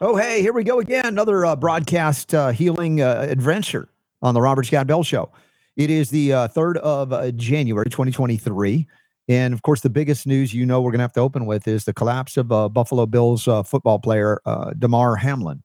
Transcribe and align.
Oh, 0.00 0.14
hey, 0.14 0.42
here 0.42 0.52
we 0.52 0.62
go 0.62 0.78
again. 0.78 1.06
Another 1.06 1.44
uh, 1.44 1.56
broadcast 1.56 2.32
uh, 2.32 2.50
healing 2.50 3.00
uh, 3.00 3.26
adventure 3.28 3.88
on 4.22 4.32
the 4.32 4.40
Robert 4.40 4.64
Scott 4.64 4.86
Bell 4.86 5.02
Show. 5.02 5.32
It 5.76 5.90
is 5.90 6.10
the 6.10 6.32
uh, 6.32 6.48
3rd 6.48 6.76
of 6.76 7.12
uh, 7.12 7.32
January, 7.32 7.86
2023. 7.90 8.86
And 9.26 9.52
of 9.52 9.62
course, 9.62 9.80
the 9.80 9.90
biggest 9.90 10.24
news 10.24 10.54
you 10.54 10.64
know 10.64 10.80
we're 10.80 10.92
going 10.92 11.00
to 11.00 11.02
have 11.04 11.14
to 11.14 11.20
open 11.20 11.46
with 11.46 11.66
is 11.66 11.84
the 11.84 11.92
collapse 11.92 12.36
of 12.36 12.52
uh, 12.52 12.68
Buffalo 12.68 13.06
Bills 13.06 13.48
football 13.66 13.98
player 13.98 14.40
Damar 14.78 15.16
Hamlin 15.16 15.64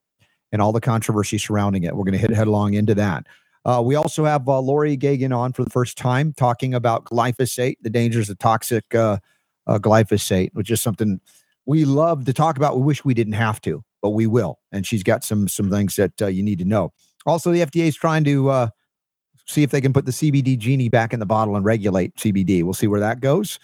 and 0.52 0.64
all 0.64 0.72
the 0.72 0.82
controversy 0.82 1.38
surrounding 1.38 1.84
it. 1.84 1.96
We're 1.96 2.04
going 2.04 2.14
to 2.14 2.18
hit 2.18 2.32
headlong 2.32 2.74
into 2.74 2.96
that. 2.96 3.28
we 3.84 3.94
also 3.94 4.26
have 4.26 4.48
Laurie 4.48 4.98
Gagan 4.98 5.38
on 5.38 5.54
for 5.54 5.64
the 5.64 5.70
first 5.70 5.96
time 5.96 6.34
talking 6.34 6.74
about 6.74 7.06
glyphosate, 7.06 7.76
the 7.84 7.90
dangers 7.92 8.32
of 8.32 8.40
toxic 8.40 8.90
glyphosate, 8.90 10.50
which 10.54 10.72
is 10.72 10.82
something 10.82 11.22
we 11.68 11.86
love 11.86 12.26
to 12.26 12.34
talk 12.34 12.58
about. 12.58 12.78
We 12.78 12.84
wish 12.84 13.06
we 13.06 13.14
didn't 13.14 13.34
have 13.34 13.62
to 13.62 13.84
but 14.04 14.10
we 14.10 14.28
will. 14.28 14.60
And 14.72 14.86
she's 14.86 15.02
got 15.02 15.24
some 15.24 15.48
some 15.48 15.72
things 15.72 15.96
that 15.96 16.22
uh, 16.22 16.28
you 16.28 16.44
need 16.44 16.60
to 16.60 16.66
know. 16.66 16.94
Also, 17.26 17.52
the 17.52 17.62
FDA 17.62 17.88
is 17.88 17.96
trying 17.96 18.26
to 18.26 18.50
uh, 18.50 18.68
see 19.48 19.64
if 19.64 19.72
they 19.72 19.82
can 19.82 19.94
put 19.94 20.06
the 20.06 20.12
CBD 20.12 20.60
genie 20.60 20.90
back 20.90 21.14
in 21.14 21.20
the 21.20 21.26
bottle 21.26 21.56
and 21.56 21.66
regulate 21.66 22.14
CBD. 22.18 22.62
We'll 22.64 22.74
see 22.74 22.88
where 22.88 23.00
that 23.00 23.22
goes. 23.22 23.60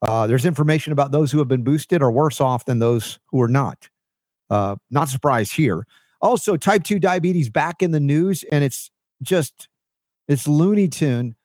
Uh, 0.00 0.26
there's 0.26 0.46
information 0.46 0.92
about 0.92 1.12
those 1.12 1.30
who 1.30 1.38
have 1.38 1.46
been 1.46 1.62
boosted 1.62 2.02
are 2.02 2.10
worse 2.10 2.40
off 2.40 2.64
than 2.64 2.80
those 2.80 3.20
who 3.26 3.40
are 3.40 3.48
not. 3.48 3.88
Uh, 4.50 4.74
not 4.90 5.08
surprised 5.08 5.52
here. 5.54 5.86
Also, 6.20 6.56
type 6.56 6.82
2 6.82 6.98
diabetes 6.98 7.50
back 7.50 7.82
in 7.82 7.90
the 7.92 8.00
news, 8.00 8.44
and 8.50 8.64
it's 8.64 8.90
just 9.22 9.68
it's 10.26 10.48
Looney 10.48 10.88
Tune 10.88 11.36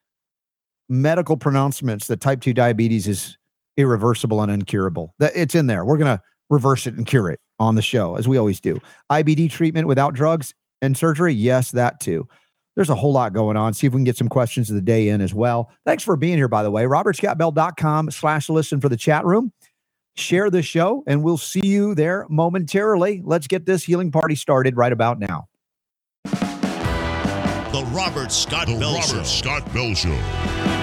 medical 0.90 1.36
pronouncements 1.36 2.08
that 2.08 2.22
type 2.22 2.42
2 2.42 2.54
diabetes 2.54 3.08
is 3.08 3.38
irreversible 3.76 4.42
and 4.42 4.52
incurable. 4.52 5.14
That 5.20 5.34
it's 5.36 5.54
in 5.54 5.68
there. 5.68 5.84
We're 5.84 5.98
gonna 5.98 6.22
reverse 6.50 6.88
it 6.88 6.96
and 6.96 7.06
cure 7.06 7.30
it 7.30 7.42
on 7.60 7.76
the 7.76 7.82
show, 7.82 8.16
as 8.16 8.28
we 8.28 8.38
always 8.38 8.60
do. 8.60 8.80
IBD 9.12 9.50
treatment 9.50 9.88
without 9.88 10.14
drugs 10.14 10.54
and 10.82 10.96
surgery? 10.98 11.34
Yes, 11.34 11.72
that 11.72 12.00
too. 12.00 12.28
There's 12.76 12.90
a 12.92 12.96
whole 12.96 13.12
lot 13.12 13.34
going 13.34 13.58
on. 13.58 13.74
See 13.74 13.88
if 13.88 13.94
we 13.94 13.98
can 13.98 14.04
get 14.04 14.18
some 14.18 14.30
questions 14.30 14.70
of 14.70 14.76
the 14.76 14.84
day 14.84 15.10
in 15.10 15.20
as 15.20 15.34
well. 15.34 15.72
Thanks 15.84 16.04
for 16.04 16.16
being 16.16 16.38
here, 16.38 16.48
by 16.48 16.62
the 16.62 16.70
way. 16.70 16.84
RobertScottBell.com 16.84 18.12
slash 18.12 18.50
listen 18.50 18.80
for 18.80 18.88
the 18.88 18.98
chat 18.98 19.26
room. 19.26 19.52
Share 20.16 20.52
the 20.52 20.62
show, 20.62 21.04
and 21.08 21.24
we'll 21.24 21.38
see 21.38 21.62
you 21.64 21.96
there 21.96 22.28
momentarily. 22.30 23.22
Let's 23.24 23.48
get 23.48 23.66
this 23.66 23.84
healing 23.84 24.12
party 24.12 24.36
started 24.36 24.78
right 24.78 24.92
about 24.92 25.20
now. 25.20 25.48
The 27.72 27.84
Robert 27.92 28.32
Scott 28.32 28.68
the 28.68 28.78
Bell 28.80 28.94
Robert 28.94 29.08
Show. 29.08 29.24
Scott 29.24 29.74
Bell 29.74 29.94
Show. 29.94 30.77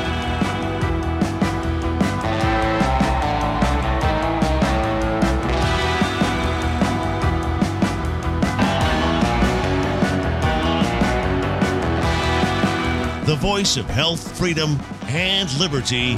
The 13.25 13.37
voice 13.37 13.79
of 13.79 13.87
health, 13.87 14.37
freedom, 14.37 14.79
and 15.07 15.51
liberty. 15.59 16.15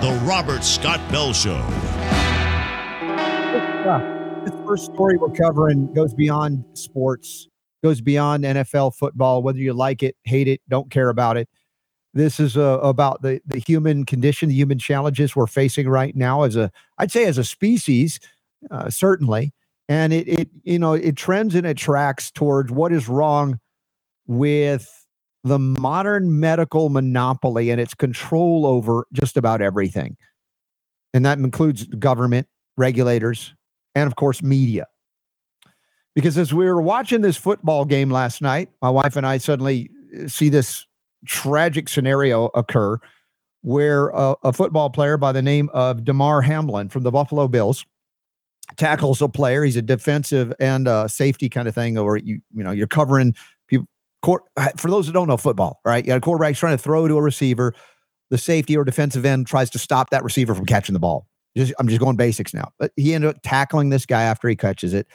The 0.00 0.18
Robert 0.24 0.64
Scott 0.64 0.98
Bell 1.10 1.34
Show. 1.34 1.60
This 4.46 4.54
first 4.64 4.86
story 4.86 5.18
we're 5.18 5.28
covering 5.28 5.92
goes 5.92 6.14
beyond 6.14 6.64
sports, 6.72 7.48
goes 7.82 8.00
beyond 8.00 8.44
NFL 8.44 8.94
football, 8.96 9.42
whether 9.42 9.58
you 9.58 9.74
like 9.74 10.02
it, 10.02 10.16
hate 10.24 10.48
it, 10.48 10.62
don't 10.70 10.90
care 10.90 11.10
about 11.10 11.36
it. 11.36 11.50
This 12.14 12.40
is 12.40 12.56
uh, 12.56 12.78
about 12.80 13.20
the, 13.20 13.42
the 13.44 13.58
human 13.58 14.06
condition, 14.06 14.48
the 14.48 14.54
human 14.54 14.78
challenges 14.78 15.36
we're 15.36 15.46
facing 15.46 15.86
right 15.86 16.16
now 16.16 16.44
as 16.44 16.56
a, 16.56 16.72
I'd 16.96 17.12
say 17.12 17.26
as 17.26 17.36
a 17.36 17.44
species, 17.44 18.20
uh, 18.70 18.88
certainly. 18.88 19.52
And 19.86 20.14
it, 20.14 20.26
it, 20.26 20.48
you 20.62 20.78
know, 20.78 20.94
it 20.94 21.16
trends 21.16 21.54
and 21.54 21.66
it 21.66 21.76
tracks 21.76 22.30
towards 22.30 22.72
what 22.72 22.90
is 22.90 23.06
wrong 23.06 23.60
with 24.26 25.05
the 25.46 25.58
modern 25.58 26.40
medical 26.40 26.88
monopoly 26.88 27.70
and 27.70 27.80
its 27.80 27.94
control 27.94 28.66
over 28.66 29.06
just 29.12 29.36
about 29.36 29.62
everything. 29.62 30.16
And 31.14 31.24
that 31.24 31.38
includes 31.38 31.84
government, 31.84 32.48
regulators, 32.76 33.54
and 33.94 34.08
of 34.08 34.16
course, 34.16 34.42
media. 34.42 34.86
Because 36.14 36.36
as 36.36 36.52
we 36.52 36.64
were 36.64 36.82
watching 36.82 37.20
this 37.20 37.36
football 37.36 37.84
game 37.84 38.10
last 38.10 38.42
night, 38.42 38.70
my 38.82 38.90
wife 38.90 39.16
and 39.16 39.26
I 39.26 39.38
suddenly 39.38 39.90
uh, 40.18 40.26
see 40.26 40.48
this 40.48 40.84
tragic 41.26 41.88
scenario 41.88 42.46
occur 42.54 42.98
where 43.62 44.08
a, 44.08 44.34
a 44.42 44.52
football 44.52 44.90
player 44.90 45.16
by 45.16 45.32
the 45.32 45.42
name 45.42 45.70
of 45.72 46.04
Damar 46.04 46.42
Hamlin 46.42 46.88
from 46.88 47.02
the 47.02 47.10
Buffalo 47.10 47.46
Bills 47.46 47.84
tackles 48.76 49.22
a 49.22 49.28
player. 49.28 49.62
He's 49.62 49.76
a 49.76 49.82
defensive 49.82 50.52
and 50.58 50.88
a 50.88 51.08
safety 51.08 51.48
kind 51.48 51.68
of 51.68 51.74
thing, 51.74 51.96
or 51.96 52.16
you 52.16 52.40
you 52.52 52.64
know 52.64 52.72
you're 52.72 52.86
covering 52.86 53.34
for 54.76 54.90
those 54.90 55.06
that 55.06 55.12
don't 55.12 55.28
know 55.28 55.36
football, 55.36 55.80
right? 55.84 56.04
You 56.04 56.08
got 56.08 56.18
a 56.18 56.20
quarterback 56.20 56.54
trying 56.56 56.76
to 56.76 56.82
throw 56.82 57.06
to 57.08 57.16
a 57.16 57.22
receiver. 57.22 57.74
The 58.30 58.38
safety 58.38 58.76
or 58.76 58.84
defensive 58.84 59.24
end 59.24 59.46
tries 59.46 59.70
to 59.70 59.78
stop 59.78 60.10
that 60.10 60.24
receiver 60.24 60.54
from 60.54 60.66
catching 60.66 60.92
the 60.92 60.98
ball. 60.98 61.26
Just, 61.56 61.72
I'm 61.78 61.88
just 61.88 62.00
going 62.00 62.16
basics 62.16 62.52
now. 62.52 62.72
But 62.78 62.92
he 62.96 63.14
ended 63.14 63.30
up 63.30 63.36
tackling 63.42 63.90
this 63.90 64.04
guy 64.04 64.22
after 64.24 64.48
he 64.48 64.56
catches 64.56 64.92
it. 64.94 65.06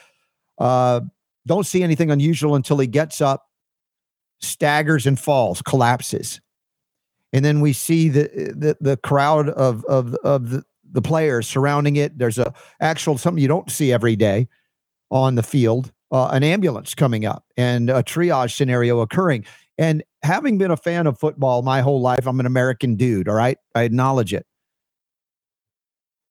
Uh, 0.58 1.02
don't 1.46 1.66
see 1.66 1.82
anything 1.82 2.10
unusual 2.10 2.54
until 2.54 2.78
he 2.78 2.86
gets 2.86 3.20
up, 3.20 3.46
staggers 4.40 5.06
and 5.06 5.18
falls, 5.18 5.60
collapses. 5.62 6.40
And 7.32 7.44
then 7.44 7.60
we 7.60 7.72
see 7.72 8.08
the 8.08 8.54
the, 8.54 8.76
the 8.80 8.96
crowd 8.96 9.48
of 9.48 9.84
of 9.86 10.14
of 10.16 10.50
the, 10.50 10.64
the 10.90 11.02
players 11.02 11.46
surrounding 11.46 11.96
it. 11.96 12.16
There's 12.18 12.38
a 12.38 12.52
actual 12.80 13.18
something 13.18 13.40
you 13.40 13.48
don't 13.48 13.70
see 13.70 13.92
every 13.92 14.16
day 14.16 14.48
on 15.10 15.34
the 15.34 15.42
field 15.42 15.92
uh, 16.12 16.28
an 16.28 16.44
ambulance 16.44 16.94
coming 16.94 17.24
up 17.24 17.44
and 17.56 17.90
a 17.90 18.02
triage 18.02 18.54
scenario 18.54 19.00
occurring. 19.00 19.44
And 19.78 20.04
having 20.22 20.58
been 20.58 20.70
a 20.70 20.76
fan 20.76 21.06
of 21.06 21.18
football 21.18 21.62
my 21.62 21.80
whole 21.80 22.00
life, 22.00 22.26
I'm 22.26 22.38
an 22.38 22.46
American 22.46 22.94
dude. 22.96 23.28
All 23.28 23.34
right. 23.34 23.58
I 23.74 23.82
acknowledge 23.82 24.34
it. 24.34 24.46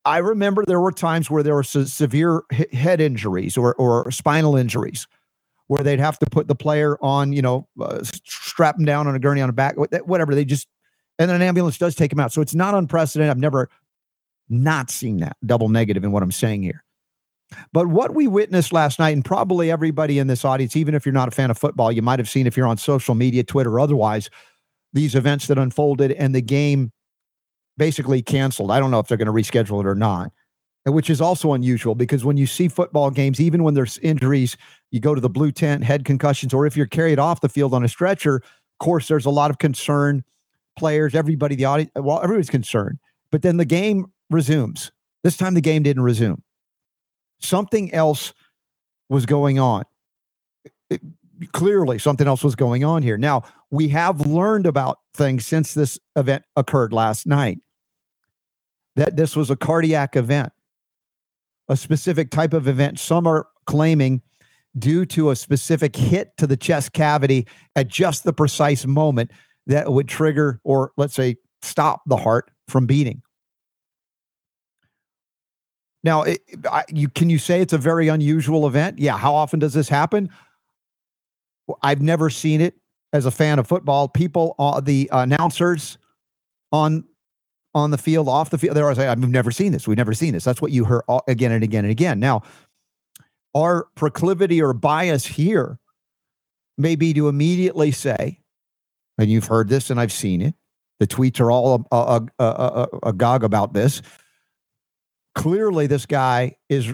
I 0.06 0.20
remember 0.20 0.64
there 0.66 0.80
were 0.80 0.92
times 0.92 1.30
where 1.30 1.44
there 1.44 1.56
were 1.56 1.64
se- 1.64 1.86
severe 1.86 2.44
head 2.72 3.02
injuries 3.02 3.58
or, 3.58 3.76
or 3.76 4.10
spinal 4.12 4.56
injuries 4.56 5.08
where 5.68 5.84
they'd 5.84 6.00
have 6.00 6.20
to 6.20 6.26
put 6.30 6.48
the 6.48 6.56
player 6.56 6.98
on, 7.02 7.34
you 7.34 7.42
know, 7.42 7.68
uh, 7.80 8.00
strap 8.04 8.78
him 8.78 8.86
down 8.86 9.08
on 9.08 9.16
a 9.16 9.20
gurney 9.20 9.42
on 9.42 9.50
a 9.50 9.54
back, 9.54 9.76
whatever. 9.78 10.36
They 10.36 10.46
just, 10.46 10.68
and 11.18 11.30
then 11.30 11.36
an 11.36 11.42
ambulance 11.42 11.78
does 11.78 11.96
take 11.96 12.12
him 12.12 12.20
out. 12.20 12.32
So 12.32 12.42
it's 12.42 12.56
not 12.56 12.74
unprecedented. 12.74 13.32
I've 13.32 13.38
never 13.38 13.70
not 14.50 14.90
seen 14.90 15.18
that 15.18 15.38
double 15.46 15.70
negative 15.70 16.04
in 16.04 16.12
what 16.12 16.24
I'm 16.24 16.32
saying 16.32 16.64
here. 16.64 16.84
But 17.74 17.88
what 17.88 18.16
we 18.16 18.28
witnessed 18.28 18.74
last 18.74 19.00
night, 19.00 19.12
and 19.12 19.26
probably 19.26 19.72
everybody 19.72 20.20
in 20.20 20.28
this 20.28 20.46
audience, 20.46 20.76
even 20.76 20.96
if 20.96 21.06
you're 21.06 21.14
not 21.14 21.28
a 21.28 21.32
fan 21.32 21.52
of 21.52 21.58
football, 21.58 21.92
you 21.92 22.02
might 22.02 22.20
have 22.20 22.30
seen 22.30 22.48
if 22.48 22.56
you're 22.56 22.68
on 22.68 22.78
social 22.78 23.16
media, 23.16 23.44
Twitter, 23.44 23.72
or 23.72 23.80
otherwise, 23.80 24.30
these 24.94 25.16
events 25.16 25.48
that 25.48 25.58
unfolded 25.58 26.12
and 26.14 26.36
the 26.36 26.42
game 26.42 26.92
basically 27.78 28.22
canceled. 28.22 28.72
I 28.72 28.80
don't 28.80 28.92
know 28.92 29.00
if 29.00 29.08
they're 29.08 29.18
going 29.18 29.26
to 29.26 29.34
reschedule 29.34 29.80
it 29.82 29.88
or 29.88 29.96
not, 29.96 30.32
which 30.86 31.10
is 31.10 31.22
also 31.22 31.54
unusual 31.54 31.96
because 31.96 32.26
when 32.26 32.38
you 32.38 32.46
see 32.46 32.68
football 32.68 33.10
games, 33.10 33.40
even 33.40 33.64
when 33.64 33.74
there's 33.74 33.98
injuries, 34.00 34.58
you 34.92 35.00
go 35.00 35.16
to 35.16 35.22
the 35.22 35.30
blue 35.30 35.52
tent, 35.52 35.84
head 35.84 36.06
concussions, 36.06 36.54
or 36.54 36.66
if 36.66 36.76
you're 36.76 36.86
carried 36.86 37.20
off 37.20 37.42
the 37.42 37.50
field 37.50 37.74
on 37.74 37.84
a 37.84 37.88
stretcher, 37.88 38.36
of 38.36 38.78
course, 38.80 39.08
there's 39.08 39.26
a 39.26 39.30
lot 39.30 39.52
of 39.52 39.58
concern. 39.58 40.24
Players, 40.78 41.16
everybody, 41.16 41.56
the 41.56 41.66
audience, 41.66 41.92
well, 41.96 42.22
everybody's 42.24 42.50
concerned. 42.50 42.98
But 43.30 43.42
then 43.42 43.58
the 43.58 43.66
game 43.66 44.12
resumes. 44.30 44.92
This 45.24 45.38
time 45.38 45.54
the 45.54 45.62
game 45.62 45.84
didn't 45.84 46.04
resume. 46.04 46.42
Something 47.42 47.94
else 47.94 48.34
was 49.10 49.26
going 49.26 49.60
on. 49.60 49.84
It, 50.90 51.02
clearly, 51.52 52.00
something 52.00 52.28
else 52.28 52.44
was 52.44 52.56
going 52.56 52.84
on 52.84 53.04
here. 53.04 53.18
Now, 53.18 53.44
we 53.70 53.90
have 53.90 54.26
learned 54.28 54.66
about 54.66 55.00
things 55.14 55.46
since 55.46 55.74
this 55.74 56.00
event 56.16 56.44
occurred 56.56 56.94
last 56.94 57.26
night 57.26 57.60
that 58.96 59.16
this 59.16 59.36
was 59.36 59.50
a 59.50 59.56
cardiac 59.56 60.16
event, 60.16 60.52
a 61.70 61.78
specific 61.78 62.30
type 62.30 62.54
of 62.54 62.68
event. 62.68 63.00
Some 63.00 63.26
are 63.26 63.48
claiming 63.66 64.22
due 64.78 65.06
to 65.06 65.32
a 65.32 65.36
specific 65.36 65.96
hit 65.96 66.36
to 66.38 66.48
the 66.48 66.58
chest 66.58 66.94
cavity 66.94 67.48
at 67.76 67.88
just 67.88 68.24
the 68.24 68.34
precise 68.34 68.86
moment 68.86 69.32
that 69.68 69.92
would 69.92 70.08
trigger 70.08 70.60
or, 70.64 70.92
let's 70.98 71.14
say, 71.14 71.38
stop 71.62 72.02
the 72.06 72.18
heart 72.18 72.52
from 72.68 72.86
beating. 72.86 73.22
Now, 76.04 76.24
it, 76.24 76.42
I, 76.70 76.84
you 76.90 77.10
can 77.10 77.30
you 77.30 77.38
say 77.38 77.62
it's 77.62 77.74
a 77.74 77.78
very 77.78 78.08
unusual 78.08 78.68
event? 78.68 79.00
Yeah. 79.00 79.18
How 79.18 79.36
often 79.36 79.60
does 79.60 79.74
this 79.74 79.90
happen? 79.90 80.30
I've 81.82 82.02
never 82.02 82.30
seen 82.30 82.60
it 82.60 82.76
as 83.14 83.26
a 83.26 83.32
fan 83.32 83.60
of 83.60 83.68
football. 83.68 84.08
People, 84.08 84.56
uh, 84.58 84.82
the 84.82 85.10
announcers 85.12 85.98
on 86.72 87.04
on 87.74 87.92
the 87.92 87.98
field, 87.98 88.28
off 88.28 88.50
the 88.50 88.58
field, 88.58 88.76
they're 88.76 88.84
always 88.84 88.98
like, 88.98 89.08
"I've 89.08 89.20
never 89.20 89.52
seen 89.52 89.72
this. 89.72 89.88
We've 89.88 89.98
never 89.98 90.14
seen 90.14 90.34
this." 90.34 90.44
That's 90.44 90.62
what 90.62 90.72
you 90.72 90.86
hear 90.86 91.04
all, 91.08 91.24
again 91.28 91.52
and 91.52 91.64
again 91.64 91.86
and 91.86 91.92
again. 91.92 92.20
Now, 92.20 92.42
our 93.56 93.88
proclivity 93.96 94.62
or 94.62 94.74
bias 94.74 95.26
here 95.26 95.80
may 96.78 96.96
be 96.96 97.14
to 97.14 97.30
immediately 97.30 97.92
say, 97.92 98.40
and 99.18 99.30
you've 99.30 99.46
heard 99.46 99.70
this, 99.70 99.90
and 99.90 100.00
I've 100.00 100.12
seen 100.12 100.42
it. 100.42 100.56
The 101.00 101.08
tweets 101.08 101.40
are 101.40 101.52
all 101.52 101.86
agog 103.04 103.44
about 103.44 103.74
this 103.74 104.02
clearly 105.36 105.88
this 105.88 106.06
guy 106.06 106.56
is 106.70 106.94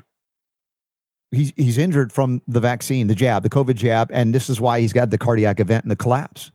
he's 1.32 1.54
he's 1.56 1.78
injured 1.78 2.12
from 2.12 2.42
the 2.48 2.60
vaccine, 2.60 3.08
the 3.08 3.16
jab, 3.16 3.44
the 3.44 3.50
COVID 3.50 3.76
jab, 3.76 4.10
and 4.12 4.34
this 4.34 4.50
is 4.50 4.62
why 4.62 4.80
he's 4.80 4.94
got 4.94 5.10
the 5.10 5.18
cardiac 5.18 5.60
event 5.60 5.84
and 5.84 5.92
the 5.92 5.96
collapse. 5.96 6.52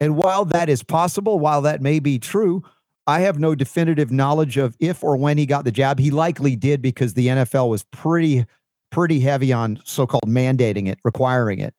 And 0.00 0.16
while 0.16 0.44
that 0.46 0.68
is 0.68 0.82
possible, 0.82 1.38
while 1.38 1.62
that 1.62 1.82
may 1.82 2.00
be 2.00 2.18
true, 2.18 2.62
I 3.06 3.20
have 3.20 3.38
no 3.38 3.54
definitive 3.54 4.10
knowledge 4.10 4.56
of 4.56 4.76
if 4.80 5.04
or 5.04 5.16
when 5.16 5.36
he 5.36 5.46
got 5.46 5.64
the 5.64 5.72
jab. 5.72 5.98
He 5.98 6.10
likely 6.10 6.56
did 6.56 6.80
because 6.80 7.14
the 7.14 7.28
NFL 7.28 7.68
was 7.68 7.84
pretty 7.84 8.46
pretty 8.90 9.20
heavy 9.20 9.52
on 9.52 9.80
so-called 9.84 10.26
mandating 10.26 10.88
it, 10.88 10.98
requiring 11.04 11.60
it. 11.60 11.74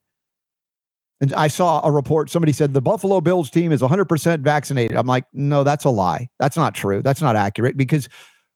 And 1.20 1.32
I 1.34 1.48
saw 1.48 1.86
a 1.86 1.90
report 1.90 2.30
somebody 2.30 2.52
said 2.52 2.72
the 2.72 2.80
Buffalo 2.80 3.20
Bills 3.20 3.50
team 3.50 3.70
is 3.70 3.80
100% 3.80 4.40
vaccinated. 4.40 4.96
I'm 4.96 5.06
like, 5.06 5.24
"No, 5.32 5.62
that's 5.62 5.84
a 5.84 5.90
lie. 5.90 6.28
That's 6.38 6.56
not 6.56 6.74
true. 6.74 7.02
That's 7.02 7.20
not 7.20 7.36
accurate 7.36 7.76
because 7.76 8.08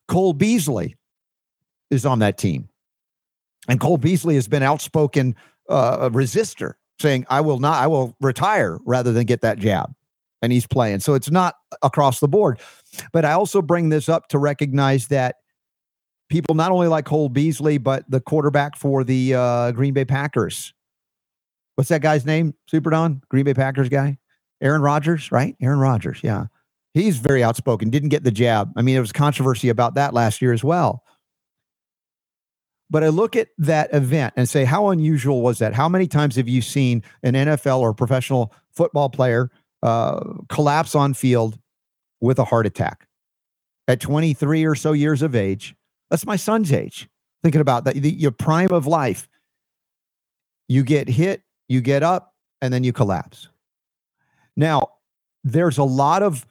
Cole 0.09 0.33
Beasley 0.33 0.97
is 1.91 2.07
on 2.07 2.21
that 2.21 2.39
team. 2.39 2.69
And 3.69 3.81
Cole 3.81 3.99
Beasley 3.99 4.37
has 4.37 4.49
been 4.49 4.63
outspoken 4.63 5.35
uh, 5.69 6.09
resistor, 6.11 6.75
saying, 7.01 7.27
I 7.29 7.41
will 7.41 7.59
not, 7.59 7.83
I 7.83 7.87
will 7.87 8.15
retire 8.21 8.79
rather 8.85 9.13
than 9.13 9.27
get 9.27 9.41
that 9.41 9.59
jab. 9.59 9.93
And 10.43 10.53
he's 10.53 10.67
playing. 10.67 11.01
So 11.01 11.15
it's 11.15 11.31
not 11.31 11.57
across 11.83 12.21
the 12.21 12.29
board. 12.29 12.61
But 13.13 13.25
I 13.25 13.33
also 13.33 13.63
bring 13.63 13.89
this 13.89 14.09
up 14.09 14.29
to 14.29 14.39
recognize 14.39 15.09
that 15.09 15.37
people 16.29 16.55
not 16.55 16.71
only 16.71 16.89
like 16.89 17.07
Cole 17.07 17.29
Beasley, 17.29 17.79
but 17.79 18.09
the 18.09 18.21
quarterback 18.21 18.77
for 18.77 19.03
the 19.03 19.35
uh, 19.35 19.73
Green 19.73 19.95
Bay 19.95 20.05
Packers. 20.05 20.73
What's 21.75 21.89
that 21.89 22.03
guy's 22.03 22.25
name? 22.25 22.55
Super 22.69 22.91
Don? 22.91 23.23
Green 23.29 23.45
Bay 23.45 23.55
Packers 23.55 23.89
guy? 23.89 24.19
Aaron 24.61 24.83
Rodgers, 24.83 25.33
right? 25.33 25.57
Aaron 25.61 25.79
Rodgers, 25.79 26.21
yeah. 26.23 26.47
He's 26.97 27.19
very 27.19 27.45
outspoken, 27.45 27.91
didn't 27.91 28.09
get 28.09 28.25
the 28.25 28.31
jab. 28.31 28.73
I 28.75 28.81
mean, 28.81 28.95
there 28.95 29.03
was 29.03 29.13
controversy 29.13 29.69
about 29.69 29.97
that 29.97 30.15
last 30.15 30.41
year 30.41 30.55
as 30.55 30.65
well. 30.65 31.05
But 32.89 33.05
I 33.05 33.09
look 33.09 33.37
at 33.37 33.49
that 33.59 33.93
event 33.93 34.33
and 34.35 34.49
say, 34.49 34.65
how 34.65 34.89
unusual 34.89 35.43
was 35.43 35.59
that? 35.59 35.75
How 35.75 35.91
many 35.91 36.07
times 36.07 36.37
have 36.37 36.49
you 36.49 36.63
seen 36.63 37.03
an 37.23 37.35
NFL 37.35 37.81
or 37.81 37.93
professional 37.93 38.55
football 38.73 39.11
player 39.11 39.51
uh, 39.83 40.21
collapse 40.49 40.95
on 40.95 41.13
field 41.13 41.59
with 42.23 42.39
a 42.39 42.45
heart 42.45 42.65
attack 42.65 43.07
at 43.87 44.01
23 44.01 44.65
or 44.65 44.75
so 44.75 44.93
years 44.93 45.21
of 45.21 45.35
age? 45.35 45.75
That's 46.09 46.25
my 46.25 46.37
son's 46.37 46.73
age. 46.73 47.11
Thinking 47.43 47.61
about 47.61 47.85
that, 47.85 47.97
the, 47.97 48.11
your 48.11 48.31
prime 48.31 48.73
of 48.73 48.87
life. 48.87 49.29
You 50.67 50.83
get 50.83 51.11
hit, 51.11 51.43
you 51.69 51.83
get 51.83 52.03
up, 52.03 52.33
and 52.63 52.73
then 52.73 52.85
you 52.85 52.95
collapse. 52.95 53.49
Now, 54.57 54.93
there's 55.45 55.77
a 55.77 55.85
lot 55.85 56.23
of, 56.23 56.47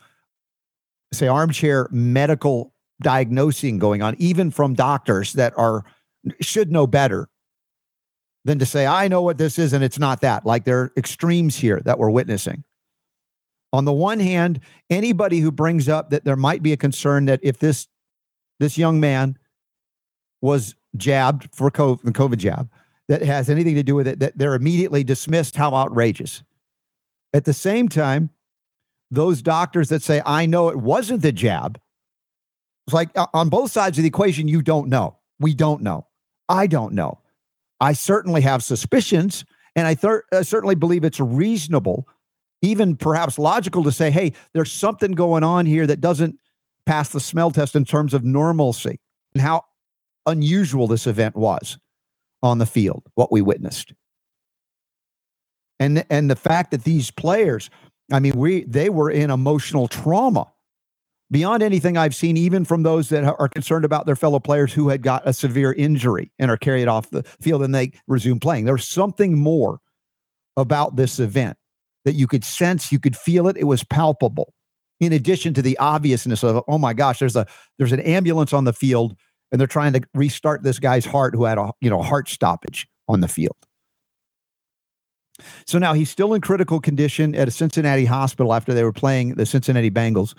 say, 1.15 1.27
armchair 1.27 1.87
medical 1.91 2.73
diagnosing 3.01 3.77
going 3.77 4.01
on, 4.01 4.15
even 4.19 4.51
from 4.51 4.73
doctors 4.73 5.33
that 5.33 5.53
are 5.57 5.83
should 6.41 6.71
know 6.71 6.87
better 6.87 7.29
than 8.45 8.59
to 8.59 8.65
say, 8.65 8.85
I 8.85 9.07
know 9.07 9.21
what 9.21 9.37
this 9.37 9.59
is 9.59 9.73
and 9.73 9.83
it's 9.83 9.99
not 9.99 10.21
that. 10.21 10.45
Like 10.45 10.65
there 10.65 10.81
are 10.81 10.91
extremes 10.95 11.57
here 11.57 11.81
that 11.85 11.99
we're 11.99 12.09
witnessing. 12.09 12.63
On 13.73 13.85
the 13.85 13.93
one 13.93 14.19
hand, 14.19 14.61
anybody 14.89 15.39
who 15.39 15.51
brings 15.51 15.89
up 15.89 16.11
that 16.11 16.23
there 16.23 16.35
might 16.35 16.63
be 16.63 16.71
a 16.71 16.77
concern 16.77 17.25
that 17.25 17.39
if 17.43 17.59
this 17.59 17.87
this 18.59 18.77
young 18.77 19.01
man 19.01 19.37
was 20.41 20.75
jabbed 20.95 21.49
for 21.53 21.69
COVID, 21.69 22.03
the 22.03 22.11
COVID 22.11 22.37
jab 22.37 22.69
that 23.09 23.21
has 23.21 23.49
anything 23.49 23.75
to 23.75 23.83
do 23.83 23.95
with 23.95 24.07
it, 24.07 24.19
that 24.19 24.37
they're 24.37 24.55
immediately 24.55 25.03
dismissed. 25.03 25.57
How 25.57 25.73
outrageous. 25.73 26.43
At 27.33 27.43
the 27.43 27.53
same 27.53 27.89
time, 27.89 28.29
those 29.15 29.41
doctors 29.41 29.89
that 29.89 30.03
say, 30.03 30.21
I 30.25 30.45
know 30.45 30.69
it 30.69 30.77
wasn't 30.77 31.21
the 31.21 31.31
jab, 31.31 31.79
it's 32.87 32.93
like 32.93 33.09
uh, 33.17 33.27
on 33.33 33.49
both 33.49 33.71
sides 33.71 33.97
of 33.97 34.03
the 34.03 34.07
equation, 34.07 34.47
you 34.47 34.61
don't 34.61 34.89
know. 34.89 35.17
We 35.39 35.53
don't 35.53 35.81
know. 35.81 36.07
I 36.47 36.67
don't 36.67 36.93
know. 36.93 37.19
I 37.79 37.93
certainly 37.93 38.41
have 38.41 38.63
suspicions, 38.63 39.43
and 39.75 39.87
I, 39.87 39.95
thir- 39.95 40.23
I 40.31 40.43
certainly 40.43 40.75
believe 40.75 41.03
it's 41.03 41.19
reasonable, 41.19 42.07
even 42.61 42.95
perhaps 42.95 43.37
logical, 43.39 43.83
to 43.83 43.91
say, 43.91 44.11
hey, 44.11 44.33
there's 44.53 44.71
something 44.71 45.11
going 45.11 45.43
on 45.43 45.65
here 45.65 45.87
that 45.87 45.99
doesn't 45.99 46.37
pass 46.85 47.09
the 47.09 47.19
smell 47.19 47.51
test 47.51 47.75
in 47.75 47.83
terms 47.83 48.13
of 48.13 48.23
normalcy 48.23 48.99
and 49.33 49.41
how 49.41 49.63
unusual 50.25 50.87
this 50.87 51.07
event 51.07 51.35
was 51.35 51.77
on 52.43 52.59
the 52.59 52.65
field, 52.65 53.03
what 53.15 53.31
we 53.31 53.41
witnessed. 53.41 53.93
And, 55.79 56.05
and 56.09 56.29
the 56.29 56.35
fact 56.35 56.71
that 56.71 56.83
these 56.83 57.11
players, 57.11 57.69
I 58.11 58.19
mean, 58.19 58.33
we 58.35 58.63
they 58.65 58.89
were 58.89 59.09
in 59.09 59.31
emotional 59.31 59.87
trauma 59.87 60.51
beyond 61.31 61.63
anything 61.63 61.97
I've 61.97 62.15
seen, 62.15 62.37
even 62.37 62.65
from 62.65 62.83
those 62.83 63.09
that 63.09 63.23
are 63.23 63.49
concerned 63.49 63.85
about 63.85 64.05
their 64.05 64.15
fellow 64.15 64.39
players 64.39 64.73
who 64.73 64.89
had 64.89 65.01
got 65.01 65.27
a 65.27 65.33
severe 65.33 65.73
injury 65.73 66.31
and 66.37 66.51
are 66.51 66.57
carried 66.57 66.87
off 66.87 67.09
the 67.09 67.23
field 67.41 67.63
and 67.63 67.73
they 67.73 67.91
resume 68.07 68.39
playing. 68.39 68.65
There's 68.65 68.87
something 68.87 69.37
more 69.37 69.79
about 70.55 70.95
this 70.95 71.19
event 71.19 71.57
that 72.05 72.13
you 72.13 72.27
could 72.27 72.43
sense, 72.43 72.91
you 72.91 72.99
could 72.99 73.17
feel 73.17 73.47
it, 73.47 73.57
it 73.57 73.63
was 73.63 73.83
palpable. 73.83 74.53
In 74.99 75.11
addition 75.11 75.53
to 75.55 75.61
the 75.61 75.77
obviousness 75.79 76.43
of, 76.43 76.63
oh 76.67 76.77
my 76.77 76.93
gosh, 76.93 77.19
there's 77.19 77.35
a 77.35 77.45
there's 77.77 77.91
an 77.91 77.99
ambulance 78.01 78.53
on 78.53 78.63
the 78.63 78.73
field 78.73 79.15
and 79.51 79.59
they're 79.59 79.67
trying 79.67 79.93
to 79.93 80.01
restart 80.13 80.63
this 80.63 80.79
guy's 80.79 81.05
heart 81.05 81.35
who 81.35 81.43
had 81.43 81.57
a 81.57 81.71
you 81.81 81.89
know 81.89 82.01
heart 82.01 82.29
stoppage 82.29 82.87
on 83.07 83.19
the 83.19 83.27
field. 83.27 83.57
So 85.65 85.77
now 85.77 85.93
he's 85.93 86.09
still 86.09 86.33
in 86.33 86.41
critical 86.41 86.79
condition 86.79 87.35
at 87.35 87.47
a 87.47 87.51
Cincinnati 87.51 88.05
hospital 88.05 88.53
after 88.53 88.73
they 88.73 88.83
were 88.83 88.93
playing 88.93 89.35
the 89.35 89.45
Cincinnati 89.45 89.91
Bengals 89.91 90.33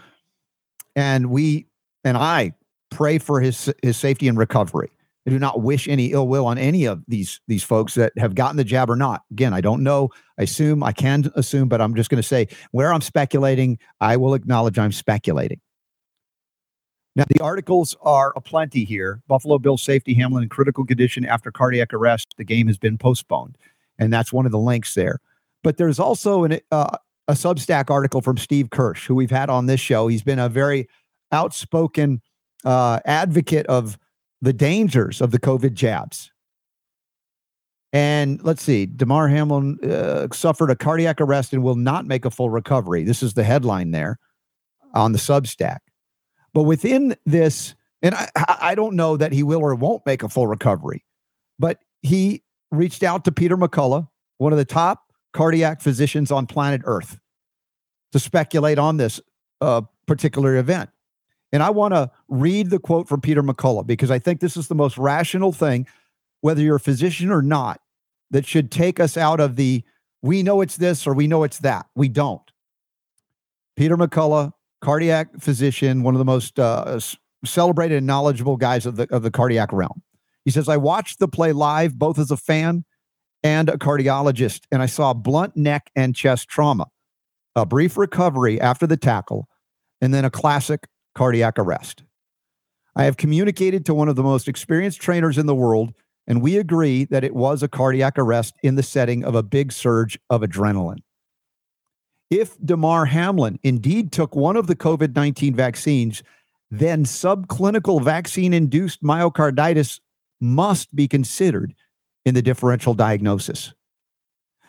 and 0.96 1.30
we 1.30 1.66
and 2.02 2.16
I 2.16 2.52
pray 2.90 3.18
for 3.18 3.40
his 3.40 3.72
his 3.82 3.96
safety 3.96 4.26
and 4.26 4.36
recovery. 4.36 4.90
I 5.26 5.30
do 5.30 5.38
not 5.38 5.60
wish 5.60 5.88
any 5.88 6.12
ill 6.12 6.28
will 6.28 6.46
on 6.46 6.58
any 6.58 6.86
of 6.86 7.02
these 7.06 7.40
these 7.46 7.62
folks 7.62 7.94
that 7.94 8.12
have 8.16 8.34
gotten 8.34 8.56
the 8.56 8.64
jab 8.64 8.90
or 8.90 8.96
not. 8.96 9.22
Again, 9.30 9.52
I 9.52 9.60
don't 9.60 9.82
know. 9.82 10.10
I 10.38 10.42
assume 10.42 10.82
I 10.82 10.92
can 10.92 11.30
assume, 11.34 11.68
but 11.68 11.80
I'm 11.80 11.94
just 11.94 12.10
going 12.10 12.22
to 12.22 12.26
say 12.26 12.48
where 12.72 12.92
I'm 12.92 13.00
speculating, 13.00 13.78
I 14.00 14.16
will 14.16 14.34
acknowledge 14.34 14.78
I'm 14.78 14.92
speculating. 14.92 15.60
Now 17.14 17.24
the 17.28 17.42
articles 17.42 17.96
are 18.02 18.32
aplenty 18.36 18.84
here. 18.84 19.22
Buffalo 19.26 19.58
Bills 19.58 19.82
safety 19.82 20.14
Hamlin 20.14 20.42
in 20.42 20.48
critical 20.48 20.84
condition 20.84 21.24
after 21.24 21.50
cardiac 21.50 21.92
arrest. 21.92 22.34
The 22.36 22.44
game 22.44 22.66
has 22.66 22.78
been 22.78 22.98
postponed, 22.98 23.56
and 23.98 24.12
that's 24.12 24.32
one 24.32 24.46
of 24.46 24.52
the 24.52 24.58
links 24.58 24.94
there. 24.94 25.20
But 25.62 25.76
there's 25.76 25.98
also 25.98 26.44
an, 26.44 26.60
uh, 26.70 26.96
a 27.28 27.32
Substack 27.32 27.90
article 27.90 28.20
from 28.20 28.36
Steve 28.36 28.70
Kirsch, 28.70 29.06
who 29.06 29.14
we've 29.14 29.30
had 29.30 29.50
on 29.50 29.66
this 29.66 29.80
show. 29.80 30.08
He's 30.08 30.22
been 30.22 30.38
a 30.38 30.48
very 30.48 30.88
outspoken 31.32 32.22
uh, 32.64 33.00
advocate 33.04 33.66
of 33.66 33.98
the 34.40 34.52
dangers 34.52 35.20
of 35.20 35.30
the 35.30 35.40
COVID 35.40 35.74
jabs. 35.74 36.30
And 37.92 38.42
let's 38.44 38.62
see, 38.62 38.86
Damar 38.86 39.28
Hamlin 39.28 39.78
uh, 39.82 40.28
suffered 40.32 40.70
a 40.70 40.76
cardiac 40.76 41.20
arrest 41.20 41.52
and 41.52 41.62
will 41.62 41.76
not 41.76 42.04
make 42.04 42.24
a 42.24 42.30
full 42.30 42.50
recovery. 42.50 43.04
This 43.04 43.22
is 43.22 43.34
the 43.34 43.44
headline 43.44 43.92
there 43.92 44.18
on 44.94 45.12
the 45.12 45.18
Substack. 45.18 45.78
But 46.52 46.64
within 46.64 47.16
this, 47.24 47.74
and 48.02 48.14
I, 48.14 48.28
I 48.36 48.74
don't 48.74 48.96
know 48.96 49.16
that 49.16 49.32
he 49.32 49.42
will 49.42 49.60
or 49.60 49.74
won't 49.74 50.04
make 50.04 50.22
a 50.22 50.28
full 50.28 50.46
recovery, 50.46 51.04
but 51.58 51.80
he 52.02 52.42
reached 52.70 53.02
out 53.02 53.24
to 53.24 53.32
Peter 53.32 53.56
McCullough, 53.56 54.08
one 54.38 54.52
of 54.52 54.58
the 54.58 54.64
top 54.64 55.12
cardiac 55.32 55.80
physicians 55.80 56.30
on 56.30 56.46
planet 56.46 56.82
Earth 56.84 57.18
to 58.12 58.18
speculate 58.18 58.78
on 58.78 58.96
this 58.96 59.20
uh, 59.60 59.82
particular 60.06 60.56
event. 60.56 60.90
And 61.52 61.62
I 61.62 61.70
want 61.70 61.94
to 61.94 62.10
read 62.28 62.70
the 62.70 62.78
quote 62.78 63.08
from 63.08 63.20
Peter 63.20 63.42
McCullough 63.42 63.86
because 63.86 64.10
I 64.10 64.18
think 64.18 64.40
this 64.40 64.56
is 64.56 64.68
the 64.68 64.74
most 64.74 64.98
rational 64.98 65.52
thing, 65.52 65.86
whether 66.40 66.60
you're 66.60 66.76
a 66.76 66.80
physician 66.80 67.30
or 67.30 67.42
not, 67.42 67.80
that 68.30 68.44
should 68.46 68.70
take 68.70 68.98
us 68.98 69.16
out 69.16 69.40
of 69.40 69.56
the 69.56 69.84
we 70.22 70.42
know 70.42 70.60
it's 70.60 70.76
this 70.76 71.06
or 71.06 71.14
we 71.14 71.28
know 71.28 71.44
it's 71.44 71.58
that. 71.60 71.86
We 71.94 72.08
don't. 72.08 72.42
Peter 73.76 73.96
McCullough, 73.96 74.52
cardiac 74.80 75.28
physician, 75.38 76.02
one 76.02 76.14
of 76.14 76.18
the 76.18 76.24
most 76.24 76.58
uh, 76.58 76.98
celebrated 77.44 77.98
and 77.98 78.06
knowledgeable 78.06 78.56
guys 78.56 78.86
of 78.86 78.96
the 78.96 79.06
of 79.14 79.22
the 79.22 79.30
cardiac 79.30 79.72
realm. 79.72 80.02
He 80.46 80.52
says, 80.52 80.68
I 80.68 80.76
watched 80.76 81.18
the 81.18 81.26
play 81.26 81.52
live, 81.52 81.98
both 81.98 82.20
as 82.20 82.30
a 82.30 82.36
fan 82.36 82.84
and 83.42 83.68
a 83.68 83.76
cardiologist, 83.76 84.60
and 84.70 84.80
I 84.80 84.86
saw 84.86 85.12
blunt 85.12 85.56
neck 85.56 85.90
and 85.96 86.14
chest 86.14 86.48
trauma, 86.48 86.86
a 87.56 87.66
brief 87.66 87.96
recovery 87.96 88.60
after 88.60 88.86
the 88.86 88.96
tackle, 88.96 89.48
and 90.00 90.14
then 90.14 90.24
a 90.24 90.30
classic 90.30 90.86
cardiac 91.16 91.58
arrest. 91.58 92.04
I 92.94 93.04
have 93.04 93.16
communicated 93.16 93.84
to 93.86 93.94
one 93.94 94.08
of 94.08 94.14
the 94.14 94.22
most 94.22 94.46
experienced 94.46 95.00
trainers 95.00 95.36
in 95.36 95.46
the 95.46 95.54
world, 95.54 95.92
and 96.28 96.40
we 96.40 96.58
agree 96.58 97.04
that 97.06 97.24
it 97.24 97.34
was 97.34 97.64
a 97.64 97.68
cardiac 97.68 98.16
arrest 98.16 98.54
in 98.62 98.76
the 98.76 98.84
setting 98.84 99.24
of 99.24 99.34
a 99.34 99.42
big 99.42 99.72
surge 99.72 100.16
of 100.30 100.42
adrenaline. 100.42 101.00
If 102.30 102.56
Damar 102.64 103.06
Hamlin 103.06 103.58
indeed 103.64 104.12
took 104.12 104.36
one 104.36 104.56
of 104.56 104.68
the 104.68 104.76
COVID 104.76 105.16
19 105.16 105.56
vaccines, 105.56 106.22
then 106.70 107.04
subclinical 107.04 108.00
vaccine 108.00 108.54
induced 108.54 109.02
myocarditis 109.02 109.98
must 110.40 110.94
be 110.94 111.08
considered 111.08 111.74
in 112.24 112.34
the 112.34 112.42
differential 112.42 112.94
diagnosis. 112.94 113.72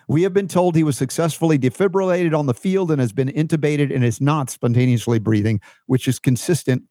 We 0.08 0.24
have 0.24 0.34
been 0.34 0.48
told 0.48 0.76
he 0.76 0.84
was 0.84 0.98
successfully 0.98 1.60
defibrillated 1.60 2.38
on 2.38 2.46
the 2.46 2.54
field 2.54 2.92
and 2.92 3.02
has 3.02 3.12
been 3.12 3.28
intubated 3.28 3.94
and 3.94 4.06
is 4.06 4.22
not 4.22 4.50
spontaneously 4.50 5.20
breathing, 5.20 5.60
which 5.86 6.08
is 6.08 6.18
consistent 6.18 6.84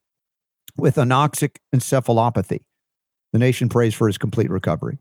with 0.76 0.96
anoxic 0.96 1.56
encephalopathy. 1.74 2.60
The 3.32 3.38
nation 3.38 3.68
prays 3.68 3.94
for 3.94 4.06
his 4.06 4.18
complete 4.18 4.50
recovery. 4.50 4.98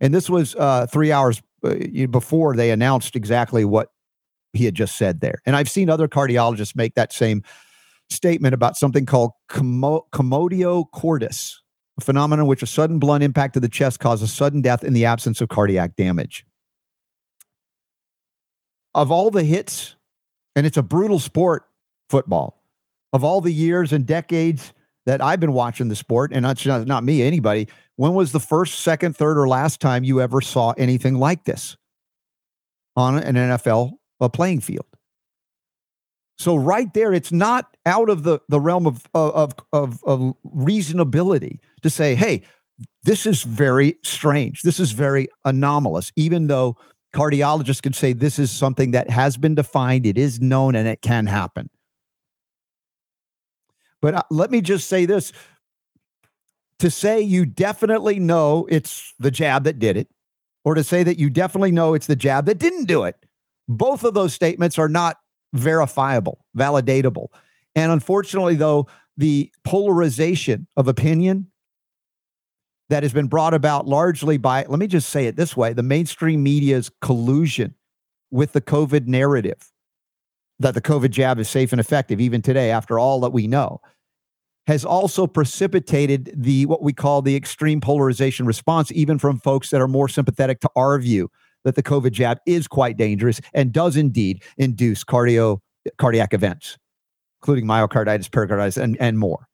And 0.00 0.14
this 0.14 0.30
was 0.30 0.54
uh, 0.54 0.86
three 0.86 1.10
hours 1.10 1.42
uh, 1.64 1.74
before 2.10 2.54
they 2.54 2.70
announced 2.70 3.16
exactly 3.16 3.64
what 3.64 3.88
he 4.52 4.64
had 4.64 4.74
just 4.74 4.96
said 4.96 5.20
there. 5.20 5.40
And 5.44 5.56
I've 5.56 5.70
seen 5.70 5.90
other 5.90 6.08
cardiologists 6.08 6.76
make 6.76 6.94
that 6.94 7.12
same 7.12 7.42
statement 8.10 8.54
about 8.54 8.76
something 8.76 9.06
called 9.06 9.32
commotio 9.50 10.84
cordis, 10.92 11.60
a 11.98 12.00
phenomenon 12.00 12.44
in 12.44 12.48
which 12.48 12.62
a 12.62 12.66
sudden 12.66 12.98
blunt 12.98 13.22
impact 13.22 13.54
to 13.54 13.60
the 13.60 13.68
chest 13.68 14.00
causes 14.00 14.32
sudden 14.32 14.60
death 14.60 14.82
in 14.82 14.92
the 14.92 15.04
absence 15.04 15.40
of 15.40 15.48
cardiac 15.48 15.96
damage. 15.96 16.44
Of 18.94 19.10
all 19.10 19.30
the 19.30 19.44
hits, 19.44 19.96
and 20.56 20.66
it's 20.66 20.76
a 20.76 20.82
brutal 20.82 21.18
sport, 21.18 21.64
football, 22.08 22.62
of 23.12 23.24
all 23.24 23.40
the 23.40 23.52
years 23.52 23.92
and 23.92 24.06
decades 24.06 24.72
that 25.06 25.22
I've 25.22 25.40
been 25.40 25.52
watching 25.52 25.88
the 25.88 25.96
sport, 25.96 26.32
and 26.32 26.42
not, 26.42 26.64
not 26.86 27.04
me, 27.04 27.22
anybody, 27.22 27.68
when 27.96 28.14
was 28.14 28.32
the 28.32 28.40
first, 28.40 28.80
second, 28.80 29.16
third, 29.16 29.38
or 29.38 29.46
last 29.46 29.80
time 29.80 30.04
you 30.04 30.20
ever 30.20 30.40
saw 30.40 30.72
anything 30.72 31.14
like 31.14 31.44
this 31.44 31.76
on 32.96 33.18
an 33.18 33.34
NFL 33.34 33.92
playing 34.32 34.60
field? 34.60 34.86
So 36.36 36.56
right 36.56 36.92
there, 36.94 37.12
it's 37.12 37.30
not 37.30 37.76
out 37.86 38.10
of 38.10 38.24
the, 38.24 38.40
the 38.48 38.58
realm 38.58 38.86
of, 38.86 39.06
of, 39.14 39.54
of, 39.72 40.02
of 40.04 40.34
reasonability 40.44 41.60
to 41.84 41.90
say, 41.90 42.14
hey, 42.14 42.42
this 43.04 43.26
is 43.26 43.42
very 43.42 43.96
strange. 44.02 44.62
This 44.62 44.80
is 44.80 44.92
very 44.92 45.28
anomalous, 45.44 46.10
even 46.16 46.48
though 46.48 46.76
cardiologists 47.14 47.82
can 47.82 47.92
say 47.92 48.14
this 48.14 48.38
is 48.38 48.50
something 48.50 48.90
that 48.92 49.10
has 49.10 49.36
been 49.36 49.54
defined, 49.54 50.06
it 50.06 50.18
is 50.18 50.40
known, 50.40 50.74
and 50.74 50.88
it 50.88 51.02
can 51.02 51.26
happen. 51.26 51.68
But 54.00 54.14
uh, 54.14 54.22
let 54.30 54.50
me 54.50 54.62
just 54.62 54.88
say 54.88 55.04
this 55.04 55.32
to 56.78 56.90
say 56.90 57.20
you 57.20 57.44
definitely 57.44 58.18
know 58.18 58.66
it's 58.70 59.12
the 59.18 59.30
jab 59.30 59.64
that 59.64 59.78
did 59.78 59.98
it, 59.98 60.08
or 60.64 60.74
to 60.74 60.82
say 60.82 61.02
that 61.02 61.18
you 61.18 61.28
definitely 61.28 61.70
know 61.70 61.92
it's 61.92 62.06
the 62.06 62.16
jab 62.16 62.46
that 62.46 62.58
didn't 62.58 62.86
do 62.86 63.04
it, 63.04 63.14
both 63.68 64.04
of 64.04 64.14
those 64.14 64.32
statements 64.32 64.78
are 64.78 64.88
not 64.88 65.18
verifiable, 65.52 66.44
validatable. 66.56 67.28
And 67.76 67.92
unfortunately, 67.92 68.54
though, 68.54 68.88
the 69.16 69.52
polarization 69.64 70.66
of 70.76 70.88
opinion 70.88 71.50
that 72.94 73.02
has 73.02 73.12
been 73.12 73.26
brought 73.26 73.54
about 73.54 73.88
largely 73.88 74.36
by, 74.36 74.64
let 74.68 74.78
me 74.78 74.86
just 74.86 75.08
say 75.08 75.26
it 75.26 75.34
this 75.34 75.56
way 75.56 75.72
the 75.72 75.82
mainstream 75.82 76.44
media's 76.44 76.92
collusion 77.00 77.74
with 78.30 78.52
the 78.52 78.60
COVID 78.60 79.08
narrative 79.08 79.72
that 80.60 80.74
the 80.74 80.80
COVID 80.80 81.10
jab 81.10 81.40
is 81.40 81.48
safe 81.48 81.72
and 81.72 81.80
effective, 81.80 82.20
even 82.20 82.40
today, 82.40 82.70
after 82.70 82.96
all 82.96 83.18
that 83.18 83.32
we 83.32 83.48
know, 83.48 83.80
has 84.68 84.84
also 84.84 85.26
precipitated 85.26 86.30
the 86.36 86.66
what 86.66 86.82
we 86.82 86.92
call 86.92 87.20
the 87.20 87.34
extreme 87.34 87.80
polarization 87.80 88.46
response, 88.46 88.92
even 88.92 89.18
from 89.18 89.40
folks 89.40 89.70
that 89.70 89.80
are 89.80 89.88
more 89.88 90.08
sympathetic 90.08 90.60
to 90.60 90.70
our 90.76 90.96
view 91.00 91.28
that 91.64 91.74
the 91.74 91.82
COVID 91.82 92.12
jab 92.12 92.38
is 92.46 92.68
quite 92.68 92.96
dangerous 92.96 93.40
and 93.52 93.72
does 93.72 93.96
indeed 93.96 94.44
induce 94.56 95.02
cardio 95.02 95.58
cardiac 95.98 96.32
events, 96.32 96.78
including 97.42 97.66
myocarditis, 97.66 98.30
pericarditis, 98.30 98.76
and, 98.76 98.96
and 99.00 99.18
more. 99.18 99.48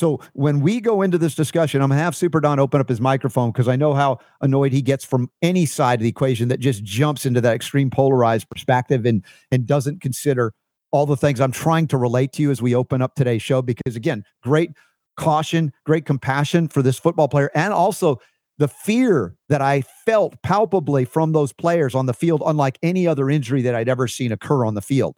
So 0.00 0.18
when 0.32 0.60
we 0.60 0.80
go 0.80 1.02
into 1.02 1.18
this 1.18 1.34
discussion, 1.34 1.82
I'm 1.82 1.90
gonna 1.90 2.00
have 2.00 2.16
Super 2.16 2.40
Don 2.40 2.58
open 2.58 2.80
up 2.80 2.88
his 2.88 3.02
microphone 3.02 3.52
because 3.52 3.68
I 3.68 3.76
know 3.76 3.92
how 3.92 4.18
annoyed 4.40 4.72
he 4.72 4.80
gets 4.80 5.04
from 5.04 5.28
any 5.42 5.66
side 5.66 6.00
of 6.00 6.02
the 6.02 6.08
equation 6.08 6.48
that 6.48 6.58
just 6.58 6.82
jumps 6.82 7.26
into 7.26 7.42
that 7.42 7.54
extreme 7.54 7.90
polarized 7.90 8.48
perspective 8.48 9.04
and 9.04 9.22
and 9.50 9.66
doesn't 9.66 10.00
consider 10.00 10.54
all 10.90 11.04
the 11.04 11.18
things 11.18 11.38
I'm 11.38 11.52
trying 11.52 11.86
to 11.88 11.98
relate 11.98 12.32
to 12.32 12.42
you 12.42 12.50
as 12.50 12.62
we 12.62 12.74
open 12.74 13.02
up 13.02 13.14
today's 13.14 13.42
show. 13.42 13.60
Because 13.60 13.94
again, 13.94 14.24
great 14.42 14.70
caution, 15.18 15.70
great 15.84 16.06
compassion 16.06 16.68
for 16.68 16.80
this 16.80 16.98
football 16.98 17.28
player, 17.28 17.50
and 17.54 17.74
also 17.74 18.20
the 18.56 18.68
fear 18.68 19.36
that 19.50 19.60
I 19.60 19.82
felt 20.06 20.40
palpably 20.42 21.04
from 21.04 21.32
those 21.32 21.52
players 21.52 21.94
on 21.94 22.06
the 22.06 22.14
field, 22.14 22.42
unlike 22.46 22.78
any 22.82 23.06
other 23.06 23.28
injury 23.28 23.60
that 23.62 23.74
I'd 23.74 23.88
ever 23.90 24.08
seen 24.08 24.32
occur 24.32 24.64
on 24.64 24.72
the 24.72 24.82
field. 24.82 25.14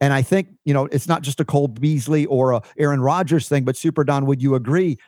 And 0.00 0.12
I 0.12 0.22
think, 0.22 0.48
you 0.64 0.72
know, 0.72 0.86
it's 0.86 1.08
not 1.08 1.22
just 1.22 1.40
a 1.40 1.44
Cole 1.44 1.68
Beasley 1.68 2.26
or 2.26 2.52
a 2.52 2.62
Aaron 2.78 3.00
Rodgers 3.00 3.48
thing, 3.48 3.64
but 3.64 3.76
Super 3.76 4.04
Don, 4.04 4.26
would 4.26 4.40
you 4.40 4.54
agree 4.54 4.98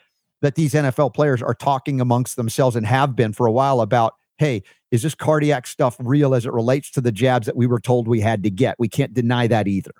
that 0.43 0.55
these 0.55 0.75
NFL 0.75 1.15
players 1.15 1.43
are 1.43 1.55
talking 1.55 2.01
amongst 2.01 2.37
themselves 2.37 2.77
and 2.77 2.87
have 2.87 3.15
been 3.15 3.33
for 3.33 3.47
a 3.47 3.53
while 3.53 3.81
about, 3.81 4.15
hey, 4.39 4.63
is 4.91 5.03
this 5.03 5.15
cardiac 5.15 5.67
stuff 5.67 5.97
real 6.01 6.35
as 6.35 6.47
it 6.47 6.53
relates 6.53 6.91
to 6.93 7.01
the 7.01 7.13
jabs 7.13 7.47
that 7.47 7.57
we 7.57 7.67
were 7.67 7.81
told 7.81 8.09
we 8.09 8.21
had 8.21 8.43
to 8.43 8.51
get? 8.51 8.77
We 8.79 8.89
can't 8.89 9.15
deny 9.15 9.47
that 9.47 9.69
either. 9.69 9.93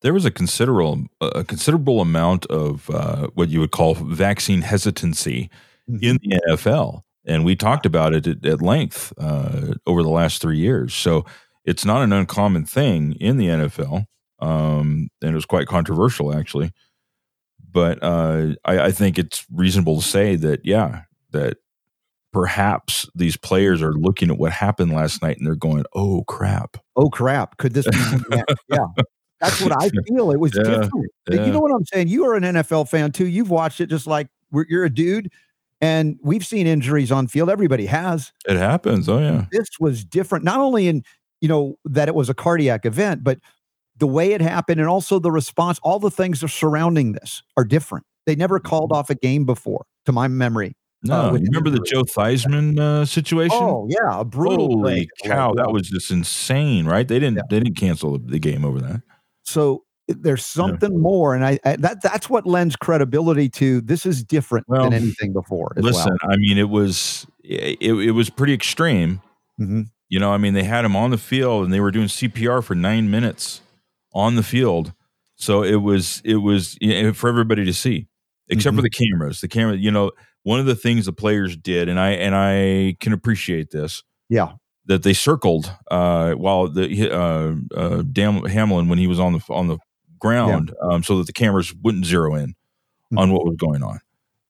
There 0.00 0.14
was 0.14 0.24
a 0.24 0.30
considerable, 0.30 1.06
a 1.20 1.44
considerable 1.44 2.00
amount 2.00 2.46
of 2.46 2.88
uh, 2.90 3.28
what 3.34 3.48
you 3.48 3.60
would 3.60 3.72
call 3.72 3.94
vaccine 3.94 4.62
hesitancy 4.62 5.50
mm-hmm. 5.90 6.04
in 6.04 6.18
the 6.22 6.40
NFL, 6.48 7.02
and 7.24 7.44
we 7.44 7.56
talked 7.56 7.84
about 7.84 8.14
it 8.14 8.26
at, 8.26 8.46
at 8.46 8.62
length 8.62 9.12
uh, 9.18 9.74
over 9.86 10.02
the 10.04 10.08
last 10.08 10.40
three 10.40 10.58
years. 10.58 10.94
So 10.94 11.26
it's 11.68 11.84
not 11.84 12.00
an 12.00 12.14
uncommon 12.14 12.64
thing 12.64 13.12
in 13.20 13.36
the 13.36 13.46
NFL, 13.46 14.06
um, 14.40 15.08
and 15.20 15.30
it 15.32 15.34
was 15.34 15.44
quite 15.44 15.66
controversial 15.66 16.34
actually. 16.34 16.72
But 17.70 18.02
uh, 18.02 18.54
I, 18.64 18.80
I 18.86 18.90
think 18.90 19.18
it's 19.18 19.44
reasonable 19.52 20.00
to 20.00 20.06
say 20.06 20.36
that 20.36 20.60
yeah, 20.64 21.02
that 21.32 21.58
perhaps 22.32 23.06
these 23.14 23.36
players 23.36 23.82
are 23.82 23.92
looking 23.92 24.30
at 24.30 24.38
what 24.38 24.52
happened 24.52 24.92
last 24.92 25.20
night 25.22 25.36
and 25.36 25.46
they're 25.46 25.54
going, 25.54 25.84
"Oh 25.94 26.24
crap! 26.24 26.78
Oh 26.96 27.10
crap! 27.10 27.58
Could 27.58 27.74
this 27.74 27.86
be?" 27.86 27.98
yeah, 28.70 28.86
that's 29.38 29.60
what 29.60 29.72
I 29.72 29.90
feel. 30.08 30.30
It 30.30 30.40
was 30.40 30.52
yeah, 30.56 30.62
different. 30.62 31.10
Yeah. 31.30 31.44
You 31.44 31.52
know 31.52 31.60
what 31.60 31.72
I'm 31.72 31.84
saying? 31.84 32.08
You 32.08 32.24
are 32.24 32.34
an 32.34 32.44
NFL 32.44 32.88
fan 32.88 33.12
too. 33.12 33.26
You've 33.26 33.50
watched 33.50 33.82
it 33.82 33.90
just 33.90 34.06
like 34.06 34.28
you're 34.50 34.86
a 34.86 34.90
dude, 34.90 35.30
and 35.82 36.18
we've 36.22 36.46
seen 36.46 36.66
injuries 36.66 37.12
on 37.12 37.28
field. 37.28 37.50
Everybody 37.50 37.86
has. 37.86 38.32
It 38.46 38.56
happens. 38.56 39.08
Oh 39.08 39.18
yeah. 39.18 39.44
This 39.52 39.68
was 39.78 40.04
different. 40.04 40.44
Not 40.44 40.60
only 40.60 40.88
in 40.88 41.04
you 41.40 41.48
know 41.48 41.76
that 41.84 42.08
it 42.08 42.14
was 42.14 42.28
a 42.28 42.34
cardiac 42.34 42.84
event, 42.84 43.24
but 43.24 43.38
the 43.96 44.06
way 44.06 44.32
it 44.32 44.40
happened 44.40 44.80
and 44.80 44.88
also 44.88 45.18
the 45.18 45.30
response. 45.30 45.78
All 45.82 45.98
the 45.98 46.10
things 46.10 46.42
are 46.42 46.48
surrounding 46.48 47.12
this 47.12 47.42
are 47.56 47.64
different. 47.64 48.06
They 48.26 48.36
never 48.36 48.60
called 48.60 48.90
mm-hmm. 48.90 48.98
off 48.98 49.10
a 49.10 49.14
game 49.14 49.44
before, 49.44 49.86
to 50.06 50.12
my 50.12 50.28
memory. 50.28 50.76
No, 51.02 51.14
uh, 51.14 51.32
you 51.34 51.44
remember 51.46 51.70
the 51.70 51.80
Joe 51.80 52.02
Theismann 52.02 52.78
uh, 52.78 53.04
situation? 53.04 53.58
Oh 53.60 53.86
yeah, 53.88 54.20
a 54.20 54.24
brutal. 54.24 54.68
Holy 54.68 55.08
cow, 55.24 55.54
that 55.54 55.70
was 55.70 55.88
just 55.88 56.10
insane, 56.10 56.86
right? 56.86 57.06
They 57.06 57.20
didn't 57.20 57.36
yeah. 57.36 57.42
they 57.48 57.60
didn't 57.60 57.76
cancel 57.76 58.18
the 58.18 58.40
game 58.40 58.64
over 58.64 58.80
that. 58.80 59.02
So 59.44 59.84
there's 60.08 60.44
something 60.44 60.92
yeah. 60.92 60.98
more, 60.98 61.34
and 61.34 61.44
I, 61.44 61.60
I, 61.64 61.76
that 61.76 62.02
that's 62.02 62.28
what 62.28 62.46
lends 62.46 62.74
credibility 62.74 63.48
to 63.50 63.80
this 63.80 64.06
is 64.06 64.24
different 64.24 64.68
well, 64.68 64.84
than 64.84 64.92
anything 64.92 65.32
before. 65.32 65.72
listen, 65.76 66.16
well. 66.22 66.32
I 66.32 66.36
mean, 66.36 66.58
it 66.58 66.68
was 66.68 67.26
it, 67.44 67.80
it 67.80 68.12
was 68.12 68.28
pretty 68.28 68.54
extreme. 68.54 69.22
Mm-hmm. 69.60 69.82
You 70.08 70.18
know, 70.18 70.32
I 70.32 70.38
mean, 70.38 70.54
they 70.54 70.64
had 70.64 70.84
him 70.84 70.96
on 70.96 71.10
the 71.10 71.18
field 71.18 71.64
and 71.64 71.72
they 71.72 71.80
were 71.80 71.90
doing 71.90 72.06
CPR 72.08 72.64
for 72.64 72.74
nine 72.74 73.10
minutes 73.10 73.60
on 74.12 74.36
the 74.36 74.42
field. 74.42 74.92
So 75.36 75.62
it 75.62 75.76
was 75.76 76.20
it 76.24 76.36
was 76.36 76.76
you 76.80 77.02
know, 77.02 77.12
for 77.12 77.28
everybody 77.28 77.64
to 77.64 77.72
see, 77.72 78.08
except 78.48 78.72
mm-hmm. 78.72 78.78
for 78.78 78.82
the 78.82 78.90
cameras. 78.90 79.40
The 79.40 79.48
camera, 79.48 79.76
you 79.76 79.90
know, 79.90 80.10
one 80.42 80.60
of 80.60 80.66
the 80.66 80.74
things 80.74 81.06
the 81.06 81.12
players 81.12 81.56
did, 81.56 81.88
and 81.88 82.00
I 82.00 82.10
and 82.10 82.34
I 82.34 82.96
can 83.00 83.12
appreciate 83.12 83.70
this. 83.70 84.02
Yeah, 84.28 84.52
that 84.86 85.04
they 85.04 85.12
circled 85.12 85.72
uh, 85.90 86.32
while 86.32 86.68
the 86.68 87.10
uh, 87.10 87.54
uh, 87.76 88.02
Dan 88.10 88.44
Hamlin 88.46 88.88
when 88.88 88.98
he 88.98 89.06
was 89.06 89.20
on 89.20 89.34
the 89.34 89.40
on 89.50 89.68
the 89.68 89.78
ground, 90.18 90.74
yeah. 90.74 90.94
um, 90.94 91.02
so 91.04 91.18
that 91.18 91.26
the 91.26 91.32
cameras 91.32 91.72
wouldn't 91.82 92.04
zero 92.04 92.34
in 92.34 92.48
mm-hmm. 92.48 93.18
on 93.18 93.32
what 93.32 93.44
was 93.44 93.56
going 93.56 93.82
on. 93.82 94.00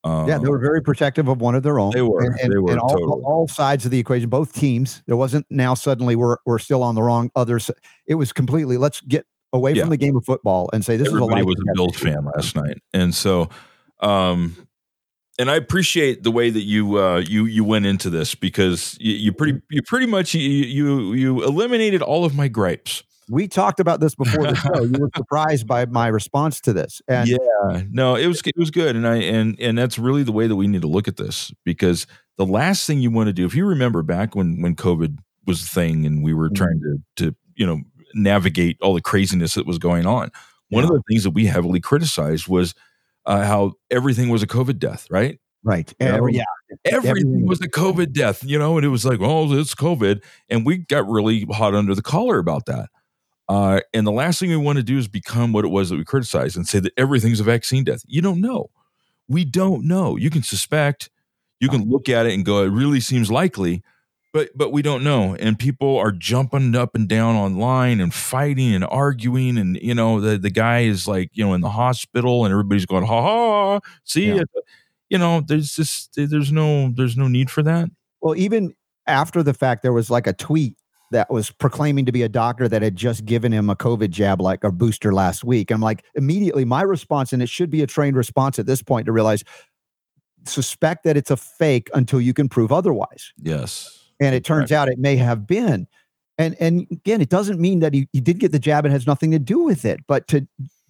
Um, 0.08 0.28
yeah, 0.28 0.38
they 0.38 0.48
were 0.48 0.58
very 0.58 0.80
protective 0.80 1.28
of 1.28 1.40
one 1.40 1.54
of 1.54 1.62
their 1.62 1.78
own. 1.78 1.90
They 1.92 2.02
were. 2.02 2.22
And, 2.22 2.38
and, 2.40 2.52
they 2.52 2.58
were. 2.58 2.70
And 2.70 2.80
all, 2.80 2.88
totally. 2.88 3.22
all, 3.24 3.48
sides 3.48 3.84
of 3.84 3.90
the 3.90 3.98
equation, 3.98 4.28
both 4.28 4.52
teams. 4.52 5.02
There 5.06 5.16
wasn't 5.16 5.46
now 5.50 5.74
suddenly 5.74 6.16
we're 6.16 6.38
we're 6.46 6.58
still 6.58 6.82
on 6.82 6.94
the 6.94 7.02
wrong 7.02 7.30
others. 7.36 7.70
It 8.06 8.14
was 8.14 8.32
completely 8.32 8.78
let's 8.78 9.00
get 9.02 9.26
away 9.52 9.72
yeah. 9.72 9.82
from 9.82 9.90
the 9.90 9.96
game 9.96 10.16
of 10.16 10.24
football 10.24 10.70
and 10.72 10.84
say 10.84 10.96
this 10.96 11.08
Everybody 11.08 11.40
is 11.40 11.44
a 11.44 11.46
was 11.46 11.56
a 11.60 11.72
Bills 11.74 11.96
fan 11.96 12.24
last 12.24 12.56
night, 12.56 12.78
and 12.94 13.14
so 13.14 13.50
um, 14.00 14.56
and 15.38 15.50
I 15.50 15.56
appreciate 15.56 16.22
the 16.22 16.30
way 16.30 16.50
that 16.50 16.62
you 16.62 16.98
uh, 16.98 17.18
you 17.18 17.44
you 17.44 17.64
went 17.64 17.86
into 17.86 18.10
this 18.10 18.34
because 18.34 18.96
you, 19.00 19.12
you 19.14 19.32
pretty 19.32 19.60
you 19.70 19.82
pretty 19.82 20.06
much 20.06 20.34
you, 20.34 20.40
you 20.40 21.12
you 21.12 21.44
eliminated 21.44 22.02
all 22.02 22.24
of 22.24 22.34
my 22.34 22.48
gripes. 22.48 23.02
We 23.30 23.48
talked 23.48 23.80
about 23.80 24.00
this 24.00 24.14
before 24.14 24.44
the 24.44 24.54
show. 24.54 24.82
you 24.82 24.98
were 24.98 25.10
surprised 25.16 25.66
by 25.66 25.86
my 25.86 26.08
response 26.08 26.60
to 26.62 26.72
this, 26.72 27.02
and 27.08 27.28
yeah, 27.28 27.82
no, 27.90 28.16
it 28.16 28.26
was 28.26 28.40
it 28.44 28.56
was 28.56 28.70
good, 28.70 28.96
and 28.96 29.06
I 29.06 29.16
and 29.16 29.58
and 29.60 29.76
that's 29.76 29.98
really 29.98 30.22
the 30.22 30.32
way 30.32 30.46
that 30.46 30.56
we 30.56 30.66
need 30.66 30.82
to 30.82 30.88
look 30.88 31.08
at 31.08 31.16
this 31.16 31.52
because 31.64 32.06
the 32.36 32.46
last 32.46 32.86
thing 32.86 33.00
you 33.00 33.10
want 33.10 33.28
to 33.28 33.32
do, 33.32 33.46
if 33.46 33.54
you 33.54 33.66
remember 33.66 34.02
back 34.02 34.34
when 34.34 34.62
when 34.62 34.76
COVID 34.76 35.18
was 35.46 35.62
the 35.62 35.68
thing 35.68 36.06
and 36.06 36.22
we 36.22 36.34
were 36.34 36.48
mm-hmm. 36.48 36.54
trying 36.54 36.80
to 36.80 37.24
to 37.24 37.36
you 37.56 37.66
know 37.66 37.80
navigate 38.14 38.78
all 38.80 38.94
the 38.94 39.00
craziness 39.00 39.54
that 39.54 39.66
was 39.66 39.78
going 39.78 40.06
on, 40.06 40.30
one 40.70 40.84
yeah. 40.84 40.90
of 40.90 40.96
the 40.96 41.02
things 41.08 41.24
that 41.24 41.30
we 41.30 41.46
heavily 41.46 41.80
criticized 41.80 42.48
was 42.48 42.74
uh, 43.26 43.44
how 43.44 43.72
everything 43.90 44.28
was 44.28 44.42
a 44.42 44.46
COVID 44.46 44.78
death, 44.78 45.06
right? 45.10 45.38
Right. 45.62 45.92
Every, 46.00 46.34
yeah. 46.34 46.44
Everything, 46.84 47.10
everything 47.10 47.46
was 47.46 47.60
a 47.60 47.68
COVID 47.68 48.12
death, 48.12 48.44
you 48.44 48.58
know, 48.58 48.76
and 48.76 48.86
it 48.86 48.90
was 48.90 49.04
like, 49.04 49.18
oh, 49.20 49.52
it's 49.52 49.74
COVID. 49.74 50.22
And 50.48 50.64
we 50.64 50.78
got 50.78 51.08
really 51.08 51.44
hot 51.50 51.74
under 51.74 51.94
the 51.94 52.02
collar 52.02 52.38
about 52.38 52.66
that. 52.66 52.88
Uh, 53.48 53.80
and 53.94 54.06
the 54.06 54.12
last 54.12 54.38
thing 54.38 54.50
we 54.50 54.56
want 54.56 54.76
to 54.76 54.82
do 54.82 54.98
is 54.98 55.08
become 55.08 55.52
what 55.52 55.64
it 55.64 55.68
was 55.68 55.88
that 55.90 55.96
we 55.96 56.04
criticized 56.04 56.56
and 56.56 56.68
say 56.68 56.80
that 56.80 56.92
everything's 56.98 57.40
a 57.40 57.44
vaccine 57.44 57.84
death. 57.84 58.02
You 58.06 58.20
don't 58.20 58.40
know. 58.40 58.70
We 59.28 59.44
don't 59.44 59.84
know. 59.86 60.16
You 60.16 60.30
can 60.30 60.42
suspect, 60.42 61.10
you 61.60 61.68
can 61.68 61.88
look 61.88 62.08
at 62.08 62.26
it 62.26 62.34
and 62.34 62.44
go, 62.44 62.62
it 62.62 62.68
really 62.68 63.00
seems 63.00 63.30
likely, 63.30 63.82
but 64.32 64.50
but 64.54 64.70
we 64.72 64.82
don't 64.82 65.02
know. 65.02 65.34
And 65.34 65.58
people 65.58 65.96
are 65.96 66.12
jumping 66.12 66.74
up 66.76 66.94
and 66.94 67.08
down 67.08 67.34
online 67.36 68.00
and 68.00 68.12
fighting 68.12 68.74
and 68.74 68.84
arguing. 68.84 69.58
And 69.58 69.76
you 69.80 69.94
know, 69.94 70.20
the 70.20 70.38
the 70.38 70.50
guy 70.50 70.80
is 70.80 71.08
like, 71.08 71.30
you 71.32 71.44
know, 71.44 71.54
in 71.54 71.60
the 71.62 71.70
hospital 71.70 72.44
and 72.44 72.52
everybody's 72.52 72.86
going, 72.86 73.06
ha 73.06 73.22
ha, 73.22 73.80
see 74.04 74.32
Yeah. 74.32 74.42
You 75.10 75.18
know, 75.18 75.40
there's 75.40 75.74
just 75.74 76.14
there's 76.16 76.52
no 76.52 76.90
there's 76.94 77.16
no 77.16 77.28
need 77.28 77.50
for 77.50 77.62
that. 77.62 77.88
Well, 78.20 78.36
even 78.36 78.74
after 79.06 79.42
the 79.42 79.54
fact, 79.54 79.82
there 79.82 79.92
was 79.92 80.10
like 80.10 80.26
a 80.26 80.34
tweet 80.34 80.76
that 81.10 81.30
was 81.30 81.50
proclaiming 81.50 82.04
to 82.06 82.12
be 82.12 82.22
a 82.22 82.28
doctor 82.28 82.68
that 82.68 82.82
had 82.82 82.96
just 82.96 83.24
given 83.24 83.52
him 83.52 83.70
a 83.70 83.76
COVID 83.76 84.10
jab, 84.10 84.40
like 84.40 84.64
a 84.64 84.70
booster 84.70 85.12
last 85.12 85.44
week. 85.44 85.70
I'm 85.70 85.80
like, 85.80 86.04
immediately 86.14 86.64
my 86.64 86.82
response, 86.82 87.32
and 87.32 87.42
it 87.42 87.48
should 87.48 87.70
be 87.70 87.82
a 87.82 87.86
trained 87.86 88.16
response 88.16 88.58
at 88.58 88.66
this 88.66 88.82
point 88.82 89.06
to 89.06 89.12
realize 89.12 89.42
suspect 90.44 91.04
that 91.04 91.16
it's 91.16 91.30
a 91.30 91.36
fake 91.36 91.90
until 91.94 92.20
you 92.20 92.32
can 92.32 92.48
prove 92.48 92.72
otherwise. 92.72 93.32
Yes. 93.42 94.10
And 94.20 94.34
it 94.34 94.44
turns 94.44 94.72
out 94.72 94.88
it 94.88 94.98
may 94.98 95.16
have 95.16 95.46
been. 95.46 95.86
And 96.38 96.56
and 96.60 96.86
again, 96.90 97.20
it 97.20 97.28
doesn't 97.28 97.58
mean 97.60 97.80
that 97.80 97.92
he, 97.94 98.08
he 98.12 98.20
did 98.20 98.38
get 98.38 98.52
the 98.52 98.58
jab 98.58 98.84
and 98.84 98.92
has 98.92 99.06
nothing 99.06 99.30
to 99.32 99.38
do 99.38 99.60
with 99.60 99.84
it. 99.84 100.00
But 100.06 100.28
to 100.28 100.46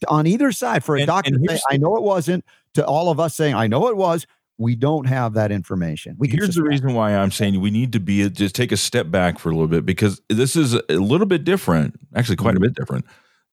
on 0.06 0.26
either 0.26 0.52
side, 0.52 0.84
for 0.84 0.96
a 0.96 1.00
And- 1.00 1.06
doctor 1.06 1.34
and 1.34 1.48
to 1.48 1.56
say, 1.56 1.62
I 1.70 1.76
know 1.76 1.96
it 1.96 2.02
wasn't, 2.02 2.44
to 2.74 2.84
all 2.86 3.10
of 3.10 3.18
us 3.18 3.34
saying, 3.34 3.54
I 3.54 3.66
know 3.66 3.88
it 3.88 3.96
was, 3.96 4.26
we 4.58 4.74
don't 4.74 5.06
have 5.06 5.34
that 5.34 5.52
information. 5.52 6.16
We 6.18 6.28
Here's 6.28 6.56
the 6.56 6.62
reason 6.64 6.92
why 6.94 7.14
I'm 7.14 7.30
saying 7.30 7.60
we 7.60 7.70
need 7.70 7.92
to 7.92 8.00
be 8.00 8.28
just 8.30 8.54
take 8.56 8.72
a 8.72 8.76
step 8.76 9.10
back 9.10 9.38
for 9.38 9.50
a 9.50 9.52
little 9.52 9.68
bit 9.68 9.86
because 9.86 10.20
this 10.28 10.56
is 10.56 10.74
a 10.74 10.94
little 10.94 11.26
bit 11.26 11.44
different, 11.44 11.94
actually 12.14 12.36
quite 12.36 12.54
Mm-hmm. 12.56 12.64
a 12.64 12.68
bit 12.68 12.74
different 12.74 13.04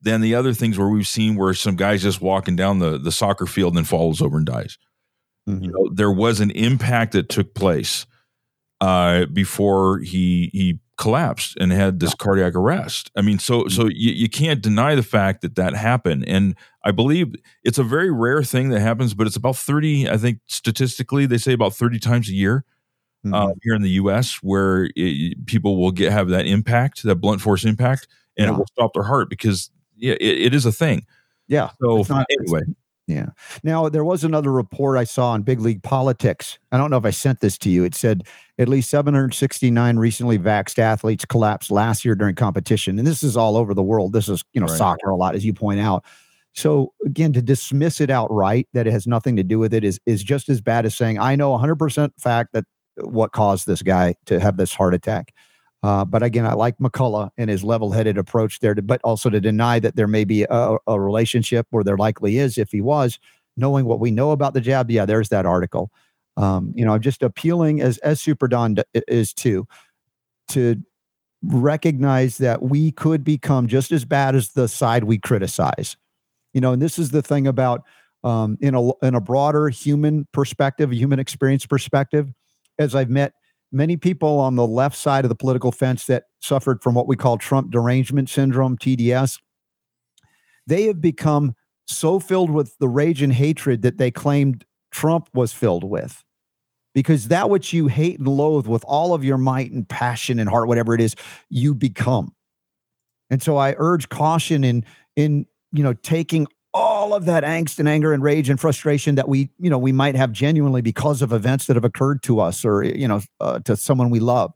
than 0.02 0.22
the 0.22 0.36
other 0.36 0.54
things 0.54 0.78
where 0.78 0.90
we've 0.90 1.08
seen 1.08 1.36
where 1.36 1.54
some 1.54 1.76
guys 1.76 2.02
just 2.02 2.22
walking 2.22 2.56
down 2.56 2.80
the 2.80 2.98
the 2.98 3.12
soccer 3.12 3.46
field 3.46 3.74
and 3.74 3.78
then 3.78 3.84
falls 3.86 4.22
over 4.22 4.38
and 4.38 4.46
dies. 4.46 4.78
Mhm. 5.48 5.64
You 5.64 5.72
know, 5.72 5.90
there 5.94 6.12
was 6.12 6.40
an 6.40 6.52
impact 6.52 7.14
that 7.14 7.30
took 7.30 7.54
place 7.54 8.06
uh, 8.82 9.26
before 9.28 10.00
he 10.00 10.50
he 10.54 10.80
collapsed 10.98 11.58
and 11.60 11.72
had 11.72 12.00
this 12.00 12.14
cardiac 12.16 12.56
arrest. 12.56 13.12
I 13.18 13.22
mean, 13.22 13.40
so 13.40 13.68
so 13.68 13.86
you, 13.88 14.12
you 14.12 14.30
can't 14.30 14.62
deny 14.62 14.96
the 14.96 15.04
fact 15.04 15.42
that 15.42 15.56
that 15.56 15.74
happened, 15.76 16.26
and 16.28 16.56
I 16.84 16.92
believe 16.92 17.36
it's 17.64 17.78
a 17.78 17.84
very 17.84 18.12
rare 18.12 18.44
thing 18.44 18.70
that 18.70 18.80
happens, 18.80 19.14
but 19.14 19.28
it's 19.28 19.36
about 19.36 19.58
thirty. 19.58 20.10
I 20.10 20.18
think 20.18 20.40
statistically, 20.48 21.26
they 21.26 21.38
say 21.38 21.54
about 21.54 21.74
thirty 21.74 22.00
times 22.00 22.30
a 22.30 22.34
year 22.34 22.64
Mhm. 23.26 23.34
uh, 23.34 23.54
here 23.64 23.74
in 23.74 23.82
the 23.82 23.90
U.S. 24.02 24.36
where 24.44 24.90
it, 24.96 25.46
people 25.48 25.78
will 25.78 25.92
get 25.92 26.12
have 26.12 26.30
that 26.30 26.46
impact, 26.46 27.02
that 27.04 27.16
blunt 27.16 27.42
force 27.42 27.66
impact, 27.66 28.08
and 28.38 28.46
Yeah. 28.48 28.54
it 28.54 28.58
will 28.58 28.68
stop 28.68 28.94
their 28.94 29.04
heart 29.04 29.30
because 29.30 29.72
yeah, 29.98 30.14
it, 30.22 30.42
it 30.48 30.54
is 30.54 30.66
a 30.66 30.72
thing. 30.72 31.06
yeah. 31.48 31.72
So 31.82 32.06
not- 32.10 32.28
anyway, 32.40 32.62
Yeah. 33.08 33.28
Now, 33.64 33.88
there 33.88 34.04
was 34.04 34.24
another 34.24 34.52
report 34.52 34.98
I 34.98 35.04
saw 35.04 35.32
on 35.32 35.44
Big 35.44 35.60
League 35.62 35.84
Politics. 35.84 36.58
I 36.72 36.78
don't 36.78 36.90
know 36.90 36.98
if 36.98 37.06
I 37.06 37.12
sent 37.12 37.40
this 37.40 37.56
to 37.60 37.70
you. 37.70 37.84
It 37.84 37.94
said 37.94 38.24
at 38.58 38.68
least 38.68 38.90
769 38.90 39.98
recently 39.98 40.40
vaxxed 40.40 40.80
athletes 40.80 41.24
collapsed 41.24 41.70
last 41.70 42.04
year 42.04 42.16
during 42.16 42.34
competition. 42.34 42.98
And 42.98 43.08
this 43.08 43.22
is 43.22 43.38
all 43.38 43.58
over 43.58 43.76
the 43.76 43.84
world. 43.84 44.14
This 44.14 44.28
is, 44.28 44.44
you 44.54 44.60
know, 44.62 44.66
Right. 44.68 44.78
soccer 44.78 45.10
a 45.10 45.16
lot, 45.16 45.36
as 45.36 45.46
you 45.46 45.54
point 45.54 45.80
out. 45.80 46.04
So 46.54 46.94
again, 47.06 47.32
to 47.34 47.42
dismiss 47.44 48.02
it 48.02 48.10
outright 48.10 48.68
that 48.74 48.88
it 48.88 48.92
has 48.92 49.06
nothing 49.06 49.36
to 49.36 49.44
do 49.44 49.60
with 49.60 49.74
it 49.74 49.84
is 49.84 50.00
is 50.08 50.24
just 50.24 50.50
as 50.50 50.62
bad 50.62 50.86
as 50.86 50.96
saying, 50.96 51.20
I 51.20 51.36
know 51.36 51.52
100% 51.54 52.14
fact 52.18 52.54
that 52.54 52.64
what 53.02 53.34
caused 53.34 53.68
this 53.68 53.82
guy 53.84 54.16
to 54.26 54.40
have 54.40 54.56
this 54.58 54.74
heart 54.74 54.94
attack. 54.94 55.34
Uh, 55.86 56.04
but 56.04 56.24
again, 56.24 56.48
I 56.48 56.54
like 56.54 56.80
McCullough 56.80 57.30
and 57.38 57.48
his 57.48 57.64
level-headed 57.64 58.18
approach 58.18 58.60
there, 58.60 58.74
to, 58.74 58.82
but 58.82 59.00
also 59.04 59.30
to 59.30 59.40
deny 59.40 59.80
that 59.80 59.96
there 59.96 60.08
may 60.08 60.26
be 60.26 60.42
a, 60.50 60.78
a 60.88 61.00
relationship, 61.00 61.68
or 61.72 61.84
there 61.84 61.98
likely 61.98 62.40
is 62.40 62.58
if 62.58 62.72
he 62.72 62.82
was, 62.82 63.20
knowing 63.56 63.86
what 63.86 64.00
we 64.00 64.10
know 64.10 64.32
about 64.32 64.56
the 64.56 64.62
jab. 64.62 64.90
Yeah, 64.90 65.06
there's 65.06 65.30
that 65.30 65.46
article. 65.46 65.92
Um, 66.38 66.74
you 66.76 66.84
know, 66.86 66.94
I'm 66.94 67.02
just 67.02 67.22
appealing 67.22 67.82
as 67.82 68.00
as 68.00 68.20
Super 68.20 68.48
Don 68.48 68.78
is 69.08 69.32
too, 69.32 69.68
to 70.48 70.82
recognize 71.44 72.40
that 72.40 72.64
we 72.64 72.92
could 72.92 73.24
become 73.24 73.68
just 73.68 73.92
as 73.92 74.06
bad 74.06 74.36
as 74.36 74.54
the 74.54 74.68
side 74.68 75.04
we 75.04 75.20
criticize. 75.20 75.98
You 76.54 76.62
know, 76.62 76.74
and 76.74 76.82
this 76.82 76.98
is 76.98 77.12
the 77.12 77.22
thing 77.22 77.46
about 77.46 77.84
um, 78.24 78.58
in 78.60 78.74
a 78.74 78.90
in 79.06 79.14
a 79.14 79.22
broader 79.22 79.70
human 79.70 80.28
perspective, 80.32 80.92
human 80.92 81.20
experience 81.20 81.68
perspective. 81.68 82.34
As 82.80 82.96
I've 82.96 83.12
met 83.12 83.34
many 83.76 83.98
people 83.98 84.40
on 84.40 84.56
the 84.56 84.66
left 84.66 84.96
side 84.96 85.26
of 85.26 85.30
the 85.30 85.36
political 85.36 85.72
fence 85.72 86.06
that 86.06 86.24
suffered 86.40 86.82
from 86.82 86.96
what 86.96 87.08
we 87.08 87.16
call 87.16 87.38
Trump 87.38 87.72
derangement 87.72 88.30
syndrome, 88.30 88.78
TDS, 88.78 89.40
they 90.66 90.84
have 90.84 91.02
become 91.02 91.54
so 91.86 92.20
filled 92.20 92.50
with 92.50 92.76
the 92.80 92.88
rage 92.88 93.22
and 93.22 93.34
hatred 93.34 93.82
that 93.84 93.98
they 93.98 94.10
claimed 94.10 94.66
Trump 94.92 95.30
was 95.34 95.52
filled 95.54 95.84
with. 95.84 96.24
Because 96.94 97.28
that 97.28 97.50
which 97.50 97.74
you 97.74 97.88
hate 97.88 98.18
and 98.20 98.28
loathe 98.28 98.68
with 98.68 98.86
all 98.88 99.14
of 99.14 99.26
your 99.26 99.38
might 99.38 99.70
and 99.72 99.88
passion 99.88 100.40
and 100.40 100.50
heart, 100.50 100.70
whatever 100.70 100.96
it 100.96 101.02
is, 101.02 101.14
you 101.50 101.76
become. 101.76 102.34
And 103.30 103.44
so 103.44 103.58
I 103.58 103.76
urge 103.78 104.08
caution 104.08 104.64
in 104.64 104.86
in 105.18 105.46
you 105.74 105.84
know 105.84 105.94
taking 105.94 106.48
all 106.76 107.14
of 107.14 107.24
that 107.26 107.44
angst 107.44 107.80
and 107.80 107.88
anger 107.88 108.12
and 108.12 108.22
rage 108.22 108.50
and 108.50 108.60
frustration 108.60 109.16
that 109.16 109.30
we 109.30 109.50
you 109.60 109.70
know 109.70 109.78
we 109.78 109.94
might 109.94 110.16
have 110.16 110.32
genuinely 110.34 110.82
because 110.82 111.22
of 111.22 111.32
events 111.32 111.68
that 111.68 111.76
have 111.76 111.86
occurred 111.86 112.22
to 112.22 112.42
us 112.42 112.66
or 112.66 112.84
you 112.84 113.08
know 113.08 113.22
uh, 113.40 113.60
to 113.60 113.78
someone 113.78 114.10
we 114.10 114.20
love 114.20 114.54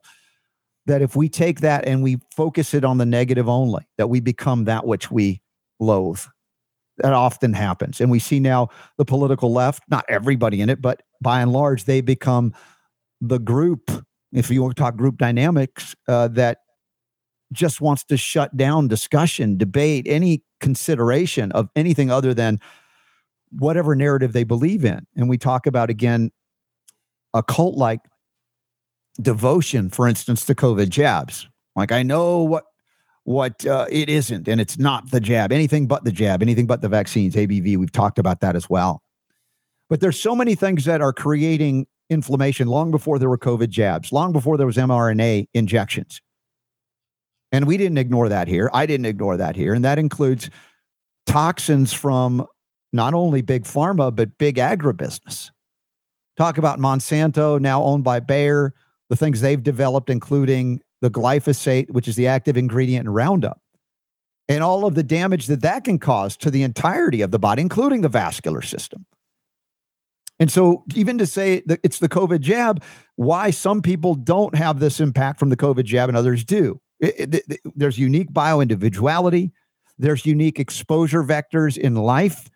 that 0.85 1.01
if 1.01 1.15
we 1.15 1.29
take 1.29 1.61
that 1.61 1.87
and 1.87 2.03
we 2.03 2.17
focus 2.35 2.73
it 2.73 2.83
on 2.83 2.97
the 2.97 3.05
negative 3.05 3.47
only 3.47 3.87
that 3.97 4.07
we 4.07 4.19
become 4.19 4.65
that 4.65 4.85
which 4.85 5.09
we 5.09 5.41
loathe. 5.79 6.21
That 6.97 7.13
often 7.13 7.53
happens. 7.53 8.01
And 8.01 8.11
we 8.11 8.19
see 8.19 8.41
now 8.41 8.69
the 8.97 9.05
political 9.05 9.53
left 9.53 9.83
not 9.89 10.03
everybody 10.09 10.59
in 10.59 10.69
it 10.69 10.81
but 10.81 11.01
by 11.21 11.41
and 11.41 11.53
large 11.53 11.85
they 11.85 12.01
become 12.01 12.53
the 13.21 13.39
group 13.39 13.89
if 14.33 14.49
you 14.51 14.61
want 14.61 14.75
to 14.75 14.81
talk 14.81 14.97
group 14.97 15.17
dynamics 15.17 15.95
uh, 16.07 16.27
that 16.29 16.59
just 17.51 17.81
wants 17.81 18.03
to 18.05 18.17
shut 18.17 18.55
down 18.55 18.87
discussion, 18.87 19.57
debate, 19.57 20.05
any 20.07 20.43
consideration 20.59 21.51
of 21.53 21.69
anything 21.75 22.11
other 22.11 22.33
than 22.33 22.59
whatever 23.51 23.95
narrative 23.95 24.33
they 24.33 24.43
believe 24.43 24.85
in. 24.85 25.05
And 25.15 25.29
we 25.29 25.37
talk 25.37 25.65
about, 25.65 25.89
again, 25.89 26.31
a 27.33 27.41
cult 27.41 27.75
like 27.75 28.01
devotion, 29.21 29.89
for 29.89 30.07
instance, 30.07 30.45
to 30.45 30.55
COVID 30.55 30.89
jabs. 30.89 31.47
Like, 31.75 31.91
I 31.91 32.03
know 32.03 32.39
what 32.39 32.65
what 33.23 33.63
uh, 33.67 33.85
it 33.91 34.09
isn't, 34.09 34.47
and 34.47 34.59
it's 34.59 34.79
not 34.79 35.11
the 35.11 35.19
jab, 35.19 35.51
anything 35.51 35.87
but 35.87 36.03
the 36.03 36.11
jab, 36.11 36.41
anything 36.41 36.65
but 36.65 36.81
the 36.81 36.89
vaccines, 36.89 37.35
ABV. 37.35 37.77
We've 37.77 37.91
talked 37.91 38.17
about 38.17 38.39
that 38.39 38.55
as 38.55 38.67
well. 38.69 39.03
But 39.87 40.01
there's 40.01 40.19
so 40.19 40.35
many 40.35 40.55
things 40.55 40.85
that 40.85 41.01
are 41.01 41.13
creating 41.13 41.85
inflammation 42.09 42.67
long 42.67 42.89
before 42.89 43.19
there 43.19 43.29
were 43.29 43.37
COVID 43.37 43.69
jabs, 43.69 44.11
long 44.11 44.31
before 44.31 44.57
there 44.57 44.65
was 44.65 44.77
mRNA 44.77 45.47
injections. 45.53 46.21
And 47.51 47.65
we 47.65 47.77
didn't 47.77 47.97
ignore 47.97 48.29
that 48.29 48.47
here. 48.47 48.69
I 48.73 48.85
didn't 48.85 49.07
ignore 49.07 49.37
that 49.37 49.55
here. 49.55 49.73
And 49.73 49.83
that 49.83 49.97
includes 49.97 50.49
toxins 51.25 51.93
from 51.93 52.45
not 52.93 53.13
only 53.13 53.41
big 53.41 53.63
pharma, 53.63 54.15
but 54.15 54.37
big 54.37 54.55
agribusiness. 54.55 55.51
Talk 56.37 56.57
about 56.57 56.79
Monsanto, 56.79 57.59
now 57.59 57.83
owned 57.83 58.03
by 58.03 58.19
Bayer, 58.19 58.73
the 59.09 59.15
things 59.15 59.41
they've 59.41 59.61
developed, 59.61 60.09
including 60.09 60.81
the 61.01 61.09
glyphosate, 61.09 61.91
which 61.91 62.07
is 62.07 62.15
the 62.15 62.27
active 62.27 62.57
ingredient 62.57 63.05
in 63.05 63.13
Roundup, 63.13 63.59
and 64.47 64.63
all 64.63 64.85
of 64.85 64.95
the 64.95 65.03
damage 65.03 65.47
that 65.47 65.61
that 65.61 65.83
can 65.83 65.99
cause 65.99 66.37
to 66.37 66.51
the 66.51 66.63
entirety 66.63 67.21
of 67.21 67.31
the 67.31 67.39
body, 67.39 67.61
including 67.61 68.01
the 68.01 68.09
vascular 68.09 68.61
system. 68.61 69.05
And 70.39 70.51
so, 70.51 70.85
even 70.95 71.17
to 71.17 71.27
say 71.27 71.61
that 71.65 71.81
it's 71.83 71.99
the 71.99 72.07
COVID 72.07 72.39
jab, 72.39 72.81
why 73.17 73.49
some 73.49 73.81
people 73.81 74.15
don't 74.15 74.55
have 74.55 74.79
this 74.79 75.01
impact 75.01 75.39
from 75.39 75.49
the 75.49 75.57
COVID 75.57 75.83
jab 75.83 76.07
and 76.07 76.17
others 76.17 76.45
do. 76.45 76.79
It- 76.99 77.33
it- 77.35 77.43
it- 77.49 77.59
there's 77.75 77.97
unique 77.97 78.31
bio 78.33 78.59
individuality, 78.59 79.51
there's 79.97 80.25
unique 80.25 80.59
exposure 80.59 81.23
vectors 81.23 81.77
in 81.77 81.95
life, 81.95 82.49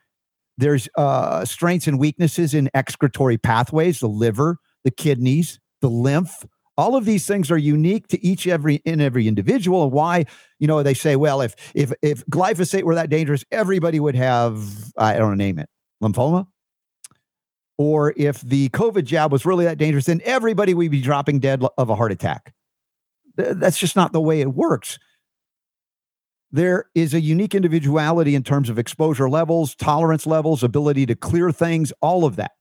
there's 0.57 0.87
uh, 0.97 1.45
strengths 1.45 1.87
and 1.87 1.99
weaknesses 1.99 2.53
in 2.53 2.69
excretory 2.73 3.37
pathways, 3.37 3.99
the 3.99 4.07
liver, 4.07 4.57
the 4.83 4.91
kidneys, 4.91 5.59
the 5.81 5.89
lymph. 5.89 6.45
All 6.77 6.95
of 6.95 7.05
these 7.05 7.25
things 7.27 7.51
are 7.51 7.57
unique 7.57 8.07
to 8.07 8.23
each 8.25 8.47
every 8.47 8.75
in 8.85 8.99
every 9.01 9.27
individual. 9.27 9.83
And 9.83 9.91
why, 9.91 10.25
you 10.59 10.67
know, 10.67 10.81
they 10.83 10.93
say, 10.93 11.15
well, 11.15 11.41
if 11.41 11.55
if 11.75 11.93
if 12.01 12.25
glyphosate 12.27 12.83
were 12.83 12.95
that 12.95 13.09
dangerous, 13.09 13.43
everybody 13.51 13.99
would 13.99 14.15
have 14.15 14.91
I 14.97 15.17
don't 15.17 15.37
name 15.37 15.59
it, 15.59 15.69
lymphoma 16.03 16.47
or 17.77 18.13
if 18.17 18.41
the 18.41 18.69
COVID 18.69 19.03
jab 19.05 19.31
was 19.31 19.45
really 19.45 19.65
that 19.65 19.77
dangerous, 19.77 20.05
then 20.05 20.21
everybody 20.23 20.73
would 20.73 20.91
be 20.91 21.01
dropping 21.01 21.39
dead 21.39 21.63
of 21.77 21.89
a 21.89 21.95
heart 21.95 22.11
attack. 22.11 22.53
Th- 23.37 23.55
That's 23.55 23.77
just 23.77 23.95
not 23.95 24.13
the 24.13 24.21
way 24.21 24.41
it 24.41 24.53
works. 24.53 24.99
There 26.51 26.85
is 26.93 27.15
a 27.15 27.21
unique 27.21 27.55
individuality 27.55 28.35
in 28.35 28.43
terms 28.43 28.69
of 28.69 28.77
exposure 28.77 29.27
levels, 29.27 29.73
tolerance 29.75 30.27
levels, 30.27 30.63
ability 30.63 31.07
to 31.07 31.15
clear 31.15 31.51
things, 31.51 31.91
all 31.99 32.25
of 32.25 32.35
that. 32.35 32.51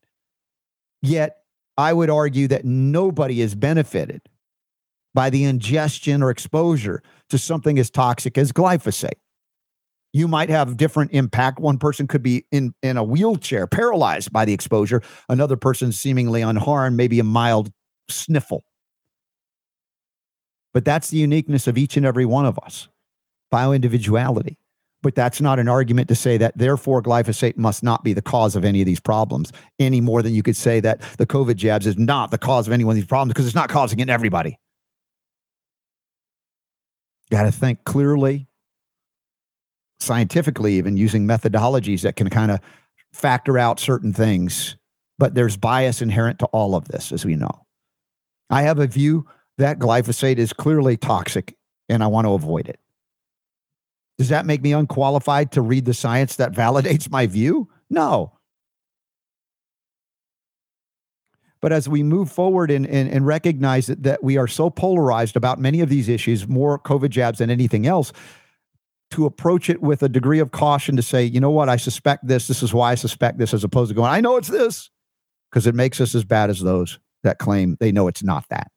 Yet, 1.03 1.37
I 1.77 1.93
would 1.93 2.09
argue 2.09 2.49
that 2.49 2.65
nobody 2.65 3.41
is 3.43 3.55
benefited 3.55 4.23
by 5.15 5.29
the 5.29 5.45
ingestion 5.45 6.23
or 6.23 6.31
exposure 6.31 7.03
to 7.29 7.39
something 7.39 7.79
as 7.79 7.91
toxic 7.91 8.39
as 8.39 8.53
glyphosate. 8.53 9.19
You 10.15 10.29
might 10.29 10.51
have 10.51 10.77
different 10.77 11.13
impact. 11.13 11.59
One 11.59 11.79
person 11.79 12.07
could 12.07 12.23
be 12.23 12.47
in, 12.51 12.75
in 12.83 12.97
a 12.97 13.05
wheelchair, 13.05 13.67
paralyzed 13.67 14.33
by 14.33 14.45
the 14.45 14.53
exposure. 14.53 15.03
Another 15.29 15.57
person 15.57 15.93
seemingly 15.93 16.43
unharmed, 16.43 16.97
maybe 16.97 17.19
a 17.19 17.25
mild 17.25 17.71
sniffle. 18.09 18.63
But 20.73 20.85
that's 20.85 21.11
the 21.11 21.19
uniqueness 21.19 21.67
of 21.67 21.77
each 21.77 21.97
and 21.97 22.07
every 22.07 22.25
one 22.25 22.47
of 22.47 22.59
us, 22.59 22.89
bioindividuality. 23.53 24.57
But 25.03 25.17
that's 25.17 25.41
not 25.41 25.59
an 25.59 25.69
argument 25.69 26.09
to 26.09 26.15
say 26.15 26.39
that 26.39 26.57
therefore 26.57 27.03
glyphosate 27.03 27.57
must 27.57 27.83
not 27.83 28.05
be 28.05 28.13
the 28.13 28.23
cause 28.23 28.55
of 28.55 28.65
any 28.65 28.81
of 28.81 28.87
these 28.87 29.01
problems 29.01 29.53
any 29.81 30.01
more 30.01 30.23
than 30.23 30.33
you 30.33 30.45
could 30.45 30.57
say 30.57 30.79
that 30.81 31.01
the 31.19 31.27
COVID 31.27 31.57
jabs 31.57 31.87
is 31.87 31.99
not 31.99 32.31
the 32.31 32.39
cause 32.39 32.69
of 32.69 32.73
any 32.73 32.85
one 32.85 32.93
of 32.93 32.97
these 32.97 33.07
problems 33.07 33.33
because 33.33 33.47
it's 33.47 33.55
not 33.55 33.69
causing 33.69 33.99
it 33.99 34.03
in 34.03 34.11
everybody. 34.11 34.59
Got 37.31 37.45
to 37.45 37.53
think 37.53 37.85
clearly, 37.85 38.47
scientifically, 39.99 40.75
even 40.75 40.97
using 40.97 41.27
methodologies 41.27 42.03
that 42.03 42.15
can 42.15 42.31
kind 42.31 42.53
of 42.53 42.61
factor 43.13 43.59
out 43.59 43.81
certain 43.81 44.13
things. 44.13 44.77
But 45.19 45.35
there's 45.35 45.57
bias 45.57 46.01
inherent 46.01 46.39
to 46.41 46.47
all 46.47 46.75
of 46.75 46.89
this, 46.89 47.11
as 47.11 47.25
we 47.25 47.35
know. 47.35 47.67
I 48.51 48.63
have 48.63 48.79
a 48.79 48.87
view 48.87 49.27
that 49.59 49.79
glyphosate 49.79 50.39
is 50.39 50.53
clearly 50.53 50.97
toxic 50.97 51.57
and 51.89 52.03
I 52.03 52.07
want 52.07 52.27
to 52.27 52.33
avoid 52.33 52.69
it. 52.69 52.81
Does 54.19 54.29
that 54.29 54.47
make 54.47 54.63
me 54.63 54.73
unqualified 54.73 55.53
to 55.53 55.63
read 55.63 55.85
the 55.85 55.95
science 55.95 56.37
that 56.37 56.53
validates 56.53 57.11
my 57.11 57.27
view? 57.27 57.69
No. 57.91 58.33
But 61.61 61.73
as 61.73 61.89
we 61.89 62.03
move 62.03 62.31
forward 62.31 62.71
and, 62.71 62.87
and, 62.87 63.09
and 63.09 63.27
recognize 63.27 63.87
that, 63.87 64.03
that 64.03 64.23
we 64.23 64.37
are 64.37 64.49
so 64.49 64.69
polarized 64.69 65.37
about 65.37 65.61
many 65.61 65.81
of 65.81 65.89
these 65.89 66.09
issues, 66.09 66.49
more 66.49 66.79
COVID 66.79 67.11
jabs 67.11 67.39
than 67.39 67.51
anything 67.51 67.87
else, 67.87 68.13
to 69.13 69.27
approach 69.27 69.71
it 69.71 69.81
with 69.81 70.03
a 70.03 70.09
degree 70.09 70.41
of 70.41 70.51
caution 70.51 70.97
to 70.97 71.03
say, 71.03 71.25
you 71.25 71.39
know 71.39 71.51
what, 71.51 71.69
I 71.69 71.77
suspect 71.77 72.27
this. 72.27 72.49
This 72.49 72.63
is 72.63 72.75
why 72.75 72.93
I 72.93 72.95
suspect 72.97 73.39
this, 73.39 73.55
as 73.55 73.63
opposed 73.63 73.91
to 73.91 73.95
going, 73.95 74.11
I 74.11 74.21
know 74.21 74.37
it's 74.37 74.49
this, 74.49 74.91
because 75.51 75.67
it 75.67 75.75
makes 75.75 76.01
us 76.01 76.15
as 76.15 76.25
bad 76.25 76.51
as 76.51 76.61
those 76.61 76.99
that 77.23 77.39
claim 77.39 77.77
they 77.79 77.93
know 77.93 78.09
it's 78.09 78.25
not 78.25 78.45
that. 78.49 78.73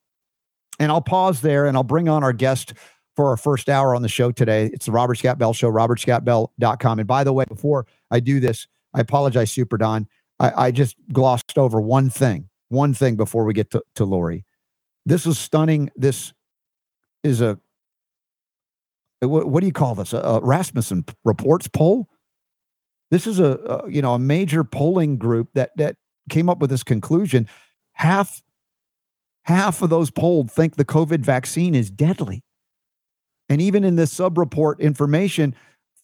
And 0.79 0.91
I'll 0.91 1.01
pause 1.01 1.41
there 1.41 1.65
and 1.65 1.77
I'll 1.77 1.83
bring 1.83 2.09
on 2.09 2.23
our 2.23 2.33
guest 2.33 2.73
for 3.15 3.29
our 3.29 3.37
first 3.37 3.69
hour 3.69 3.95
on 3.95 4.01
the 4.01 4.09
show 4.09 4.31
today. 4.31 4.69
It's 4.73 4.87
the 4.87 4.91
Robert 4.91 5.15
Scott 5.15 5.37
Bell 5.37 5.53
Show, 5.53 5.71
robertscottbell.com. 5.71 6.99
And 6.99 7.07
by 7.07 7.23
the 7.23 7.33
way, 7.33 7.45
before 7.45 7.85
I 8.11 8.19
do 8.19 8.39
this, 8.39 8.67
I 8.93 9.01
apologize, 9.01 9.51
Super 9.51 9.77
Don. 9.77 10.07
I, 10.39 10.67
I 10.67 10.71
just 10.71 10.95
glossed 11.13 11.57
over 11.57 11.79
one 11.79 12.09
thing, 12.09 12.49
one 12.69 12.93
thing 12.93 13.15
before 13.15 13.45
we 13.45 13.53
get 13.53 13.71
to, 13.71 13.83
to 13.95 14.05
Laurie. 14.05 14.45
This 15.05 15.25
is 15.25 15.37
stunning. 15.37 15.89
This 15.95 16.33
is 17.23 17.41
a, 17.41 17.57
what, 19.21 19.47
what 19.47 19.61
do 19.61 19.67
you 19.67 19.73
call 19.73 19.95
this? 19.95 20.13
A, 20.13 20.17
a 20.17 20.39
Rasmussen 20.41 21.05
reports 21.23 21.67
poll. 21.67 22.09
This 23.11 23.27
is 23.27 23.39
a, 23.39 23.83
a, 23.85 23.89
you 23.89 24.01
know, 24.01 24.13
a 24.13 24.19
major 24.19 24.63
polling 24.63 25.17
group 25.17 25.49
that, 25.53 25.71
that 25.77 25.95
came 26.29 26.49
up 26.49 26.59
with 26.59 26.69
this 26.69 26.83
conclusion. 26.83 27.47
Half, 27.93 28.41
half 29.45 29.81
of 29.81 29.89
those 29.89 30.11
polled 30.11 30.51
think 30.51 30.75
the 30.75 30.85
COVID 30.85 31.19
vaccine 31.19 31.75
is 31.75 31.89
deadly. 31.89 32.43
And 33.47 33.61
even 33.61 33.83
in 33.83 33.95
this 33.95 34.11
sub 34.11 34.37
report 34.37 34.79
information, 34.81 35.55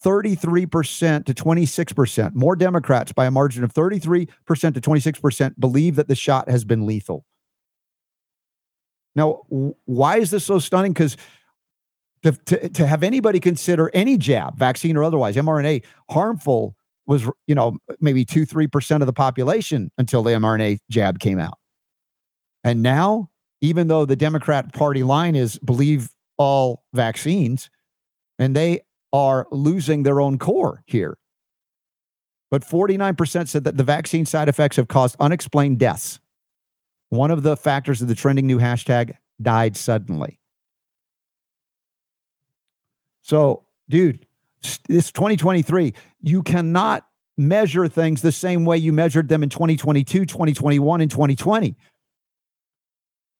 33% 0.03 1.25
to 1.25 1.33
26%, 1.33 2.35
more 2.35 2.55
Democrats 2.55 3.11
by 3.11 3.25
a 3.25 3.31
margin 3.31 3.63
of 3.63 3.73
33% 3.73 4.27
to 4.47 4.81
26% 4.81 5.59
believe 5.59 5.95
that 5.95 6.07
the 6.07 6.15
shot 6.15 6.49
has 6.49 6.63
been 6.63 6.85
lethal. 6.85 7.25
Now, 9.15 9.41
why 9.49 10.17
is 10.17 10.31
this 10.31 10.45
so 10.45 10.59
stunning? 10.59 10.93
Because 10.93 11.17
to, 12.23 12.31
to, 12.31 12.69
to 12.69 12.87
have 12.87 13.03
anybody 13.03 13.39
consider 13.39 13.91
any 13.93 14.17
jab, 14.17 14.57
vaccine 14.57 14.95
or 14.95 15.03
otherwise, 15.03 15.35
mRNA 15.35 15.83
harmful 16.09 16.75
was, 17.07 17.27
you 17.47 17.55
know, 17.55 17.77
maybe 17.99 18.23
two, 18.23 18.45
3% 18.45 19.01
of 19.01 19.07
the 19.07 19.13
population 19.13 19.91
until 19.97 20.23
the 20.23 20.31
mRNA 20.31 20.77
jab 20.89 21.19
came 21.19 21.39
out. 21.39 21.57
And 22.63 22.81
now, 22.81 23.29
even 23.61 23.87
though 23.87 24.05
the 24.05 24.15
Democrat 24.15 24.73
Party 24.73 25.03
line 25.03 25.35
is 25.35 25.57
believe 25.59 26.09
all 26.37 26.83
vaccines, 26.93 27.69
and 28.39 28.55
they 28.55 28.81
are 29.13 29.47
losing 29.51 30.03
their 30.03 30.19
own 30.21 30.37
core 30.39 30.83
here. 30.85 31.17
But 32.49 32.63
49% 32.63 33.47
said 33.47 33.63
that 33.63 33.77
the 33.77 33.83
vaccine 33.83 34.25
side 34.25 34.49
effects 34.49 34.75
have 34.75 34.87
caused 34.87 35.15
unexplained 35.19 35.79
deaths. 35.79 36.19
One 37.09 37.31
of 37.31 37.43
the 37.43 37.55
factors 37.55 38.01
of 38.01 38.07
the 38.07 38.15
trending 38.15 38.47
new 38.47 38.57
hashtag 38.57 39.15
died 39.41 39.77
suddenly. 39.77 40.39
So, 43.21 43.63
dude, 43.89 44.25
it's 44.89 45.11
2023. 45.11 45.93
You 46.21 46.43
cannot 46.43 47.05
measure 47.37 47.87
things 47.87 48.21
the 48.21 48.31
same 48.31 48.65
way 48.65 48.77
you 48.77 48.91
measured 48.93 49.29
them 49.29 49.43
in 49.43 49.49
2022, 49.49 50.25
2021, 50.25 51.01
and 51.01 51.11
2020 51.11 51.75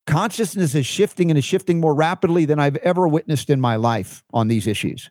consciousness 0.08 0.76
is 0.76 0.86
shifting 0.86 1.30
and 1.32 1.38
is 1.38 1.46
shifting 1.46 1.80
more 1.80 1.94
rapidly 1.94 2.46
than 2.46 2.60
I've 2.60 2.78
ever 2.78 3.08
witnessed 3.08 3.50
in 3.50 3.62
my 3.62 3.76
life 3.76 4.24
on 4.34 4.48
these 4.48 4.68
issues. 4.68 5.10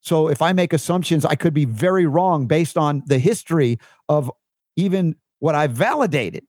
So 0.00 0.28
if 0.28 0.40
I 0.40 0.52
make 0.52 0.72
assumptions, 0.72 1.24
I 1.24 1.34
could 1.34 1.52
be 1.52 1.64
very 1.64 2.06
wrong 2.06 2.46
based 2.46 2.76
on 2.78 3.02
the 3.06 3.18
history 3.18 3.78
of 4.08 4.30
even 4.76 5.16
what 5.40 5.54
I've 5.54 5.72
validated 5.72 6.44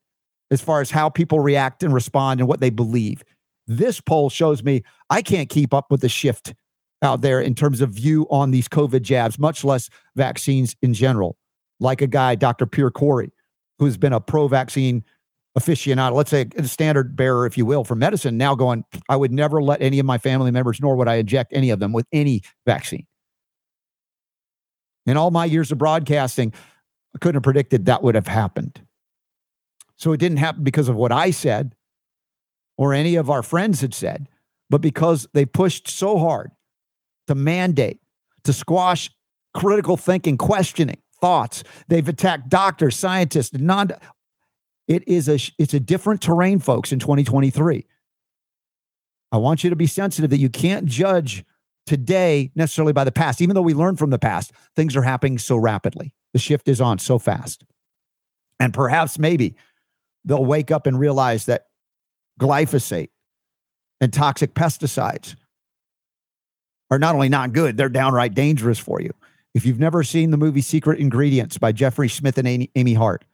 as 0.50 0.60
far 0.60 0.80
as 0.80 0.90
how 0.90 1.08
people 1.08 1.40
react 1.40 1.82
and 1.82 1.92
respond 1.92 2.40
and 2.40 2.48
what 2.48 2.60
they 2.60 2.70
believe. 2.70 3.22
This 3.66 4.00
poll 4.00 4.30
shows 4.30 4.62
me 4.62 4.82
I 5.10 5.22
can't 5.22 5.48
keep 5.48 5.74
up 5.74 5.90
with 5.90 6.00
the 6.00 6.08
shift 6.08 6.54
out 7.02 7.20
there 7.20 7.40
in 7.40 7.54
terms 7.54 7.80
of 7.80 7.90
view 7.90 8.26
on 8.30 8.50
these 8.50 8.68
COVID 8.68 9.02
jabs, 9.02 9.38
much 9.38 9.64
less 9.64 9.88
vaccines 10.16 10.74
in 10.82 10.94
general. 10.94 11.36
Like 11.80 12.00
a 12.00 12.06
guy, 12.06 12.34
Dr. 12.34 12.66
Pierre 12.66 12.90
Kory, 12.90 13.30
who's 13.78 13.96
been 13.96 14.12
a 14.12 14.20
pro 14.20 14.48
vaccine 14.48 15.04
aficionado, 15.56 16.12
let's 16.14 16.30
say 16.30 16.46
a 16.56 16.64
standard 16.64 17.16
bearer, 17.16 17.46
if 17.46 17.56
you 17.56 17.64
will, 17.64 17.84
for 17.84 17.94
medicine, 17.94 18.36
now 18.36 18.54
going, 18.54 18.84
I 19.08 19.16
would 19.16 19.32
never 19.32 19.62
let 19.62 19.82
any 19.82 19.98
of 19.98 20.06
my 20.06 20.18
family 20.18 20.50
members, 20.50 20.80
nor 20.80 20.96
would 20.96 21.08
I 21.08 21.16
inject 21.16 21.52
any 21.54 21.70
of 21.70 21.80
them 21.80 21.92
with 21.92 22.06
any 22.12 22.42
vaccine. 22.66 23.06
In 25.06 25.16
all 25.16 25.30
my 25.30 25.44
years 25.44 25.72
of 25.72 25.78
broadcasting, 25.78 26.52
I 27.14 27.18
couldn't 27.18 27.36
have 27.36 27.42
predicted 27.42 27.86
that 27.86 28.02
would 28.02 28.14
have 28.14 28.26
happened. 28.26 28.80
So 29.96 30.12
it 30.12 30.18
didn't 30.18 30.38
happen 30.38 30.64
because 30.64 30.88
of 30.88 30.96
what 30.96 31.12
I 31.12 31.30
said 31.30 31.74
or 32.76 32.94
any 32.94 33.16
of 33.16 33.30
our 33.30 33.42
friends 33.42 33.80
had 33.80 33.94
said, 33.94 34.28
but 34.70 34.80
because 34.80 35.26
they 35.32 35.44
pushed 35.44 35.88
so 35.88 36.18
hard 36.18 36.52
to 37.26 37.34
mandate, 37.34 38.00
to 38.44 38.52
squash 38.52 39.10
critical 39.54 39.96
thinking, 39.96 40.36
questioning, 40.36 40.98
thoughts. 41.20 41.64
They've 41.88 42.06
attacked 42.06 42.48
doctors, 42.48 42.96
scientists, 42.96 43.56
non 43.58 43.90
it 44.88 45.06
is 45.06 45.28
a 45.28 45.38
it's 45.58 45.74
a 45.74 45.80
different 45.80 46.20
terrain, 46.20 46.58
folks, 46.58 46.90
in 46.90 46.98
2023. 46.98 47.86
I 49.30 49.36
want 49.36 49.62
you 49.62 49.70
to 49.70 49.76
be 49.76 49.86
sensitive 49.86 50.30
that 50.30 50.38
you 50.38 50.48
can't 50.48 50.86
judge 50.86 51.44
today 51.86 52.50
necessarily 52.54 52.94
by 52.94 53.04
the 53.04 53.12
past, 53.12 53.40
even 53.40 53.54
though 53.54 53.62
we 53.62 53.74
learn 53.74 53.96
from 53.96 54.10
the 54.10 54.18
past. 54.18 54.52
Things 54.74 54.96
are 54.96 55.02
happening 55.02 55.38
so 55.38 55.56
rapidly. 55.56 56.14
The 56.32 56.38
shift 56.38 56.68
is 56.68 56.80
on 56.80 56.98
so 56.98 57.18
fast. 57.18 57.64
And 58.58 58.74
perhaps 58.74 59.18
maybe 59.18 59.54
they'll 60.24 60.44
wake 60.44 60.70
up 60.70 60.86
and 60.86 60.98
realize 60.98 61.46
that 61.46 61.66
glyphosate 62.40 63.10
and 64.00 64.12
toxic 64.12 64.54
pesticides 64.54 65.36
are 66.90 66.98
not 66.98 67.14
only 67.14 67.28
not 67.28 67.52
good, 67.52 67.76
they're 67.76 67.88
downright 67.88 68.34
dangerous 68.34 68.78
for 68.78 69.00
you. 69.00 69.12
If 69.54 69.66
you've 69.66 69.80
never 69.80 70.02
seen 70.02 70.30
the 70.30 70.36
movie 70.36 70.60
Secret 70.60 70.98
Ingredients 70.98 71.58
by 71.58 71.72
Jeffrey 71.72 72.08
Smith 72.08 72.38
and 72.38 72.68
Amy, 72.74 72.94
Hart, 72.94 73.24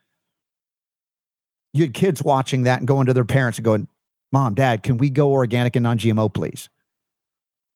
you 1.75 1.83
had 1.83 1.93
kids 1.93 2.23
watching 2.23 2.63
that 2.63 2.79
and 2.79 2.89
going 2.89 3.07
to 3.07 3.13
their 3.13 3.25
parents 3.25 3.59
and 3.59 3.65
going, 3.65 3.89
Mom, 4.33 4.55
Dad, 4.55 4.83
can 4.83 4.97
we 4.97 5.11
go 5.11 5.33
organic 5.33 5.77
and 5.77 5.83
non 5.83 5.99
GMO, 5.99 6.33
please? 6.33 6.71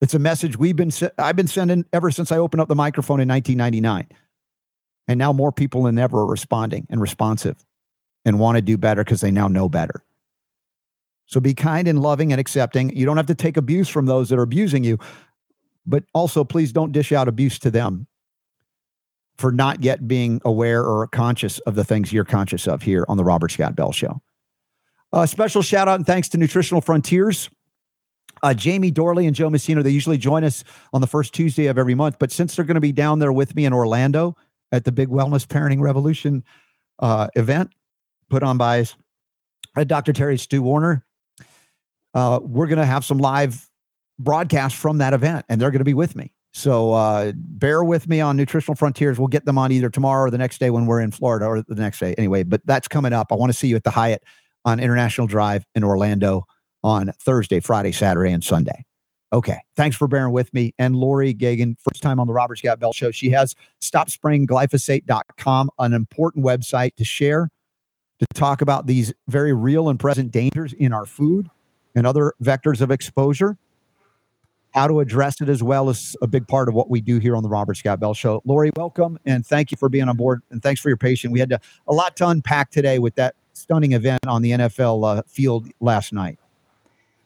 It's 0.00 0.14
a 0.14 0.18
message 0.20 0.56
we've 0.56 0.76
been, 0.76 0.92
I've 1.18 1.37
been 1.37 1.48
sending 1.48 1.84
ever 1.92 2.12
since 2.12 2.30
I 2.30 2.38
opened 2.38 2.61
up 2.61 2.68
the 2.68 2.76
microphone 2.76 3.20
in 3.20 3.28
1999. 3.28 4.06
And 5.08 5.18
now 5.18 5.32
more 5.32 5.50
people 5.50 5.82
than 5.82 5.98
ever 5.98 6.20
are 6.20 6.26
responding 6.26 6.87
and 6.88 7.00
responsive 7.00 7.56
and 8.24 8.38
want 8.38 8.56
to 8.56 8.62
do 8.62 8.78
better 8.78 9.02
because 9.02 9.20
they 9.20 9.32
now 9.32 9.48
know 9.48 9.68
better. 9.68 10.04
So 11.26 11.40
be 11.40 11.54
kind 11.54 11.88
and 11.88 12.00
loving 12.00 12.32
and 12.32 12.40
accepting. 12.40 12.96
You 12.96 13.04
don't 13.04 13.16
have 13.16 13.26
to 13.26 13.34
take 13.34 13.56
abuse 13.56 13.88
from 13.88 14.06
those 14.06 14.28
that 14.28 14.38
are 14.38 14.42
abusing 14.42 14.84
you, 14.84 14.98
but 15.84 16.04
also 16.14 16.44
please 16.44 16.72
don't 16.72 16.92
dish 16.92 17.11
out 17.11 17.26
abuse 17.26 17.58
to 17.61 17.70
them 17.70 18.06
for 19.38 19.53
not 19.53 19.83
yet 19.83 20.07
being 20.09 20.40
aware 20.44 20.85
or 20.85 21.07
conscious 21.07 21.61
of 21.61 21.77
the 21.77 21.85
things 21.85 22.12
you're 22.12 22.24
conscious 22.24 22.66
of 22.66 22.83
here 22.83 23.05
on 23.09 23.16
the 23.16 23.24
Robert 23.24 23.53
Scott 23.53 23.77
Bell 23.77 23.92
Show. 23.92 24.20
A 25.12 25.27
special 25.27 25.62
shout 25.62 25.88
out 25.88 25.94
and 25.94 26.07
thanks 26.07 26.29
to 26.31 26.38
Nutritional 26.38 26.81
Frontiers. 26.81 27.48
Uh, 28.42 28.53
Jamie 28.53 28.92
Dorley 28.92 29.27
and 29.27 29.35
Joe 29.35 29.48
Messina, 29.48 29.83
they 29.83 29.90
usually 29.90 30.18
join 30.18 30.44
us 30.44 30.64
on 30.92 31.01
the 31.01 31.07
first 31.07 31.33
Tuesday 31.33 31.66
of 31.66 31.79
every 31.79 31.94
month. 31.94 32.16
But 32.18 32.31
since 32.31 32.55
they're 32.55 32.64
going 32.64 32.74
to 32.74 32.81
be 32.81 32.92
down 32.92 33.20
there 33.20 33.33
with 33.33 33.55
me 33.57 33.64
in 33.64 33.72
Orlando 33.72 34.37
at 34.70 34.85
the 34.85 34.92
big 34.92 35.09
Wellness 35.09 35.46
Parenting 35.46 35.81
Revolution 35.81 36.44
uh, 36.98 37.29
event 37.35 37.70
put 38.29 38.42
on 38.42 38.59
by 38.59 38.85
uh, 39.77 39.85
Dr. 39.85 40.12
Terry 40.12 40.37
Stu 40.37 40.62
Warner, 40.62 41.05
uh, 42.14 42.40
we're 42.42 42.66
going 42.66 42.79
to 42.79 42.87
have 42.87 43.05
some 43.05 43.18
live 43.18 43.68
broadcasts 44.18 44.79
from 44.79 44.98
that 44.98 45.14
event, 45.14 45.46
and 45.48 45.61
they're 45.61 45.70
going 45.70 45.79
to 45.79 45.85
be 45.85 45.94
with 45.94 46.14
me. 46.14 46.33
So 46.52 46.92
uh, 46.92 47.32
bear 47.37 47.84
with 47.84 48.08
me 48.08 48.20
on 48.20 48.37
Nutritional 48.37 48.74
Frontiers. 48.74 49.18
We'll 49.18 49.28
get 49.28 49.44
them 49.44 49.58
on 49.58 49.70
either 49.70 49.90
tomorrow 49.90 50.24
or 50.24 50.30
the 50.30 50.38
next 50.38 50.58
day 50.58 50.70
when 50.70 50.87
we're 50.87 51.00
in 51.00 51.11
Florida 51.11 51.46
or 51.46 51.62
the 51.62 51.74
next 51.74 52.00
day. 52.00 52.14
Anyway, 52.16 52.42
but 52.42 52.62
that's 52.64 52.88
coming 52.88 53.12
up. 53.12 53.30
I 53.30 53.34
want 53.34 53.52
to 53.52 53.58
see 53.58 53.68
you 53.68 53.76
at 53.76 53.84
the 53.84 53.90
Hyatt 53.90 54.24
on 54.64 54.80
International 54.80 55.26
Drive 55.26 55.64
in 55.74 55.84
Orlando 55.84 56.44
on 56.82 57.12
Thursday, 57.20 57.61
Friday, 57.61 57.92
Saturday, 57.92 58.32
and 58.32 58.42
Sunday. 58.42 58.84
Okay. 59.32 59.58
Thanks 59.76 59.96
for 59.96 60.08
bearing 60.08 60.32
with 60.32 60.52
me. 60.54 60.74
And 60.78 60.96
Laurie 60.96 61.34
Gagan, 61.34 61.76
first 61.80 62.02
time 62.02 62.18
on 62.18 62.26
the 62.26 62.32
Robert 62.32 62.58
Scott 62.58 62.80
Bell 62.80 62.92
Show. 62.92 63.11
She 63.11 63.30
has 63.30 63.54
stopsprayingglyphosate.com, 63.82 65.70
an 65.78 65.92
important 65.92 66.44
website 66.44 66.94
to 66.96 67.04
share, 67.04 67.50
to 68.20 68.26
talk 68.34 68.62
about 68.62 68.87
these 68.87 69.12
very 69.28 69.52
real 69.52 69.90
and 69.90 70.00
present 70.00 70.30
dangers 70.30 70.72
in 70.72 70.94
our 70.94 71.04
food 71.04 71.50
and 71.94 72.06
other 72.06 72.32
vectors 72.42 72.80
of 72.80 72.90
exposure, 72.90 73.58
how 74.79 74.87
to 74.87 75.01
address 75.01 75.41
it 75.41 75.49
as 75.49 75.61
well 75.61 75.88
as 75.88 76.17
a 76.23 76.27
big 76.29 76.47
part 76.47 76.69
of 76.69 76.75
what 76.75 76.88
we 76.88 77.01
do 77.01 77.19
here 77.19 77.35
on 77.35 77.43
the 77.43 77.49
Robert 77.49 77.77
Scott 77.77 77.99
Bell 77.99 78.14
Show. 78.14 78.41
Laurie, 78.45 78.71
welcome 78.77 79.19
and 79.27 79.45
thank 79.45 79.73
you 79.73 79.77
for 79.77 79.88
being 79.88 80.09
on 80.09 80.17
board 80.17 80.41
and 80.53 80.62
thanks 80.62 80.81
for 80.81 80.88
your 80.88 80.97
patience. 80.97 81.33
We 81.33 81.41
had 81.41 81.51
to, 81.51 81.61
a 81.88 81.93
lot 81.93 82.17
to 82.19 82.29
unpack 82.29 82.71
today 82.71 83.01
with 83.01 83.17
that 83.17 83.35
stunning 83.55 83.91
event 83.93 84.25
on 84.29 84.41
the 84.41 84.53
NFL 84.53 85.19
uh, 85.19 85.23
field 85.27 85.67
last 85.81 86.12
night. 86.12 86.38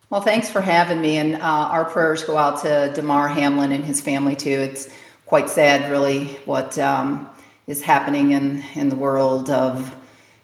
Well, 0.09 0.23
thanks 0.23 0.49
for 0.49 0.63
having 0.63 1.03
me. 1.03 1.19
And 1.19 1.35
uh, 1.37 1.41
our 1.41 1.85
prayers 1.85 2.25
go 2.25 2.39
out 2.39 2.63
to 2.63 2.91
Damar 2.95 3.29
Hamlin 3.29 3.73
and 3.73 3.85
his 3.85 4.01
family, 4.01 4.35
too. 4.35 4.49
It's 4.49 4.89
quite 5.27 5.51
sad, 5.51 5.91
really, 5.91 6.29
what 6.47 6.79
um, 6.79 7.29
is 7.67 7.83
happening 7.83 8.33
in, 8.33 8.65
in 8.75 8.89
the 8.89 8.97
world 8.97 9.51
of, 9.51 9.95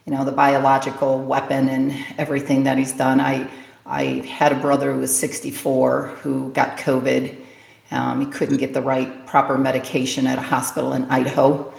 you 0.04 0.12
know, 0.12 0.26
the 0.26 0.32
biological 0.32 1.22
weapon 1.22 1.70
and 1.70 1.94
everything 2.18 2.64
that 2.64 2.76
he's 2.76 2.92
done. 2.92 3.18
I, 3.18 3.48
I 3.88 4.26
had 4.26 4.52
a 4.52 4.56
brother 4.56 4.92
who 4.92 5.00
was 5.00 5.18
64 5.18 6.08
who 6.20 6.52
got 6.52 6.76
COVID. 6.76 7.36
Um, 7.90 8.20
he 8.20 8.26
couldn't 8.26 8.58
get 8.58 8.74
the 8.74 8.82
right 8.82 9.26
proper 9.26 9.56
medication 9.56 10.26
at 10.26 10.38
a 10.38 10.42
hospital 10.42 10.92
in 10.92 11.04
Idaho, 11.04 11.72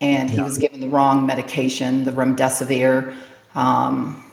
and 0.00 0.28
he 0.28 0.38
yeah. 0.38 0.44
was 0.44 0.58
given 0.58 0.80
the 0.80 0.88
wrong 0.88 1.24
medication, 1.24 2.02
the 2.02 2.10
remdesivir. 2.10 3.16
Um, 3.54 4.28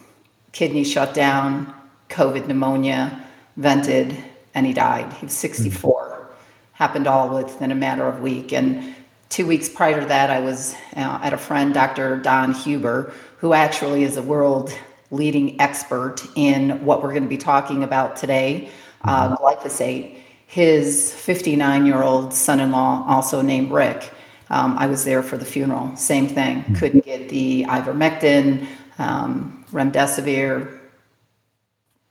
kidney 0.52 0.84
shut 0.84 1.14
down 1.14 1.72
COVID 2.10 2.48
pneumonia, 2.48 3.24
vented, 3.56 4.18
and 4.56 4.66
he 4.66 4.74
died. 4.74 5.14
He 5.14 5.28
was 5.28 5.38
64. 5.38 5.94
Mm-hmm. 5.94 6.34
Happened 6.74 7.06
all 7.06 7.30
within 7.30 7.72
a 7.72 7.76
matter 7.76 8.08
of 8.08 8.18
a 8.18 8.22
week. 8.22 8.52
And 8.52 8.96
two 9.30 9.46
weeks 9.46 9.70
prior 9.70 10.00
to 10.02 10.08
that, 10.08 10.32
I 10.32 10.40
was 10.40 10.74
uh, 10.96 11.20
at 11.22 11.34
a 11.34 11.38
friend, 11.38 11.72
Dr. 11.72 12.18
Don 12.18 12.56
Huber, 12.56 13.14
who 13.38 13.54
actually 13.54 14.04
is 14.04 14.18
a 14.18 14.24
world 14.24 14.74
leading 15.12 15.60
expert 15.60 16.26
in 16.36 16.84
what 16.86 17.04
we're 17.04 17.12
going 17.12 17.24
to 17.24 17.30
be 17.30 17.38
talking 17.38 17.84
about 17.84 18.16
today 18.16 18.70
uh, 19.04 19.36
mm-hmm. 19.36 19.44
glyphosate. 19.44 20.18
His 20.48 21.14
59 21.14 21.86
year 21.86 22.02
old 22.02 22.34
son 22.34 22.60
in 22.60 22.72
law, 22.72 23.06
also 23.08 23.42
named 23.42 23.72
Rick, 23.72 24.12
um, 24.50 24.78
I 24.78 24.88
was 24.88 25.06
there 25.06 25.24
for 25.24 25.38
the 25.38 25.46
funeral. 25.46 25.96
Same 25.96 26.28
thing. 26.28 26.64
Mm-hmm. 26.64 26.76
Couldn't 26.76 27.06
get 27.06 27.30
the 27.30 27.64
ivermectin, 27.70 28.68
um, 29.00 29.66
remdesivir, 29.72 30.80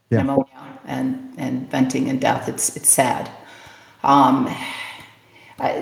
yeah. 0.09 0.19
pneumonia 0.19 0.79
and, 0.87 1.35
and 1.37 1.71
venting 1.71 2.09
and 2.09 2.21
death. 2.21 2.49
It's, 2.49 2.75
it's 2.77 2.89
sad. 2.89 3.31
Um, 4.03 4.55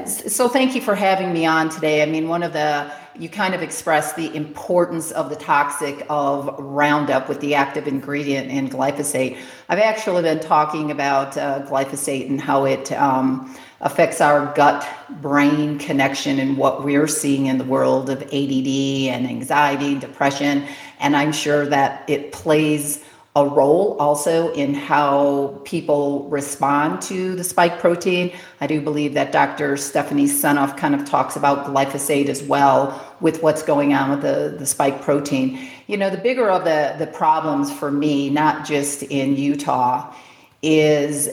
so 0.04 0.48
thank 0.48 0.74
you 0.74 0.81
for 0.81 0.96
having 0.96 1.33
me 1.33 1.46
on 1.46 1.68
today. 1.68 2.02
I 2.02 2.07
mean, 2.07 2.28
one 2.28 2.42
of 2.42 2.52
the, 2.52 2.90
you 3.18 3.28
kind 3.28 3.54
of 3.54 3.62
expressed 3.62 4.16
the 4.16 4.35
importance 4.35 5.11
of 5.11 5.28
the 5.28 5.37
toxic 5.37 6.07
of 6.09 6.54
Roundup 6.59 7.28
with 7.28 7.40
the 7.40 7.54
active 7.54 7.88
ingredient 7.88 8.50
in 8.50 8.68
glyphosate. 8.68 9.38
I've 9.68 9.78
actually 9.78 10.22
been 10.22 10.40
talking 10.40 10.90
about 10.90 11.37
uh, 11.37 11.62
glyphosate 11.62 12.28
and 12.28 12.40
how 12.40 12.64
it 12.64 12.92
um, 12.92 13.57
affects 13.81 14.20
our 14.20 14.52
gut 14.54 14.88
brain 15.20 15.78
connection 15.78 16.38
and 16.38 16.57
what 16.57 16.85
we're 16.85 17.09
seeing 17.09 17.46
in 17.46 17.59
the 17.59 17.64
world 17.64 18.11
of 18.11 18.22
ADD 18.22 18.68
and 19.09 19.26
anxiety, 19.26 19.92
and 19.92 20.00
depression. 20.00 20.66
And 21.00 21.16
I'm 21.16 21.33
sure 21.33 21.66
that 21.66 22.09
it 22.09 22.33
plays 22.33 23.04
a 23.38 23.46
role 23.46 23.96
also 24.01 24.53
in 24.55 24.74
how 24.74 25.61
people 25.64 26.29
respond 26.29 27.01
to 27.01 27.37
the 27.37 27.44
spike 27.44 27.79
protein. 27.79 28.33
I 28.61 28.66
do 28.66 28.81
believe 28.81 29.14
that 29.14 29.31
Dr. 29.31 29.77
Stephanie 29.77 30.27
Seneff 30.27 30.77
kind 30.77 30.92
of 30.92 31.05
talks 31.05 31.37
about 31.37 31.64
glyphosate 31.64 32.29
as 32.29 32.42
well 32.42 33.01
with 33.20 33.40
what's 33.40 33.62
going 33.62 33.94
on 33.94 34.11
with 34.11 34.22
the, 34.22 34.57
the 34.59 34.66
spike 34.66 35.03
protein. 35.03 35.70
You 35.87 35.96
know, 35.96 36.11
the 36.11 36.18
bigger 36.18 36.51
of 36.51 36.64
the, 36.64 36.96
the 36.98 37.07
problems 37.07 37.72
for 37.72 37.92
me, 37.92 38.29
not 38.29 38.66
just 38.66 39.05
in 39.05 39.37
Utah, 39.37 40.12
is 40.61 41.29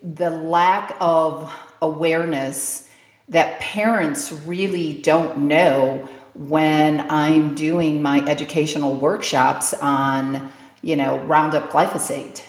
the 0.00 0.30
lack 0.30 0.96
of 1.00 1.52
awareness 1.82 2.88
that 3.28 3.58
parents 3.58 4.30
really 4.46 5.02
don't 5.02 5.38
know 5.38 6.08
when 6.34 7.04
I'm 7.10 7.56
doing 7.56 8.00
my 8.00 8.20
educational 8.26 8.94
workshops 8.94 9.74
on 9.74 10.52
you 10.82 10.96
know, 10.96 11.18
Roundup 11.20 11.70
glyphosate. 11.70 12.42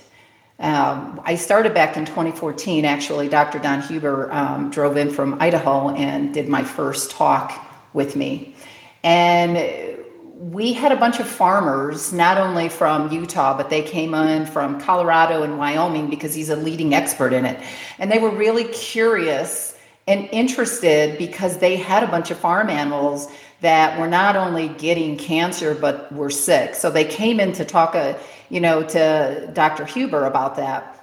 Um, 0.60 1.22
I 1.24 1.36
started 1.36 1.74
back 1.74 1.96
in 1.96 2.06
2014. 2.06 2.84
Actually, 2.86 3.30
Dr. 3.30 3.60
Don 3.60 3.82
Huber 3.82 4.32
um, 4.32 4.70
drove 4.70 4.98
in 4.98 5.10
from 5.10 5.42
Idaho 5.42 5.90
and 5.90 6.34
did 6.34 6.50
my 6.50 6.64
first 6.64 7.12
talk 7.12 7.66
with 7.94 8.16
me. 8.16 8.56
And 9.04 9.98
we 10.40 10.74
had 10.74 10.92
a 10.92 10.96
bunch 10.96 11.20
of 11.20 11.28
farmers, 11.28 12.14
not 12.14 12.38
only 12.38 12.70
from 12.70 13.12
Utah, 13.12 13.56
but 13.56 13.70
they 13.70 13.82
came 13.82 14.14
in 14.14 14.46
from 14.46 14.80
Colorado 14.80 15.44
and 15.44 15.58
Wyoming 15.58 16.10
because 16.10 16.34
he's 16.34 16.50
a 16.50 16.56
leading 16.56 16.94
expert 16.94 17.34
in 17.34 17.46
it. 17.46 17.62
And 17.98 18.12
they 18.12 18.20
were 18.20 18.30
really 18.30 18.66
curious 18.66 19.76
and 20.08 20.28
interested 20.32 21.18
because 21.18 21.58
they 21.60 21.76
had 21.76 22.04
a 22.04 22.08
bunch 22.08 22.32
of 22.32 22.38
farm 22.40 22.70
animals 22.70 23.28
that 23.62 24.00
were 24.00 24.08
not 24.08 24.36
only 24.36 24.70
getting 24.70 25.18
cancer 25.18 25.76
but 25.76 26.12
were 26.12 26.30
sick. 26.30 26.76
So 26.76 26.90
they 26.90 27.06
came 27.06 27.40
in 27.40 27.52
to 27.54 27.66
talk, 27.66 27.96
uh, 27.96 28.18
you 28.50 28.60
know, 28.60 28.84
to 28.84 29.50
Dr. 29.54 29.86
Huber 29.86 30.26
about 30.26 30.56
that. 30.56 30.96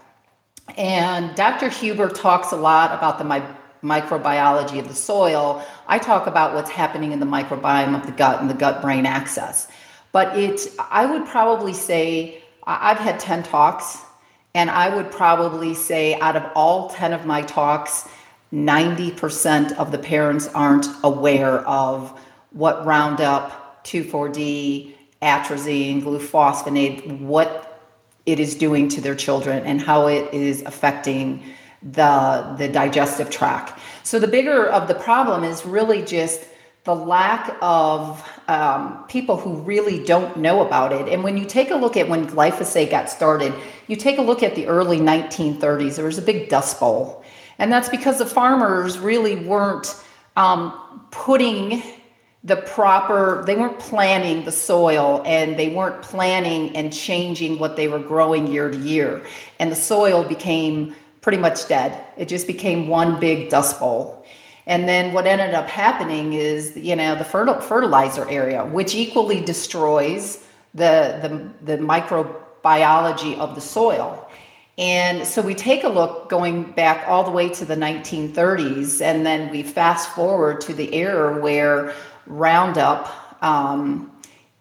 And 0.77 1.35
Dr. 1.37 1.69
Huber 1.69 2.09
talks 2.09 2.53
a 2.53 2.57
lot 2.57 2.93
about 2.93 3.19
the 3.19 3.25
mi- 3.25 3.43
microbiology 3.83 4.79
of 4.79 4.89
the 4.89 4.95
soil. 4.95 5.65
I 5.87 5.99
talk 5.99 6.27
about 6.27 6.55
what's 6.55 6.71
happening 6.71 7.13
in 7.13 7.21
the 7.21 7.27
microbiome 7.27 7.95
of 7.95 8.07
the 8.07 8.13
gut 8.13 8.41
and 8.41 8.51
the 8.51 8.55
gut 8.55 8.83
brain 8.83 9.07
axis. 9.07 9.69
But 10.13 10.37
it, 10.37 10.69
I 10.91 11.07
would 11.07 11.27
probably 11.27 11.73
say, 11.73 12.43
I've 12.67 12.99
had 12.99 13.21
10 13.21 13.45
talks, 13.45 14.03
and 14.55 14.71
I 14.71 14.95
would 14.95 15.11
probably 15.11 15.75
say 15.75 16.19
out 16.21 16.37
of 16.37 16.51
all 16.57 16.89
10 16.91 17.13
of 17.13 17.27
my 17.27 17.43
talks, 17.43 18.09
90% 18.53 19.73
of 19.73 19.93
the 19.93 19.99
parents 19.99 20.49
aren't 20.49 20.87
aware 21.05 21.59
of 21.69 22.19
what 22.57 22.85
Roundup, 22.87 23.85
2,4-D, 23.85 24.97
atrazine, 25.21 26.03
glufosinate, 26.03 27.21
what 27.21 27.83
it 28.25 28.41
is 28.41 28.55
doing 28.55 28.89
to 28.89 29.01
their 29.01 29.15
children 29.15 29.65
and 29.65 29.81
how 29.81 30.09
it 30.09 30.33
is 30.33 30.63
affecting 30.63 31.43
the, 31.83 32.55
the 32.59 32.67
digestive 32.69 33.31
tract. 33.31 33.79
So 34.03 34.19
the 34.19 34.27
bigger 34.27 34.67
of 34.67 34.89
the 34.89 34.95
problem 34.95 35.45
is 35.45 35.65
really 35.67 36.03
just 36.03 36.49
the 36.85 36.95
lack 36.95 37.57
of 37.61 38.27
um, 38.49 39.05
people 39.09 39.37
who 39.37 39.57
really 39.57 40.03
don't 40.05 40.37
know 40.37 40.65
about 40.65 40.93
it. 40.93 41.13
And 41.13 41.23
when 41.23 41.37
you 41.37 41.45
take 41.45 41.71
a 41.71 41.77
look 41.77 41.97
at 41.97 42.09
when 42.09 42.27
glyphosate 42.27 42.91
got 42.91 43.11
started, 43.11 43.53
you 43.87 43.97
take 43.97 44.19
a 44.19 44.23
look 44.23 44.43
at 44.43 44.55
the 44.55 44.67
early 44.67 44.99
1930s, 44.99 45.97
there 45.97 46.05
was 46.07 46.17
a 46.17 46.23
big 46.23 46.49
dust 46.49 46.81
bowl. 46.81 47.23
And 47.59 47.71
that's 47.71 47.89
because 47.89 48.19
the 48.19 48.27
farmers 48.27 48.99
really 48.99 49.37
weren't 49.37 49.95
um, 50.37 51.07
putting 51.11 51.83
the 52.47 52.57
proper 52.57 53.43
they 53.45 53.57
weren't 53.57 53.79
planning 53.81 54.45
the 54.45 54.53
soil 54.53 55.21
and 55.27 55.59
they 55.59 55.69
weren't 55.69 56.01
planning 56.01 56.75
and 56.77 56.93
changing 56.93 57.59
what 57.59 57.75
they 57.75 57.89
were 57.89 57.99
growing 57.99 58.47
year 58.47 58.71
to 58.71 58.79
year. 58.79 59.21
And 59.59 59.71
the 59.71 59.77
soil 59.77 60.23
became 60.23 60.95
pretty 61.23 61.39
much 61.39 61.67
dead. 61.67 62.05
It 62.17 62.29
just 62.29 62.47
became 62.47 62.87
one 62.87 63.19
big 63.19 63.51
dust 63.51 63.81
bowl. 63.81 64.25
And 64.69 64.89
then 64.89 65.13
what 65.13 65.27
ended 65.27 65.55
up 65.55 65.69
happening 65.69 66.35
is 66.35 66.77
you 66.77 66.95
know 66.95 67.17
the 67.17 67.25
fertilizer 67.25 68.29
area 68.31 68.65
which 68.65 68.95
equally 68.95 69.41
destroys 69.41 70.45
the 70.73 71.19
the, 71.23 71.77
the 71.77 71.83
microbiology 71.83 73.37
of 73.39 73.57
the 73.57 73.61
soil. 73.61 74.23
And 74.79 75.27
so 75.27 75.41
we 75.41 75.55
take 75.55 75.85
a 75.85 75.89
look 75.89 76.29
going 76.29 76.71
back 76.73 77.09
all 77.09 77.25
the 77.25 77.31
way 77.31 77.49
to 77.49 77.65
the 77.65 77.77
1930s, 77.77 79.01
and 79.01 79.25
then 79.25 79.51
we 79.51 79.63
fast 79.63 80.11
forward 80.11 80.61
to 80.63 80.75
the 80.75 80.95
era 80.95 81.41
where 81.41 81.95
Roundup 82.27 83.43
um, 83.43 84.13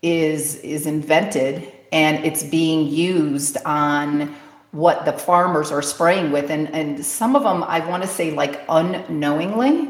is 0.02 0.56
is 0.58 0.86
invented 0.86 1.72
and 1.92 2.24
it's 2.26 2.44
being 2.44 2.88
used 2.88 3.58
on 3.66 4.36
what 4.72 5.06
the 5.06 5.14
farmers 5.14 5.72
are 5.72 5.82
spraying 5.82 6.32
with 6.32 6.52
and 6.52 6.70
and 6.76 7.06
some 7.06 7.36
of 7.36 7.44
them 7.44 7.64
I 7.64 7.80
want 7.88 8.04
to 8.04 8.10
say 8.10 8.32
like 8.32 8.62
unknowingly 8.68 9.90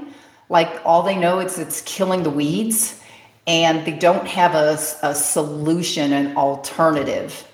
like 0.50 0.82
all 0.86 1.02
they 1.02 1.16
know 1.16 1.40
is 1.40 1.58
it's 1.58 1.82
killing 1.82 2.24
the 2.24 2.30
weeds 2.30 3.02
and 3.48 3.86
they 3.86 3.92
don't 3.92 4.28
have 4.28 4.56
a, 4.56 4.78
a 5.04 5.14
solution 5.14 6.14
an 6.14 6.36
alternative. 6.36 7.48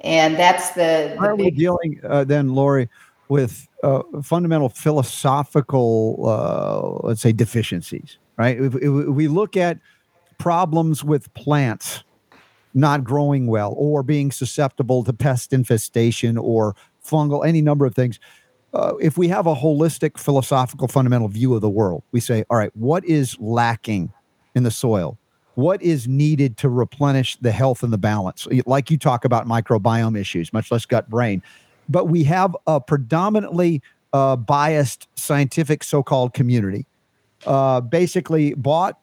And 0.00 0.36
that's 0.36 0.70
the, 0.70 1.14
the 1.14 1.18
are 1.18 1.34
we 1.34 1.50
dealing 1.50 2.00
uh, 2.04 2.24
then 2.24 2.54
Laurie 2.54 2.88
with 3.28 3.66
uh, 3.82 4.02
fundamental 4.22 4.68
philosophical, 4.68 6.22
uh, 6.26 7.06
let's 7.06 7.20
say, 7.20 7.32
deficiencies, 7.32 8.18
right? 8.36 8.60
If, 8.60 8.74
if 8.76 8.90
we 8.90 9.28
look 9.28 9.56
at 9.56 9.78
problems 10.38 11.02
with 11.02 11.32
plants 11.34 12.04
not 12.76 13.02
growing 13.02 13.46
well 13.46 13.74
or 13.76 14.02
being 14.02 14.30
susceptible 14.30 15.02
to 15.02 15.12
pest 15.12 15.52
infestation 15.52 16.36
or 16.36 16.76
fungal, 17.04 17.46
any 17.46 17.62
number 17.62 17.86
of 17.86 17.94
things. 17.94 18.20
Uh, 18.74 18.92
if 19.00 19.16
we 19.16 19.28
have 19.28 19.46
a 19.46 19.54
holistic 19.54 20.18
philosophical 20.18 20.86
fundamental 20.86 21.28
view 21.28 21.54
of 21.54 21.62
the 21.62 21.70
world, 21.70 22.02
we 22.12 22.20
say, 22.20 22.44
all 22.50 22.58
right, 22.58 22.70
what 22.76 23.04
is 23.06 23.36
lacking 23.40 24.12
in 24.54 24.62
the 24.62 24.70
soil? 24.70 25.18
What 25.54 25.80
is 25.80 26.06
needed 26.06 26.58
to 26.58 26.68
replenish 26.68 27.36
the 27.36 27.52
health 27.52 27.82
and 27.82 27.90
the 27.90 27.98
balance? 27.98 28.46
Like 28.66 28.90
you 28.90 28.98
talk 28.98 29.24
about 29.24 29.46
microbiome 29.46 30.18
issues, 30.18 30.52
much 30.52 30.70
less 30.70 30.84
gut 30.84 31.08
brain. 31.08 31.42
But 31.88 32.06
we 32.06 32.24
have 32.24 32.54
a 32.66 32.78
predominantly 32.78 33.80
uh, 34.12 34.36
biased 34.36 35.08
scientific 35.14 35.82
so 35.82 36.02
called 36.02 36.34
community, 36.34 36.84
uh, 37.46 37.80
basically 37.80 38.54
bought 38.54 38.98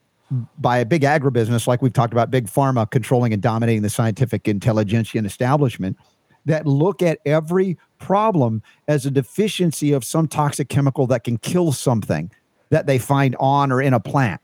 by 0.58 0.78
a 0.78 0.86
big 0.86 1.04
agribusiness, 1.04 1.68
like 1.68 1.82
we've 1.82 1.94
talked 1.94 2.14
about, 2.14 2.32
big 2.32 2.48
pharma 2.48 2.90
controlling 2.90 3.34
and 3.34 3.42
dominating 3.42 3.82
the 3.82 3.90
scientific 3.90 4.48
intelligentsia 4.48 5.20
and 5.20 5.28
establishment, 5.28 5.98
that 6.46 6.66
look 6.66 7.02
at 7.02 7.20
every 7.26 7.78
problem 8.00 8.62
as 8.88 9.06
a 9.06 9.12
deficiency 9.12 9.94
of 9.94 10.04
some 10.04 10.28
toxic 10.28 10.70
chemical 10.70 11.08
that 11.08 11.24
can 11.24 11.38
kill 11.38 11.72
something 11.72 12.32
that 12.70 12.88
they 12.88 12.98
find 12.98 13.36
on 13.40 13.72
or 13.72 13.82
in 13.82 13.94
a 13.94 14.00
plant. 14.00 14.42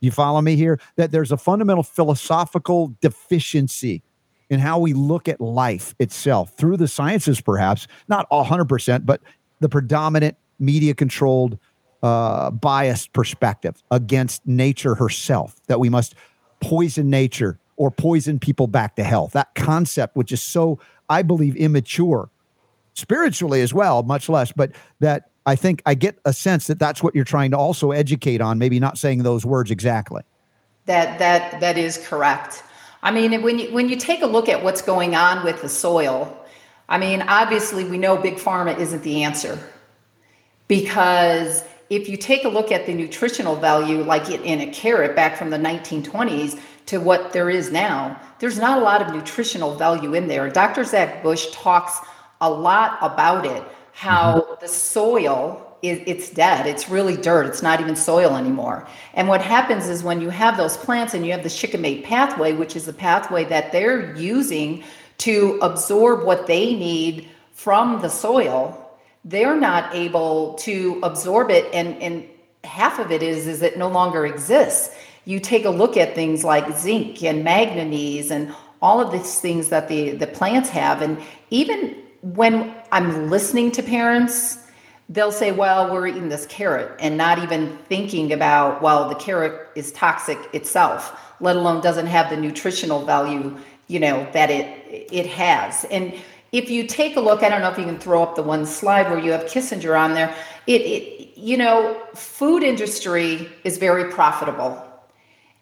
You 0.00 0.10
follow 0.10 0.40
me 0.42 0.54
here? 0.54 0.78
That 0.96 1.12
there's 1.12 1.32
a 1.32 1.36
fundamental 1.36 1.82
philosophical 1.82 2.94
deficiency 3.00 4.02
in 4.50 4.60
how 4.60 4.78
we 4.78 4.92
look 4.92 5.28
at 5.28 5.40
life 5.40 5.94
itself 5.98 6.52
through 6.56 6.76
the 6.76 6.86
sciences, 6.86 7.40
perhaps 7.40 7.86
not 8.08 8.28
100%, 8.30 9.06
but 9.06 9.22
the 9.60 9.68
predominant 9.68 10.36
media 10.58 10.94
controlled 10.94 11.58
uh, 12.04 12.50
biased 12.50 13.14
perspective 13.14 13.82
against 13.90 14.46
nature 14.46 14.94
herself, 14.94 15.56
that 15.68 15.80
we 15.80 15.88
must 15.88 16.14
poison 16.60 17.08
nature 17.08 17.58
or 17.76 17.90
poison 17.90 18.38
people 18.38 18.66
back 18.66 18.94
to 18.96 19.02
health. 19.02 19.32
That 19.32 19.54
concept, 19.54 20.14
which 20.14 20.30
is 20.30 20.42
so, 20.42 20.78
I 21.08 21.22
believe, 21.22 21.56
immature 21.56 22.28
spiritually 22.92 23.62
as 23.62 23.72
well, 23.72 24.02
much 24.02 24.28
less, 24.28 24.52
but 24.52 24.72
that 25.00 25.30
I 25.46 25.56
think 25.56 25.80
I 25.86 25.94
get 25.94 26.18
a 26.26 26.34
sense 26.34 26.66
that 26.66 26.78
that's 26.78 27.02
what 27.02 27.14
you're 27.14 27.24
trying 27.24 27.50
to 27.52 27.56
also 27.56 27.90
educate 27.90 28.42
on, 28.42 28.58
maybe 28.58 28.78
not 28.78 28.98
saying 28.98 29.22
those 29.22 29.46
words 29.46 29.70
exactly. 29.70 30.22
That 30.84 31.18
that 31.18 31.60
that 31.60 31.78
is 31.78 31.96
correct. 32.06 32.62
I 33.02 33.12
mean, 33.12 33.40
when 33.40 33.58
you 33.58 33.72
when 33.72 33.88
you 33.88 33.96
take 33.96 34.20
a 34.20 34.26
look 34.26 34.50
at 34.50 34.62
what's 34.62 34.82
going 34.82 35.16
on 35.16 35.42
with 35.42 35.62
the 35.62 35.70
soil, 35.70 36.38
I 36.86 36.98
mean, 36.98 37.22
obviously 37.22 37.84
we 37.84 37.96
know 37.96 38.18
big 38.18 38.36
pharma 38.36 38.78
isn't 38.78 39.02
the 39.02 39.24
answer 39.24 39.58
because 40.68 41.64
if 41.90 42.08
you 42.08 42.16
take 42.16 42.44
a 42.44 42.48
look 42.48 42.72
at 42.72 42.86
the 42.86 42.94
nutritional 42.94 43.56
value, 43.56 44.02
like 44.02 44.28
in 44.30 44.60
a 44.60 44.72
carrot 44.72 45.14
back 45.14 45.36
from 45.36 45.50
the 45.50 45.58
1920s 45.58 46.58
to 46.86 46.98
what 46.98 47.32
there 47.32 47.50
is 47.50 47.70
now, 47.70 48.20
there's 48.38 48.58
not 48.58 48.78
a 48.78 48.80
lot 48.80 49.02
of 49.02 49.14
nutritional 49.14 49.74
value 49.74 50.14
in 50.14 50.28
there. 50.28 50.48
Dr. 50.50 50.84
Zach 50.84 51.22
Bush 51.22 51.50
talks 51.52 51.98
a 52.40 52.50
lot 52.50 52.98
about 53.00 53.46
it, 53.46 53.62
how 53.92 54.40
mm-hmm. 54.40 54.54
the 54.60 54.68
soil 54.68 55.78
is 55.82 56.00
it's 56.06 56.30
dead. 56.30 56.66
It's 56.66 56.88
really 56.88 57.16
dirt. 57.16 57.46
It's 57.46 57.62
not 57.62 57.80
even 57.80 57.94
soil 57.94 58.36
anymore. 58.36 58.86
And 59.12 59.28
what 59.28 59.42
happens 59.42 59.88
is 59.88 60.02
when 60.02 60.20
you 60.20 60.30
have 60.30 60.56
those 60.56 60.76
plants 60.78 61.12
and 61.12 61.26
you 61.26 61.32
have 61.32 61.42
the 61.42 61.50
shikimate 61.50 62.04
pathway, 62.04 62.54
which 62.54 62.74
is 62.74 62.86
the 62.86 62.92
pathway 62.92 63.44
that 63.44 63.70
they're 63.70 64.16
using 64.16 64.82
to 65.18 65.58
absorb 65.60 66.24
what 66.24 66.46
they 66.46 66.74
need 66.74 67.28
from 67.52 68.00
the 68.00 68.08
soil, 68.08 68.83
they're 69.24 69.56
not 69.56 69.94
able 69.94 70.54
to 70.54 71.00
absorb 71.02 71.50
it 71.50 71.72
and 71.72 72.00
and 72.02 72.28
half 72.64 72.98
of 72.98 73.10
it 73.10 73.22
is 73.22 73.46
is 73.46 73.62
it 73.62 73.78
no 73.78 73.88
longer 73.88 74.26
exists. 74.26 74.94
You 75.26 75.40
take 75.40 75.64
a 75.64 75.70
look 75.70 75.96
at 75.96 76.14
things 76.14 76.44
like 76.44 76.76
zinc 76.76 77.22
and 77.22 77.44
manganese 77.44 78.30
and 78.30 78.54
all 78.82 79.00
of 79.00 79.12
these 79.12 79.40
things 79.40 79.68
that 79.68 79.88
the 79.88 80.10
the 80.10 80.26
plants 80.26 80.68
have 80.68 81.00
and 81.00 81.18
even 81.50 81.96
when 82.20 82.74
i'm 82.92 83.30
listening 83.30 83.70
to 83.70 83.82
parents 83.82 84.58
they'll 85.08 85.32
say 85.32 85.52
well 85.52 85.92
we're 85.92 86.06
eating 86.06 86.28
this 86.28 86.46
carrot 86.46 86.94
and 86.98 87.16
not 87.16 87.38
even 87.38 87.76
thinking 87.88 88.32
about 88.32 88.82
well 88.82 89.08
the 89.08 89.14
carrot 89.14 89.68
is 89.74 89.90
toxic 89.92 90.38
itself 90.52 91.18
let 91.40 91.56
alone 91.56 91.82
doesn't 91.82 92.06
have 92.06 92.28
the 92.28 92.36
nutritional 92.36 93.04
value 93.04 93.56
you 93.88 94.00
know 94.00 94.26
that 94.32 94.50
it 94.50 94.84
it 95.12 95.26
has. 95.26 95.84
And 95.86 96.14
if 96.54 96.70
you 96.70 96.86
take 96.86 97.16
a 97.16 97.20
look, 97.20 97.42
I 97.42 97.48
don't 97.48 97.62
know 97.62 97.70
if 97.70 97.78
you 97.78 97.84
can 97.84 97.98
throw 97.98 98.22
up 98.22 98.36
the 98.36 98.42
one 98.42 98.64
slide 98.64 99.10
where 99.10 99.18
you 99.18 99.32
have 99.32 99.42
Kissinger 99.46 99.98
on 99.98 100.14
there. 100.14 100.32
It, 100.68 100.82
it 100.82 101.36
you 101.36 101.56
know, 101.56 102.00
food 102.14 102.62
industry 102.62 103.48
is 103.64 103.76
very 103.76 104.12
profitable. 104.12 104.80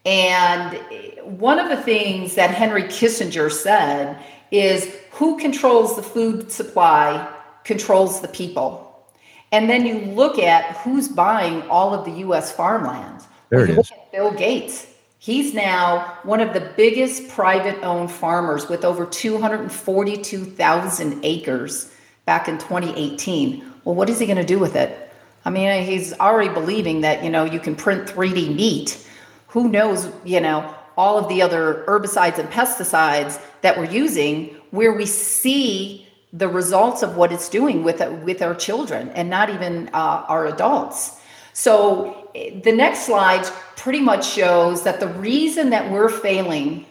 And 0.05 0.78
one 1.24 1.59
of 1.59 1.70
the 1.70 1.83
things 1.83 2.35
that 2.35 2.50
Henry 2.50 2.83
Kissinger 2.83 3.50
said 3.50 4.22
is 4.50 4.94
who 5.12 5.38
controls 5.38 5.96
the 5.96 6.02
food 6.02 6.52
supply 6.52 7.26
controls 7.64 8.20
the 8.20 8.28
people. 8.28 9.09
And 9.50 9.70
then 9.70 9.87
you 9.87 9.98
look 10.12 10.38
at 10.38 10.76
who's 10.78 11.09
buying 11.09 11.62
all 11.70 11.94
of 11.94 12.05
the 12.05 12.20
US 12.26 12.52
farmland. 12.52 13.22
There 13.48 13.64
it 13.64 13.70
is. 13.70 13.90
Bill 14.12 14.31
Gates. 14.31 14.87
He's 15.22 15.54
now 15.54 16.18
one 16.24 16.40
of 16.40 16.52
the 16.52 16.72
biggest 16.76 17.28
private 17.28 17.80
owned 17.85 18.11
farmers 18.11 18.68
with 18.68 18.85
over 18.85 19.06
242,000 19.06 21.24
acres 21.24 21.92
back 22.24 22.48
in 22.48 22.58
2018. 22.58 23.64
Well, 23.85 23.94
what 23.94 24.11
is 24.11 24.18
he 24.18 24.26
going 24.26 24.38
to 24.38 24.44
do 24.44 24.58
with 24.58 24.74
it? 24.74 25.12
I 25.44 25.50
mean, 25.50 25.85
he's 25.85 26.12
already 26.14 26.52
believing 26.52 27.02
that, 27.02 27.22
you 27.22 27.30
know, 27.30 27.44
you 27.44 27.61
can 27.61 27.76
print 27.76 28.08
3D 28.08 28.52
meat. 28.52 29.06
Who 29.46 29.68
knows, 29.68 30.11
you 30.24 30.40
know, 30.40 30.74
all 30.96 31.20
of 31.20 31.28
the 31.28 31.40
other 31.40 31.85
herbicides 31.87 32.38
and 32.38 32.50
pesticides 32.50 33.40
that 33.61 33.78
we're 33.78 33.85
using 33.85 34.46
where 34.72 34.92
we 34.92 35.06
see 35.06 36.08
the 36.32 36.48
results 36.48 37.04
of 37.04 37.16
what 37.16 37.30
it's 37.30 37.48
doing 37.48 37.85
with 37.85 38.00
with 38.24 38.42
our 38.42 38.56
children 38.56 39.11
and 39.11 39.30
not 39.30 39.50
even 39.50 39.88
uh, 39.92 40.24
our 40.26 40.46
adults. 40.46 41.20
So 41.52 42.21
the 42.35 42.73
next 42.73 43.07
slide 43.07 43.45
pretty 43.77 44.01
much 44.01 44.27
shows 44.27 44.83
that 44.85 45.01
the 45.01 45.09
reason 45.09 45.71
that 45.71 45.90
we're 45.90 46.09
failing 46.09 46.87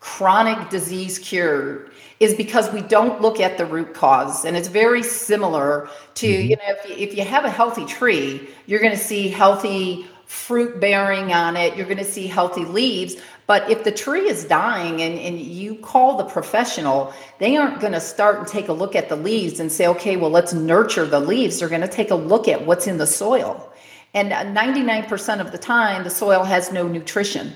chronic 0.00 0.68
disease 0.70 1.18
cure 1.18 1.86
is 2.18 2.34
because 2.34 2.72
we 2.72 2.80
don't 2.80 3.20
look 3.20 3.40
at 3.40 3.58
the 3.58 3.66
root 3.66 3.94
cause. 3.94 4.44
And 4.44 4.56
it's 4.56 4.68
very 4.68 5.02
similar 5.02 5.88
to 6.14 6.26
mm-hmm. 6.26 6.50
you 6.50 6.56
know 6.56 6.62
if 6.66 6.88
you, 6.88 6.96
if 6.96 7.16
you 7.16 7.24
have 7.24 7.44
a 7.44 7.50
healthy 7.50 7.84
tree 7.84 8.48
you're 8.66 8.80
going 8.80 8.92
to 8.92 8.98
see 8.98 9.28
healthy 9.28 10.06
fruit 10.26 10.80
bearing 10.80 11.32
on 11.32 11.56
it. 11.56 11.76
You're 11.76 11.86
going 11.86 11.98
to 11.98 12.04
see 12.04 12.26
healthy 12.26 12.64
leaves. 12.64 13.16
But 13.46 13.68
if 13.70 13.84
the 13.84 13.92
tree 13.92 14.28
is 14.28 14.44
dying 14.44 15.02
and, 15.02 15.18
and 15.18 15.38
you 15.38 15.74
call 15.74 16.16
the 16.16 16.24
professional 16.24 17.12
they 17.38 17.56
aren't 17.56 17.80
going 17.80 17.92
to 17.92 18.00
start 18.00 18.38
and 18.38 18.46
take 18.46 18.68
a 18.68 18.72
look 18.72 18.96
at 18.96 19.08
the 19.08 19.16
leaves 19.16 19.60
and 19.60 19.70
say 19.70 19.86
okay 19.88 20.16
well 20.16 20.30
let's 20.30 20.52
nurture 20.52 21.06
the 21.06 21.20
leaves. 21.20 21.58
They're 21.58 21.68
going 21.68 21.82
to 21.82 21.88
take 21.88 22.10
a 22.10 22.16
look 22.16 22.48
at 22.48 22.64
what's 22.64 22.86
in 22.86 22.98
the 22.98 23.06
soil 23.06 23.71
and 24.14 24.30
99% 24.30 25.40
of 25.40 25.52
the 25.52 25.58
time, 25.58 26.04
the 26.04 26.10
soil 26.10 26.44
has 26.44 26.70
no 26.70 26.86
nutrition. 26.86 27.52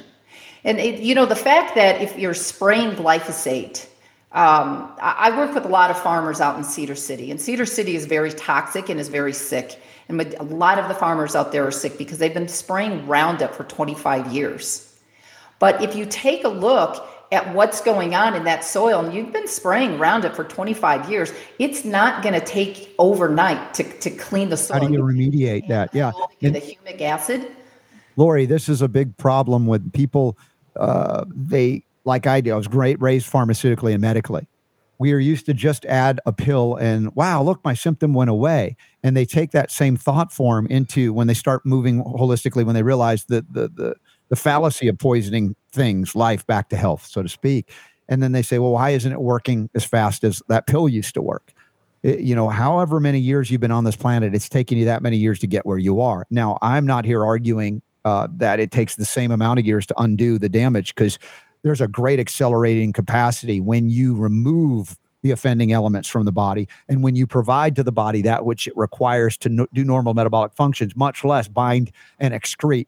And 0.64 0.78
it, 0.78 1.00
you 1.00 1.14
know, 1.14 1.26
the 1.26 1.36
fact 1.36 1.74
that 1.74 2.00
if 2.00 2.18
you're 2.18 2.34
spraying 2.34 2.92
glyphosate, 2.92 3.86
um, 4.32 4.92
I, 5.00 5.36
work 5.36 5.54
with 5.54 5.64
a 5.64 5.68
lot 5.68 5.90
of 5.90 5.98
farmers 5.98 6.40
out 6.40 6.58
in 6.58 6.64
Cedar 6.64 6.96
City, 6.96 7.30
and 7.30 7.40
Cedar 7.40 7.64
City 7.64 7.94
is 7.94 8.04
very 8.04 8.32
toxic 8.32 8.88
and 8.88 8.98
is 8.98 9.08
very 9.08 9.32
sick. 9.32 9.80
And 10.08 10.20
a 10.20 10.42
lot 10.42 10.78
of 10.78 10.88
the 10.88 10.94
farmers 10.94 11.34
out 11.34 11.52
there 11.52 11.66
are 11.66 11.70
sick 11.70 11.96
because 11.98 12.18
they've 12.18 12.34
been 12.34 12.48
spraying 12.48 13.06
Roundup 13.06 13.54
for 13.54 13.64
25 13.64 14.32
years. 14.32 14.94
But 15.58 15.82
if 15.82 15.94
you 15.94 16.04
take 16.06 16.44
a 16.44 16.48
look 16.48 17.08
at 17.32 17.54
what's 17.54 17.80
going 17.80 18.14
on 18.14 18.34
in 18.34 18.44
that 18.44 18.64
soil 18.64 19.04
and 19.04 19.14
you've 19.14 19.32
been 19.32 19.48
spraying 19.48 19.98
Roundup 19.98 20.36
for 20.36 20.44
25 20.44 21.10
years, 21.10 21.32
it's 21.58 21.84
not 21.84 22.22
going 22.22 22.34
to 22.34 22.44
take 22.44 22.94
overnight 22.98 23.74
to, 23.74 23.84
to 24.00 24.10
clean 24.10 24.48
the 24.48 24.56
soil. 24.56 24.80
How 24.80 24.86
do 24.86 24.92
you 24.92 25.00
remediate 25.00 25.68
that? 25.68 25.90
Yeah. 25.92 26.12
And, 26.42 26.54
the 26.54 26.60
humic 26.60 27.00
acid. 27.00 27.50
Laurie, 28.16 28.46
this 28.46 28.68
is 28.68 28.80
a 28.80 28.88
big 28.88 29.16
problem 29.16 29.66
with 29.66 29.92
people. 29.92 30.38
Uh, 30.76 31.24
they, 31.28 31.84
like 32.04 32.26
I 32.26 32.40
do, 32.40 32.52
I 32.52 32.56
was 32.56 32.68
great 32.68 33.00
raised 33.00 33.30
pharmaceutically 33.30 33.92
and 33.92 34.00
medically. 34.00 34.46
We 34.98 35.12
are 35.12 35.18
used 35.18 35.44
to 35.46 35.52
just 35.52 35.84
add 35.84 36.20
a 36.24 36.32
pill 36.32 36.76
and 36.76 37.14
wow, 37.14 37.42
look, 37.42 37.62
my 37.64 37.74
symptom 37.74 38.14
went 38.14 38.30
away. 38.30 38.76
And 39.02 39.14
they 39.14 39.26
take 39.26 39.50
that 39.50 39.70
same 39.70 39.96
thought 39.96 40.32
form 40.32 40.66
into 40.68 41.12
when 41.12 41.26
they 41.26 41.34
start 41.34 41.66
moving 41.66 42.02
holistically, 42.02 42.64
when 42.64 42.74
they 42.74 42.82
realize 42.82 43.26
that 43.26 43.52
the, 43.52 43.68
the, 43.68 43.96
the 44.28 44.36
fallacy 44.36 44.88
of 44.88 44.98
poisoning 44.98 45.54
things, 45.76 46.16
life 46.16 46.44
back 46.46 46.68
to 46.70 46.76
health, 46.76 47.06
so 47.06 47.22
to 47.22 47.28
speak. 47.28 47.70
And 48.08 48.22
then 48.22 48.32
they 48.32 48.42
say, 48.42 48.58
well, 48.58 48.72
why 48.72 48.90
isn't 48.90 49.12
it 49.12 49.20
working 49.20 49.70
as 49.74 49.84
fast 49.84 50.24
as 50.24 50.42
that 50.48 50.66
pill 50.66 50.88
used 50.88 51.14
to 51.14 51.22
work? 51.22 51.52
It, 52.02 52.20
you 52.20 52.34
know, 52.34 52.48
however 52.48 52.98
many 52.98 53.20
years 53.20 53.50
you've 53.50 53.60
been 53.60 53.70
on 53.70 53.84
this 53.84 53.96
planet, 53.96 54.34
it's 54.34 54.48
taken 54.48 54.78
you 54.78 54.84
that 54.86 55.02
many 55.02 55.16
years 55.16 55.38
to 55.40 55.46
get 55.46 55.66
where 55.66 55.78
you 55.78 56.00
are. 56.00 56.26
Now, 56.30 56.58
I'm 56.62 56.86
not 56.86 57.04
here 57.04 57.24
arguing 57.24 57.82
uh, 58.04 58.28
that 58.36 58.58
it 58.58 58.70
takes 58.70 58.96
the 58.96 59.04
same 59.04 59.30
amount 59.30 59.58
of 59.58 59.66
years 59.66 59.86
to 59.86 59.94
undo 60.00 60.38
the 60.38 60.48
damage 60.48 60.94
because 60.94 61.18
there's 61.62 61.80
a 61.80 61.88
great 61.88 62.20
accelerating 62.20 62.92
capacity 62.92 63.60
when 63.60 63.90
you 63.90 64.14
remove 64.14 64.96
the 65.22 65.32
offending 65.32 65.72
elements 65.72 66.08
from 66.08 66.24
the 66.24 66.32
body. 66.32 66.68
And 66.88 67.02
when 67.02 67.16
you 67.16 67.26
provide 67.26 67.74
to 67.76 67.82
the 67.82 67.90
body 67.90 68.22
that 68.22 68.44
which 68.44 68.68
it 68.68 68.76
requires 68.76 69.36
to 69.38 69.48
no, 69.48 69.66
do 69.72 69.84
normal 69.84 70.14
metabolic 70.14 70.52
functions, 70.52 70.94
much 70.94 71.24
less 71.24 71.48
bind 71.48 71.90
and 72.20 72.32
excrete 72.32 72.86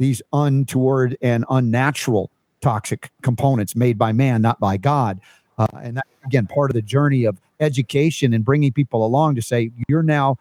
these 0.00 0.22
untoward 0.32 1.16
and 1.20 1.44
unnatural 1.50 2.32
toxic 2.62 3.10
components 3.22 3.76
made 3.76 3.98
by 3.98 4.12
man, 4.12 4.40
not 4.40 4.58
by 4.58 4.78
God. 4.78 5.20
Uh, 5.58 5.66
and 5.82 5.98
that, 5.98 6.06
again, 6.24 6.46
part 6.46 6.70
of 6.70 6.74
the 6.74 6.82
journey 6.82 7.24
of 7.24 7.38
education 7.60 8.32
and 8.32 8.42
bringing 8.42 8.72
people 8.72 9.04
along 9.04 9.34
to 9.34 9.42
say, 9.42 9.70
you're 9.88 10.02
now, 10.02 10.36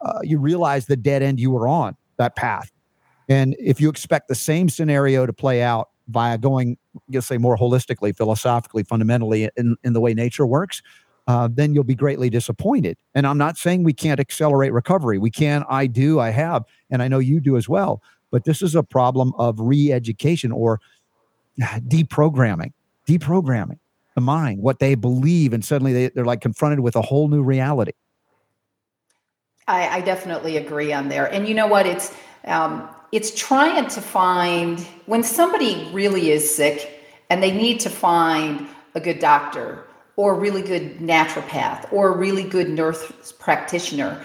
uh, 0.00 0.18
you 0.24 0.38
realize 0.40 0.86
the 0.86 0.96
dead 0.96 1.22
end 1.22 1.38
you 1.38 1.52
were 1.52 1.68
on 1.68 1.96
that 2.16 2.34
path. 2.34 2.72
And 3.28 3.54
if 3.60 3.80
you 3.80 3.88
expect 3.88 4.26
the 4.26 4.34
same 4.34 4.68
scenario 4.68 5.24
to 5.24 5.32
play 5.32 5.62
out 5.62 5.90
via 6.08 6.36
going, 6.36 6.76
you'll 7.08 7.22
say 7.22 7.38
more 7.38 7.56
holistically, 7.56 8.16
philosophically, 8.16 8.82
fundamentally 8.82 9.48
in, 9.56 9.76
in 9.84 9.92
the 9.92 10.00
way 10.00 10.14
nature 10.14 10.46
works, 10.46 10.82
uh, 11.28 11.48
then 11.52 11.74
you'll 11.74 11.84
be 11.84 11.94
greatly 11.94 12.28
disappointed. 12.28 12.96
And 13.14 13.24
I'm 13.26 13.38
not 13.38 13.56
saying 13.56 13.84
we 13.84 13.92
can't 13.92 14.18
accelerate 14.18 14.72
recovery. 14.72 15.18
We 15.18 15.30
can. 15.30 15.64
I 15.68 15.86
do. 15.86 16.18
I 16.18 16.30
have. 16.30 16.64
And 16.90 17.02
I 17.02 17.08
know 17.08 17.18
you 17.20 17.40
do 17.40 17.56
as 17.56 17.68
well. 17.68 18.02
But 18.30 18.44
this 18.44 18.62
is 18.62 18.74
a 18.74 18.82
problem 18.82 19.32
of 19.38 19.58
re 19.60 19.92
education 19.92 20.52
or 20.52 20.80
deprogramming, 21.60 22.72
deprogramming 23.08 23.78
the 24.14 24.20
mind, 24.20 24.60
what 24.60 24.78
they 24.78 24.94
believe. 24.94 25.52
And 25.52 25.64
suddenly 25.64 25.92
they, 25.92 26.08
they're 26.08 26.24
like 26.24 26.40
confronted 26.40 26.80
with 26.80 26.96
a 26.96 27.02
whole 27.02 27.28
new 27.28 27.42
reality. 27.42 27.92
I, 29.68 29.88
I 29.88 30.00
definitely 30.00 30.56
agree 30.56 30.92
on 30.92 31.08
there. 31.08 31.26
And 31.32 31.48
you 31.48 31.54
know 31.54 31.66
what? 31.66 31.86
It's, 31.86 32.14
um, 32.44 32.88
it's 33.12 33.34
trying 33.34 33.88
to 33.88 34.00
find 34.00 34.80
when 35.06 35.22
somebody 35.22 35.88
really 35.92 36.30
is 36.30 36.52
sick 36.52 37.04
and 37.30 37.42
they 37.42 37.50
need 37.50 37.80
to 37.80 37.90
find 37.90 38.66
a 38.94 39.00
good 39.00 39.18
doctor 39.18 39.84
or 40.16 40.34
a 40.34 40.38
really 40.38 40.62
good 40.62 40.98
naturopath 40.98 41.92
or 41.92 42.14
a 42.14 42.16
really 42.16 42.44
good 42.44 42.70
nurse 42.70 43.32
practitioner 43.38 44.24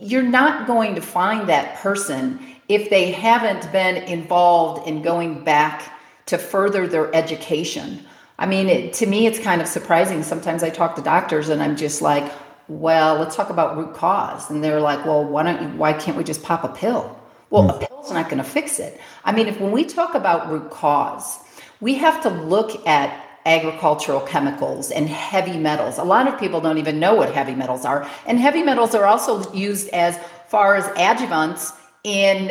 you're 0.00 0.22
not 0.22 0.66
going 0.66 0.94
to 0.94 1.00
find 1.00 1.48
that 1.48 1.76
person 1.76 2.53
if 2.68 2.90
they 2.90 3.10
haven't 3.10 3.70
been 3.72 3.96
involved 3.96 4.88
in 4.88 5.02
going 5.02 5.44
back 5.44 5.92
to 6.26 6.38
further 6.38 6.86
their 6.86 7.14
education 7.14 8.04
i 8.38 8.46
mean 8.46 8.68
it, 8.68 8.92
to 8.92 9.06
me 9.06 9.26
it's 9.26 9.38
kind 9.38 9.60
of 9.60 9.68
surprising 9.68 10.22
sometimes 10.22 10.62
i 10.62 10.70
talk 10.70 10.96
to 10.96 11.02
doctors 11.02 11.48
and 11.48 11.62
i'm 11.62 11.76
just 11.76 12.02
like 12.02 12.32
well 12.68 13.16
let's 13.16 13.36
talk 13.36 13.50
about 13.50 13.76
root 13.76 13.94
cause 13.94 14.50
and 14.50 14.64
they're 14.64 14.80
like 14.80 15.04
well 15.04 15.24
why 15.24 15.42
don't 15.42 15.62
you 15.62 15.68
why 15.76 15.92
can't 15.92 16.16
we 16.16 16.24
just 16.24 16.42
pop 16.42 16.64
a 16.64 16.68
pill 16.68 17.20
well, 17.54 17.70
a 17.70 17.72
hmm. 17.72 17.84
pill's 17.84 18.10
not 18.10 18.28
going 18.28 18.42
to 18.42 18.48
fix 18.48 18.80
it. 18.80 19.00
I 19.24 19.30
mean, 19.30 19.46
if 19.46 19.60
when 19.60 19.70
we 19.70 19.84
talk 19.84 20.16
about 20.16 20.50
root 20.50 20.70
cause, 20.70 21.38
we 21.80 21.94
have 21.94 22.20
to 22.24 22.28
look 22.28 22.84
at 22.84 23.24
agricultural 23.46 24.22
chemicals 24.22 24.90
and 24.90 25.08
heavy 25.08 25.56
metals. 25.56 25.98
A 25.98 26.02
lot 26.02 26.26
of 26.26 26.40
people 26.40 26.60
don't 26.60 26.78
even 26.78 26.98
know 26.98 27.14
what 27.14 27.32
heavy 27.32 27.54
metals 27.54 27.84
are. 27.84 28.10
And 28.26 28.40
heavy 28.40 28.64
metals 28.64 28.92
are 28.96 29.04
also 29.04 29.52
used 29.52 29.88
as 29.90 30.18
far 30.48 30.74
as 30.74 30.84
adjuvants 30.96 31.72
in 32.04 32.50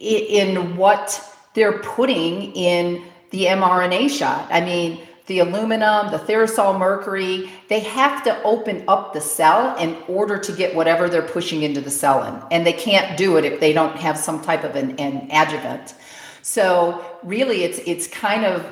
in 0.00 0.76
what 0.76 1.22
they're 1.54 1.78
putting 1.80 2.52
in 2.54 3.02
the 3.30 3.46
mRNA 3.46 4.10
shot. 4.10 4.48
I 4.50 4.60
mean, 4.60 5.06
the 5.26 5.40
aluminum, 5.40 6.10
the 6.10 6.18
thiazole 6.18 6.78
mercury, 6.78 7.50
they 7.68 7.80
have 7.80 8.24
to 8.24 8.42
open 8.42 8.82
up 8.88 9.12
the 9.12 9.20
cell 9.20 9.76
in 9.76 9.96
order 10.08 10.38
to 10.38 10.52
get 10.52 10.74
whatever 10.74 11.08
they're 11.08 11.22
pushing 11.22 11.62
into 11.62 11.80
the 11.80 11.90
cell 11.90 12.24
in. 12.24 12.42
And 12.50 12.66
they 12.66 12.72
can't 12.72 13.16
do 13.16 13.36
it 13.36 13.44
if 13.44 13.60
they 13.60 13.72
don't 13.72 13.96
have 13.96 14.18
some 14.18 14.42
type 14.42 14.64
of 14.64 14.74
an, 14.74 14.98
an 14.98 15.28
adjuvant. 15.30 15.94
So 16.42 17.04
really 17.22 17.62
it's 17.64 17.78
it's 17.86 18.06
kind 18.06 18.44
of 18.44 18.64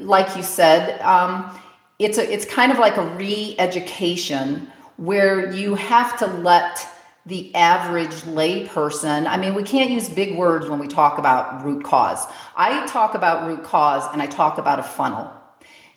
like 0.00 0.36
you 0.36 0.42
said, 0.42 1.00
um, 1.00 1.58
it's 1.98 2.18
a 2.18 2.32
it's 2.32 2.44
kind 2.44 2.72
of 2.72 2.78
like 2.78 2.96
a 2.96 3.06
re-education 3.16 4.70
where 4.96 5.52
you 5.52 5.74
have 5.74 6.18
to 6.18 6.26
let 6.26 6.86
the 7.26 7.54
average 7.54 8.22
layperson. 8.22 9.26
I 9.26 9.36
mean, 9.36 9.54
we 9.54 9.62
can't 9.62 9.90
use 9.90 10.08
big 10.08 10.36
words 10.36 10.68
when 10.68 10.78
we 10.78 10.88
talk 10.88 11.18
about 11.18 11.64
root 11.64 11.84
cause. 11.84 12.26
I 12.56 12.84
talk 12.86 13.14
about 13.14 13.46
root 13.46 13.62
cause 13.62 14.04
and 14.12 14.20
I 14.20 14.26
talk 14.26 14.58
about 14.58 14.80
a 14.80 14.82
funnel. 14.82 15.32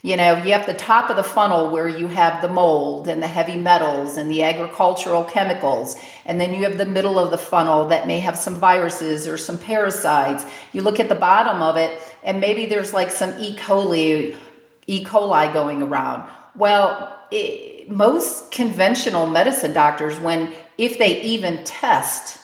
You 0.03 0.17
know, 0.17 0.37
you 0.43 0.53
have 0.53 0.67
the 0.67 0.75
top 0.75 1.09
of 1.09 1.15
the 1.15 1.23
funnel 1.23 1.71
where 1.71 1.87
you 1.87 2.07
have 2.07 2.43
the 2.43 2.47
mold 2.47 3.07
and 3.07 3.23
the 3.23 3.27
heavy 3.27 3.57
metals 3.57 4.17
and 4.17 4.29
the 4.29 4.43
agricultural 4.43 5.23
chemicals. 5.23 5.95
And 6.27 6.39
then 6.39 6.53
you 6.53 6.61
have 6.61 6.77
the 6.77 6.85
middle 6.85 7.17
of 7.17 7.31
the 7.31 7.39
funnel 7.39 7.87
that 7.87 8.05
may 8.05 8.19
have 8.19 8.37
some 8.37 8.53
viruses 8.53 9.27
or 9.27 9.35
some 9.35 9.57
parasites. 9.57 10.45
You 10.73 10.83
look 10.83 10.99
at 10.99 11.09
the 11.09 11.15
bottom 11.15 11.63
of 11.63 11.75
it, 11.75 11.99
and 12.21 12.39
maybe 12.39 12.67
there's 12.67 12.93
like 12.93 13.09
some 13.09 13.33
E. 13.39 13.55
coli, 13.55 14.37
E. 14.85 15.03
coli 15.03 15.51
going 15.51 15.81
around. 15.81 16.29
Well, 16.55 17.19
it, 17.31 17.74
most 17.87 18.51
conventional 18.51 19.27
medicine 19.27 19.73
doctors, 19.73 20.19
when 20.19 20.53
if 20.77 20.97
they 20.97 21.21
even 21.21 21.63
test 21.63 22.39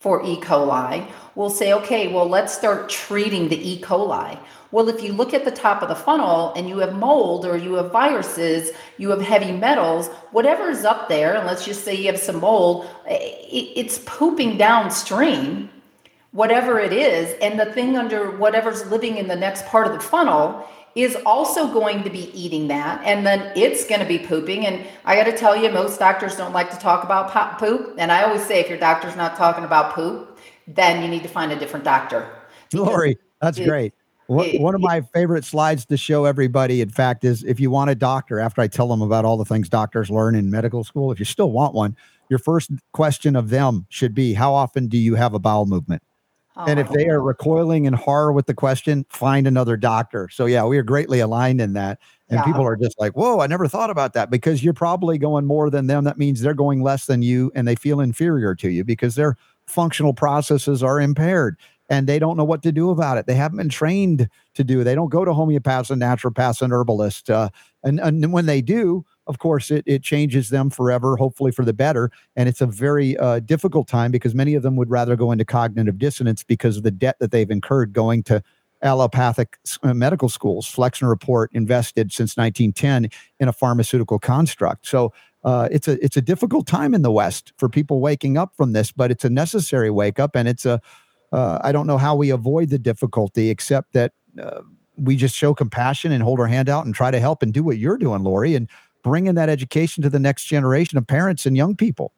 for 0.00 0.24
E. 0.24 0.36
coli, 0.36 1.08
will 1.34 1.50
say, 1.50 1.72
okay, 1.72 2.12
well, 2.12 2.28
let's 2.28 2.56
start 2.56 2.88
treating 2.88 3.48
the 3.48 3.56
E. 3.56 3.80
coli. 3.80 4.38
Well, 4.72 4.88
if 4.88 5.02
you 5.02 5.12
look 5.12 5.32
at 5.32 5.44
the 5.44 5.50
top 5.50 5.82
of 5.82 5.88
the 5.88 5.94
funnel 5.94 6.52
and 6.54 6.68
you 6.68 6.78
have 6.78 6.94
mold 6.94 7.46
or 7.46 7.56
you 7.56 7.74
have 7.74 7.92
viruses, 7.92 8.70
you 8.98 9.10
have 9.10 9.20
heavy 9.22 9.52
metals, 9.52 10.08
whatever 10.32 10.70
is 10.70 10.84
up 10.84 11.08
there, 11.08 11.34
and 11.34 11.46
let's 11.46 11.64
just 11.64 11.84
say 11.84 11.94
you 11.94 12.06
have 12.06 12.18
some 12.18 12.40
mold, 12.40 12.88
it's 13.06 13.98
pooping 14.06 14.58
downstream, 14.58 15.70
whatever 16.32 16.78
it 16.78 16.92
is. 16.92 17.34
And 17.40 17.58
the 17.58 17.66
thing 17.66 17.96
under 17.96 18.30
whatever's 18.30 18.84
living 18.90 19.16
in 19.18 19.28
the 19.28 19.36
next 19.36 19.66
part 19.66 19.86
of 19.86 19.92
the 19.92 20.00
funnel 20.00 20.68
is 20.96 21.16
also 21.24 21.72
going 21.72 22.02
to 22.02 22.10
be 22.10 22.30
eating 22.32 22.66
that 22.68 23.00
and 23.04 23.24
then 23.24 23.52
it's 23.54 23.86
going 23.86 24.00
to 24.00 24.06
be 24.06 24.18
pooping. 24.18 24.66
And 24.66 24.84
i 25.04 25.14
got 25.14 25.24
to 25.24 25.36
tell 25.36 25.54
you 25.54 25.70
most 25.70 26.00
doctors 26.00 26.34
don't 26.34 26.52
like 26.52 26.70
to 26.70 26.78
talk 26.78 27.04
about 27.04 27.58
poop. 27.58 27.94
And 27.98 28.10
i 28.10 28.24
always 28.24 28.44
say 28.44 28.60
if 28.60 28.68
your 28.68 28.78
doctor's 28.78 29.14
not 29.14 29.36
talking 29.36 29.64
about 29.64 29.94
poop 29.94 30.38
then 30.66 31.02
you 31.02 31.08
need 31.08 31.22
to 31.22 31.28
find 31.28 31.52
a 31.52 31.56
different 31.56 31.84
doctor. 31.84 32.28
Laurie 32.72 33.18
that's 33.40 33.58
great. 33.58 33.94
One 34.26 34.74
of 34.74 34.80
my 34.80 35.02
favorite 35.14 35.44
slides 35.44 35.86
to 35.86 35.96
show 35.96 36.24
everybody, 36.24 36.80
in 36.80 36.90
fact, 36.90 37.24
is 37.24 37.44
if 37.44 37.60
you 37.60 37.70
want 37.70 37.90
a 37.90 37.94
doctor, 37.94 38.40
after 38.40 38.60
I 38.60 38.66
tell 38.66 38.88
them 38.88 39.00
about 39.00 39.24
all 39.24 39.36
the 39.36 39.44
things 39.44 39.68
doctors 39.68 40.10
learn 40.10 40.34
in 40.34 40.50
medical 40.50 40.82
school, 40.82 41.12
if 41.12 41.20
you 41.20 41.24
still 41.24 41.52
want 41.52 41.74
one, 41.74 41.96
your 42.28 42.40
first 42.40 42.72
question 42.92 43.36
of 43.36 43.50
them 43.50 43.86
should 43.88 44.14
be 44.14 44.34
How 44.34 44.52
often 44.52 44.88
do 44.88 44.98
you 44.98 45.14
have 45.14 45.34
a 45.34 45.38
bowel 45.38 45.66
movement? 45.66 46.02
Oh, 46.58 46.64
and 46.66 46.80
if 46.80 46.88
they 46.88 47.08
are 47.08 47.20
recoiling 47.20 47.84
in 47.84 47.92
horror 47.92 48.32
with 48.32 48.46
the 48.46 48.54
question, 48.54 49.04
find 49.10 49.46
another 49.46 49.76
doctor. 49.76 50.28
So, 50.30 50.46
yeah, 50.46 50.64
we 50.64 50.78
are 50.78 50.82
greatly 50.82 51.20
aligned 51.20 51.60
in 51.60 51.74
that. 51.74 51.98
And 52.30 52.38
yeah. 52.38 52.44
people 52.44 52.66
are 52.66 52.76
just 52.76 52.98
like, 52.98 53.12
Whoa, 53.12 53.40
I 53.40 53.46
never 53.46 53.68
thought 53.68 53.90
about 53.90 54.14
that 54.14 54.30
because 54.30 54.64
you're 54.64 54.72
probably 54.72 55.18
going 55.18 55.44
more 55.44 55.68
than 55.68 55.86
them. 55.86 56.04
That 56.04 56.18
means 56.18 56.40
they're 56.40 56.54
going 56.54 56.82
less 56.82 57.06
than 57.06 57.22
you 57.22 57.52
and 57.54 57.68
they 57.68 57.74
feel 57.74 58.00
inferior 58.00 58.54
to 58.56 58.70
you 58.70 58.84
because 58.84 59.16
their 59.16 59.36
functional 59.66 60.14
processes 60.14 60.82
are 60.82 61.00
impaired 61.00 61.56
and 61.88 62.06
they 62.06 62.18
don't 62.18 62.36
know 62.36 62.44
what 62.44 62.62
to 62.62 62.72
do 62.72 62.90
about 62.90 63.18
it. 63.18 63.26
They 63.26 63.34
haven't 63.34 63.58
been 63.58 63.68
trained 63.68 64.28
to 64.54 64.64
do. 64.64 64.82
They 64.82 64.94
don't 64.94 65.10
go 65.10 65.24
to 65.24 65.32
homeopaths 65.32 65.90
and 65.90 66.02
naturopaths 66.02 66.62
and 66.62 66.72
herbalists. 66.72 67.30
Uh, 67.30 67.50
and, 67.84 68.00
and 68.00 68.32
when 68.32 68.46
they 68.46 68.60
do, 68.60 69.04
of 69.26 69.38
course, 69.38 69.70
it, 69.70 69.82
it 69.86 70.02
changes 70.02 70.50
them 70.50 70.70
forever, 70.70 71.16
hopefully 71.16 71.50
for 71.50 71.64
the 71.64 71.72
better. 71.72 72.10
And 72.36 72.48
it's 72.48 72.60
a 72.60 72.66
very 72.66 73.16
uh, 73.16 73.40
difficult 73.40 73.88
time 73.88 74.10
because 74.10 74.34
many 74.34 74.54
of 74.54 74.62
them 74.62 74.76
would 74.76 74.90
rather 74.90 75.16
go 75.16 75.32
into 75.32 75.44
cognitive 75.44 75.98
dissonance 75.98 76.42
because 76.42 76.76
of 76.76 76.82
the 76.82 76.90
debt 76.90 77.16
that 77.20 77.30
they've 77.30 77.50
incurred 77.50 77.92
going 77.92 78.22
to 78.24 78.42
allopathic 78.82 79.58
uh, 79.82 79.94
medical 79.94 80.28
schools. 80.28 80.66
Flexner 80.68 81.08
Report 81.08 81.50
invested 81.52 82.12
since 82.12 82.36
1910 82.36 83.10
in 83.40 83.48
a 83.48 83.52
pharmaceutical 83.52 84.18
construct. 84.18 84.86
So 84.86 85.12
uh, 85.44 85.68
it's 85.70 85.86
a 85.86 86.04
it's 86.04 86.16
a 86.16 86.22
difficult 86.22 86.66
time 86.66 86.92
in 86.92 87.02
the 87.02 87.12
West 87.12 87.52
for 87.56 87.68
people 87.68 88.00
waking 88.00 88.36
up 88.36 88.52
from 88.56 88.72
this, 88.72 88.90
but 88.90 89.10
it's 89.10 89.24
a 89.24 89.30
necessary 89.30 89.90
wake 89.90 90.18
up, 90.18 90.34
and 90.34 90.48
it's 90.48 90.66
a 90.66 90.80
uh, 91.32 91.60
I 91.62 91.72
don't 91.72 91.86
know 91.86 91.98
how 91.98 92.16
we 92.16 92.30
avoid 92.30 92.68
the 92.68 92.78
difficulty 92.78 93.48
except 93.48 93.92
that 93.92 94.12
uh, 94.42 94.62
we 94.96 95.14
just 95.14 95.36
show 95.36 95.54
compassion 95.54 96.10
and 96.10 96.22
hold 96.22 96.40
our 96.40 96.46
hand 96.46 96.68
out 96.68 96.84
and 96.84 96.94
try 96.94 97.10
to 97.10 97.20
help 97.20 97.42
and 97.42 97.52
do 97.52 97.62
what 97.62 97.78
you're 97.78 97.98
doing, 97.98 98.24
Laurie, 98.24 98.54
and 98.54 98.68
bringing 99.06 99.36
that 99.36 99.48
education 99.48 100.02
to 100.02 100.10
the 100.10 100.18
next 100.18 100.46
generation 100.46 100.98
of 100.98 101.06
parents 101.06 101.46
and 101.46 101.56
young 101.56 101.76
people. 101.76 102.12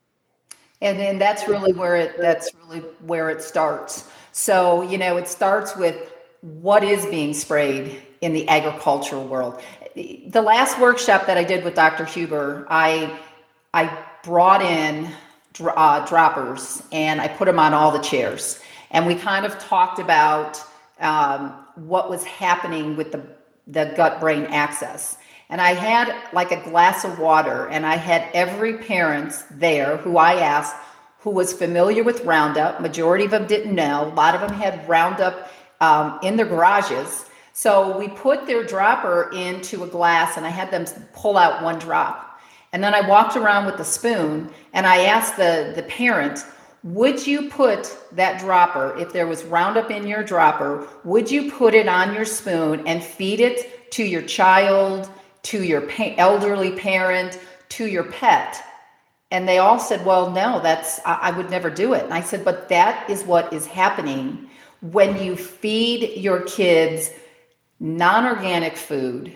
And 0.80 0.98
then 0.98 1.18
that's 1.18 1.46
really 1.46 1.74
where 1.74 1.96
it 1.96 2.16
that's 2.16 2.48
really 2.62 2.80
where 3.02 3.28
it 3.28 3.42
starts. 3.42 4.08
So, 4.32 4.80
you 4.80 4.96
know, 4.96 5.18
it 5.18 5.28
starts 5.28 5.76
with 5.76 6.10
what 6.40 6.82
is 6.82 7.04
being 7.04 7.34
sprayed 7.34 8.00
in 8.22 8.32
the 8.32 8.48
agricultural 8.48 9.26
world. 9.26 9.60
The 9.94 10.40
last 10.40 10.80
workshop 10.80 11.26
that 11.26 11.36
I 11.36 11.44
did 11.44 11.62
with 11.62 11.74
Dr. 11.74 12.06
Huber, 12.06 12.66
I 12.70 13.18
I 13.74 13.94
brought 14.24 14.62
in 14.62 15.10
uh, 15.60 16.06
droppers 16.06 16.82
and 16.90 17.20
I 17.20 17.28
put 17.28 17.44
them 17.44 17.58
on 17.58 17.74
all 17.74 17.90
the 17.90 17.98
chairs 17.98 18.60
and 18.92 19.06
we 19.06 19.14
kind 19.14 19.44
of 19.44 19.58
talked 19.58 19.98
about 19.98 20.64
um, 21.00 21.52
what 21.74 22.08
was 22.08 22.24
happening 22.24 22.96
with 22.96 23.12
the, 23.12 23.22
the 23.66 23.92
gut 23.94 24.20
brain 24.20 24.44
axis. 24.46 25.18
And 25.50 25.60
I 25.60 25.72
had 25.72 26.14
like 26.32 26.52
a 26.52 26.62
glass 26.62 27.04
of 27.04 27.18
water, 27.18 27.68
and 27.68 27.86
I 27.86 27.96
had 27.96 28.28
every 28.34 28.78
parent 28.78 29.32
there 29.50 29.96
who 29.96 30.18
I 30.18 30.34
asked 30.34 30.76
who 31.20 31.30
was 31.30 31.52
familiar 31.52 32.04
with 32.04 32.24
Roundup. 32.24 32.80
Majority 32.80 33.24
of 33.24 33.30
them 33.30 33.46
didn't 33.46 33.74
know. 33.74 34.06
A 34.06 34.14
lot 34.14 34.34
of 34.34 34.40
them 34.40 34.52
had 34.52 34.88
Roundup 34.88 35.50
um, 35.80 36.18
in 36.22 36.36
their 36.36 36.46
garages. 36.46 37.26
So 37.52 37.98
we 37.98 38.08
put 38.08 38.46
their 38.46 38.62
dropper 38.62 39.30
into 39.34 39.82
a 39.82 39.86
glass 39.88 40.36
and 40.36 40.46
I 40.46 40.50
had 40.50 40.70
them 40.70 40.84
pull 41.12 41.36
out 41.36 41.62
one 41.62 41.78
drop. 41.78 42.40
And 42.72 42.84
then 42.84 42.94
I 42.94 43.00
walked 43.00 43.36
around 43.36 43.66
with 43.66 43.78
the 43.78 43.84
spoon 43.84 44.50
and 44.72 44.86
I 44.86 45.06
asked 45.06 45.36
the, 45.36 45.72
the 45.74 45.82
parent, 45.82 46.44
would 46.84 47.26
you 47.26 47.48
put 47.48 47.98
that 48.12 48.38
dropper, 48.40 48.96
if 48.96 49.12
there 49.12 49.26
was 49.26 49.42
Roundup 49.42 49.90
in 49.90 50.06
your 50.06 50.22
dropper, 50.22 50.86
would 51.02 51.30
you 51.30 51.50
put 51.50 51.74
it 51.74 51.88
on 51.88 52.14
your 52.14 52.24
spoon 52.24 52.86
and 52.86 53.02
feed 53.02 53.40
it 53.40 53.90
to 53.92 54.04
your 54.04 54.22
child, 54.22 55.10
to 55.44 55.62
your 55.62 55.82
pa- 55.82 56.14
elderly 56.16 56.72
parent, 56.72 57.38
to 57.70 57.86
your 57.86 58.04
pet? 58.04 58.62
And 59.30 59.46
they 59.46 59.58
all 59.58 59.78
said, 59.78 60.04
well, 60.06 60.30
no, 60.30 60.60
that's, 60.60 61.00
I, 61.04 61.14
I 61.14 61.30
would 61.32 61.50
never 61.50 61.68
do 61.68 61.92
it. 61.92 62.04
And 62.04 62.14
I 62.14 62.22
said, 62.22 62.44
but 62.44 62.68
that 62.70 63.08
is 63.10 63.24
what 63.24 63.52
is 63.52 63.66
happening 63.66 64.48
when 64.80 65.22
you 65.22 65.36
feed 65.36 66.16
your 66.16 66.42
kids 66.42 67.10
non 67.80 68.24
organic 68.24 68.76
food 68.76 69.34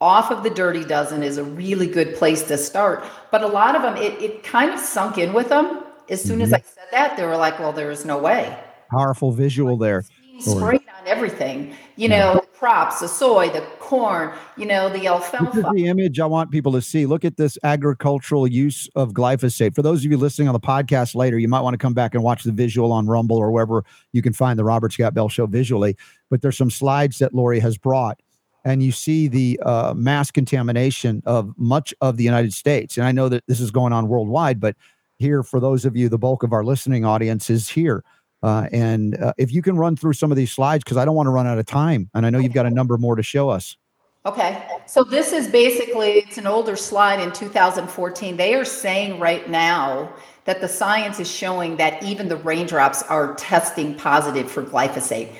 off 0.00 0.30
of 0.30 0.42
the 0.42 0.50
dirty 0.50 0.84
dozen 0.84 1.22
is 1.22 1.38
a 1.38 1.44
really 1.44 1.86
good 1.86 2.14
place 2.16 2.42
to 2.42 2.58
start. 2.58 3.04
But 3.30 3.42
a 3.42 3.46
lot 3.46 3.76
of 3.76 3.82
them, 3.82 3.96
it, 3.96 4.20
it 4.20 4.42
kind 4.42 4.70
of 4.70 4.80
sunk 4.80 5.16
in 5.16 5.32
with 5.32 5.48
them. 5.48 5.84
As 6.08 6.22
soon 6.22 6.40
mm-hmm. 6.40 6.42
as 6.42 6.52
I 6.52 6.60
said 6.60 6.88
that, 6.90 7.16
they 7.16 7.24
were 7.24 7.36
like, 7.36 7.58
well, 7.58 7.72
there 7.72 7.90
is 7.90 8.04
no 8.04 8.18
way. 8.18 8.58
Powerful 8.90 9.30
visual 9.30 9.76
there. 9.76 10.04
Sprayed 10.40 10.82
everything, 11.06 11.74
you 11.96 12.08
know, 12.08 12.34
the 12.34 12.46
crops, 12.58 13.00
the 13.00 13.08
soy, 13.08 13.48
the 13.50 13.60
corn, 13.78 14.32
you 14.56 14.66
know, 14.66 14.88
the 14.88 15.06
alfalfa. 15.06 15.56
This 15.56 15.64
is 15.64 15.72
the 15.72 15.86
image 15.86 16.20
I 16.20 16.26
want 16.26 16.50
people 16.50 16.72
to 16.72 16.82
see. 16.82 17.06
Look 17.06 17.24
at 17.24 17.36
this 17.36 17.58
agricultural 17.62 18.46
use 18.46 18.88
of 18.94 19.12
glyphosate. 19.12 19.74
For 19.74 19.82
those 19.82 20.04
of 20.04 20.10
you 20.10 20.16
listening 20.16 20.48
on 20.48 20.54
the 20.54 20.60
podcast 20.60 21.14
later, 21.14 21.38
you 21.38 21.48
might 21.48 21.60
want 21.60 21.74
to 21.74 21.78
come 21.78 21.94
back 21.94 22.14
and 22.14 22.22
watch 22.22 22.44
the 22.44 22.52
visual 22.52 22.92
on 22.92 23.06
Rumble 23.06 23.36
or 23.36 23.50
wherever 23.50 23.84
you 24.12 24.22
can 24.22 24.32
find 24.32 24.58
the 24.58 24.64
Robert 24.64 24.92
Scott 24.92 25.14
Bell 25.14 25.28
Show 25.28 25.46
visually. 25.46 25.96
But 26.30 26.42
there's 26.42 26.56
some 26.56 26.70
slides 26.70 27.18
that 27.18 27.34
Laurie 27.34 27.60
has 27.60 27.76
brought 27.76 28.20
and 28.64 28.82
you 28.82 28.92
see 28.92 29.28
the 29.28 29.60
uh, 29.64 29.94
mass 29.94 30.30
contamination 30.30 31.22
of 31.26 31.52
much 31.58 31.92
of 32.00 32.16
the 32.16 32.24
United 32.24 32.52
States. 32.52 32.96
And 32.96 33.06
I 33.06 33.12
know 33.12 33.28
that 33.28 33.44
this 33.48 33.60
is 33.60 33.70
going 33.70 33.92
on 33.92 34.08
worldwide, 34.08 34.60
but 34.60 34.76
here, 35.18 35.42
for 35.42 35.60
those 35.60 35.84
of 35.84 35.96
you, 35.96 36.08
the 36.08 36.18
bulk 36.18 36.42
of 36.42 36.52
our 36.52 36.64
listening 36.64 37.04
audience 37.04 37.50
is 37.50 37.68
here. 37.68 38.04
Uh, 38.42 38.66
and 38.72 39.16
uh, 39.18 39.32
if 39.38 39.52
you 39.52 39.62
can 39.62 39.76
run 39.76 39.96
through 39.96 40.14
some 40.14 40.30
of 40.30 40.36
these 40.36 40.52
slides, 40.52 40.84
because 40.84 40.96
I 40.96 41.04
don't 41.04 41.14
want 41.14 41.26
to 41.26 41.30
run 41.30 41.46
out 41.46 41.58
of 41.58 41.66
time, 41.66 42.10
and 42.14 42.26
I 42.26 42.30
know 42.30 42.38
you've 42.38 42.52
got 42.52 42.66
a 42.66 42.70
number 42.70 42.98
more 42.98 43.16
to 43.16 43.22
show 43.22 43.48
us. 43.48 43.76
Okay, 44.24 44.64
so 44.86 45.02
this 45.02 45.32
is 45.32 45.48
basically 45.48 46.10
it's 46.18 46.38
an 46.38 46.46
older 46.46 46.76
slide 46.76 47.20
in 47.20 47.32
2014. 47.32 48.36
They 48.36 48.54
are 48.54 48.64
saying 48.64 49.18
right 49.18 49.48
now 49.48 50.12
that 50.44 50.60
the 50.60 50.68
science 50.68 51.18
is 51.18 51.30
showing 51.30 51.76
that 51.76 52.02
even 52.04 52.28
the 52.28 52.36
raindrops 52.36 53.02
are 53.04 53.34
testing 53.34 53.96
positive 53.96 54.50
for 54.50 54.62
glyphosate 54.62 55.32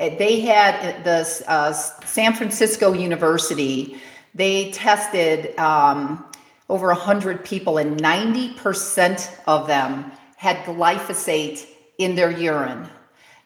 they 0.00 0.40
had 0.40 1.04
the 1.04 1.44
uh, 1.46 1.72
San 1.72 2.32
Francisco 2.32 2.92
University, 2.94 3.98
they 4.34 4.70
tested 4.70 5.56
um, 5.58 6.24
over 6.70 6.86
100 6.86 7.44
people, 7.44 7.76
and 7.76 8.00
90% 8.00 9.30
of 9.46 9.66
them 9.66 10.10
had 10.36 10.56
glyphosate 10.64 11.66
in 12.00 12.14
their 12.16 12.30
urine. 12.30 12.88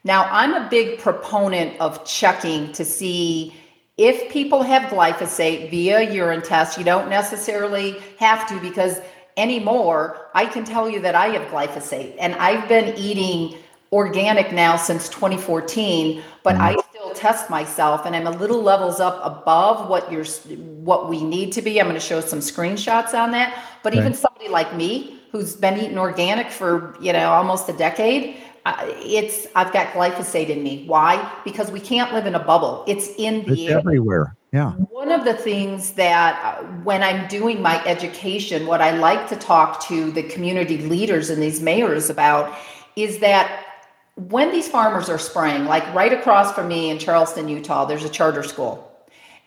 Now, 0.04 0.28
I'm 0.30 0.54
a 0.54 0.68
big 0.70 0.98
proponent 1.00 1.80
of 1.80 2.04
checking 2.04 2.72
to 2.72 2.84
see 2.84 3.54
if 3.98 4.30
people 4.30 4.62
have 4.62 4.90
glyphosate 4.90 5.70
via 5.70 6.10
urine 6.10 6.42
test. 6.42 6.78
You 6.78 6.84
don't 6.84 7.08
necessarily 7.08 7.98
have 8.18 8.46
to 8.48 8.60
because 8.60 9.00
anymore, 9.36 10.30
I 10.34 10.46
can 10.46 10.64
tell 10.64 10.88
you 10.88 11.00
that 11.00 11.14
I 11.14 11.28
have 11.28 11.48
glyphosate, 11.48 12.16
and 12.20 12.34
I've 12.34 12.68
been 12.68 12.96
eating 12.96 13.58
organic 13.92 14.52
now 14.52 14.76
since 14.76 15.08
2014, 15.08 16.22
but 16.42 16.56
I 16.56 16.76
still 16.90 17.14
test 17.14 17.48
myself 17.48 18.06
and 18.06 18.16
I'm 18.16 18.26
a 18.26 18.30
little 18.30 18.60
levels 18.60 18.98
up 18.98 19.20
above 19.24 19.88
what 19.88 20.10
you're 20.10 20.24
what 20.24 21.08
we 21.08 21.22
need 21.22 21.52
to 21.52 21.62
be. 21.62 21.80
I'm 21.80 21.86
going 21.86 21.94
to 21.94 22.00
show 22.00 22.20
some 22.20 22.40
screenshots 22.40 23.14
on 23.14 23.30
that. 23.30 23.56
But 23.82 23.92
right. 23.92 24.00
even 24.00 24.14
somebody 24.14 24.48
like 24.48 24.74
me 24.74 25.20
who's 25.34 25.56
been 25.56 25.76
eating 25.76 25.98
organic 25.98 26.48
for, 26.48 26.96
you 27.00 27.12
know, 27.12 27.32
almost 27.32 27.68
a 27.68 27.72
decade, 27.72 28.36
it's 28.64 29.48
I've 29.56 29.72
got 29.72 29.88
glyphosate 29.88 30.48
in 30.48 30.62
me. 30.62 30.84
Why? 30.86 31.28
Because 31.44 31.72
we 31.72 31.80
can't 31.80 32.12
live 32.12 32.26
in 32.26 32.36
a 32.36 32.38
bubble. 32.38 32.84
It's 32.86 33.08
in 33.18 33.44
the 33.44 33.54
it's 33.54 33.72
air. 33.72 33.78
everywhere. 33.78 34.36
Yeah. 34.52 34.70
One 34.70 35.10
of 35.10 35.24
the 35.24 35.34
things 35.34 35.94
that 35.94 36.40
uh, 36.40 36.62
when 36.84 37.02
I'm 37.02 37.26
doing 37.26 37.60
my 37.60 37.84
education, 37.84 38.68
what 38.68 38.80
I 38.80 38.92
like 38.92 39.28
to 39.30 39.34
talk 39.34 39.84
to 39.88 40.12
the 40.12 40.22
community 40.22 40.78
leaders 40.78 41.30
and 41.30 41.42
these 41.42 41.60
mayors 41.60 42.10
about 42.10 42.56
is 42.94 43.18
that 43.18 43.66
when 44.14 44.52
these 44.52 44.68
farmers 44.68 45.08
are 45.08 45.18
spraying, 45.18 45.64
like 45.64 45.82
right 45.96 46.12
across 46.12 46.52
from 46.52 46.68
me 46.68 46.90
in 46.90 47.00
Charleston, 47.00 47.48
Utah, 47.48 47.86
there's 47.86 48.04
a 48.04 48.08
charter 48.08 48.44
school. 48.44 48.88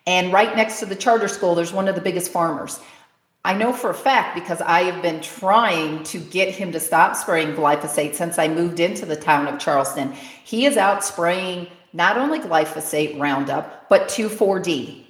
And 0.05 0.33
right 0.33 0.53
next 0.53 0.79
to 0.79 0.85
the 0.85 0.97
charter 0.97 1.29
school, 1.29 1.55
there's 1.55 1.71
one 1.71 1.87
of 1.87 1.95
the 1.95 2.01
biggest 2.01 2.29
farmers. 2.29 2.81
I 3.47 3.53
know 3.53 3.71
for 3.71 3.89
a 3.89 3.93
fact 3.93 4.35
because 4.35 4.59
I 4.59 4.81
have 4.83 5.01
been 5.01 5.21
trying 5.21 6.03
to 6.03 6.19
get 6.19 6.53
him 6.53 6.73
to 6.73 6.81
stop 6.81 7.15
spraying 7.15 7.53
glyphosate 7.55 8.13
since 8.13 8.37
I 8.37 8.49
moved 8.49 8.81
into 8.81 9.05
the 9.05 9.15
town 9.15 9.47
of 9.47 9.57
Charleston. 9.57 10.11
He 10.43 10.65
is 10.65 10.75
out 10.75 11.01
spraying 11.01 11.67
not 11.93 12.17
only 12.17 12.39
glyphosate 12.39 13.17
Roundup, 13.17 13.87
but 13.87 14.09
2,4-D. 14.09 15.07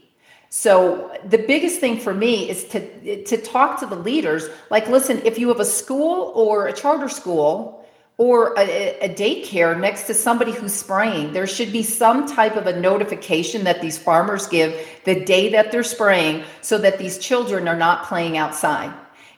So 0.49 1.11
the 1.25 1.39
biggest 1.39 1.79
thing 1.79 1.99
for 1.99 2.13
me 2.13 2.47
is 2.47 2.65
to 2.65 3.25
to 3.25 3.37
talk 3.37 3.79
to 3.79 3.87
the 3.87 3.95
leaders. 3.95 4.47
Like, 4.69 4.87
listen, 4.87 5.19
if 5.25 5.39
you 5.39 5.47
have 5.47 5.59
a 5.59 5.65
school 5.65 6.31
or 6.35 6.67
a 6.67 6.73
charter 6.73 7.09
school 7.09 7.76
or 8.17 8.55
a, 8.57 8.97
a, 8.99 9.09
daycare 9.13 9.79
next 9.79 10.03
to 10.03 10.13
somebody 10.13 10.51
who's 10.51 10.73
spraying. 10.73 11.33
There 11.33 11.45
should 11.45 11.71
be 11.71 11.83
some 11.83 12.27
type 12.27 12.55
of 12.55 12.65
a 12.65 12.79
notification 12.79 13.63
that 13.65 13.79
these 13.79 13.97
farmers 13.97 14.47
give 14.47 14.75
the 15.03 15.23
day 15.23 15.49
that 15.49 15.71
they're 15.71 15.83
spraying 15.83 16.43
so 16.61 16.79
that 16.79 16.97
these 16.97 17.19
children 17.19 17.67
are 17.67 17.75
not 17.77 18.05
playing 18.05 18.35
outside. 18.35 18.91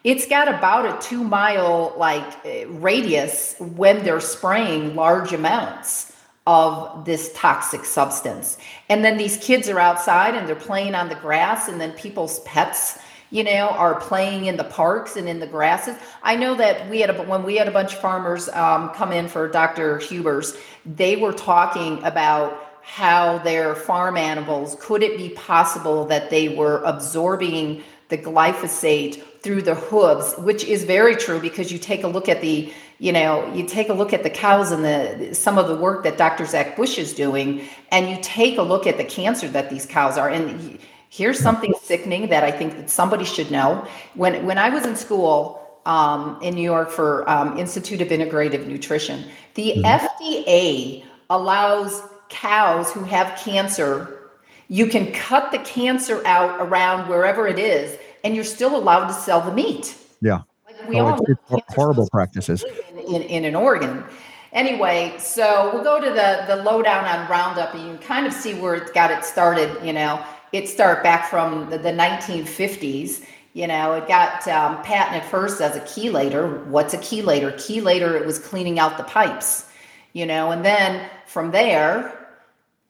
It's 0.06 0.26
got 0.28 0.48
about 0.48 0.86
a 0.86 1.08
two 1.08 1.26
mile 1.26 1.94
like 1.98 2.46
eh, 2.46 2.66
radius 2.70 3.56
when 3.60 4.04
they're 4.06 4.22
spraying 4.22 4.96
large 4.96 5.34
amounts 5.34 6.14
of 6.48 7.04
this 7.04 7.34
toxic 7.36 7.84
substance. 7.84 8.58
And 8.88 9.04
then 9.04 9.18
these 9.18 9.36
kids 9.38 9.68
are 9.68 9.78
outside 9.78 10.36
and 10.36 10.48
they're 10.48 10.56
playing 10.56 10.96
on 10.96 11.10
the 11.10 11.16
grass, 11.16 11.68
and 11.68 11.82
then 11.82 11.92
people's 11.92 12.40
pets 12.40 12.98
you 13.32 13.44
know, 13.44 13.70
are 13.70 14.00
playing 14.00 14.46
in 14.46 14.58
the 14.58 14.64
parks 14.64 15.16
and 15.16 15.30
in 15.30 15.40
the 15.40 15.48
grasses. 15.48 15.96
I 16.24 16.36
know 16.36 16.56
that 16.56 16.90
we 16.90 17.02
had 17.02 17.10
a, 17.10 17.24
when 17.24 17.44
we 17.44 17.58
had 17.58 17.68
a 17.68 17.72
bunch 17.72 17.94
of 17.94 18.00
farmers 18.00 18.50
um, 18.50 18.90
come 18.90 19.12
in 19.12 19.28
for 19.28 19.48
Dr. 19.48 20.00
Huber's, 20.00 20.58
they 20.86 21.16
were 21.16 21.34
talking 21.34 22.04
about 22.04 22.66
how 22.82 23.38
their 23.40 23.76
farm 23.76 24.18
animals 24.18 24.76
could 24.80 25.04
it 25.04 25.18
be 25.18 25.30
possible 25.30 26.06
that 26.06 26.30
they 26.30 26.50
were 26.50 26.82
absorbing 26.84 27.84
the 28.08 28.18
glyphosate 28.18 29.22
through 29.42 29.62
the 29.62 29.76
hooves, 29.76 30.34
which 30.40 30.64
is 30.64 30.84
very 30.84 31.16
true 31.16 31.40
because 31.40 31.72
you 31.72 31.78
take 31.78 32.04
a 32.04 32.08
look 32.08 32.28
at 32.28 32.42
the 32.42 32.74
you 32.98 33.14
know 33.14 33.52
you 33.54 33.66
take 33.66 33.90
a 33.90 33.94
look 33.94 34.12
at 34.12 34.24
the 34.24 34.30
cows 34.30 34.72
and 34.72 34.84
the 34.84 35.34
some 35.34 35.58
of 35.58 35.70
the 35.70 35.76
work 35.76 36.04
that 36.04 36.18
dr 36.18 36.46
zach 36.46 36.76
bush 36.76 36.98
is 36.98 37.14
doing 37.14 37.62
and 37.92 38.10
you 38.10 38.18
take 38.22 38.58
a 38.58 38.62
look 38.62 38.86
at 38.86 38.98
the 38.98 39.06
cancer 39.06 39.48
that 39.48 39.70
these 39.70 39.86
cows 39.86 40.18
are 40.18 40.30
and 40.30 40.78
Here's 41.10 41.40
something 41.40 41.74
sickening 41.82 42.30
that 42.30 42.44
I 42.44 42.52
think 42.52 42.78
that 42.78 42.90
somebody 42.90 43.26
should 43.26 43.50
know. 43.50 43.86
When 44.14 44.46
when 44.46 44.58
I 44.60 44.70
was 44.70 44.86
in 44.86 44.96
school 44.96 45.60
um, 45.86 46.40
in 46.42 46.54
New 46.54 46.62
York 46.62 46.92
for 46.92 47.28
um, 47.30 47.58
Institute 47.58 48.02
of 48.02 48.10
Integrative 48.10 48.68
Nutrition, 48.68 49.26
the 49.56 49.74
mm-hmm. 49.78 49.84
FDA 49.86 51.04
allows 51.32 52.04
cows 52.30 52.92
who 52.92 53.04
have 53.04 53.40
cancer. 53.40 54.30
You 54.68 54.86
can 54.86 55.12
cut 55.12 55.52
the 55.52 55.58
cancer 55.60 56.22
out 56.28 56.62
around 56.62 57.10
wherever 57.10 57.48
it 57.48 57.58
is, 57.58 57.98
and 58.24 58.36
you're 58.36 58.44
still 58.44 58.76
allowed 58.76 59.08
to 59.08 59.14
sell 59.14 59.42
the 59.42 59.52
meat. 59.52 59.96
Yeah. 60.22 60.42
Like 60.68 60.88
we 60.88 61.00
oh, 61.00 61.08
all 61.08 61.20
it's, 61.28 61.42
it's 61.50 61.74
horrible 61.74 62.08
practices 62.12 62.64
in, 62.92 63.16
in, 63.16 63.22
in 63.24 63.46
an 63.46 63.56
organ. 63.56 64.04
Anyway, 64.52 65.16
so 65.20 65.72
we'll 65.74 65.84
go 65.84 66.00
to 66.00 66.10
the 66.10 66.46
the 66.48 66.64
lowdown 66.64 67.06
on 67.06 67.28
Roundup, 67.30 67.74
and 67.74 67.84
you 67.84 67.94
can 67.98 68.00
kind 68.00 68.28
of 68.28 68.34
see 68.34 68.54
where 68.54 68.76
it 68.76 68.94
got 68.94 69.12
it 69.12 69.24
started. 69.24 69.76
You 69.84 69.94
know, 69.94 70.24
it 70.52 70.68
started 70.68 71.04
back 71.04 71.30
from 71.30 71.70
the, 71.70 71.78
the 71.78 71.92
1950s. 71.92 73.26
You 73.54 73.68
know, 73.68 73.94
it 73.94 74.08
got 74.08 74.48
um, 74.48 74.82
patented 74.84 75.30
first 75.30 75.62
as 75.62 75.76
a 75.76 75.82
chelator. 75.82 76.66
What's 76.68 76.94
a 76.94 76.98
chelator? 76.98 77.54
Chelator, 77.54 78.20
it 78.20 78.26
was 78.26 78.40
cleaning 78.40 78.80
out 78.80 78.98
the 78.98 79.04
pipes, 79.04 79.66
you 80.14 80.26
know, 80.26 80.52
and 80.52 80.64
then 80.64 81.10
from 81.26 81.52
there, 81.52 82.28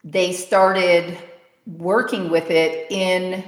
they 0.04 0.32
started 0.32 1.18
working 1.78 2.30
with 2.30 2.50
it 2.50 2.92
in, 2.92 3.44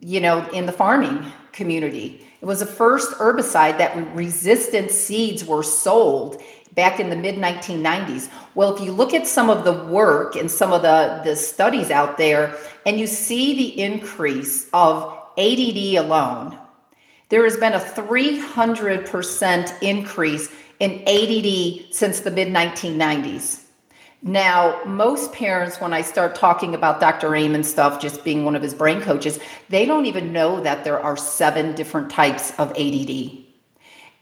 you 0.00 0.20
know, 0.20 0.48
in 0.50 0.66
the 0.66 0.72
farming 0.72 1.32
community. 1.52 2.26
It 2.40 2.46
was 2.46 2.60
the 2.60 2.66
first 2.66 3.12
herbicide 3.12 3.78
that 3.78 4.16
resistant 4.16 4.90
seeds 4.90 5.44
were 5.44 5.62
sold 5.62 6.42
back 6.74 7.00
in 7.00 7.10
the 7.10 7.16
mid 7.16 7.36
1990s. 7.36 8.30
Well, 8.54 8.74
if 8.74 8.82
you 8.82 8.92
look 8.92 9.14
at 9.14 9.26
some 9.26 9.50
of 9.50 9.64
the 9.64 9.84
work 9.84 10.36
and 10.36 10.50
some 10.50 10.72
of 10.72 10.82
the, 10.82 11.20
the 11.24 11.36
studies 11.36 11.90
out 11.90 12.18
there, 12.18 12.56
and 12.86 12.98
you 12.98 13.06
see 13.06 13.54
the 13.54 13.80
increase 13.80 14.68
of 14.72 15.18
ADD 15.38 15.96
alone, 15.96 16.58
there 17.28 17.44
has 17.44 17.56
been 17.56 17.72
a 17.72 17.80
300% 17.80 19.82
increase 19.82 20.50
in 20.80 21.02
ADD 21.06 21.94
since 21.94 22.20
the 22.20 22.30
mid 22.30 22.48
1990s. 22.48 23.60
Now, 24.24 24.80
most 24.84 25.32
parents, 25.32 25.80
when 25.80 25.92
I 25.92 26.02
start 26.02 26.36
talking 26.36 26.76
about 26.76 27.00
Dr. 27.00 27.34
Amen 27.34 27.64
stuff, 27.64 28.00
just 28.00 28.22
being 28.22 28.44
one 28.44 28.54
of 28.54 28.62
his 28.62 28.72
brain 28.72 29.00
coaches, 29.00 29.40
they 29.68 29.84
don't 29.84 30.06
even 30.06 30.32
know 30.32 30.60
that 30.60 30.84
there 30.84 31.00
are 31.00 31.16
seven 31.16 31.74
different 31.74 32.08
types 32.08 32.52
of 32.58 32.70
ADD. 32.78 33.41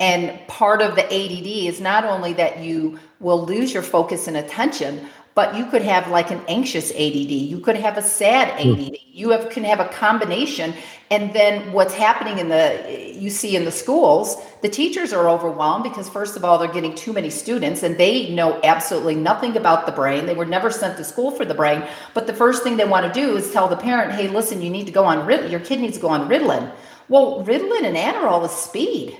And 0.00 0.40
part 0.48 0.80
of 0.80 0.96
the 0.96 1.04
ADD 1.04 1.46
is 1.46 1.80
not 1.80 2.04
only 2.04 2.32
that 2.32 2.60
you 2.60 2.98
will 3.20 3.44
lose 3.44 3.72
your 3.72 3.82
focus 3.82 4.26
and 4.26 4.36
attention, 4.38 5.06
but 5.34 5.54
you 5.54 5.66
could 5.66 5.82
have 5.82 6.08
like 6.08 6.30
an 6.30 6.42
anxious 6.48 6.90
ADD. 6.90 7.30
You 7.30 7.60
could 7.60 7.76
have 7.76 7.96
a 7.96 8.02
sad 8.02 8.60
hmm. 8.60 8.72
ADD. 8.72 8.96
You 9.12 9.30
have 9.30 9.50
can 9.50 9.64
have 9.64 9.78
a 9.78 9.88
combination. 9.88 10.74
And 11.10 11.32
then 11.32 11.72
what's 11.72 11.94
happening 11.94 12.38
in 12.38 12.48
the 12.48 13.14
you 13.14 13.30
see 13.30 13.56
in 13.56 13.64
the 13.64 13.70
schools, 13.70 14.36
the 14.62 14.68
teachers 14.68 15.12
are 15.12 15.28
overwhelmed 15.28 15.84
because 15.84 16.08
first 16.08 16.36
of 16.36 16.44
all 16.44 16.58
they're 16.58 16.72
getting 16.72 16.94
too 16.94 17.12
many 17.12 17.30
students 17.30 17.82
and 17.82 17.96
they 17.98 18.30
know 18.30 18.58
absolutely 18.64 19.14
nothing 19.14 19.56
about 19.56 19.86
the 19.86 19.92
brain. 19.92 20.26
They 20.26 20.34
were 20.34 20.46
never 20.46 20.70
sent 20.70 20.96
to 20.96 21.04
school 21.04 21.30
for 21.30 21.44
the 21.44 21.54
brain, 21.54 21.84
but 22.14 22.26
the 22.26 22.34
first 22.34 22.62
thing 22.62 22.76
they 22.76 22.84
want 22.84 23.12
to 23.12 23.20
do 23.20 23.36
is 23.36 23.52
tell 23.52 23.68
the 23.68 23.76
parent, 23.76 24.12
"Hey, 24.12 24.28
listen, 24.28 24.62
you 24.62 24.70
need 24.70 24.86
to 24.86 24.92
go 24.92 25.04
on 25.04 25.26
Ritalin. 25.26 25.50
Your 25.50 25.60
kid 25.60 25.80
needs 25.80 25.96
to 25.96 26.02
go 26.02 26.08
on 26.08 26.28
Ritalin." 26.28 26.72
Well, 27.08 27.44
Ritalin 27.44 27.84
and 27.84 27.96
Adderall 27.96 28.44
is 28.44 28.52
speed. 28.52 29.18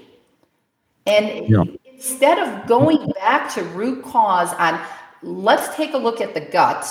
And 1.10 1.48
yeah. 1.48 1.64
instead 1.92 2.38
of 2.38 2.66
going 2.66 3.10
back 3.12 3.52
to 3.54 3.62
root 3.64 4.04
cause 4.04 4.52
on 4.54 4.80
let's 5.22 5.74
take 5.76 5.92
a 5.92 5.98
look 5.98 6.20
at 6.20 6.34
the 6.34 6.40
gut 6.40 6.86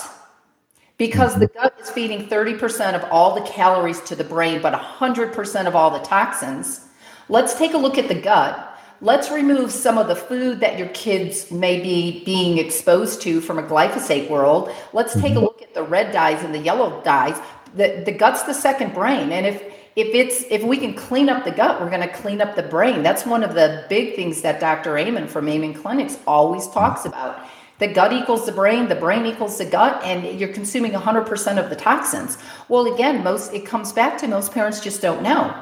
because 0.98 1.40
the 1.40 1.48
gut 1.48 1.74
is 1.82 1.90
feeding 1.90 2.28
30% 2.28 2.94
of 2.94 3.04
all 3.12 3.34
the 3.34 3.50
calories 3.50 4.02
to 4.02 4.16
the 4.16 4.24
brain, 4.24 4.62
but 4.62 4.74
100% 4.74 5.66
of 5.66 5.76
all 5.76 5.92
the 5.92 6.06
toxins. 6.06 6.86
Let's 7.30 7.56
take 7.56 7.74
a 7.74 7.78
look 7.78 7.98
at 7.98 8.10
the 8.10 8.20
gut. 8.20 8.66
Let's 9.02 9.32
remove 9.32 9.72
some 9.72 9.98
of 9.98 10.10
the 10.10 10.16
food 10.16 10.60
that 10.60 10.78
your 10.78 10.90
kids 10.90 11.52
may 11.52 11.80
be 11.80 12.24
being 12.26 12.58
exposed 12.58 13.22
to 13.22 13.40
from 13.40 13.58
a 13.58 13.64
glyphosate 13.64 14.30
world. 14.30 14.76
Let's 14.92 15.14
take 15.14 15.32
a 15.32 15.36
mm-hmm. 15.36 15.46
look 15.46 15.62
at 15.62 15.74
the 15.74 15.84
red 15.84 16.12
dyes 16.12 16.44
and 16.44 16.54
the 16.54 16.60
yellow 16.60 17.02
dyes. 17.04 17.40
The, 17.76 18.04
the 18.06 18.12
gut's 18.12 18.44
the 18.44 18.54
second 18.54 18.94
brain. 18.94 19.32
And 19.32 19.46
if 19.46 19.64
if 19.96 20.14
it's 20.14 20.44
if 20.50 20.64
we 20.64 20.78
can 20.78 20.94
clean 20.94 21.30
up 21.30 21.44
the 21.44 21.52
gut, 21.52 21.82
we're 21.82 21.90
going 21.90 22.08
to 22.08 22.14
clean 22.14 22.42
up 22.42 22.56
the 22.56 22.64
brain. 22.64 23.04
That's 23.04 23.26
one 23.26 23.44
of 23.44 23.56
the 23.56 23.86
big 23.90 24.16
things 24.16 24.42
that 24.42 24.60
Dr. 24.60 24.98
Amen 24.98 25.28
from 25.28 25.48
Amen 25.50 25.74
Clinics 25.74 26.18
always 26.28 26.68
talks 26.68 27.06
about 27.06 27.46
the 27.80 27.88
gut 27.88 28.14
equals 28.14 28.46
the 28.46 28.52
brain, 28.52 28.90
the 28.90 28.96
brain 28.96 29.26
equals 29.26 29.58
the 29.58 29.66
gut, 29.66 30.02
and 30.04 30.40
you're 30.40 30.54
consuming 30.54 30.92
100% 30.92 31.64
of 31.64 31.70
the 31.70 31.76
toxins. 31.76 32.38
Well, 32.68 32.94
again, 32.94 33.24
most 33.24 33.54
it 33.54 33.66
comes 33.66 33.94
back 33.94 34.18
to 34.20 34.28
most 34.28 34.52
parents 34.52 34.82
just 34.82 35.02
don't 35.02 35.24
know. 35.24 35.60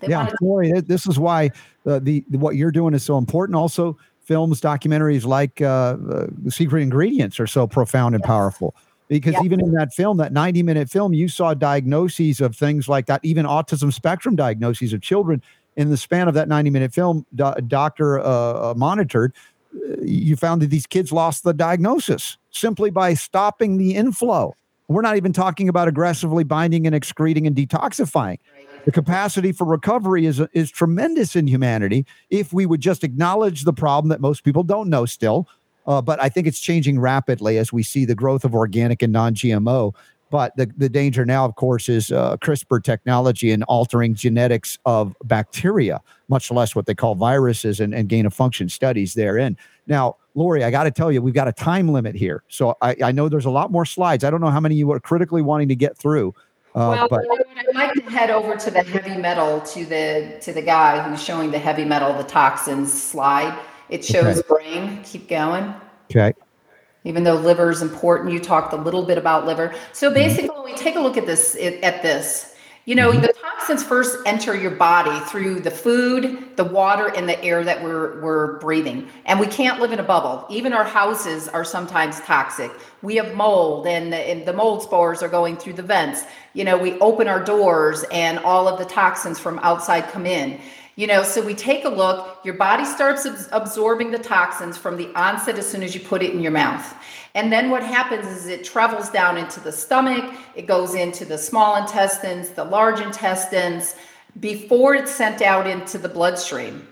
They 0.00 0.08
yeah, 0.08 0.28
Laurie, 0.40 0.72
this 0.80 1.06
is 1.06 1.18
why 1.18 1.50
uh, 1.86 2.00
the, 2.00 2.24
the, 2.28 2.38
what 2.38 2.56
you're 2.56 2.72
doing 2.72 2.92
is 2.92 3.04
so 3.04 3.16
important. 3.16 3.54
Also, 3.54 3.96
films, 4.20 4.60
documentaries 4.60 5.24
like 5.24 5.62
uh, 5.62 5.96
uh, 6.10 6.26
Secret 6.48 6.82
Ingredients 6.82 7.38
are 7.38 7.46
so 7.46 7.68
profound 7.68 8.16
and 8.16 8.22
yes. 8.22 8.26
powerful 8.26 8.74
because 9.20 9.44
even 9.44 9.60
in 9.60 9.72
that 9.72 9.92
film, 9.92 10.16
that 10.18 10.32
90 10.32 10.62
minute 10.62 10.90
film, 10.90 11.12
you 11.14 11.28
saw 11.28 11.54
diagnoses 11.54 12.40
of 12.40 12.56
things 12.56 12.88
like 12.88 13.06
that, 13.06 13.20
even 13.24 13.46
autism 13.46 13.92
spectrum 13.92 14.36
diagnoses 14.36 14.92
of 14.92 15.00
children 15.00 15.42
in 15.76 15.90
the 15.90 15.96
span 15.96 16.28
of 16.28 16.34
that 16.34 16.48
90 16.48 16.70
minute 16.70 16.92
film. 16.92 17.26
Do- 17.34 17.54
doctor 17.66 18.20
uh, 18.20 18.24
uh 18.24 18.74
monitored 18.76 19.32
you 20.02 20.36
found 20.36 20.62
that 20.62 20.68
these 20.68 20.86
kids 20.86 21.12
lost 21.12 21.44
the 21.44 21.54
diagnosis 21.54 22.36
simply 22.50 22.90
by 22.90 23.14
stopping 23.14 23.78
the 23.78 23.94
inflow. 23.94 24.54
We're 24.88 25.02
not 25.02 25.16
even 25.16 25.32
talking 25.32 25.68
about 25.68 25.88
aggressively 25.88 26.44
binding 26.44 26.86
and 26.86 26.94
excreting 26.94 27.46
and 27.46 27.56
detoxifying. 27.56 28.38
The 28.84 28.92
capacity 28.92 29.52
for 29.52 29.64
recovery 29.64 30.26
is, 30.26 30.40
is 30.52 30.70
tremendous 30.70 31.36
in 31.36 31.46
humanity 31.46 32.04
if 32.30 32.52
we 32.52 32.66
would 32.66 32.80
just 32.80 33.04
acknowledge 33.04 33.62
the 33.62 33.72
problem 33.72 34.10
that 34.10 34.20
most 34.20 34.44
people 34.44 34.64
don't 34.64 34.90
know 34.90 35.06
still. 35.06 35.48
Uh, 35.86 36.00
but 36.00 36.22
I 36.22 36.28
think 36.28 36.46
it's 36.46 36.60
changing 36.60 37.00
rapidly 37.00 37.58
as 37.58 37.72
we 37.72 37.82
see 37.82 38.04
the 38.04 38.14
growth 38.14 38.44
of 38.44 38.54
organic 38.54 39.02
and 39.02 39.12
non 39.12 39.34
GMO. 39.34 39.94
But 40.30 40.56
the, 40.56 40.72
the 40.78 40.88
danger 40.88 41.26
now, 41.26 41.44
of 41.44 41.56
course, 41.56 41.90
is 41.90 42.10
uh, 42.10 42.38
CRISPR 42.38 42.82
technology 42.82 43.50
and 43.52 43.64
altering 43.64 44.14
genetics 44.14 44.78
of 44.86 45.14
bacteria, 45.24 46.00
much 46.28 46.50
less 46.50 46.74
what 46.74 46.86
they 46.86 46.94
call 46.94 47.14
viruses 47.14 47.80
and, 47.80 47.94
and 47.94 48.08
gain 48.08 48.24
of 48.24 48.32
function 48.32 48.70
studies 48.70 49.12
therein. 49.12 49.58
Now, 49.86 50.16
Laurie, 50.34 50.64
I 50.64 50.70
got 50.70 50.84
to 50.84 50.90
tell 50.90 51.12
you, 51.12 51.20
we've 51.20 51.34
got 51.34 51.48
a 51.48 51.52
time 51.52 51.88
limit 51.90 52.14
here. 52.14 52.42
So 52.48 52.78
I, 52.80 52.96
I, 53.04 53.12
know 53.12 53.28
there's 53.28 53.44
a 53.44 53.50
lot 53.50 53.70
more 53.70 53.84
slides. 53.84 54.24
I 54.24 54.30
don't 54.30 54.40
know 54.40 54.48
how 54.48 54.60
many 54.60 54.74
you 54.74 54.90
are 54.92 55.00
critically 55.00 55.42
wanting 55.42 55.68
to 55.68 55.76
get 55.76 55.98
through. 55.98 56.34
Uh, 56.74 56.96
well, 56.96 57.08
but 57.08 57.24
I'd 57.58 57.74
like 57.74 57.92
to 57.92 58.02
head 58.10 58.30
over 58.30 58.56
to 58.56 58.70
the 58.70 58.82
heavy 58.82 59.20
metal 59.20 59.60
to 59.60 59.84
the 59.84 60.38
to 60.40 60.54
the 60.54 60.62
guy 60.62 61.06
who's 61.06 61.22
showing 61.22 61.50
the 61.50 61.58
heavy 61.58 61.84
metal, 61.84 62.14
the 62.14 62.24
toxins 62.24 62.90
slide. 62.90 63.58
It 63.92 64.04
shows 64.04 64.38
okay. 64.38 64.48
brain. 64.48 65.02
Keep 65.04 65.28
going. 65.28 65.74
Okay 66.10 66.32
even 67.04 67.24
though 67.24 67.34
liver 67.34 67.70
is 67.70 67.82
important. 67.82 68.32
You 68.32 68.38
talked 68.38 68.72
a 68.72 68.76
little 68.76 69.04
bit 69.04 69.18
about 69.18 69.46
liver. 69.46 69.74
So 69.92 70.06
mm-hmm. 70.06 70.14
basically, 70.14 70.50
when 70.50 70.64
we 70.64 70.74
take 70.74 70.96
a 70.96 71.00
look 71.00 71.16
at 71.16 71.26
this, 71.26 71.56
at 71.56 72.02
this, 72.02 72.54
you 72.84 72.96
know, 72.96 73.12
mm-hmm. 73.12 73.22
the 73.22 73.32
toxins 73.32 73.84
first 73.84 74.18
enter 74.26 74.56
your 74.56 74.72
body 74.72 75.18
through 75.26 75.60
the 75.60 75.70
food, 75.70 76.56
the 76.56 76.64
water, 76.64 77.12
and 77.14 77.28
the 77.28 77.40
air 77.42 77.62
that 77.62 77.82
we're 77.82 78.20
we're 78.20 78.58
breathing. 78.58 79.08
And 79.24 79.38
we 79.38 79.46
can't 79.46 79.80
live 79.80 79.92
in 79.92 80.00
a 80.00 80.04
bubble. 80.04 80.44
Even 80.50 80.72
our 80.72 80.84
houses 80.84 81.48
are 81.48 81.64
sometimes 81.64 82.20
toxic. 82.20 82.72
We 83.02 83.16
have 83.16 83.36
mold, 83.36 83.86
and 83.86 84.12
the, 84.12 84.16
and 84.16 84.46
the 84.46 84.52
mold 84.52 84.82
spores 84.82 85.22
are 85.22 85.28
going 85.28 85.56
through 85.56 85.74
the 85.74 85.82
vents. 85.82 86.24
You 86.54 86.64
know, 86.64 86.76
we 86.76 86.98
open 86.98 87.28
our 87.28 87.42
doors, 87.42 88.04
and 88.10 88.40
all 88.40 88.66
of 88.66 88.80
the 88.80 88.84
toxins 88.84 89.38
from 89.38 89.60
outside 89.60 90.08
come 90.08 90.26
in. 90.26 90.60
You 90.96 91.06
know, 91.06 91.22
so 91.22 91.42
we 91.42 91.54
take 91.54 91.84
a 91.86 91.88
look, 91.88 92.38
your 92.44 92.54
body 92.54 92.84
starts 92.84 93.26
absorbing 93.50 94.10
the 94.10 94.18
toxins 94.18 94.76
from 94.76 94.98
the 94.98 95.08
onset 95.14 95.58
as 95.58 95.66
soon 95.66 95.82
as 95.82 95.94
you 95.94 96.00
put 96.00 96.22
it 96.22 96.34
in 96.34 96.40
your 96.40 96.52
mouth. 96.52 96.94
And 97.34 97.50
then 97.50 97.70
what 97.70 97.82
happens 97.82 98.26
is 98.26 98.46
it 98.46 98.62
travels 98.62 99.08
down 99.08 99.38
into 99.38 99.58
the 99.58 99.72
stomach, 99.72 100.22
it 100.54 100.66
goes 100.66 100.94
into 100.94 101.24
the 101.24 101.38
small 101.38 101.76
intestines, 101.76 102.50
the 102.50 102.64
large 102.64 103.00
intestines, 103.00 103.94
before 104.38 104.94
it's 104.94 105.10
sent 105.10 105.40
out 105.40 105.66
into 105.66 105.96
the 105.96 106.10
bloodstream. 106.10 106.86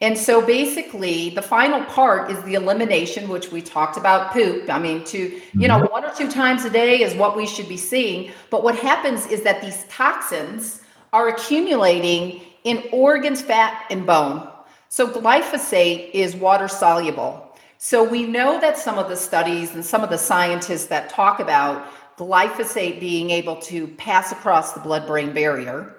And 0.00 0.18
so 0.18 0.44
basically, 0.44 1.30
the 1.30 1.40
final 1.40 1.82
part 1.84 2.30
is 2.30 2.42
the 2.42 2.54
elimination, 2.54 3.28
which 3.28 3.50
we 3.50 3.62
talked 3.62 3.96
about 3.96 4.32
poop. 4.32 4.68
I 4.68 4.78
mean, 4.78 5.04
to, 5.04 5.40
you 5.54 5.68
know, 5.68 5.78
mm-hmm. 5.78 5.92
one 5.92 6.04
or 6.04 6.12
two 6.14 6.30
times 6.30 6.64
a 6.64 6.70
day 6.70 7.00
is 7.00 7.14
what 7.14 7.36
we 7.36 7.46
should 7.46 7.68
be 7.68 7.78
seeing. 7.78 8.30
But 8.50 8.62
what 8.62 8.76
happens 8.76 9.24
is 9.26 9.42
that 9.44 9.62
these 9.62 9.84
toxins 9.88 10.82
are 11.14 11.28
accumulating 11.28 12.42
in 12.66 12.82
organs, 12.90 13.40
fat, 13.40 13.86
and 13.90 14.04
bone. 14.04 14.46
So 14.88 15.08
glyphosate 15.08 16.10
is 16.12 16.34
water 16.34 16.66
soluble. 16.66 17.56
So 17.78 18.02
we 18.02 18.26
know 18.26 18.60
that 18.60 18.76
some 18.76 18.98
of 18.98 19.08
the 19.08 19.16
studies 19.16 19.72
and 19.74 19.84
some 19.84 20.02
of 20.02 20.10
the 20.10 20.18
scientists 20.18 20.86
that 20.86 21.08
talk 21.08 21.38
about 21.38 21.86
glyphosate 22.16 22.98
being 22.98 23.30
able 23.30 23.56
to 23.56 23.86
pass 23.86 24.32
across 24.32 24.72
the 24.72 24.80
blood 24.80 25.06
brain 25.06 25.32
barrier 25.32 25.95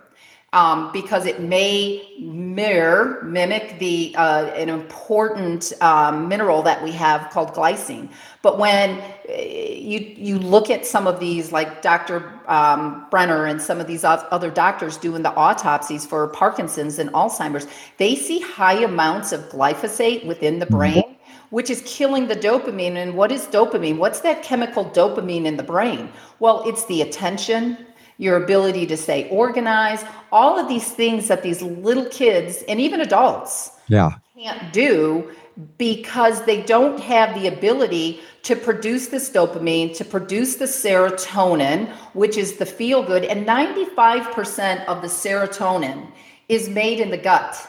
um, 0.58 0.92
because 0.92 1.28
it 1.28 1.40
may 1.40 2.02
mirror, 2.20 3.22
mimic 3.24 3.78
the 3.78 4.16
uh, 4.18 4.46
an 4.64 4.70
important 4.70 5.72
um, 5.82 6.28
mineral 6.28 6.64
that 6.64 6.84
we 6.84 6.92
have 6.94 7.30
called 7.30 7.54
glycine. 7.54 8.10
But 8.42 8.58
when 8.58 9.00
uh, 9.30 9.34
you 9.38 10.00
you 10.18 10.40
look 10.40 10.72
at 10.72 10.84
some 10.84 11.06
of 11.06 11.20
these, 11.20 11.52
like 11.52 11.84
Dr. 11.84 12.34
Um, 12.48 13.06
Brenner 13.12 13.46
and 13.46 13.62
some 13.62 13.80
of 13.80 13.86
these 13.86 14.04
other 14.04 14.50
doctors 14.50 14.98
doing 14.98 15.22
the 15.22 15.34
autopsies 15.36 16.08
for 16.08 16.28
Parkinson's 16.30 16.98
and 16.98 17.12
Alzheimer's, 17.12 17.68
they 17.98 18.16
see 18.16 18.40
high 18.40 18.82
amounts 18.84 19.32
of 19.32 19.42
glyphosate 19.50 20.26
within 20.26 20.58
the 20.58 20.66
mm-hmm. 20.66 20.78
brain 20.78 21.14
which 21.50 21.70
is 21.70 21.82
killing 21.86 22.28
the 22.28 22.36
dopamine. 22.36 22.98
And 22.98 23.14
what 23.16 23.32
is 23.32 23.46
dopamine? 23.46 24.00
What's 24.00 24.20
that 24.20 24.44
chemical 24.44 24.84
dopamine 24.84 25.46
in 25.46 25.56
the 25.56 25.64
brain? 25.64 26.12
Well, 26.40 26.62
it's 26.68 26.84
the 26.88 27.02
attention, 27.02 27.78
your 28.18 28.44
ability 28.44 28.86
to 28.88 28.98
stay 28.98 29.30
organized, 29.30 30.06
all 30.32 30.60
of 30.60 30.68
these 30.68 30.92
things 30.92 31.28
that 31.28 31.44
these 31.44 31.62
little 31.62 32.06
kids 32.06 32.64
and 32.68 32.80
even 32.80 33.02
adults 33.02 33.72
yeah. 33.88 34.12
can't 34.36 34.72
do 34.74 35.32
because 35.78 36.46
they 36.46 36.62
don't 36.62 37.00
have 37.00 37.34
the 37.40 37.48
ability 37.48 38.22
to 38.44 38.56
produce 38.56 39.08
this 39.08 39.30
dopamine, 39.30 39.96
to 39.96 40.06
produce 40.06 40.56
the 40.56 40.66
serotonin, 40.66 41.90
which 42.14 42.38
is 42.38 42.58
the 42.58 42.66
feel 42.66 43.04
good. 43.04 43.26
And 43.26 43.46
95% 43.48 44.86
of 44.86 45.02
the 45.02 45.08
serotonin 45.08 46.12
is 46.48 46.70
made 46.70 47.00
in 47.00 47.10
the 47.10 47.18
gut. 47.18 47.68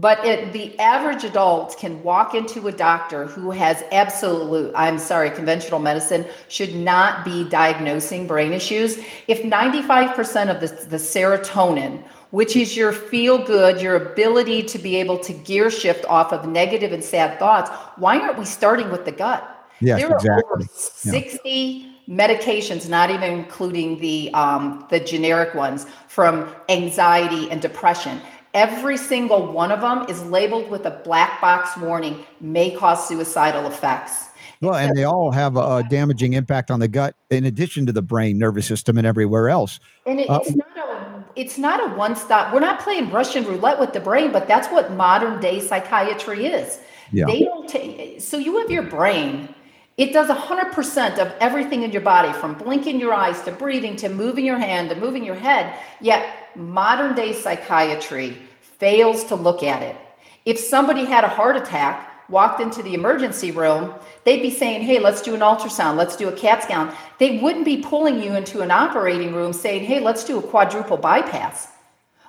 But 0.00 0.24
it, 0.24 0.52
the 0.52 0.78
average 0.78 1.24
adult 1.24 1.76
can 1.76 2.00
walk 2.04 2.32
into 2.32 2.68
a 2.68 2.72
doctor 2.72 3.26
who 3.26 3.50
has 3.50 3.82
absolute, 3.90 4.72
I'm 4.76 4.96
sorry, 4.96 5.28
conventional 5.30 5.80
medicine 5.80 6.24
should 6.46 6.72
not 6.72 7.24
be 7.24 7.48
diagnosing 7.48 8.28
brain 8.28 8.52
issues. 8.52 8.98
If 9.26 9.42
95% 9.42 10.54
of 10.54 10.60
the, 10.60 10.68
the 10.86 10.98
serotonin, 10.98 12.04
which 12.30 12.54
is 12.54 12.76
your 12.76 12.92
feel 12.92 13.44
good, 13.44 13.80
your 13.80 13.96
ability 13.96 14.62
to 14.64 14.78
be 14.78 14.94
able 14.96 15.18
to 15.18 15.32
gear 15.32 15.68
shift 15.68 16.04
off 16.04 16.32
of 16.32 16.46
negative 16.46 16.92
and 16.92 17.02
sad 17.02 17.40
thoughts, 17.40 17.68
why 17.96 18.20
aren't 18.20 18.38
we 18.38 18.44
starting 18.44 18.92
with 18.92 19.04
the 19.04 19.12
gut? 19.12 19.56
Yes, 19.80 20.00
there 20.00 20.10
are 20.10 20.16
exactly. 20.16 20.44
over 20.52 20.64
60 20.72 21.50
yeah. 21.50 22.26
medications, 22.26 22.88
not 22.88 23.10
even 23.10 23.32
including 23.32 23.98
the 24.00 24.32
um, 24.34 24.86
the 24.90 24.98
generic 24.98 25.54
ones, 25.54 25.86
from 26.08 26.52
anxiety 26.68 27.48
and 27.50 27.62
depression 27.62 28.20
Every 28.54 28.96
single 28.96 29.52
one 29.52 29.70
of 29.70 29.80
them 29.80 30.06
is 30.08 30.22
labeled 30.24 30.70
with 30.70 30.86
a 30.86 30.90
black 30.90 31.40
box 31.40 31.76
warning 31.76 32.24
may 32.40 32.70
cause 32.70 33.06
suicidal 33.06 33.66
effects. 33.66 34.28
Well, 34.60 34.74
and 34.74 34.96
they 34.96 35.04
all 35.04 35.30
have 35.30 35.56
a 35.56 35.84
damaging 35.88 36.32
impact 36.32 36.70
on 36.70 36.80
the 36.80 36.88
gut, 36.88 37.14
in 37.30 37.44
addition 37.44 37.86
to 37.86 37.92
the 37.92 38.02
brain, 38.02 38.38
nervous 38.38 38.66
system, 38.66 38.98
and 38.98 39.06
everywhere 39.06 39.48
else. 39.48 39.78
And 40.04 40.18
uh, 40.20 40.40
it's 40.42 40.56
not 40.56 40.76
a 40.76 41.24
it's 41.36 41.58
not 41.58 41.80
a 41.80 41.94
one 41.94 42.16
stop. 42.16 42.52
We're 42.52 42.60
not 42.60 42.80
playing 42.80 43.10
Russian 43.10 43.44
roulette 43.44 43.78
with 43.78 43.92
the 43.92 44.00
brain, 44.00 44.32
but 44.32 44.48
that's 44.48 44.66
what 44.68 44.92
modern 44.92 45.40
day 45.40 45.60
psychiatry 45.60 46.46
is. 46.46 46.80
Yeah. 47.12 47.26
They 47.26 47.44
don't 47.44 47.68
take. 47.68 48.20
So 48.20 48.38
you 48.38 48.58
have 48.58 48.70
your 48.70 48.82
brain. 48.82 49.54
It 49.98 50.12
does 50.12 50.28
100% 50.28 51.18
of 51.18 51.34
everything 51.40 51.82
in 51.82 51.90
your 51.90 52.02
body, 52.02 52.32
from 52.32 52.54
blinking 52.54 53.00
your 53.00 53.12
eyes 53.12 53.42
to 53.42 53.52
breathing 53.52 53.96
to 53.96 54.08
moving 54.08 54.46
your 54.46 54.58
hand 54.58 54.90
to 54.90 54.96
moving 54.96 55.24
your 55.24 55.34
head. 55.34 55.76
Yet 56.00 56.56
modern 56.56 57.16
day 57.16 57.32
psychiatry 57.32 58.38
fails 58.60 59.24
to 59.24 59.34
look 59.34 59.64
at 59.64 59.82
it. 59.82 59.96
If 60.44 60.58
somebody 60.58 61.04
had 61.04 61.24
a 61.24 61.28
heart 61.28 61.56
attack, 61.56 62.08
walked 62.28 62.60
into 62.60 62.82
the 62.82 62.94
emergency 62.94 63.50
room, 63.50 63.92
they'd 64.24 64.42
be 64.42 64.50
saying, 64.50 64.82
Hey, 64.82 65.00
let's 65.00 65.20
do 65.20 65.34
an 65.34 65.40
ultrasound, 65.40 65.96
let's 65.96 66.16
do 66.16 66.28
a 66.28 66.32
CAT 66.32 66.62
scan. 66.62 66.94
They 67.18 67.38
wouldn't 67.40 67.64
be 67.64 67.78
pulling 67.78 68.22
you 68.22 68.36
into 68.36 68.60
an 68.60 68.70
operating 68.70 69.34
room 69.34 69.52
saying, 69.52 69.84
Hey, 69.84 69.98
let's 69.98 70.24
do 70.24 70.38
a 70.38 70.42
quadruple 70.42 70.96
bypass. 70.96 71.68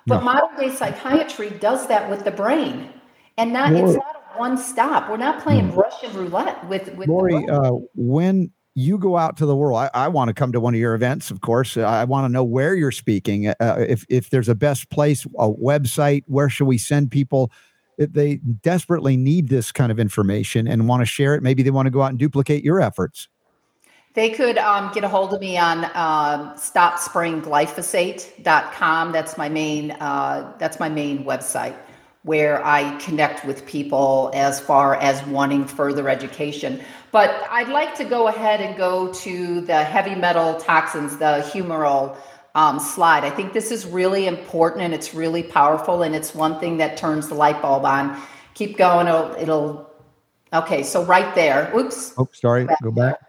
But 0.08 0.20
no. 0.20 0.26
modern 0.26 0.58
day 0.58 0.76
psychiatry 0.76 1.52
does 1.52 1.88
that 1.88 2.10
with 2.10 2.24
the 2.24 2.32
brain. 2.32 2.90
And 3.38 3.54
not 3.54 3.74
it's 3.74 3.96
not 3.96 4.16
a 4.16 4.40
one 4.40 4.58
stop. 4.58 5.10
We're 5.10 5.18
not 5.18 5.44
playing 5.44 5.70
hmm. 5.70 5.78
Russian 6.04 6.18
roulette 6.18 6.68
with 6.68 6.94
with 6.96 7.08
Laurie, 7.08 7.48
uh, 7.48 7.72
when 7.96 8.52
you 8.76 8.98
go 8.98 9.18
out 9.18 9.38
to 9.38 9.46
the 9.46 9.56
world. 9.56 9.78
I, 9.78 9.90
I 9.94 10.08
want 10.08 10.30
to 10.30 10.34
come 10.34 10.52
to 10.52 10.60
one 10.60 10.74
of 10.74 10.80
your 10.80 10.96
events, 10.96 11.30
of 11.32 11.42
course. 11.42 11.78
I 11.78 12.04
want 12.06 12.26
to 12.26 12.30
know 12.30 12.44
where 12.44 12.76
you're 12.76 12.92
speaking. 12.92 13.48
Uh, 13.48 13.86
if 13.88 14.06
if 14.10 14.30
there's 14.30 14.50
a 14.50 14.56
best 14.56 14.90
place, 14.90 15.26
a 15.38 15.52
website, 15.52 16.24
where 16.28 16.50
should 16.50 16.68
we 16.68 16.78
send 16.78 17.12
people? 17.12 17.52
they 17.98 18.38
desperately 18.38 19.18
need 19.18 19.50
this 19.50 19.74
kind 19.74 19.92
of 19.92 20.00
information 20.00 20.70
and 20.70 20.88
want 20.88 21.02
to 21.02 21.06
share 21.06 21.36
it. 21.36 21.44
Maybe 21.44 21.64
they 21.64 21.70
want 21.70 21.86
to 21.86 21.90
go 21.90 22.02
out 22.02 22.12
and 22.12 22.18
duplicate 22.18 22.64
your 22.64 22.80
efforts. 22.80 23.28
They 24.14 24.30
could 24.30 24.58
um, 24.58 24.90
get 24.94 25.04
a 25.04 25.10
hold 25.10 25.34
of 25.34 25.42
me 25.42 25.58
on 25.58 25.84
uh, 25.84 26.56
stopsprayingglyphosate.com. 26.56 29.12
That's 29.12 29.38
my 29.38 29.50
main. 29.50 29.92
Uh, 29.92 30.54
that's 30.58 30.80
my 30.80 30.88
main 30.88 31.26
website 31.26 31.76
where 32.24 32.64
I 32.66 32.98
connect 32.98 33.46
with 33.46 33.66
people 33.66 34.32
as 34.34 34.60
far 34.60 34.96
as 34.96 35.26
wanting 35.28 35.66
further 35.66 36.10
education. 36.10 36.82
But 37.12 37.48
I'd 37.50 37.70
like 37.70 37.96
to 37.96 38.04
go 38.04 38.28
ahead 38.28 38.60
and 38.62 38.78
go 38.78 39.12
to 39.14 39.62
the 39.62 39.84
heavy 39.84 40.16
metal 40.16 40.56
toxins, 40.56 41.18
the 41.18 41.44
humoral 41.52 42.18
um, 42.56 42.80
slide. 42.80 43.24
I 43.24 43.30
think 43.30 43.54
this 43.54 43.72
is 43.72 43.86
really 43.86 44.28
important 44.28 44.84
and 44.84 44.94
it's 44.94 45.14
really 45.14 45.44
powerful 45.44 46.04
and 46.04 46.14
it's 46.14 46.36
one 46.36 46.60
thing 46.60 46.78
that 46.78 46.98
turns 46.98 47.30
the 47.30 47.36
light 47.36 47.62
bulb 47.62 47.86
on. 47.86 48.22
Keep 48.54 48.78
going. 48.78 49.08
It'll, 49.08 49.36
it'll 49.36 49.90
okay. 50.52 50.84
So 50.84 51.04
right 51.06 51.34
there. 51.36 51.72
Oops. 51.76 52.14
Oh, 52.18 52.28
sorry. 52.34 52.66
Back 52.66 52.82
Go 52.84 52.92
back. 52.92 53.20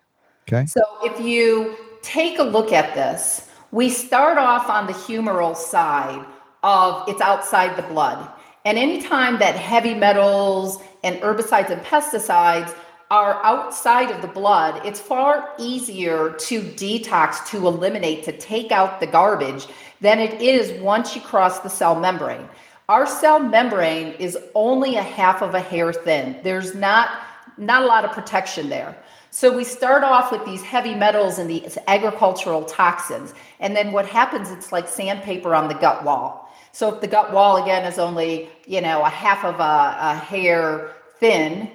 Okay. 0.49 0.66
So 0.66 0.82
if 1.05 1.20
you 1.20 1.76
take 2.03 2.38
a 2.38 2.43
look 2.43 2.72
at 2.72 2.95
this, 2.95 3.49
we 3.70 3.88
start 3.88 4.36
off 4.36 4.68
on 4.68 4.88
the 4.88 4.93
humoral 4.93 5.55
side 5.55 6.24
of 6.64 7.09
it's 7.09 7.20
outside 7.20 7.76
the 7.76 7.82
blood. 7.82 8.28
And 8.65 8.77
anytime 8.79 9.39
that 9.39 9.57
heavy 9.57 9.95
metals 9.95 10.79
and 11.03 11.17
herbicides 11.21 11.71
and 11.71 11.81
pesticides 11.83 12.75
are 13.11 13.43
outside 13.45 14.11
of 14.11 14.23
the 14.23 14.29
blood, 14.29 14.85
it's 14.85 15.01
far 15.01 15.51
easier 15.59 16.31
to 16.35 16.63
detox, 16.63 17.45
to 17.49 17.67
eliminate, 17.67 18.25
to 18.25 18.33
take 18.33 18.71
out 18.71 19.01
the 19.01 19.07
garbage 19.07 19.67
than 20.01 20.21
it 20.21 20.41
is 20.41 20.81
once 20.81 21.17
you 21.17 21.23
cross 21.23 21.61
the 21.61 21.71
cell 21.71 21.99
membrane. 21.99 22.49
Our 22.89 23.07
cell 23.07 23.39
membrane 23.39 24.15
is 24.15 24.39
only 24.55 24.97
a 24.97 25.03
half 25.03 25.43
of 25.43 25.55
a 25.55 25.61
hair 25.61 25.93
thin. 25.93 26.39
There's 26.43 26.75
not 26.75 27.11
not 27.57 27.83
a 27.83 27.87
lot 27.87 28.05
of 28.05 28.13
protection 28.13 28.69
there. 28.71 28.97
So 29.31 29.55
we 29.55 29.65
start 29.65 30.03
off 30.03 30.33
with 30.33 30.45
these 30.45 30.63
heavy 30.63 30.95
metals 30.95 31.39
and 31.39 31.49
these 31.49 31.79
agricultural 31.87 32.65
toxins. 32.65 33.35
And 33.61 33.77
then 33.77 33.93
what 33.93 34.07
happens, 34.07 34.51
it's 34.51 34.73
like 34.73 34.89
sandpaper 34.89 35.55
on 35.55 35.69
the 35.69 35.75
gut 35.75 36.05
wall. 36.05 36.39
So 36.73 36.95
if 36.95 37.01
the 37.01 37.07
gut 37.07 37.33
wall 37.33 37.62
again 37.62 37.85
is 37.85 37.99
only, 37.99 38.49
you 38.66 38.81
know, 38.81 39.03
a 39.03 39.09
half 39.09 39.45
of 39.45 39.61
a, 39.61 39.97
a 40.01 40.14
hair 40.14 40.93
thin, 41.18 41.71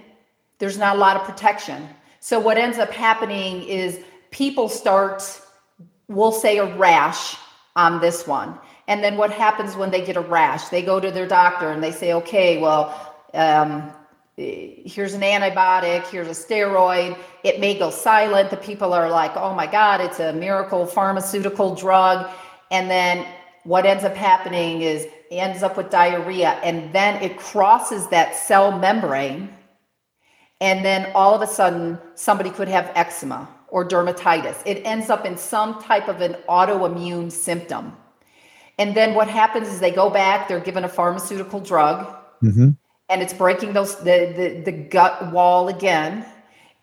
there's 0.60 0.78
not 0.78 0.96
a 0.96 1.00
lot 1.00 1.18
of 1.18 1.24
protection. 1.24 1.88
So 2.20 2.40
what 2.40 2.58
ends 2.58 2.78
up 2.78 2.92
happening 2.92 3.64
is 3.64 4.00
people 4.32 4.70
start, 4.70 5.24
we'll 6.08 6.32
say 6.32 6.58
a 6.58 6.76
rash 6.76 7.36
on 7.76 8.02
this 8.02 8.26
one. 8.26 8.58
And 8.88 9.04
then 9.04 9.18
what 9.18 9.32
happens 9.32 9.76
when 9.76 9.92
they 9.92 10.04
get 10.06 10.16
a 10.16 10.22
rash? 10.22 10.70
They 10.70 10.82
go 10.82 11.00
to 11.00 11.12
their 11.12 11.28
doctor 11.28 11.70
and 11.70 11.84
they 11.84 11.92
say, 11.92 12.14
okay, 12.14 12.60
well, 12.60 13.16
um, 13.34 13.92
here's 14.38 15.14
an 15.14 15.22
antibiotic, 15.22 16.08
here's 16.08 16.28
a 16.28 16.32
steroid. 16.32 17.18
It 17.44 17.60
may 17.60 17.78
go 17.78 17.90
silent. 17.90 18.50
The 18.50 18.58
people 18.58 18.94
are 18.94 19.10
like, 19.10 19.36
oh 19.36 19.54
my 19.54 19.68
God, 19.68 20.02
it's 20.02 20.20
a 20.20 20.34
miracle 20.34 20.86
pharmaceutical 20.86 21.76
drug. 21.76 22.30
And 22.72 22.90
then 22.90 23.26
what 23.66 23.86
ends 23.86 24.04
up 24.04 24.16
happening 24.16 24.82
is 24.82 25.04
it 25.04 25.36
ends 25.36 25.62
up 25.64 25.76
with 25.76 25.90
diarrhea 25.90 26.52
and 26.64 26.94
then 26.94 27.22
it 27.22 27.38
crosses 27.38 28.08
that 28.08 28.36
cell 28.36 28.78
membrane 28.78 29.50
and 30.62 30.86
then 30.86 31.12
all 31.14 31.36
of 31.36 31.42
a 31.42 31.48
sudden 31.48 32.00
somebody 32.16 32.50
could 32.50 32.68
have 32.68 32.92
eczema 32.96 33.50
or 33.68 33.86
dermatitis. 33.88 34.62
It 34.66 34.86
ends 34.86 35.10
up 35.10 35.26
in 35.26 35.38
some 35.38 35.82
type 35.82 36.08
of 36.08 36.22
an 36.22 36.38
autoimmune 36.48 37.32
symptom. 37.32 37.94
And 38.78 38.96
then 38.96 39.16
what 39.16 39.28
happens 39.28 39.68
is 39.68 39.80
they 39.80 39.92
go 39.92 40.10
back, 40.10 40.48
they're 40.48 40.60
given 40.60 40.84
a 40.84 40.90
pharmaceutical 40.90 41.60
drug, 41.60 42.06
mm-hmm. 42.44 42.70
and 43.10 43.22
it's 43.22 43.34
breaking 43.34 43.74
those 43.74 43.98
the, 43.98 44.34
the, 44.66 44.72
the 44.72 44.72
gut 44.72 45.32
wall 45.32 45.68
again. 45.70 46.26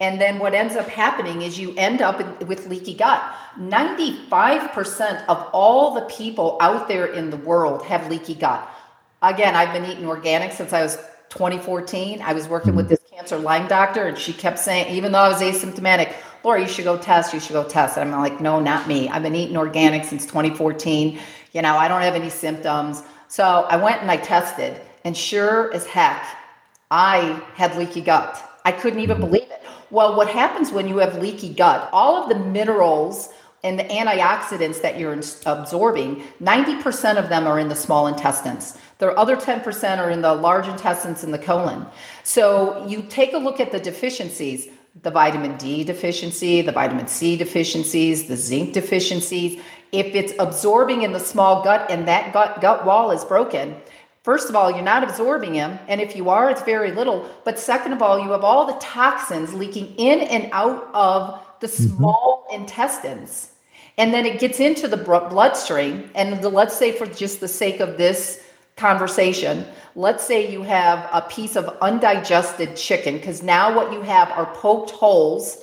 And 0.03 0.21
then 0.21 0.41
what 0.41 0.53
ends 0.53 0.75
up 0.75 0.89
happening 0.89 1.43
is 1.43 1.61
you 1.61 1.73
end 1.77 2.03
up 2.03 2.19
with 2.43 2.67
leaky 2.67 2.93
gut. 2.93 3.23
95% 3.57 5.25
of 5.29 5.49
all 5.53 5.95
the 5.95 6.01
people 6.03 6.59
out 6.61 6.89
there 6.89 7.07
in 7.07 7.31
the 7.31 7.37
world 7.37 7.85
have 7.85 8.11
leaky 8.11 8.35
gut. 8.35 8.69
Again, 9.23 9.55
I've 9.55 9.73
been 9.73 9.85
eating 9.89 10.05
organic 10.07 10.51
since 10.51 10.73
I 10.73 10.83
was 10.83 10.97
2014. 11.29 12.21
I 12.21 12.33
was 12.33 12.49
working 12.49 12.75
with 12.75 12.89
this 12.89 12.99
cancer 13.13 13.39
Lyme 13.39 13.69
doctor, 13.69 14.09
and 14.09 14.19
she 14.19 14.33
kept 14.33 14.59
saying, 14.59 14.93
even 14.93 15.13
though 15.13 15.21
I 15.21 15.29
was 15.29 15.41
asymptomatic, 15.41 16.13
Laura, 16.43 16.61
you 16.61 16.67
should 16.67 16.85
go 16.85 16.99
test. 16.99 17.33
You 17.33 17.39
should 17.39 17.53
go 17.53 17.63
test. 17.63 17.97
And 17.97 18.13
I'm 18.13 18.21
like, 18.21 18.41
no, 18.41 18.59
not 18.59 18.89
me. 18.89 19.09
I've 19.09 19.23
been 19.23 19.37
eating 19.37 19.57
organic 19.57 20.05
since 20.05 20.27
2014. 20.27 21.21
You 21.53 21.63
know, 21.63 21.77
I 21.77 21.87
don't 21.87 22.03
have 22.03 22.17
any 22.17 22.29
symptoms. 22.29 23.05
So 23.29 23.45
I 23.71 23.77
went 23.77 24.03
and 24.03 24.11
I 24.11 24.17
tested, 24.17 24.81
and 25.05 25.17
sure 25.17 25.73
as 25.73 25.87
heck, 25.87 26.27
I 26.91 27.41
had 27.55 27.77
leaky 27.77 28.01
gut. 28.01 28.37
I 28.65 28.73
couldn't 28.73 28.99
even 28.99 29.21
believe 29.21 29.43
it. 29.43 29.62
Well, 29.93 30.17
what 30.17 30.29
happens 30.29 30.73
when 30.73 30.89
you 30.89 30.97
have 30.97 31.21
leaky 31.21 31.51
gut? 31.51 31.91
All 31.93 32.17
of 32.17 32.31
the 32.31 32.35
minerals 32.35 33.29
and 33.63 33.79
the 33.79 33.85
antioxidants 33.85 34.81
that 34.81 34.99
you're 34.99 35.13
absorbing, 35.13 36.25
90% 36.43 37.19
of 37.19 37.29
them 37.29 37.47
are 37.47 37.59
in 37.59 37.69
the 37.69 37.77
small 37.77 38.07
intestines. 38.07 38.79
The 38.97 39.13
other 39.13 39.37
10% 39.37 39.99
are 39.99 40.09
in 40.09 40.23
the 40.23 40.33
large 40.33 40.67
intestines 40.67 41.25
and 41.25 41.35
the 41.35 41.39
colon. 41.39 41.85
So 42.23 42.87
you 42.87 43.03
take 43.03 43.35
a 43.35 43.37
look 43.37 43.61
at 43.61 43.71
the 43.71 43.79
deficiencies 43.79 44.69
the 45.01 45.11
vitamin 45.11 45.57
D 45.57 45.85
deficiency, 45.85 46.61
the 46.61 46.73
vitamin 46.73 47.07
C 47.07 47.35
deficiencies, 47.35 48.29
the 48.29 48.37
zinc 48.37 48.75
deficiencies. 48.75 49.59
If 49.91 50.15
it's 50.15 50.35
absorbing 50.39 51.03
in 51.03 51.13
the 51.13 51.21
small 51.21 51.65
gut 51.65 51.91
and 51.91 52.07
that 52.09 52.33
gut, 52.35 52.61
gut 52.61 52.85
wall 52.85 53.11
is 53.11 53.25
broken, 53.25 53.75
First 54.23 54.49
of 54.49 54.55
all, 54.55 54.71
you're 54.71 54.83
not 54.83 55.03
absorbing 55.03 55.55
them. 55.55 55.81
And 55.89 56.01
if 56.01 56.15
you 56.15 56.31
are, 56.31 56.49
it's 56.49 56.63
very 56.63 56.93
little. 56.93 57.29
But 57.45 57.59
second 57.59 57.93
of 57.93 58.03
all, 58.03 58.21
you 58.21 58.31
have 58.31 58.45
all 58.45 58.67
the 58.67 58.79
toxins 58.79 59.53
leaking 59.53 59.95
in 59.97 60.21
and 60.21 60.49
out 60.53 60.89
of 60.95 61.45
the 61.61 61.67
mm-hmm. 61.67 61.97
small 61.97 62.47
mm-hmm. 62.47 62.63
intestines. 62.63 63.51
And 63.99 64.15
then 64.15 64.25
it 64.25 64.39
gets 64.39 64.61
into 64.61 64.87
the 64.87 64.97
bloodstream. 64.97 66.09
And 66.15 66.41
the, 66.41 66.49
let's 66.49 66.77
say, 66.77 66.93
for 66.93 67.07
just 67.07 67.41
the 67.41 67.49
sake 67.49 67.81
of 67.81 67.99
this 67.99 68.45
conversation, 68.77 69.67
let's 69.97 70.25
say 70.25 70.51
you 70.51 70.63
have 70.63 71.09
a 71.13 71.23
piece 71.23 71.57
of 71.57 71.77
undigested 71.83 72.77
chicken, 72.77 73.17
because 73.17 73.43
now 73.43 73.75
what 73.75 73.93
you 73.93 74.03
have 74.03 74.31
are 74.31 74.47
poked 74.55 74.91
holes 74.91 75.62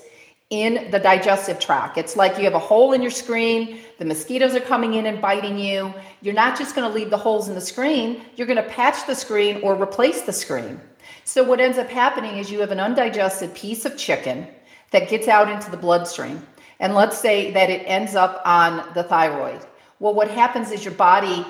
in 0.50 0.90
the 0.90 1.00
digestive 1.00 1.60
tract. 1.60 1.98
It's 1.98 2.16
like 2.16 2.38
you 2.38 2.44
have 2.46 2.56
a 2.56 2.60
hole 2.60 2.94
in 2.94 3.02
your 3.02 3.12
screen, 3.12 3.82
the 4.00 4.06
mosquitoes 4.06 4.56
are 4.56 4.60
coming 4.60 4.96
in 4.96 5.06
and 5.06 5.22
biting 5.22 5.60
you. 5.60 5.94
You're 6.22 6.34
not 6.34 6.58
just 6.58 6.76
going 6.76 6.90
to 6.90 6.94
leave 6.94 7.12
the 7.12 7.18
holes 7.18 7.50
in 7.50 7.56
the 7.56 7.62
screen, 7.62 8.22
you're 8.36 8.48
going 8.48 8.64
to 8.64 8.70
patch 8.70 9.06
the 9.06 9.14
screen 9.14 9.62
or 9.62 9.80
replace 9.80 10.22
the 10.22 10.34
screen. 10.34 10.82
So, 11.24 11.44
what 11.44 11.60
ends 11.60 11.78
up 11.78 11.90
happening 11.90 12.38
is 12.38 12.52
you 12.52 12.60
have 12.62 12.72
an 12.72 12.80
undigested 12.80 13.54
piece 13.54 13.86
of 13.86 13.96
chicken 13.98 14.48
that 14.92 15.10
gets 15.10 15.28
out 15.28 15.52
into 15.52 15.70
the 15.70 15.78
bloodstream. 15.78 16.46
And 16.80 16.96
let's 16.96 17.18
say 17.18 17.52
that 17.52 17.70
it 17.70 17.84
ends 17.86 18.16
up 18.16 18.42
on 18.46 18.84
the 18.96 19.04
thyroid. 19.04 19.62
Well, 20.00 20.14
what 20.14 20.30
happens 20.30 20.72
is 20.72 20.84
your 20.84 20.94
body 20.94 21.46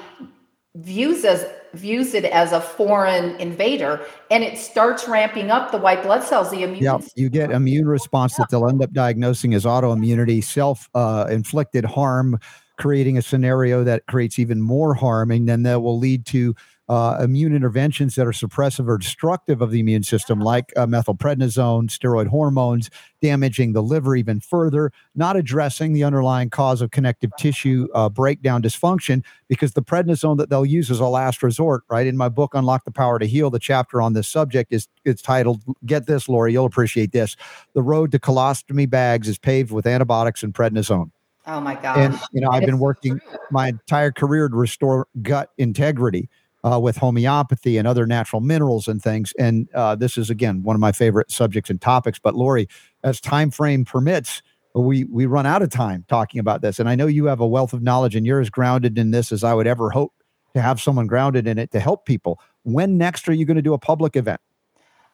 views 0.80 1.25
as 1.25 1.45
views 1.73 2.13
it 2.13 2.25
as 2.25 2.51
a 2.51 2.59
foreign 2.59 3.36
invader 3.36 4.03
and 4.32 4.43
it 4.43 4.57
starts 4.57 5.07
ramping 5.07 5.51
up 5.51 5.71
the 5.71 5.77
white 5.77 6.01
blood 6.01 6.23
cells 6.23 6.49
the 6.49 6.63
immune 6.63 6.84
yeah 6.84 6.97
you 7.15 7.30
get 7.30 7.51
immune 7.51 7.88
response 7.88 8.34
yeah. 8.34 8.43
that 8.43 8.49
they'll 8.49 8.67
end 8.67 8.82
up 8.82 8.91
diagnosing 8.91 9.53
as 9.53 9.65
autoimmunity 9.65 10.43
self 10.43 10.89
uh, 10.95 11.27
inflicted 11.30 11.86
harm 11.86 12.39
creating 12.77 13.17
a 13.17 13.21
scenario 13.21 13.84
that 13.84 14.03
creates 14.07 14.39
even 14.39 14.61
more 14.61 14.95
harm 14.95 15.30
and 15.30 15.47
then 15.47 15.63
that 15.63 15.82
will 15.82 15.99
lead 15.99 16.25
to 16.25 16.55
uh, 16.90 17.20
immune 17.22 17.56
interventions 17.56 18.16
that 18.16 18.26
are 18.26 18.32
suppressive 18.32 18.88
or 18.88 18.98
destructive 18.98 19.62
of 19.62 19.70
the 19.70 19.80
immune 19.80 20.04
system, 20.04 20.40
like 20.40 20.74
uh, 20.76 20.88
methylprednisone, 20.88 21.88
steroid 21.88 22.28
hormones, 22.28 22.90
damaging 23.22 23.74
the 23.74 23.84
liver 23.84 24.16
even 24.16 24.40
further, 24.40 24.92
not 25.14 25.38
addressing 25.38 25.94
the 25.94 26.04
underlying 26.04 26.50
cause 26.50 26.82
of 26.82 26.90
connective 26.90 27.30
tissue 27.38 27.88
uh, 27.94 28.10
breakdown 28.10 28.62
dysfunction, 28.62 29.24
because 29.48 29.74
the 29.74 29.84
prednisone 29.84 30.38
that 30.38 30.50
they'll 30.50 30.66
use 30.66 30.90
is 30.90 31.00
a 31.00 31.06
last 31.06 31.44
resort, 31.44 31.84
right? 31.90 32.08
In 32.08 32.18
my 32.18 32.28
book, 32.28 32.56
Unlock 32.56 32.86
the 32.86 32.92
Power 32.92 33.20
to 33.20 33.28
Heal, 33.28 33.52
the 33.52 33.60
chapter 33.60 34.02
on 34.02 34.14
this 34.14 34.28
subject 34.28 34.74
is 34.74 34.88
it's 35.06 35.22
titled, 35.22 35.62
Get 35.86 36.08
This, 36.08 36.28
Laurie, 36.28 36.54
you'll 36.54 36.66
appreciate 36.66 37.12
this. 37.12 37.36
The 37.74 37.84
road 37.84 38.12
to 38.14 38.20
colostomy 38.20 38.90
bags 38.90 39.28
is 39.28 39.38
paved 39.38 39.72
with 39.72 39.86
antibiotics 39.86 40.42
and 40.42 40.54
prednisone. 40.54 41.12
Oh 41.46 41.60
my 41.60 41.74
God. 41.76 41.98
And, 41.98 42.20
you 42.32 42.42
know, 42.42 42.50
I've 42.50 42.66
been 42.66 42.80
working 42.80 43.20
my 43.50 43.70
entire 43.70 44.12
career 44.12 44.50
to 44.50 44.56
restore 44.56 45.08
gut 45.24 45.50
integrity 45.58 46.30
uh, 46.64 46.80
with 46.80 46.97
homeopathy 46.97 47.78
and 47.78 47.88
other 47.88 48.05
natural 48.05 48.41
minerals 48.41 48.88
and 48.88 49.01
things. 49.01 49.34
And 49.39 49.70
uh, 49.74 49.95
this 49.95 50.18
is 50.18 50.30
again 50.30 50.64
one 50.64 50.76
of 50.76 50.80
my 50.80 50.91
favorite 50.91 51.32
subjects 51.32 51.70
and 51.70 51.80
topics. 51.80 52.20
But 52.20 52.36
Laurie, 52.36 52.68
as 53.03 53.22
time 53.22 53.51
frame 53.51 53.86
permits, 53.86 54.41
we 54.76 55.05
we 55.05 55.26
run 55.26 55.45
out 55.45 55.62
of 55.62 55.70
time 55.70 56.05
talking 56.07 56.39
about 56.39 56.62
this. 56.62 56.80
And 56.80 56.89
I 56.89 56.95
know 56.95 57.07
you 57.07 57.26
have 57.26 57.39
a 57.39 57.47
wealth 57.47 57.74
of 57.74 57.82
knowledge, 57.82 58.16
and 58.16 58.26
you're 58.26 58.41
as 58.41 58.49
grounded 58.49 58.97
in 58.97 59.12
this 59.12 59.32
as 59.32 59.43
I 59.43 59.53
would 59.53 59.68
ever 59.68 59.89
hope 59.89 60.14
to 60.53 60.62
have 60.62 60.82
someone 60.82 61.07
grounded 61.07 61.47
in 61.47 61.57
it 61.57 61.72
to 61.72 61.80
help 61.80 62.05
people. 62.05 62.39
When 62.64 62.97
next 62.97 63.28
are 63.30 63.34
you 63.34 63.45
going 63.45 63.55
to 63.55 63.62
do 63.64 63.74
a 63.74 63.80
public 63.80 64.16
event? 64.16 64.41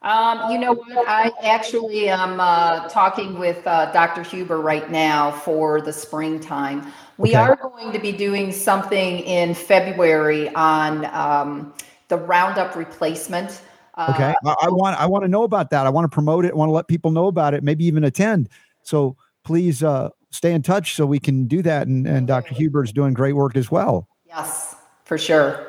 Um, 0.06 0.51
you 0.51 0.60
know 0.60 0.74
what? 0.74 1.08
I 1.08 1.32
actually 1.41 2.10
am 2.10 2.39
uh, 2.39 2.88
talking 2.89 3.39
with 3.39 3.66
uh, 3.66 3.91
Dr. 3.91 4.22
Huber 4.22 4.62
right 4.62 4.89
now 4.91 5.32
for 5.32 5.82
the 5.82 5.91
springtime. 5.91 6.93
We 7.18 7.30
okay. 7.30 7.38
are 7.38 7.56
going 7.56 7.91
to 7.91 7.97
be 7.97 8.12
doing 8.12 8.51
something 8.51 9.20
in 9.22 9.56
February 9.56 10.53
on 10.53 11.06
um, 11.06 11.74
the 12.10 12.18
Roundup 12.18 12.76
replacement. 12.76 13.64
Uh, 13.95 14.12
okay, 14.14 14.34
I, 14.45 14.56
I, 14.62 14.70
want 14.70 14.99
I 14.99 15.08
want 15.08 15.24
to 15.24 15.28
know 15.28 15.41
about 15.41 15.72
that. 15.72 15.88
I 15.88 15.89
want 15.89 16.06
to 16.06 16.14
promote 16.14 16.45
it. 16.45 16.51
I 16.51 16.56
want 16.56 16.70
to 16.70 16.74
let 16.74 16.88
people 16.88 17.10
know 17.10 17.26
about 17.26 17.56
it. 17.56 17.64
Maybe 17.64 17.84
even 17.86 18.03
attend. 18.03 18.49
So 18.84 19.18
please 19.43 19.82
uh, 19.82 20.10
stay 20.30 20.53
in 20.53 20.62
touch 20.62 20.93
so 20.93 21.08
we 21.08 21.20
can 21.20 21.47
do 21.47 21.64
that. 21.64 21.88
And, 21.88 22.06
and 22.06 22.28
Dr. 22.28 22.53
Huber 22.53 22.84
is 22.84 22.91
doing 22.91 23.16
great 23.16 23.34
work 23.34 23.56
as 23.56 23.72
well. 23.72 24.08
Yes, 24.28 24.76
for 25.03 25.18
sure, 25.18 25.66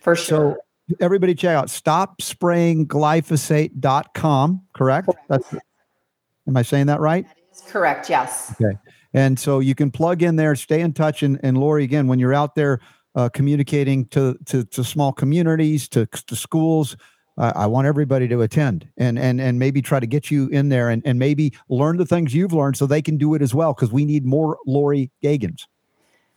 for 0.00 0.16
sure. 0.16 0.56
So 0.56 0.56
everybody 1.00 1.34
check 1.34 1.56
out 1.56 1.68
stopsprayingglyphosate.com. 1.68 4.62
Correct? 4.72 5.06
correct. 5.06 5.28
That's. 5.28 5.54
Am 6.48 6.56
I 6.56 6.62
saying 6.62 6.86
that 6.86 7.00
right? 7.00 7.26
That 7.26 7.36
is 7.52 7.62
correct. 7.70 8.10
Yes. 8.10 8.54
Okay. 8.60 8.76
And 9.14 9.38
so 9.38 9.60
you 9.60 9.74
can 9.74 9.90
plug 9.90 10.22
in 10.22 10.36
there, 10.36 10.54
stay 10.56 10.80
in 10.80 10.92
touch. 10.92 11.22
And, 11.22 11.38
and 11.42 11.58
Laurie, 11.58 11.84
again, 11.84 12.06
when 12.06 12.18
you're 12.18 12.34
out 12.34 12.54
there 12.54 12.80
uh, 13.14 13.28
communicating 13.28 14.06
to, 14.06 14.36
to, 14.46 14.64
to 14.64 14.82
small 14.82 15.12
communities, 15.12 15.88
to, 15.90 16.06
to 16.06 16.34
schools, 16.34 16.96
uh, 17.38 17.52
I 17.54 17.66
want 17.66 17.86
everybody 17.86 18.28
to 18.28 18.42
attend 18.42 18.88
and, 18.96 19.18
and, 19.18 19.40
and 19.40 19.58
maybe 19.58 19.82
try 19.82 20.00
to 20.00 20.06
get 20.06 20.30
you 20.30 20.48
in 20.48 20.68
there 20.68 20.90
and, 20.90 21.02
and 21.04 21.18
maybe 21.18 21.52
learn 21.68 21.96
the 21.96 22.06
things 22.06 22.34
you've 22.34 22.52
learned 22.52 22.76
so 22.76 22.86
they 22.86 23.02
can 23.02 23.16
do 23.16 23.34
it 23.34 23.42
as 23.42 23.54
well. 23.54 23.72
Cause 23.72 23.92
we 23.92 24.04
need 24.04 24.24
more 24.24 24.58
Laurie 24.66 25.10
Gagans. 25.22 25.66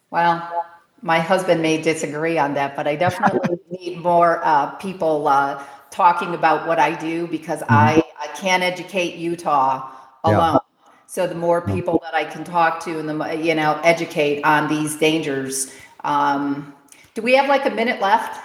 Well, 0.09 0.65
my 1.05 1.19
husband 1.19 1.61
may 1.61 1.79
disagree 1.79 2.39
on 2.39 2.55
that, 2.55 2.75
but 2.75 2.87
I 2.87 2.95
definitely 2.95 3.59
need 3.79 3.99
more 3.99 4.43
uh, 4.43 4.71
people 4.77 5.27
uh, 5.27 5.63
talking 5.91 6.33
about 6.33 6.67
what 6.67 6.79
I 6.79 6.95
do 6.95 7.27
because 7.27 7.61
mm-hmm. 7.61 7.73
I, 7.73 8.03
I 8.19 8.27
can't 8.29 8.63
educate 8.63 9.13
Utah 9.15 9.87
alone. 10.23 10.53
Yeah. 10.53 10.89
So 11.05 11.27
the 11.27 11.35
more 11.35 11.61
people 11.61 12.01
that 12.01 12.15
I 12.15 12.25
can 12.25 12.43
talk 12.43 12.83
to 12.85 12.99
and 12.99 13.07
the 13.07 13.35
you 13.35 13.53
know 13.53 13.79
educate 13.83 14.41
on 14.41 14.67
these 14.67 14.97
dangers. 14.97 15.71
Um, 16.03 16.73
do 17.13 17.21
we 17.21 17.35
have 17.35 17.47
like 17.47 17.67
a 17.67 17.69
minute 17.69 18.01
left? 18.01 18.43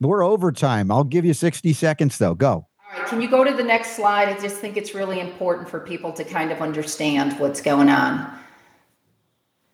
We're 0.00 0.24
overtime. 0.24 0.90
I'll 0.90 1.04
give 1.04 1.24
you 1.24 1.34
60 1.34 1.72
seconds 1.72 2.18
though. 2.18 2.34
Go. 2.34 2.48
All 2.48 2.98
right. 2.98 3.06
Can 3.06 3.22
you 3.22 3.30
go 3.30 3.44
to 3.44 3.54
the 3.54 3.62
next 3.62 3.94
slide? 3.94 4.28
I 4.28 4.40
just 4.40 4.56
think 4.56 4.76
it's 4.76 4.92
really 4.92 5.20
important 5.20 5.68
for 5.68 5.78
people 5.78 6.12
to 6.14 6.24
kind 6.24 6.50
of 6.50 6.60
understand 6.60 7.38
what's 7.38 7.60
going 7.60 7.90
on. 7.90 8.28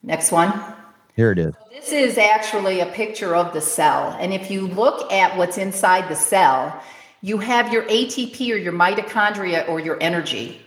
Next 0.02 0.30
one. 0.30 0.74
Here 1.18 1.32
it 1.32 1.38
is. 1.40 1.52
This 1.72 1.90
is 1.90 2.16
actually 2.16 2.78
a 2.78 2.86
picture 2.86 3.34
of 3.34 3.52
the 3.52 3.60
cell. 3.60 4.16
And 4.20 4.32
if 4.32 4.52
you 4.52 4.68
look 4.68 5.12
at 5.12 5.36
what's 5.36 5.58
inside 5.58 6.08
the 6.08 6.14
cell, 6.14 6.80
you 7.22 7.38
have 7.38 7.72
your 7.72 7.82
ATP 7.88 8.40
or 8.52 8.56
your 8.56 8.72
mitochondria 8.72 9.68
or 9.68 9.80
your 9.80 10.00
energy. 10.00 10.60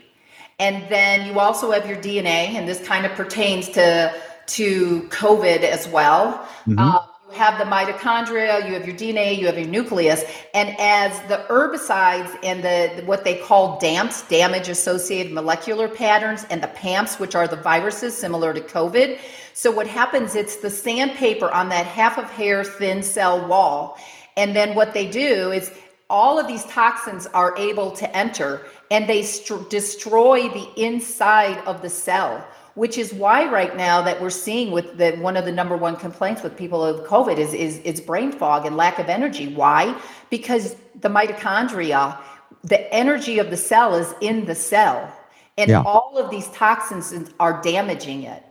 And 0.60 0.84
then 0.90 1.26
you 1.26 1.40
also 1.40 1.72
have 1.72 1.88
your 1.88 1.96
DNA, 1.96 2.52
and 2.52 2.68
this 2.68 2.86
kind 2.86 3.06
of 3.06 3.14
pertains 3.14 3.70
to 3.70 4.14
to 4.48 5.04
COVID 5.04 5.62
as 5.62 5.88
well. 5.88 6.34
Mm-hmm. 6.68 6.80
Um, 6.80 7.00
have 7.34 7.58
the 7.58 7.66
mitochondria, 7.66 8.68
you 8.68 8.74
have 8.74 8.86
your 8.86 8.96
DNA, 8.96 9.38
you 9.38 9.46
have 9.46 9.58
your 9.58 9.68
nucleus, 9.68 10.24
and 10.54 10.76
as 10.80 11.20
the 11.28 11.46
herbicides 11.50 12.38
and 12.44 12.64
the 12.64 13.04
what 13.06 13.24
they 13.24 13.36
call 13.40 13.80
DAMPs, 13.80 14.28
damage 14.28 14.70
associated 14.70 15.32
molecular 15.32 15.88
patterns, 15.88 16.46
and 16.50 16.62
the 16.62 16.68
PAMPs, 16.68 17.20
which 17.20 17.36
are 17.36 17.48
the 17.48 17.56
viruses 17.56 18.16
similar 18.16 18.54
to 18.54 18.62
COVID. 18.62 19.20
So 19.54 19.72
what 19.72 19.88
happens? 19.88 20.36
It's 20.36 20.58
the 20.58 20.70
sandpaper 20.70 21.52
on 21.52 21.70
that 21.70 21.86
half 21.86 22.18
of 22.18 22.30
hair 22.32 22.64
thin 22.64 23.04
cell 23.04 23.48
wall, 23.48 23.98
and 24.38 24.56
then 24.56 24.76
what 24.76 24.94
they 24.94 25.10
do 25.10 25.52
is 25.52 25.72
all 26.10 26.38
of 26.38 26.48
these 26.48 26.66
toxins 26.66 27.26
are 27.28 27.58
able 27.58 27.92
to 27.92 28.18
enter 28.18 28.66
and 28.92 29.08
they 29.08 29.24
st- 29.24 29.70
destroy 29.70 30.50
the 30.50 30.70
inside 30.76 31.58
of 31.66 31.82
the 31.82 31.90
cell 31.90 32.46
which 32.76 32.98
is 32.98 33.14
why 33.14 33.50
right 33.50 33.76
now 33.76 34.02
that 34.02 34.22
we're 34.22 34.30
seeing 34.30 34.72
with 34.72 34.98
the 34.98 35.12
one 35.18 35.36
of 35.38 35.46
the 35.46 35.52
number 35.52 35.76
one 35.76 35.96
complaints 35.96 36.42
with 36.44 36.56
people 36.58 36.84
of 36.84 37.06
covid 37.08 37.38
is 37.38 37.54
is 37.54 37.80
is 37.80 38.02
brain 38.02 38.32
fog 38.32 38.66
and 38.66 38.78
lack 38.78 39.00
of 39.00 39.10
energy 39.10 39.54
why 39.54 39.96
because 40.30 40.76
the 41.02 41.10
mitochondria 41.10 42.18
the 42.64 42.94
energy 42.94 43.40
of 43.40 43.50
the 43.50 43.58
cell 43.58 43.96
is 43.96 44.14
in 44.22 44.46
the 44.46 44.56
cell 44.56 45.12
and 45.58 45.70
yeah. 45.70 45.82
all 45.84 46.18
of 46.18 46.30
these 46.30 46.48
toxins 46.50 47.14
are 47.40 47.62
damaging 47.62 48.24
it 48.24 48.44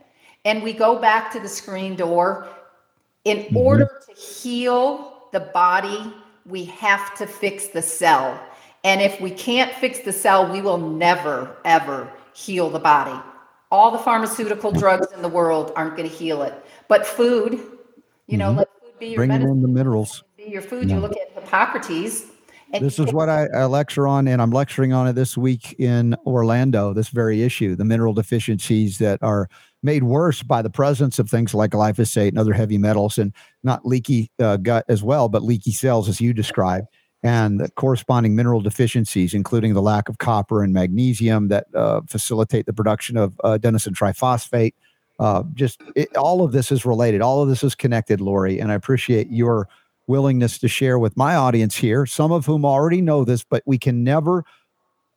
and 0.45 0.61
we 0.63 0.73
go 0.73 0.99
back 0.99 1.31
to 1.31 1.39
the 1.39 1.49
screen 1.49 1.95
door 1.95 2.47
in 3.25 3.37
mm-hmm. 3.37 3.57
order 3.57 4.01
to 4.07 4.21
heal 4.21 5.27
the 5.31 5.39
body 5.39 6.13
we 6.45 6.65
have 6.65 7.15
to 7.17 7.27
fix 7.27 7.67
the 7.67 7.81
cell. 7.81 8.39
And 8.83 9.01
if 9.01 9.19
we 9.21 9.31
can't 9.31 9.71
fix 9.73 9.99
the 9.99 10.13
cell, 10.13 10.51
we 10.51 10.61
will 10.61 10.77
never, 10.77 11.57
ever 11.65 12.11
heal 12.33 12.69
the 12.69 12.79
body. 12.79 13.19
All 13.71 13.91
the 13.91 13.97
pharmaceutical 13.97 14.71
drugs 14.71 15.07
in 15.13 15.21
the 15.21 15.29
world 15.29 15.71
aren't 15.75 15.95
going 15.95 16.09
to 16.09 16.15
heal 16.15 16.43
it. 16.43 16.53
But 16.87 17.07
food, 17.07 17.59
you 18.27 18.37
know, 18.37 18.49
mm-hmm. 18.49 18.59
let 18.59 18.67
food 18.81 18.99
be 18.99 19.07
your 19.07 19.17
Bringing 19.17 19.39
medicine. 19.39 19.57
in 19.57 19.61
the 19.61 19.67
minerals. 19.67 20.23
Be 20.37 20.43
your 20.43 20.61
food. 20.61 20.89
Yeah. 20.89 20.95
You 20.95 21.01
look 21.01 21.15
at 21.17 21.31
Hippocrates. 21.33 22.25
this 22.79 22.99
is 22.99 23.13
what 23.13 23.29
I, 23.29 23.47
I, 23.47 23.65
lecture 23.65 24.07
on, 24.07 24.27
and 24.27 24.41
I'm 24.41 24.51
lecturing 24.51 24.93
on 24.93 25.07
it 25.07 25.13
this 25.13 25.37
week 25.37 25.77
in 25.79 26.15
Orlando. 26.25 26.93
This 26.93 27.09
very 27.09 27.43
issue, 27.43 27.75
the 27.75 27.85
mineral 27.85 28.13
deficiencies 28.13 28.97
that 28.99 29.19
are 29.21 29.49
made 29.83 30.03
worse 30.03 30.43
by 30.43 30.61
the 30.61 30.69
presence 30.69 31.17
of 31.19 31.29
things 31.29 31.53
like 31.53 31.71
glyphosate 31.71 32.29
and 32.29 32.39
other 32.39 32.53
heavy 32.53 32.77
metals, 32.77 33.17
and 33.17 33.33
not 33.63 33.85
leaky 33.85 34.31
uh, 34.39 34.57
gut 34.57 34.85
as 34.87 35.03
well, 35.03 35.29
but 35.29 35.43
leaky 35.43 35.71
cells, 35.71 36.07
as 36.07 36.21
you 36.21 36.33
described, 36.33 36.87
and 37.23 37.59
the 37.59 37.69
corresponding 37.71 38.35
mineral 38.35 38.61
deficiencies, 38.61 39.33
including 39.33 39.73
the 39.73 39.81
lack 39.81 40.09
of 40.09 40.17
copper 40.17 40.63
and 40.63 40.73
magnesium 40.73 41.49
that 41.49 41.67
uh, 41.75 42.01
facilitate 42.07 42.65
the 42.65 42.73
production 42.73 43.17
of 43.17 43.39
uh, 43.43 43.57
adenosine 43.61 43.93
triphosphate. 43.93 44.73
Uh, 45.19 45.43
just 45.53 45.81
it, 45.95 46.15
all 46.17 46.43
of 46.43 46.51
this 46.51 46.71
is 46.71 46.85
related. 46.85 47.21
All 47.21 47.43
of 47.43 47.49
this 47.49 47.63
is 47.63 47.75
connected, 47.75 48.21
Laurie, 48.21 48.59
and 48.59 48.71
I 48.71 48.75
appreciate 48.75 49.29
your 49.29 49.67
willingness 50.07 50.57
to 50.59 50.67
share 50.67 50.97
with 50.97 51.15
my 51.15 51.35
audience 51.35 51.75
here, 51.75 52.05
some 52.05 52.31
of 52.31 52.45
whom 52.45 52.65
already 52.65 53.01
know 53.01 53.23
this, 53.23 53.43
but 53.43 53.61
we 53.67 53.77
can 53.77 54.03
never, 54.03 54.43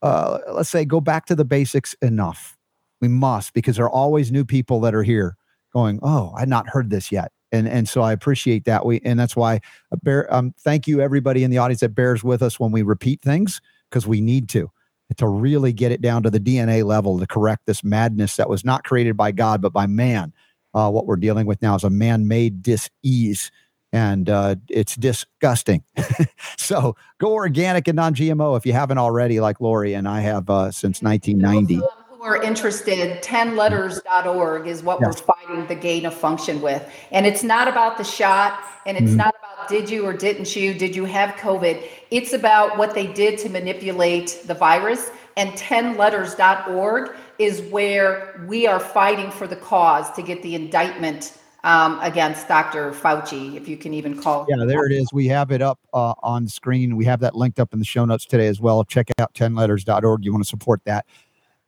uh, 0.02 0.38
let's 0.52 0.68
say, 0.68 0.84
go 0.84 1.00
back 1.00 1.24
to 1.26 1.34
the 1.34 1.44
basics 1.44 1.94
enough 2.02 2.56
we 3.00 3.08
must 3.08 3.52
because 3.54 3.76
there 3.76 3.84
are 3.84 3.90
always 3.90 4.32
new 4.32 4.44
people 4.44 4.80
that 4.80 4.94
are 4.94 5.02
here 5.02 5.36
going, 5.72 5.98
"Oh, 6.02 6.32
I've 6.36 6.48
not 6.48 6.68
heard 6.68 6.90
this 6.90 7.12
yet." 7.12 7.32
And 7.54 7.68
and 7.68 7.88
so 7.88 8.02
I 8.02 8.12
appreciate 8.12 8.64
that. 8.64 8.84
We 8.84 9.00
and 9.04 9.18
that's 9.18 9.36
why 9.36 9.60
uh, 9.92 9.96
bear 10.02 10.32
um 10.34 10.54
thank 10.60 10.86
you 10.86 11.00
everybody 11.00 11.44
in 11.44 11.50
the 11.50 11.58
audience 11.58 11.80
that 11.80 11.94
bears 11.94 12.24
with 12.24 12.42
us 12.42 12.58
when 12.58 12.72
we 12.72 12.82
repeat 12.82 13.22
things 13.22 13.60
because 13.88 14.06
we 14.06 14.20
need 14.20 14.48
to 14.50 14.70
to 15.16 15.28
really 15.28 15.72
get 15.72 15.92
it 15.92 16.00
down 16.00 16.22
to 16.24 16.30
the 16.30 16.40
DNA 16.40 16.84
level 16.84 17.18
to 17.18 17.26
correct 17.26 17.66
this 17.66 17.84
madness 17.84 18.36
that 18.36 18.48
was 18.48 18.64
not 18.64 18.82
created 18.82 19.16
by 19.16 19.30
God 19.30 19.62
but 19.62 19.72
by 19.72 19.86
man. 19.86 20.32
Uh, 20.74 20.90
what 20.90 21.06
we're 21.06 21.16
dealing 21.16 21.46
with 21.46 21.62
now 21.62 21.76
is 21.76 21.84
a 21.84 21.90
man-made 21.90 22.60
dis-ease 22.60 23.52
and 23.92 24.28
uh, 24.28 24.56
it's 24.68 24.96
disgusting. 24.96 25.84
so 26.58 26.96
go 27.20 27.34
organic 27.34 27.86
and 27.86 27.94
non-GMO 27.94 28.56
if 28.56 28.66
you 28.66 28.72
haven't 28.72 28.98
already, 28.98 29.38
like 29.38 29.60
Laurie 29.60 29.94
and 29.94 30.08
I 30.08 30.18
have 30.20 30.50
uh, 30.50 30.72
since 30.72 31.00
1990 31.00 31.80
are 32.24 32.42
interested, 32.42 33.22
10letters.org 33.22 34.66
is 34.66 34.82
what 34.82 34.98
yes. 34.98 35.06
we're 35.06 35.34
fighting 35.34 35.66
the 35.66 35.74
gain 35.74 36.06
of 36.06 36.14
function 36.14 36.62
with. 36.62 36.82
And 37.10 37.26
it's 37.26 37.42
not 37.42 37.68
about 37.68 37.98
the 37.98 38.04
shot 38.04 38.64
and 38.86 38.96
it's 38.96 39.08
mm-hmm. 39.08 39.18
not 39.18 39.34
about 39.38 39.68
did 39.68 39.90
you 39.90 40.06
or 40.06 40.14
didn't 40.14 40.56
you, 40.56 40.72
did 40.72 40.96
you 40.96 41.04
have 41.04 41.34
COVID? 41.36 41.86
It's 42.10 42.32
about 42.32 42.78
what 42.78 42.94
they 42.94 43.06
did 43.06 43.38
to 43.40 43.50
manipulate 43.50 44.42
the 44.46 44.54
virus. 44.54 45.10
And 45.36 45.50
10letters.org 45.52 47.14
is 47.38 47.60
where 47.70 48.42
we 48.48 48.66
are 48.66 48.80
fighting 48.80 49.30
for 49.30 49.46
the 49.46 49.56
cause 49.56 50.10
to 50.12 50.22
get 50.22 50.42
the 50.42 50.54
indictment 50.54 51.36
um, 51.62 51.98
against 52.00 52.48
Dr. 52.48 52.92
Fauci, 52.92 53.54
if 53.56 53.68
you 53.68 53.76
can 53.76 53.92
even 53.92 54.20
call. 54.20 54.46
Yeah, 54.48 54.64
there 54.64 54.86
it 54.86 54.92
is. 54.92 55.12
We 55.12 55.26
have 55.28 55.50
it 55.50 55.60
up 55.60 55.78
uh, 55.92 56.14
on 56.22 56.48
screen. 56.48 56.96
We 56.96 57.04
have 57.04 57.20
that 57.20 57.34
linked 57.34 57.60
up 57.60 57.74
in 57.74 57.78
the 57.78 57.84
show 57.84 58.06
notes 58.06 58.24
today 58.24 58.46
as 58.46 58.60
well. 58.60 58.82
Check 58.84 59.10
out 59.18 59.34
10letters.org. 59.34 60.24
You 60.24 60.32
want 60.32 60.44
to 60.44 60.48
support 60.48 60.80
that 60.84 61.04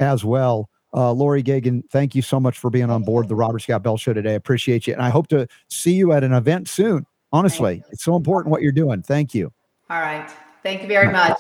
as 0.00 0.24
well. 0.24 0.68
Uh, 0.94 1.12
Laurie 1.12 1.42
Gagan, 1.42 1.82
thank 1.90 2.14
you 2.14 2.22
so 2.22 2.40
much 2.40 2.58
for 2.58 2.70
being 2.70 2.90
on 2.90 3.02
board 3.02 3.28
the 3.28 3.34
Robert 3.34 3.60
Scott 3.60 3.82
Bell 3.82 3.96
Show 3.96 4.12
today. 4.12 4.32
I 4.32 4.34
appreciate 4.34 4.86
you. 4.86 4.94
And 4.94 5.02
I 5.02 5.10
hope 5.10 5.28
to 5.28 5.46
see 5.68 5.92
you 5.92 6.12
at 6.12 6.24
an 6.24 6.32
event 6.32 6.68
soon. 6.68 7.04
Honestly, 7.32 7.82
it's 7.90 8.04
so 8.04 8.16
important 8.16 8.50
what 8.50 8.62
you're 8.62 8.72
doing. 8.72 9.02
Thank 9.02 9.34
you. 9.34 9.52
All 9.90 10.00
right. 10.00 10.30
Thank 10.62 10.82
you 10.82 10.88
very 10.88 11.12
much. 11.12 11.38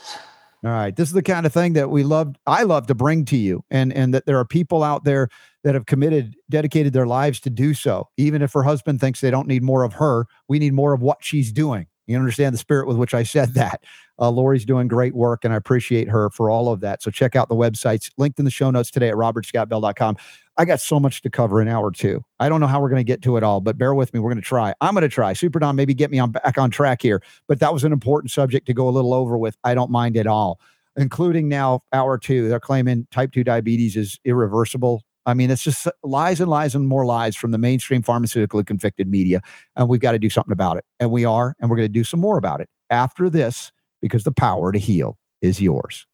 All 0.64 0.72
right. 0.72 0.94
This 0.94 1.08
is 1.08 1.14
the 1.14 1.22
kind 1.22 1.46
of 1.46 1.52
thing 1.52 1.72
that 1.74 1.90
we 1.90 2.02
love, 2.02 2.34
I 2.46 2.64
love 2.64 2.86
to 2.88 2.94
bring 2.94 3.24
to 3.26 3.36
you, 3.36 3.64
and, 3.70 3.92
and 3.92 4.12
that 4.12 4.26
there 4.26 4.38
are 4.38 4.44
people 4.44 4.82
out 4.82 5.04
there 5.04 5.28
that 5.64 5.74
have 5.74 5.86
committed, 5.86 6.36
dedicated 6.50 6.92
their 6.92 7.06
lives 7.06 7.40
to 7.40 7.50
do 7.50 7.72
so. 7.72 8.08
Even 8.16 8.42
if 8.42 8.52
her 8.52 8.62
husband 8.62 9.00
thinks 9.00 9.20
they 9.20 9.30
don't 9.30 9.48
need 9.48 9.62
more 9.62 9.84
of 9.84 9.94
her, 9.94 10.26
we 10.48 10.58
need 10.58 10.74
more 10.74 10.92
of 10.92 11.02
what 11.02 11.18
she's 11.22 11.50
doing. 11.50 11.86
You 12.06 12.16
understand 12.18 12.54
the 12.54 12.58
spirit 12.58 12.86
with 12.86 12.96
which 12.96 13.14
I 13.14 13.22
said 13.22 13.54
that. 13.54 13.82
Uh, 14.18 14.30
Laurie's 14.30 14.64
doing 14.64 14.88
great 14.88 15.14
work, 15.14 15.44
and 15.44 15.52
I 15.52 15.56
appreciate 15.56 16.08
her 16.08 16.30
for 16.30 16.48
all 16.50 16.72
of 16.72 16.80
that. 16.80 17.02
So 17.02 17.10
check 17.10 17.36
out 17.36 17.48
the 17.48 17.54
websites 17.54 18.10
linked 18.16 18.38
in 18.38 18.44
the 18.44 18.50
show 18.50 18.70
notes 18.70 18.90
today 18.90 19.08
at 19.08 19.14
robertscottbell.com. 19.14 20.16
I 20.58 20.64
got 20.64 20.80
so 20.80 20.98
much 20.98 21.20
to 21.22 21.30
cover 21.30 21.60
in 21.60 21.68
hour 21.68 21.90
two. 21.90 22.24
I 22.40 22.48
don't 22.48 22.60
know 22.60 22.66
how 22.66 22.80
we're 22.80 22.88
going 22.88 23.00
to 23.00 23.04
get 23.04 23.20
to 23.22 23.36
it 23.36 23.42
all, 23.42 23.60
but 23.60 23.76
bear 23.76 23.94
with 23.94 24.14
me. 24.14 24.20
We're 24.20 24.30
going 24.30 24.42
to 24.42 24.48
try. 24.48 24.72
I'm 24.80 24.94
going 24.94 25.02
to 25.02 25.08
try. 25.08 25.34
Super 25.34 25.58
Don, 25.58 25.76
maybe 25.76 25.92
get 25.92 26.10
me 26.10 26.18
on 26.18 26.30
back 26.30 26.56
on 26.56 26.70
track 26.70 27.02
here. 27.02 27.22
But 27.46 27.60
that 27.60 27.74
was 27.74 27.84
an 27.84 27.92
important 27.92 28.30
subject 28.30 28.66
to 28.68 28.74
go 28.74 28.88
a 28.88 28.90
little 28.90 29.12
over 29.12 29.36
with. 29.36 29.56
I 29.64 29.74
don't 29.74 29.90
mind 29.90 30.16
at 30.16 30.26
all, 30.26 30.60
including 30.96 31.48
now 31.48 31.82
hour 31.92 32.16
two. 32.16 32.48
They're 32.48 32.58
claiming 32.58 33.06
type 33.10 33.32
2 33.32 33.44
diabetes 33.44 33.96
is 33.96 34.18
irreversible. 34.24 35.02
I 35.26 35.34
mean, 35.34 35.50
it's 35.50 35.62
just 35.62 35.88
lies 36.04 36.40
and 36.40 36.48
lies 36.48 36.74
and 36.74 36.86
more 36.86 37.04
lies 37.04 37.36
from 37.36 37.50
the 37.50 37.58
mainstream 37.58 38.00
pharmaceutical 38.00 38.62
convicted 38.62 39.08
media. 39.08 39.42
And 39.74 39.88
we've 39.88 40.00
got 40.00 40.12
to 40.12 40.18
do 40.20 40.30
something 40.30 40.52
about 40.52 40.76
it. 40.76 40.84
And 41.00 41.10
we 41.10 41.24
are, 41.24 41.54
and 41.60 41.68
we're 41.68 41.76
going 41.76 41.88
to 41.88 41.92
do 41.92 42.04
some 42.04 42.20
more 42.20 42.38
about 42.38 42.60
it 42.60 42.70
after 42.90 43.28
this 43.28 43.72
because 44.06 44.24
the 44.24 44.32
power 44.32 44.72
to 44.72 44.78
heal 44.78 45.18
is 45.42 45.60
yours. 45.60 46.06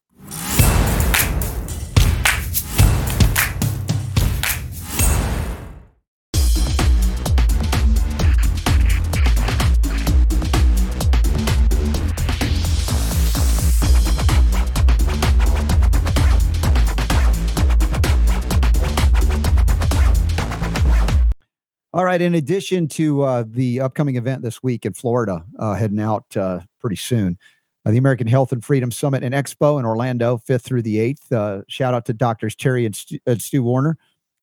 All 21.94 22.06
right. 22.06 22.22
In 22.22 22.34
addition 22.34 22.88
to 22.88 23.20
uh, 23.22 23.44
the 23.46 23.80
upcoming 23.80 24.16
event 24.16 24.40
this 24.40 24.62
week 24.62 24.86
in 24.86 24.94
Florida, 24.94 25.44
uh, 25.58 25.74
heading 25.74 26.00
out 26.00 26.24
uh, 26.34 26.60
pretty 26.80 26.96
soon, 26.96 27.36
uh, 27.84 27.90
the 27.90 27.98
American 27.98 28.26
Health 28.26 28.52
and 28.52 28.64
Freedom 28.64 28.90
Summit 28.90 29.22
and 29.22 29.34
Expo 29.34 29.78
in 29.78 29.84
Orlando, 29.84 30.38
5th 30.48 30.62
through 30.62 30.82
the 30.82 30.96
8th. 30.96 31.32
Uh, 31.32 31.62
shout 31.68 31.94
out 31.94 32.04
to 32.06 32.12
Doctors 32.12 32.54
Terry 32.54 32.86
and 32.86 32.94
Stu, 32.94 33.18
Stu, 33.38 33.62
Warner. 33.62 33.98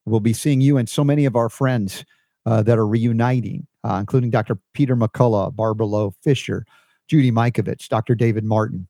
We'll 0.05 0.19
be 0.19 0.33
seeing 0.33 0.61
you 0.61 0.77
and 0.77 0.89
so 0.89 1.03
many 1.03 1.25
of 1.25 1.35
our 1.35 1.49
friends 1.49 2.03
uh, 2.45 2.63
that 2.63 2.77
are 2.77 2.87
reuniting, 2.87 3.67
including 3.85 4.31
Dr. 4.31 4.57
Peter 4.73 4.95
McCullough, 4.95 5.55
Barbara 5.55 5.85
Loe 5.85 6.13
Fisher, 6.23 6.65
Judy 7.07 7.31
Mikovits, 7.31 7.87
Dr. 7.87 8.15
David 8.15 8.43
Martin. 8.43 8.87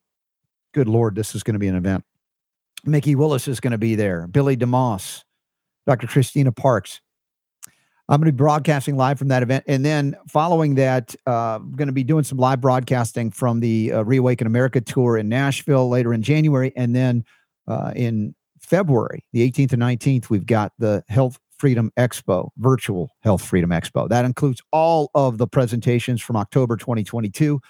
Good 0.72 0.88
Lord, 0.88 1.14
this 1.14 1.34
is 1.34 1.42
going 1.42 1.54
to 1.54 1.58
be 1.58 1.68
an 1.68 1.74
event. 1.74 2.04
Mikki 2.84 3.14
Willis 3.14 3.48
is 3.48 3.60
going 3.60 3.72
to 3.72 3.78
be 3.78 3.94
there, 3.94 4.26
Billy 4.26 4.56
DeMoss, 4.56 5.24
Dr. 5.86 6.06
Christina 6.06 6.52
Parks. 6.52 7.00
I'm 8.10 8.18
going 8.18 8.26
to 8.26 8.32
be 8.32 8.36
broadcasting 8.36 8.96
live 8.96 9.20
from 9.20 9.28
that 9.28 9.44
event. 9.44 9.64
And 9.68 9.84
then 9.84 10.16
following 10.26 10.74
that, 10.74 11.14
uh, 11.28 11.56
I'm 11.56 11.72
going 11.76 11.86
to 11.86 11.92
be 11.92 12.02
doing 12.02 12.24
some 12.24 12.38
live 12.38 12.60
broadcasting 12.60 13.30
from 13.30 13.60
the 13.60 13.92
uh, 13.92 14.02
Reawaken 14.02 14.48
America 14.48 14.80
tour 14.80 15.16
in 15.16 15.28
Nashville 15.28 15.88
later 15.88 16.12
in 16.12 16.20
January. 16.20 16.72
And 16.74 16.94
then 16.94 17.24
uh, 17.68 17.92
in 17.94 18.34
February, 18.58 19.24
the 19.32 19.48
18th 19.48 19.74
and 19.74 19.82
19th, 19.82 20.28
we've 20.28 20.44
got 20.44 20.72
the 20.76 21.04
Health 21.08 21.38
Freedom 21.56 21.92
Expo, 21.96 22.50
virtual 22.56 23.10
Health 23.20 23.44
Freedom 23.44 23.70
Expo. 23.70 24.08
That 24.08 24.24
includes 24.24 24.60
all 24.72 25.12
of 25.14 25.38
the 25.38 25.46
presentations 25.46 26.20
from 26.20 26.34
October 26.34 26.76
2022. 26.76 27.60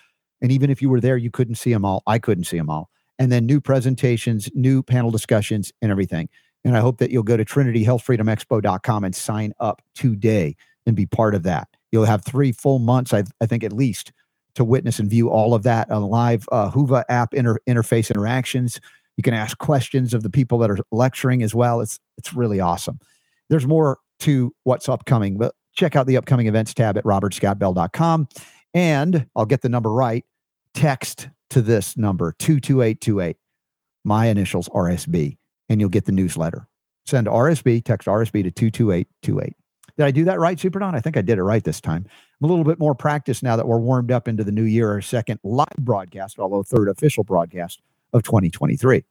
And 0.41 0.51
even 0.51 0.71
if 0.71 0.81
you 0.81 0.89
were 0.89 1.01
there, 1.03 1.19
you 1.19 1.31
couldn't 1.31 1.57
see 1.57 1.73
them 1.73 1.85
all. 1.85 2.03
I 2.07 2.19
couldn't 2.19 2.45
see 2.45 2.57
them 2.57 2.71
all. 2.71 2.89
And 3.19 3.31
then 3.31 3.45
new 3.45 3.61
presentations, 3.61 4.49
new 4.55 4.83
panel 4.83 5.11
discussions, 5.11 5.71
and 5.83 5.91
everything. 5.91 6.31
And 6.65 6.77
I 6.77 6.81
hope 6.81 6.99
that 6.99 7.11
you'll 7.11 7.23
go 7.23 7.37
to 7.37 7.45
trinityhealthfreedomexpo.com 7.45 9.05
and 9.05 9.15
sign 9.15 9.53
up 9.61 9.83
today 9.95 10.57
and 10.87 10.95
be 10.95 11.07
part 11.07 11.35
of 11.35 11.43
that. 11.45 11.69
You'll 11.91 12.05
have 12.05 12.25
three 12.25 12.53
full 12.53 12.79
months, 12.79 13.13
I, 13.13 13.25
I 13.41 13.47
think, 13.47 13.65
at 13.65 13.73
least, 13.73 14.13
to 14.55 14.65
witness 14.65 14.99
and 14.99 15.09
view 15.09 15.31
all 15.31 15.55
of 15.55 15.63
that 15.63 15.91
on 15.91 16.03
live 16.03 16.47
uh, 16.53 16.71
app 17.09 17.35
inter- 17.35 17.61
interface 17.69 18.11
interactions. 18.11 18.81
You 19.17 19.23
can 19.23 19.35
ask 19.35 19.59
questions 19.59 20.15
of 20.15 20.23
the 20.23 20.31
people 20.31 20.59
that 20.59 20.71
are 20.71 20.79
lecturing 20.93 21.43
as 21.43 21.55
well. 21.55 21.81
It's 21.81 21.99
it's 22.17 22.33
really 22.33 22.61
awesome. 22.61 22.99
There's 23.49 23.67
more 23.67 23.99
to 24.21 24.55
what's 24.65 24.89
upcoming, 24.89 25.39
but 25.39 25.55
check 25.75 25.97
out 25.97 26.07
the 26.07 26.17
upcoming 26.17 26.47
events 26.47 26.75
tab 26.75 26.97
at 26.97 27.05
robertscottbell.com. 27.05 28.29
And 28.75 29.27
I'll 29.35 29.47
get 29.47 29.63
the 29.63 29.69
number 29.69 29.93
right. 29.93 30.25
Text 30.75 31.29
to 31.51 31.61
this 31.61 31.97
number 31.97 32.35
22828. 32.39 33.37
My 34.05 34.27
initials 34.27 34.69
RSB 34.69 35.37
and 35.71 35.81
you'll 35.81 35.89
get 35.89 36.05
the 36.05 36.13
newsletter. 36.13 36.67
Send 37.07 37.27
RSB, 37.27 37.83
text 37.83 38.07
RSB 38.07 38.43
to 38.43 38.51
22828. 38.51 39.57
Did 39.97 40.07
I 40.07 40.11
do 40.11 40.25
that 40.25 40.39
right, 40.39 40.59
Super 40.59 40.79
Don? 40.79 40.95
I 40.95 41.01
think 41.01 41.17
I 41.17 41.23
did 41.23 41.39
it 41.39 41.43
right 41.43 41.65
this 41.65 41.81
time. 41.81 42.07
I'm 42.41 42.45
a 42.45 42.49
little 42.49 42.65
bit 42.65 42.79
more 42.79 42.95
practiced 42.95 43.43
now 43.43 43.57
that 43.57 43.67
we're 43.67 43.79
warmed 43.79 44.11
up 44.11 44.29
into 44.29 44.45
the 44.45 44.53
new 44.53 44.65
year, 44.65 44.91
our 44.91 45.01
second 45.01 45.41
live 45.43 45.69
broadcast, 45.79 46.39
although 46.39 46.63
third 46.63 46.89
official 46.89 47.25
broadcast 47.25 47.81
of 48.13 48.23
2023. 48.23 49.05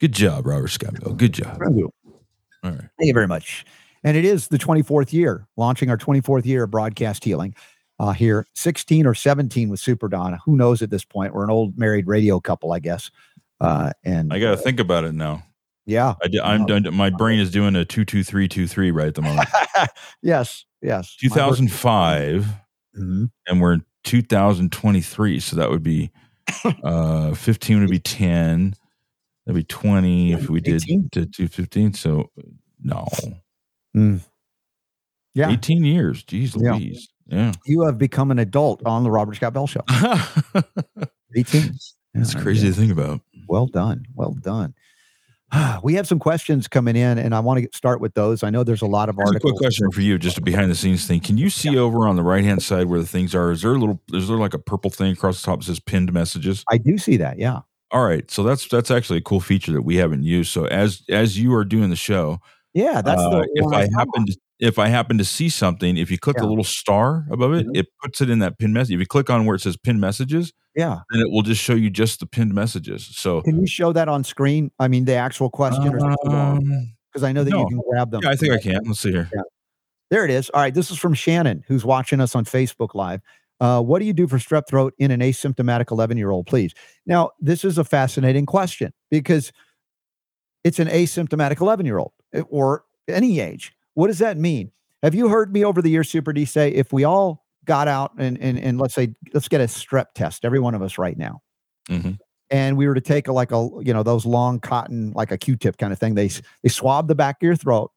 Good 0.00 0.12
job, 0.12 0.46
Robert 0.46 0.68
Scott 0.68 0.94
Good 1.16 1.32
job. 1.32 1.58
Thank 1.58 1.76
you. 1.76 1.90
All 2.62 2.70
right. 2.70 2.80
Thank 2.98 3.08
you 3.08 3.14
very 3.14 3.28
much. 3.28 3.64
And 4.02 4.16
it 4.16 4.24
is 4.24 4.48
the 4.48 4.58
24th 4.58 5.12
year, 5.12 5.46
launching 5.56 5.88
our 5.90 5.96
24th 5.96 6.44
year 6.44 6.64
of 6.64 6.70
broadcast 6.70 7.24
healing 7.24 7.54
uh, 7.98 8.12
here, 8.12 8.46
16 8.54 9.06
or 9.06 9.14
17 9.14 9.68
with 9.70 9.80
Super 9.80 10.08
Don. 10.08 10.38
Who 10.44 10.56
knows 10.56 10.82
at 10.82 10.90
this 10.90 11.04
point? 11.04 11.32
We're 11.32 11.44
an 11.44 11.50
old 11.50 11.78
married 11.78 12.06
radio 12.06 12.38
couple, 12.40 12.72
I 12.72 12.80
guess. 12.80 13.10
Uh, 13.60 13.92
and 14.04 14.32
I 14.32 14.40
got 14.40 14.48
to 14.48 14.52
uh, 14.54 14.56
think 14.56 14.80
about 14.80 15.04
it 15.04 15.14
now. 15.14 15.42
Yeah, 15.86 16.14
I, 16.42 16.54
am 16.54 16.66
done. 16.66 16.86
My 16.94 17.10
brain 17.10 17.38
is 17.38 17.50
doing 17.50 17.76
a 17.76 17.84
two 17.84 18.04
two 18.04 18.24
three 18.24 18.48
two 18.48 18.66
three 18.66 18.90
right 18.90 19.08
at 19.08 19.14
the 19.14 19.22
moment. 19.22 19.48
yes, 20.22 20.64
yes. 20.80 21.14
2005, 21.16 22.46
mm-hmm. 22.96 23.24
and 23.46 23.60
we're 23.60 23.74
in 23.74 23.84
2023, 24.04 25.40
so 25.40 25.56
that 25.56 25.70
would 25.70 25.82
be 25.82 26.10
uh 26.84 27.34
15 27.34 27.80
would 27.80 27.90
be 27.90 27.98
10. 27.98 28.74
That'd 29.46 29.56
be 29.56 29.64
20 29.64 30.32
if 30.32 30.48
we 30.48 30.60
did 30.60 30.82
to 31.12 31.26
215. 31.26 31.92
So 31.92 32.30
no. 32.82 33.06
Mm. 33.94 34.20
Yeah. 35.34 35.50
18 35.50 35.84
years. 35.84 36.24
Jeez 36.24 36.56
yeah. 36.58 36.72
Louise. 36.72 37.08
Yeah. 37.26 37.52
You 37.66 37.82
have 37.82 37.98
become 37.98 38.30
an 38.30 38.38
adult 38.38 38.84
on 38.86 39.02
the 39.02 39.10
Robert 39.10 39.34
Scott 39.34 39.52
Bell 39.52 39.66
show. 39.66 39.82
18. 41.36 41.74
That's 42.14 42.34
crazy 42.34 42.68
to 42.68 42.74
think 42.74 42.92
about. 42.92 43.20
Well 43.48 43.66
done. 43.66 44.04
Well 44.14 44.32
done. 44.32 44.74
we 45.82 45.94
have 45.94 46.06
some 46.06 46.18
questions 46.18 46.68
coming 46.68 46.96
in, 46.96 47.18
and 47.18 47.34
I 47.34 47.40
want 47.40 47.62
to 47.62 47.76
start 47.76 48.00
with 48.00 48.14
those. 48.14 48.42
I 48.42 48.50
know 48.50 48.64
there's 48.64 48.82
a 48.82 48.86
lot 48.86 49.08
of 49.08 49.16
Here's 49.16 49.28
articles. 49.28 49.50
A 49.50 49.52
quick 49.52 49.60
question 49.60 49.90
for 49.90 50.00
you, 50.00 50.18
just 50.18 50.38
a 50.38 50.40
behind 50.40 50.70
the 50.70 50.74
scenes 50.74 51.06
thing. 51.06 51.20
Can 51.20 51.38
you 51.38 51.50
see 51.50 51.70
yeah. 51.70 51.80
over 51.80 52.06
on 52.08 52.16
the 52.16 52.22
right 52.22 52.44
hand 52.44 52.62
side 52.62 52.86
where 52.86 53.00
the 53.00 53.06
things 53.06 53.34
are? 53.34 53.50
Is 53.50 53.62
there 53.62 53.72
a 53.72 53.78
little? 53.78 54.00
Is 54.12 54.28
there 54.28 54.36
like 54.36 54.54
a 54.54 54.58
purple 54.58 54.90
thing 54.90 55.12
across 55.12 55.40
the 55.40 55.46
top 55.46 55.60
that 55.60 55.66
says 55.66 55.80
pinned 55.80 56.12
messages? 56.12 56.64
I 56.70 56.78
do 56.78 56.98
see 56.98 57.16
that. 57.18 57.38
Yeah. 57.38 57.60
All 57.90 58.04
right, 58.04 58.28
so 58.30 58.42
that's 58.42 58.66
that's 58.68 58.90
actually 58.90 59.18
a 59.18 59.22
cool 59.22 59.40
feature 59.40 59.72
that 59.72 59.82
we 59.82 59.96
haven't 59.96 60.24
used. 60.24 60.50
So 60.50 60.66
as 60.66 61.02
as 61.08 61.38
you 61.38 61.54
are 61.54 61.64
doing 61.64 61.90
the 61.90 61.96
show, 61.96 62.40
yeah, 62.72 63.00
that's 63.02 63.20
uh, 63.20 63.30
the 63.30 63.48
if 63.54 63.72
I 63.72 63.82
happen 63.96 64.26
to 64.26 64.36
if 64.58 64.78
I 64.78 64.88
happen 64.88 65.18
to 65.18 65.24
see 65.24 65.48
something, 65.48 65.96
if 65.96 66.10
you 66.10 66.18
click 66.18 66.36
yeah. 66.36 66.42
the 66.42 66.48
little 66.48 66.64
star 66.64 67.26
above 67.30 67.52
it, 67.54 67.66
mm-hmm. 67.66 67.76
it 67.76 67.86
puts 68.02 68.20
it 68.20 68.30
in 68.30 68.40
that 68.40 68.58
pin 68.58 68.72
message. 68.72 68.94
If 68.94 69.00
you 69.00 69.06
click 69.06 69.30
on 69.30 69.46
where 69.46 69.54
it 69.54 69.60
says 69.60 69.76
pin 69.76 70.00
messages, 70.00 70.52
yeah, 70.76 70.98
And 71.10 71.20
it 71.20 71.30
will 71.30 71.42
just 71.42 71.60
show 71.60 71.74
you 71.74 71.90
just 71.90 72.20
the 72.20 72.26
pinned 72.26 72.54
messages. 72.54 73.06
So 73.16 73.42
can 73.42 73.60
you 73.60 73.66
show 73.66 73.92
that 73.92 74.08
on 74.08 74.24
screen? 74.24 74.70
I 74.78 74.88
mean, 74.88 75.04
the 75.04 75.14
actual 75.14 75.50
question, 75.50 75.84
because 75.84 76.02
um, 76.28 77.24
I 77.24 77.32
know 77.32 77.44
that 77.44 77.50
no. 77.50 77.60
you 77.60 77.66
can 77.66 77.80
grab 77.88 78.10
them. 78.10 78.22
Yeah, 78.22 78.30
I 78.30 78.36
think 78.36 78.52
I 78.52 78.58
can. 78.58 78.82
Let's 78.84 79.00
see 79.00 79.12
here. 79.12 79.30
Yeah. 79.34 79.42
There 80.10 80.24
it 80.24 80.30
is. 80.30 80.50
All 80.50 80.60
right, 80.60 80.74
this 80.74 80.90
is 80.90 80.98
from 80.98 81.14
Shannon, 81.14 81.64
who's 81.66 81.84
watching 81.84 82.20
us 82.20 82.34
on 82.34 82.44
Facebook 82.44 82.94
Live. 82.94 83.20
Uh, 83.60 83.80
what 83.80 84.00
do 84.00 84.04
you 84.04 84.12
do 84.12 84.26
for 84.26 84.38
strep 84.38 84.66
throat 84.68 84.94
in 84.98 85.10
an 85.10 85.20
asymptomatic 85.20 85.90
11 85.90 86.16
year 86.16 86.30
old, 86.30 86.46
please? 86.46 86.74
Now, 87.06 87.30
this 87.40 87.64
is 87.64 87.78
a 87.78 87.84
fascinating 87.84 88.46
question 88.46 88.92
because 89.10 89.52
it's 90.64 90.78
an 90.78 90.88
asymptomatic 90.88 91.60
11 91.60 91.86
year 91.86 91.98
old 91.98 92.12
eh, 92.32 92.42
or 92.48 92.84
any 93.08 93.40
age. 93.40 93.72
What 93.94 94.08
does 94.08 94.18
that 94.18 94.36
mean? 94.36 94.72
Have 95.02 95.14
you 95.14 95.28
heard 95.28 95.52
me 95.52 95.64
over 95.64 95.80
the 95.80 95.90
years, 95.90 96.08
Super 96.10 96.32
D, 96.32 96.44
say 96.44 96.70
if 96.70 96.92
we 96.92 97.04
all 97.04 97.43
got 97.64 97.88
out 97.88 98.12
and 98.18 98.38
and, 98.40 98.58
and 98.58 98.78
let's 98.80 98.94
say 98.94 99.14
let's 99.32 99.48
get 99.48 99.60
a 99.60 99.64
strep 99.64 100.06
test, 100.14 100.44
every 100.44 100.60
one 100.60 100.74
of 100.74 100.82
us 100.82 100.98
right 100.98 101.16
now, 101.16 101.40
mm-hmm. 101.88 102.12
and 102.50 102.76
we 102.76 102.86
were 102.86 102.94
to 102.94 103.00
take 103.00 103.28
a, 103.28 103.32
like 103.32 103.52
a 103.52 103.68
you 103.82 103.92
know 103.92 104.02
those 104.02 104.26
long 104.26 104.60
cotton 104.60 105.12
like 105.14 105.32
a 105.32 105.38
Q-tip 105.38 105.76
kind 105.78 105.92
of 105.92 105.98
thing, 105.98 106.14
they 106.14 106.28
they 106.62 106.68
swab 106.68 107.08
the 107.08 107.14
back 107.14 107.36
of 107.42 107.46
your 107.46 107.56
throat, 107.56 107.90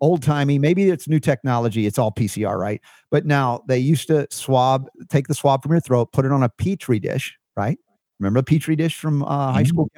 old 0.00 0.22
timey. 0.22 0.58
Maybe 0.58 0.90
it's 0.90 1.08
new 1.08 1.20
technology. 1.20 1.86
It's 1.86 1.98
all 1.98 2.12
PCR, 2.12 2.58
right? 2.58 2.80
But 3.10 3.26
now 3.26 3.62
they 3.68 3.78
used 3.78 4.06
to 4.08 4.26
swab, 4.30 4.86
take 5.08 5.28
the 5.28 5.34
swab 5.34 5.62
from 5.62 5.72
your 5.72 5.80
throat, 5.80 6.12
put 6.12 6.24
it 6.24 6.32
on 6.32 6.42
a 6.42 6.48
petri 6.48 6.98
dish, 6.98 7.36
right? 7.56 7.78
Remember 8.20 8.40
a 8.40 8.42
petri 8.44 8.76
dish 8.76 8.96
from 8.98 9.22
uh, 9.24 9.52
high 9.52 9.62
Mhm. 9.64 9.68
school? 9.68 9.88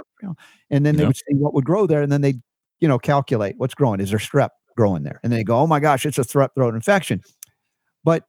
And 0.70 0.84
then 0.86 0.96
they 0.96 1.02
Yeah. 1.02 1.08
would 1.08 1.16
see 1.16 1.34
what 1.34 1.54
would 1.54 1.64
grow 1.64 1.86
there, 1.86 2.02
and 2.02 2.10
then 2.10 2.22
they, 2.22 2.34
you 2.80 2.88
know, 2.88 2.98
calculate 2.98 3.54
what's 3.58 3.74
growing. 3.74 4.00
Is 4.00 4.10
there 4.10 4.18
strep 4.18 4.50
growing 4.76 5.02
there? 5.02 5.20
And 5.22 5.32
they 5.32 5.44
go, 5.44 5.58
oh 5.58 5.66
my 5.66 5.80
gosh, 5.80 6.04
it's 6.06 6.18
a 6.18 6.22
strep 6.22 6.50
throat 6.54 6.74
infection. 6.74 7.20
But 8.04 8.24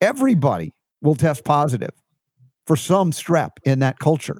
everybody 0.00 0.72
will 1.02 1.14
test 1.14 1.44
positive 1.44 1.92
for 2.66 2.76
some 2.76 3.10
strep 3.10 3.50
in 3.64 3.80
that 3.80 3.98
culture. 3.98 4.38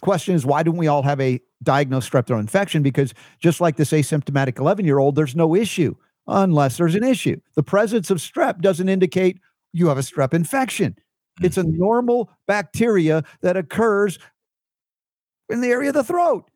Question 0.00 0.34
is, 0.34 0.44
why 0.44 0.62
don't 0.62 0.76
we 0.76 0.86
all 0.86 1.02
have 1.02 1.20
a 1.20 1.40
diagnosed 1.62 2.10
strep 2.10 2.26
throat 2.26 2.40
infection? 2.40 2.82
Because 2.82 3.14
just 3.40 3.60
like 3.60 3.76
this 3.76 3.90
asymptomatic 3.92 4.58
11 4.58 4.84
year 4.84 4.98
old, 4.98 5.14
there's 5.16 5.34
no 5.34 5.54
issue 5.54 5.94
unless 6.26 6.76
there's 6.76 6.94
an 6.94 7.04
issue. 7.04 7.40
The 7.54 7.62
presence 7.62 8.10
of 8.10 8.18
strep 8.18 8.60
doesn't 8.60 8.88
indicate 8.88 9.40
you 9.72 9.88
have 9.88 9.98
a 9.98 10.02
strep 10.02 10.34
infection. 10.34 10.92
Mm-hmm. 10.92 11.46
It's 11.46 11.56
a 11.56 11.64
normal 11.64 12.30
bacteria 12.46 13.24
that 13.42 13.56
occurs 13.56 14.18
in 15.48 15.60
the 15.60 15.68
area 15.68 15.90
of 15.90 15.94
the 15.94 16.04
throat, 16.04 16.50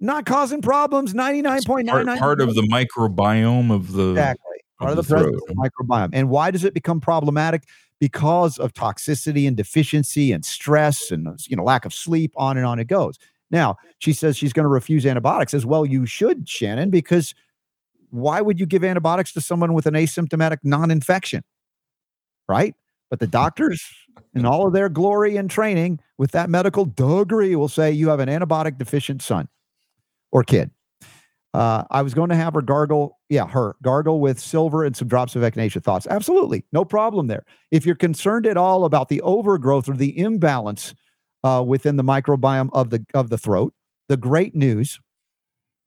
not 0.00 0.26
causing 0.26 0.62
problems. 0.62 1.14
Ninety 1.14 1.42
nine 1.42 1.58
It's 1.58 1.66
point 1.66 1.86
nine 1.86 2.06
part, 2.06 2.18
part 2.18 2.40
of 2.40 2.54
the 2.54 2.62
microbiome 2.62 3.72
of 3.72 3.92
the 3.92 4.10
exactly 4.10 4.51
part 4.82 4.90
of 4.90 4.96
the, 4.96 5.02
throat. 5.02 5.34
of 5.34 5.42
the 5.46 5.54
microbiome. 5.54 6.10
And 6.12 6.28
why 6.28 6.50
does 6.50 6.64
it 6.64 6.74
become 6.74 7.00
problematic? 7.00 7.64
Because 7.98 8.58
of 8.58 8.74
toxicity 8.74 9.46
and 9.46 9.56
deficiency 9.56 10.32
and 10.32 10.44
stress 10.44 11.10
and 11.10 11.28
you 11.48 11.56
know 11.56 11.64
lack 11.64 11.84
of 11.84 11.94
sleep. 11.94 12.32
On 12.36 12.56
and 12.56 12.66
on 12.66 12.78
it 12.78 12.86
goes. 12.86 13.18
Now 13.50 13.76
she 13.98 14.12
says 14.12 14.36
she's 14.36 14.52
going 14.52 14.64
to 14.64 14.68
refuse 14.68 15.06
antibiotics 15.06 15.54
as 15.54 15.64
well. 15.64 15.86
You 15.86 16.06
should, 16.06 16.48
Shannon, 16.48 16.90
because 16.90 17.34
why 18.10 18.40
would 18.40 18.60
you 18.60 18.66
give 18.66 18.84
antibiotics 18.84 19.32
to 19.32 19.40
someone 19.40 19.72
with 19.72 19.86
an 19.86 19.94
asymptomatic 19.94 20.58
non-infection? 20.62 21.42
Right? 22.48 22.74
But 23.08 23.20
the 23.20 23.26
doctors, 23.26 23.82
in 24.34 24.46
all 24.46 24.66
of 24.66 24.72
their 24.72 24.88
glory 24.88 25.36
and 25.36 25.50
training, 25.50 26.00
with 26.16 26.30
that 26.30 26.48
medical 26.48 26.86
degree, 26.86 27.54
will 27.56 27.68
say 27.68 27.92
you 27.92 28.08
have 28.08 28.20
an 28.20 28.28
antibiotic 28.28 28.78
deficient 28.78 29.20
son 29.20 29.48
or 30.30 30.42
kid. 30.42 30.70
Uh, 31.54 31.84
I 31.90 32.00
was 32.00 32.14
going 32.14 32.30
to 32.30 32.34
have 32.34 32.54
her 32.54 32.62
gargle, 32.62 33.18
yeah, 33.28 33.46
her 33.46 33.76
gargle 33.82 34.20
with 34.20 34.40
silver 34.40 34.84
and 34.84 34.96
some 34.96 35.08
drops 35.08 35.36
of 35.36 35.42
echinacea 35.42 35.82
thoughts. 35.82 36.06
Absolutely, 36.08 36.64
no 36.72 36.84
problem 36.84 37.26
there. 37.26 37.44
If 37.70 37.84
you're 37.84 37.94
concerned 37.94 38.46
at 38.46 38.56
all 38.56 38.84
about 38.86 39.10
the 39.10 39.20
overgrowth 39.20 39.88
or 39.88 39.96
the 39.96 40.18
imbalance 40.18 40.94
uh, 41.44 41.62
within 41.66 41.96
the 41.96 42.04
microbiome 42.04 42.70
of 42.72 42.88
the 42.88 43.04
of 43.12 43.28
the 43.28 43.36
throat, 43.36 43.74
the 44.08 44.16
great 44.16 44.54
news 44.54 44.98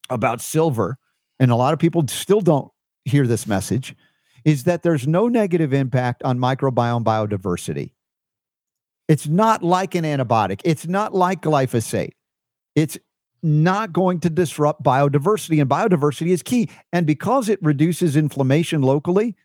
about 0.09 0.39
silver, 0.39 0.97
and 1.39 1.49
a 1.49 1.55
lot 1.55 1.73
of 1.73 1.79
people 1.79 2.05
still 2.07 2.41
don't 2.41 2.71
hear 3.05 3.25
this 3.25 3.47
message, 3.47 3.95
is 4.43 4.65
that 4.65 4.83
there's 4.83 5.07
no 5.07 5.27
negative 5.27 5.73
impact 5.73 6.21
on 6.23 6.37
microbiome 6.37 7.03
biodiversity. 7.03 7.91
It's 9.07 9.27
not 9.27 9.63
like 9.63 9.95
an 9.95 10.03
antibiotic. 10.03 10.61
It's 10.63 10.87
not 10.87 11.13
like 11.13 11.41
glyphosate. 11.41 12.13
It's 12.75 12.97
not 13.45 13.93
going 13.93 14.19
to 14.21 14.29
disrupt 14.29 14.83
biodiversity, 14.83 15.61
and 15.61 15.69
biodiversity 15.69 16.29
is 16.29 16.43
key. 16.43 16.69
And 16.91 17.05
because 17.05 17.47
it 17.47 17.59
reduces 17.61 18.17
inflammation 18.17 18.81
locally, 18.81 19.35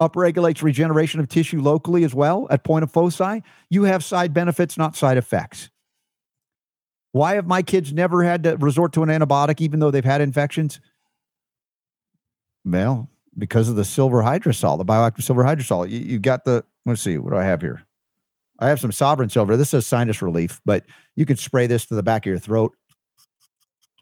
upregulates 0.00 0.62
regeneration 0.62 1.20
of 1.20 1.28
tissue 1.28 1.60
locally 1.60 2.04
as 2.04 2.14
well 2.14 2.46
at 2.50 2.64
point 2.64 2.82
of 2.82 2.90
foci, 2.90 3.42
you 3.70 3.84
have 3.84 4.04
side 4.04 4.34
benefits, 4.34 4.76
not 4.76 4.96
side 4.96 5.16
effects. 5.16 5.70
Why 7.12 7.34
have 7.34 7.46
my 7.46 7.62
kids 7.62 7.92
never 7.92 8.22
had 8.22 8.42
to 8.42 8.56
resort 8.58 8.92
to 8.94 9.02
an 9.02 9.08
antibiotic 9.08 9.60
even 9.60 9.80
though 9.80 9.90
they've 9.90 10.04
had 10.04 10.20
infections? 10.20 10.80
Well, 12.64 13.08
because 13.38 13.68
of 13.68 13.76
the 13.76 13.84
silver 13.84 14.22
hydrosol, 14.22 14.76
the 14.76 14.84
bioactive 14.84 15.22
silver 15.22 15.44
hydrosol. 15.44 15.88
You, 15.88 15.98
you 15.98 16.18
got 16.18 16.44
the, 16.44 16.64
let's 16.84 17.00
see, 17.00 17.16
what 17.16 17.30
do 17.30 17.36
I 17.36 17.44
have 17.44 17.62
here? 17.62 17.82
I 18.58 18.68
have 18.68 18.80
some 18.80 18.92
sovereign 18.92 19.28
silver. 19.28 19.56
This 19.56 19.72
is 19.72 19.86
sinus 19.86 20.20
relief, 20.20 20.60
but 20.64 20.84
you 21.14 21.26
can 21.26 21.36
spray 21.36 21.66
this 21.66 21.86
to 21.86 21.94
the 21.94 22.02
back 22.02 22.26
of 22.26 22.30
your 22.30 22.38
throat 22.38 22.74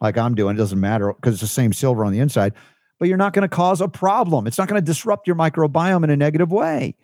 like 0.01 0.19
I'm 0.19 0.35
doing. 0.35 0.57
It 0.57 0.59
doesn't 0.59 0.81
matter 0.81 1.13
because 1.13 1.35
it's 1.35 1.41
the 1.41 1.47
same 1.47 1.73
silver 1.73 2.05
on 2.05 2.13
the 2.13 2.19
inside, 2.19 2.53
but 2.99 3.09
you're 3.09 3.19
not 3.19 3.33
going 3.33 3.43
to 3.43 3.49
cause 3.49 3.81
a 3.81 3.89
problem. 3.89 4.47
It's 4.47 4.59
not 4.59 4.69
going 4.69 4.81
to 4.81 4.85
disrupt 4.85 5.27
your 5.27 5.37
microbiome 5.37 6.05
in 6.05 6.11
a 6.11 6.17
negative 6.17 6.51
way. 6.53 6.97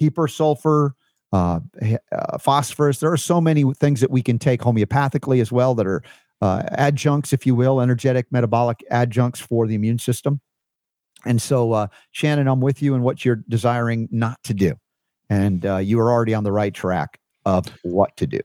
Hepar 0.00 0.30
sulfur, 0.30 0.94
uh, 1.32 1.60
uh, 2.12 2.38
phosphorus. 2.38 3.00
There 3.00 3.12
are 3.12 3.16
so 3.16 3.40
many 3.40 3.64
things 3.74 4.00
that 4.00 4.10
we 4.10 4.22
can 4.22 4.38
take 4.38 4.60
homeopathically 4.60 5.40
as 5.40 5.50
well 5.50 5.74
that 5.74 5.86
are 5.86 6.02
uh, 6.42 6.62
adjuncts, 6.72 7.32
if 7.32 7.46
you 7.46 7.54
will, 7.54 7.80
energetic 7.80 8.30
metabolic 8.30 8.84
adjuncts 8.90 9.40
for 9.40 9.66
the 9.66 9.74
immune 9.74 9.98
system. 9.98 10.40
And 11.24 11.40
so, 11.40 11.72
uh, 11.72 11.88
Shannon, 12.12 12.46
I'm 12.46 12.60
with 12.60 12.82
you 12.82 12.94
in 12.94 13.02
what 13.02 13.24
you're 13.24 13.42
desiring 13.48 14.08
not 14.12 14.42
to 14.44 14.54
do. 14.54 14.74
And 15.28 15.66
uh, 15.66 15.78
you 15.78 15.98
are 15.98 16.12
already 16.12 16.34
on 16.34 16.44
the 16.44 16.52
right 16.52 16.72
track 16.72 17.18
of 17.44 17.66
what 17.82 18.16
to 18.18 18.26
do. 18.26 18.40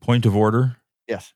point 0.00 0.26
of 0.26 0.34
order. 0.34 0.76
Yes. 1.06 1.32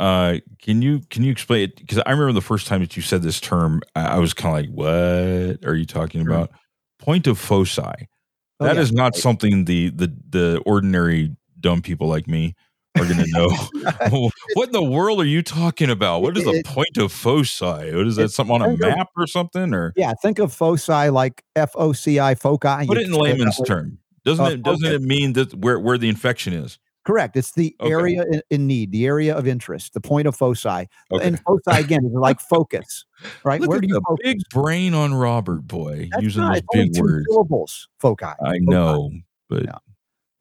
Uh, 0.00 0.38
can 0.62 0.80
you 0.80 1.00
can 1.10 1.22
you 1.22 1.30
explain 1.30 1.64
it? 1.64 1.76
Because 1.76 1.98
I 2.06 2.10
remember 2.10 2.32
the 2.32 2.40
first 2.40 2.66
time 2.66 2.80
that 2.80 2.96
you 2.96 3.02
said 3.02 3.20
this 3.22 3.38
term, 3.38 3.82
I, 3.94 4.16
I 4.16 4.18
was 4.18 4.32
kind 4.32 4.56
of 4.56 4.64
like, 4.64 4.74
"What 4.74 5.68
are 5.68 5.74
you 5.74 5.84
talking 5.84 6.24
Sure. 6.24 6.32
about?" 6.32 6.50
Point 6.98 7.26
of 7.26 7.38
foci. 7.38 7.82
Oh, 7.82 8.64
That 8.64 8.76
yeah. 8.76 8.82
is 8.82 8.92
not 8.92 9.14
something 9.14 9.66
the 9.66 9.90
the 9.90 10.10
the 10.30 10.62
ordinary 10.64 11.36
dumb 11.60 11.82
people 11.82 12.08
like 12.08 12.26
me 12.26 12.54
are 12.96 13.04
going 13.04 13.18
to 13.18 13.26
know. 13.28 13.48
what 14.54 14.68
in 14.68 14.72
the 14.72 14.82
world 14.82 15.20
are 15.20 15.26
you 15.26 15.42
talking 15.42 15.90
about? 15.90 16.22
What 16.22 16.36
is 16.38 16.46
a 16.46 16.62
point 16.62 16.96
of 16.96 17.12
foci? 17.12 17.64
What 17.94 18.06
is 18.06 18.16
that? 18.16 18.30
Something 18.30 18.54
on 18.56 18.62
a 18.62 18.76
map 18.78 19.08
or 19.18 19.26
something? 19.26 19.74
Or 19.74 19.92
Yeah, 19.96 20.14
think 20.22 20.38
of 20.38 20.50
foci 20.52 21.10
like 21.10 21.44
F 21.56 21.72
O 21.74 21.92
C 21.92 22.18
I 22.18 22.34
foci. 22.34 22.86
put 22.86 22.96
it 22.96 23.06
in 23.06 23.12
layman's 23.12 23.60
term. 23.66 23.98
Doesn't 24.24 24.44
Uh, 24.44 24.48
it 24.50 24.62
doesn't 24.62 24.86
okay. 24.86 24.96
it 24.96 25.02
mean 25.02 25.34
that 25.34 25.54
where 25.54 25.78
where 25.78 25.98
the 25.98 26.08
infection 26.08 26.54
is? 26.54 26.78
Correct. 27.04 27.36
It's 27.36 27.52
the 27.52 27.74
Okay. 27.80 27.90
area 27.92 28.24
in, 28.30 28.42
in 28.50 28.66
need, 28.66 28.92
the 28.92 29.06
area 29.06 29.34
of 29.34 29.46
interest, 29.46 29.94
the 29.94 30.00
point 30.00 30.28
of 30.28 30.36
foci. 30.36 30.68
Okay. 30.68 30.86
And 31.12 31.40
foci 31.40 31.70
again 31.70 32.04
is 32.04 32.12
like 32.12 32.40
focus, 32.40 33.04
right? 33.44 33.60
Look 33.60 33.70
Where 33.70 33.78
at 33.78 33.82
do 33.82 33.88
you 33.88 34.00
focus? 34.06 34.22
big 34.22 34.38
brain 34.50 34.92
on 34.92 35.14
Robert, 35.14 35.66
boy, 35.66 36.08
That's 36.12 36.22
using 36.22 36.42
not, 36.42 36.52
those 36.72 36.88
big 36.90 37.00
words. 37.00 37.26
syllables. 37.28 37.88
Foci. 38.00 38.24
I 38.26 38.34
Foci. 38.36 38.60
know, 38.60 39.10
but 39.48 39.64
Yeah. 39.64 39.78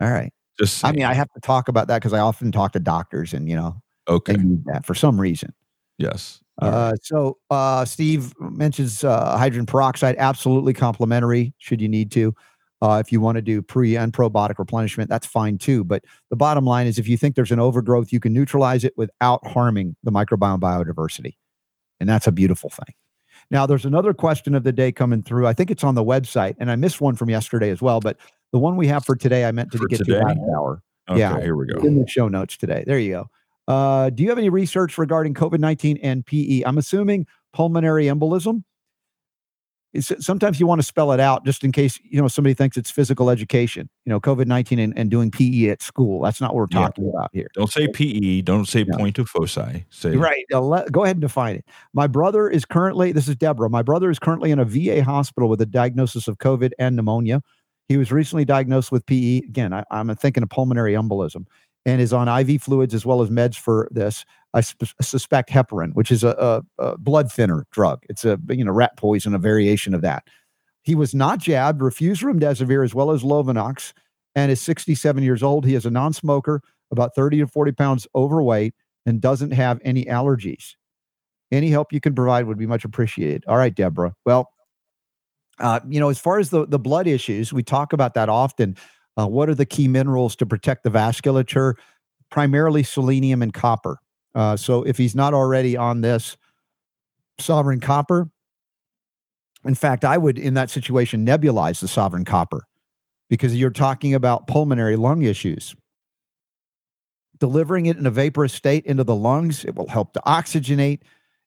All 0.01 0.11
right. 0.11 0.33
just 0.59 0.83
I 0.83 0.91
mean, 0.91 1.05
I 1.05 1.13
have 1.13 1.31
to 1.33 1.39
talk 1.39 1.69
about 1.69 1.87
that 1.87 1.99
because 1.99 2.13
I 2.13 2.19
often 2.19 2.51
talk 2.51 2.73
to 2.73 2.79
doctors, 2.79 3.33
and 3.33 3.47
you 3.49 3.55
know 3.55 3.81
okay, 4.09 4.33
they 4.33 4.43
need 4.43 4.65
that 4.65 4.85
for 4.85 4.93
some 4.95 5.19
reason. 5.19 5.53
yes, 5.97 6.41
Uh, 6.61 6.91
so 7.01 7.37
uh, 7.49 7.85
Steve 7.85 8.33
mentions 8.39 9.03
uh, 9.05 9.37
hydrogen 9.37 9.65
peroxide, 9.65 10.15
absolutely 10.17 10.73
complementary. 10.73 11.53
Should 11.57 11.79
you 11.79 11.87
need 11.87 12.11
to, 12.11 12.33
uh, 12.81 13.01
if 13.05 13.11
you 13.11 13.19
want 13.21 13.35
to 13.35 13.41
do 13.41 13.61
pre 13.61 13.95
and 13.97 14.13
probiotic 14.13 14.57
replenishment, 14.59 15.09
that's 15.09 15.25
fine 15.27 15.57
too. 15.57 15.83
But 15.83 16.03
the 16.29 16.35
bottom 16.35 16.65
line 16.65 16.87
is, 16.87 16.97
if 16.97 17.07
you 17.07 17.17
think 17.17 17.35
there's 17.35 17.51
an 17.51 17.59
overgrowth, 17.59 18.11
you 18.13 18.19
can 18.19 18.33
neutralize 18.33 18.83
it 18.83 18.93
without 18.97 19.45
harming 19.47 19.95
the 20.03 20.11
microbiome 20.11 20.59
biodiversity, 20.59 21.35
and 21.99 22.07
that's 22.07 22.27
a 22.27 22.31
beautiful 22.31 22.69
thing. 22.69 22.93
Now, 23.51 23.65
there's 23.65 23.85
another 23.85 24.13
question 24.13 24.53
of 24.53 24.63
the 24.63 24.71
day 24.71 24.91
coming 24.91 25.23
through. 25.23 25.47
I 25.47 25.53
think 25.53 25.71
it's 25.71 25.83
on 25.83 25.95
the 25.95 26.03
website, 26.03 26.55
and 26.59 26.69
I 26.69 26.75
missed 26.75 27.01
one 27.01 27.15
from 27.15 27.29
yesterday 27.29 27.69
as 27.71 27.81
well. 27.81 27.99
But 27.99 28.17
the 28.51 28.59
one 28.59 28.77
we 28.77 28.87
have 28.87 29.05
for 29.05 29.15
today, 29.15 29.45
I 29.45 29.51
meant 29.51 29.71
to 29.71 29.77
For 29.77 29.87
get 29.87 29.97
today? 29.97 30.19
to 30.19 30.25
last 30.25 30.39
hour. 30.55 30.83
okay, 31.09 31.19
yeah. 31.19 31.39
here 31.41 31.55
we 31.55 31.65
go. 31.67 31.79
in 31.79 31.99
the 31.99 32.07
show 32.07 32.27
notes 32.27 32.57
today. 32.57 32.83
There 32.85 32.99
you 32.99 33.11
go. 33.11 33.29
Uh, 33.67 34.09
do 34.09 34.23
you 34.23 34.29
have 34.29 34.37
any 34.37 34.49
research 34.49 34.97
regarding 34.97 35.33
COVID 35.33 35.59
19 35.59 35.97
and 36.01 36.25
PE? 36.25 36.63
I'm 36.65 36.77
assuming 36.77 37.27
pulmonary 37.53 38.05
embolism. 38.05 38.63
It's, 39.91 40.11
sometimes 40.23 40.59
you 40.59 40.67
want 40.67 40.79
to 40.79 40.85
spell 40.85 41.11
it 41.13 41.19
out 41.19 41.45
just 41.45 41.63
in 41.63 41.71
case 41.71 41.99
you 42.03 42.21
know 42.21 42.27
somebody 42.27 42.53
thinks 42.53 42.77
it's 42.77 42.91
physical 42.91 43.29
education. 43.31 43.89
You 44.05 44.11
know, 44.11 44.19
COVID 44.19 44.45
19 44.45 44.77
and, 44.77 44.93
and 44.97 45.09
doing 45.09 45.31
PE 45.31 45.69
at 45.69 45.81
school. 45.81 46.21
That's 46.21 46.39
not 46.39 46.53
what 46.53 46.69
we're 46.71 46.79
Yeah. 46.79 46.85
talking 46.87 47.09
about 47.09 47.29
here. 47.33 47.47
Don't 47.55 47.71
say 47.71 47.87
PE. 47.87 48.41
Don't 48.41 48.65
say 48.65 48.83
No. 48.83 48.97
point 48.97 49.17
of 49.17 49.27
foci. 49.27 49.85
Say 49.89 50.15
Right. 50.15 50.45
Let- 50.51 50.91
go 50.91 51.03
ahead 51.05 51.15
and 51.15 51.21
define 51.21 51.55
it. 51.55 51.65
My 51.93 52.05
brother 52.05 52.47
is 52.49 52.65
currently, 52.65 53.11
this 53.11 53.27
is 53.27 53.35
Deborah. 53.35 53.69
My 53.69 53.81
brother 53.81 54.11
is 54.11 54.19
currently 54.19 54.51
in 54.51 54.59
a 54.59 54.65
VA 54.65 55.01
hospital 55.03 55.49
with 55.49 55.59
a 55.61 55.65
diagnosis 55.65 56.27
of 56.27 56.37
COVID 56.37 56.71
and 56.77 56.95
pneumonia. 56.95 57.41
He 57.87 57.97
was 57.97 58.11
recently 58.11 58.45
diagnosed 58.45 58.91
with 58.91 59.03
PE. 59.07 59.39
Again, 59.39 59.73
I, 59.73 59.83
I'm 59.89 60.13
thinking 60.15 60.43
of 60.43 60.49
pulmonary 60.49 60.93
embolism 60.93 61.45
and 61.87 61.99
is 61.99 62.13
on 62.13 62.27
IV 62.27 62.61
fluids 62.61 62.93
as 62.93 63.07
well 63.07 63.23
as 63.23 63.29
meds 63.31 63.55
for 63.55 63.87
this. 63.91 64.23
I 64.53 64.61
sp- 64.65 64.97
suspect 65.01 65.49
heparin, 65.49 65.93
which 65.93 66.11
is 66.11 66.23
a, 66.23 66.63
a, 66.79 66.83
a 66.83 66.97
blood 66.97 67.31
thinner 67.31 67.67
drug. 67.71 68.03
It's 68.09 68.25
a 68.25 68.39
you 68.49 68.63
know 68.63 68.71
rat 68.71 68.97
poison, 68.97 69.35
a 69.35 69.39
variation 69.39 69.93
of 69.93 70.01
that. 70.01 70.27
He 70.81 70.95
was 70.95 71.13
not 71.13 71.39
jabbed, 71.39 71.81
refused 71.81 72.23
remdesivir 72.23 72.83
as 72.83 72.95
well 72.95 73.11
as 73.11 73.21
Lovenox, 73.21 73.93
and 74.35 74.51
is 74.51 74.61
67 74.61 75.23
years 75.23 75.43
old. 75.43 75.65
He 75.65 75.75
is 75.75 75.85
a 75.85 75.91
non-smoker, 75.91 76.61
about 76.91 77.13
30 77.15 77.39
to 77.39 77.47
40 77.47 77.71
pounds 77.73 78.07
overweight, 78.15 78.73
and 79.05 79.21
doesn't 79.21 79.51
have 79.51 79.79
any 79.83 80.05
allergies. 80.05 80.75
Any 81.51 81.69
help 81.69 81.91
you 81.91 81.99
can 81.99 82.15
provide 82.15 82.45
would 82.45 82.57
be 82.57 82.67
much 82.67 82.85
appreciated. 82.85 83.43
All 83.47 83.57
right, 83.57 83.73
Deborah. 83.73 84.13
Well, 84.25 84.51
uh, 85.59 85.79
you 85.87 85.99
know, 85.99 86.09
as 86.09 86.19
far 86.19 86.39
as 86.39 86.51
the, 86.51 86.65
the 86.65 86.79
blood 86.79 87.07
issues, 87.07 87.51
we 87.51 87.63
talk 87.63 87.91
about 87.91 88.13
that 88.13 88.29
often. 88.29 88.77
Uh, 89.17 89.27
what 89.27 89.49
are 89.49 89.55
the 89.55 89.65
key 89.65 89.87
minerals 89.87 90.35
to 90.37 90.45
protect 90.45 90.83
the 90.83 90.89
vasculature? 90.89 91.73
Primarily 92.31 92.83
selenium 92.83 93.41
and 93.41 93.53
copper. 93.53 93.97
Uh, 94.35 94.55
so 94.55 94.83
if 94.83 94.97
he's 94.97 95.15
not 95.15 95.33
already 95.33 95.75
on 95.75 96.01
this, 96.01 96.37
sovereign 97.39 97.79
copper. 97.79 98.29
In 99.65 99.75
fact, 99.75 100.05
I 100.05 100.17
would, 100.17 100.37
in 100.37 100.53
that 100.53 100.69
situation, 100.69 101.25
nebulize 101.25 101.81
the 101.81 101.87
sovereign 101.87 102.25
copper 102.25 102.65
because 103.29 103.55
you're 103.55 103.69
talking 103.69 104.13
about 104.13 104.47
pulmonary 104.47 104.95
lung 104.95 105.23
issues. 105.23 105.75
Delivering 107.39 107.85
it 107.85 107.97
in 107.97 108.05
a 108.05 108.11
vaporous 108.11 108.53
state 108.53 108.85
into 108.85 109.03
the 109.03 109.15
lungs, 109.15 109.63
it 109.65 109.75
will 109.75 109.87
help 109.87 110.13
to 110.13 110.21
oxygenate. 110.25 111.01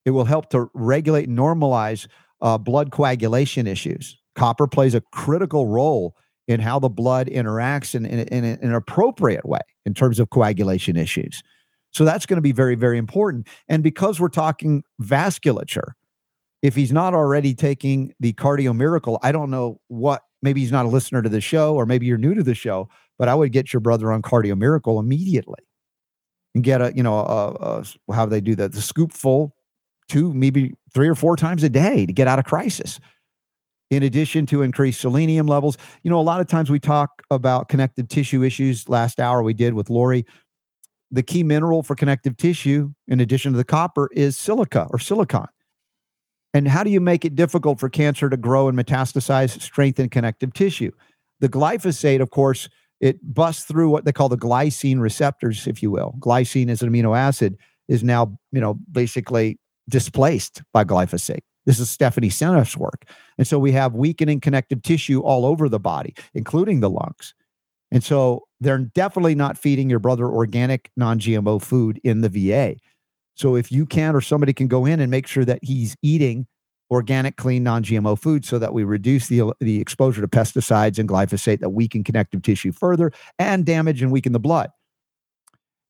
It 0.05 0.11
will 0.11 0.25
help 0.25 0.49
to 0.49 0.69
regulate 0.73 1.27
and 1.27 1.37
normalize 1.37 2.07
uh, 2.41 2.57
blood 2.57 2.91
coagulation 2.91 3.67
issues. 3.67 4.17
Copper 4.35 4.67
plays 4.67 4.95
a 4.95 5.01
critical 5.11 5.67
role 5.67 6.15
in 6.47 6.59
how 6.59 6.79
the 6.79 6.89
blood 6.89 7.27
interacts 7.27 7.95
in, 7.95 8.05
in, 8.05 8.19
in, 8.19 8.43
in 8.43 8.59
an 8.61 8.73
appropriate 8.73 9.45
way 9.45 9.61
in 9.85 9.93
terms 9.93 10.19
of 10.19 10.29
coagulation 10.29 10.97
issues. 10.97 11.41
So 11.93 12.05
that's 12.05 12.25
going 12.25 12.37
to 12.37 12.41
be 12.41 12.51
very, 12.51 12.75
very 12.75 12.97
important. 12.97 13.47
And 13.67 13.83
because 13.83 14.19
we're 14.19 14.29
talking 14.29 14.83
vasculature, 15.01 15.91
if 16.61 16.75
he's 16.75 16.91
not 16.91 17.13
already 17.13 17.53
taking 17.53 18.13
the 18.19 18.33
cardio 18.33 18.75
miracle, 18.75 19.19
I 19.21 19.31
don't 19.31 19.51
know 19.51 19.79
what, 19.89 20.23
maybe 20.41 20.61
he's 20.61 20.71
not 20.71 20.85
a 20.85 20.89
listener 20.89 21.21
to 21.21 21.29
the 21.29 21.41
show, 21.41 21.75
or 21.75 21.85
maybe 21.85 22.05
you're 22.05 22.17
new 22.17 22.33
to 22.33 22.43
the 22.43 22.55
show, 22.55 22.89
but 23.19 23.27
I 23.27 23.35
would 23.35 23.51
get 23.51 23.73
your 23.73 23.79
brother 23.79 24.11
on 24.11 24.21
cardio 24.21 24.57
miracle 24.57 24.99
immediately 24.99 25.59
and 26.55 26.63
get 26.63 26.81
a, 26.81 26.93
you 26.95 27.03
know, 27.03 27.19
a, 27.19 27.83
a, 28.09 28.13
how 28.13 28.25
they 28.25 28.41
do 28.41 28.55
that, 28.55 28.71
the 28.71 28.81
scoop 28.81 29.11
full 29.11 29.55
two, 30.07 30.33
maybe 30.33 30.73
three 30.93 31.07
or 31.07 31.15
four 31.15 31.35
times 31.35 31.63
a 31.63 31.69
day 31.69 32.05
to 32.05 32.13
get 32.13 32.27
out 32.27 32.39
of 32.39 32.45
crisis. 32.45 32.99
In 33.91 34.03
addition 34.03 34.45
to 34.47 34.63
increased 34.63 35.01
selenium 35.01 35.45
levels, 35.45 35.77
you 36.01 36.09
know, 36.09 36.19
a 36.19 36.21
lot 36.21 36.41
of 36.41 36.47
times 36.47 36.69
we 36.69 36.79
talk 36.79 37.21
about 37.29 37.69
connective 37.69 38.07
tissue 38.07 38.43
issues. 38.43 38.89
Last 38.89 39.19
hour 39.19 39.43
we 39.43 39.53
did 39.53 39.73
with 39.75 39.89
Laurie 39.89 40.25
the 41.13 41.23
key 41.23 41.43
mineral 41.43 41.83
for 41.83 41.95
connective 41.95 42.35
tissue, 42.35 42.91
in 43.07 43.19
addition 43.19 43.51
to 43.51 43.57
the 43.57 43.63
copper, 43.63 44.09
is 44.13 44.35
silica 44.35 44.87
or 44.89 44.97
silicon. 44.97 45.45
And 46.55 46.67
how 46.67 46.83
do 46.83 46.89
you 46.89 46.99
make 46.99 47.23
it 47.23 47.35
difficult 47.35 47.79
for 47.79 47.87
cancer 47.87 48.29
to 48.29 48.37
grow 48.37 48.67
and 48.67 48.77
metastasize, 48.77 49.61
strengthen 49.61 50.09
connective 50.09 50.53
tissue? 50.53 50.91
The 51.39 51.49
glyphosate, 51.49 52.19
of 52.19 52.31
course, 52.31 52.67
it 52.99 53.19
busts 53.21 53.65
through 53.65 53.89
what 53.89 54.05
they 54.05 54.11
call 54.11 54.27
the 54.27 54.37
glycine 54.37 54.99
receptors, 54.99 55.67
if 55.67 55.83
you 55.83 55.91
will. 55.91 56.15
Glycine 56.19 56.69
is 56.69 56.81
an 56.81 56.89
amino 56.89 57.15
acid, 57.15 57.57
is 57.87 58.03
now, 58.03 58.35
you 58.51 58.61
know, 58.61 58.79
basically 58.91 59.59
displaced 59.87 60.63
by 60.73 60.83
glyphosate. 60.83 61.41
This 61.67 61.79
is 61.79 61.91
Stephanie 61.91 62.29
Seneff's 62.29 62.75
work. 62.75 63.05
And 63.37 63.45
so 63.45 63.59
we 63.59 63.71
have 63.73 63.93
weakening 63.93 64.39
connective 64.39 64.81
tissue 64.81 65.21
all 65.21 65.45
over 65.45 65.69
the 65.69 65.79
body, 65.79 66.15
including 66.33 66.79
the 66.79 66.89
lungs. 66.89 67.35
And 67.91 68.03
so 68.03 68.47
they're 68.63 68.77
definitely 68.77 69.35
not 69.35 69.57
feeding 69.57 69.89
your 69.89 69.99
brother 69.99 70.27
organic, 70.27 70.91
non 70.95 71.19
GMO 71.19 71.61
food 71.61 71.99
in 72.03 72.21
the 72.21 72.29
VA. 72.29 72.75
So 73.35 73.55
if 73.55 73.71
you 73.71 73.85
can, 73.85 74.15
or 74.15 74.21
somebody 74.21 74.53
can 74.53 74.67
go 74.67 74.85
in 74.85 74.99
and 74.99 75.09
make 75.09 75.27
sure 75.27 75.45
that 75.45 75.59
he's 75.63 75.95
eating 76.01 76.47
organic, 76.91 77.35
clean, 77.35 77.63
non 77.63 77.83
GMO 77.83 78.17
food 78.17 78.45
so 78.45 78.59
that 78.59 78.73
we 78.73 78.83
reduce 78.83 79.27
the, 79.27 79.53
the 79.59 79.79
exposure 79.79 80.21
to 80.21 80.27
pesticides 80.27 80.99
and 80.99 81.09
glyphosate 81.09 81.59
that 81.59 81.69
weaken 81.69 82.03
connective 82.03 82.41
tissue 82.41 82.71
further 82.71 83.11
and 83.39 83.65
damage 83.65 84.01
and 84.01 84.11
weaken 84.11 84.33
the 84.33 84.39
blood. 84.39 84.69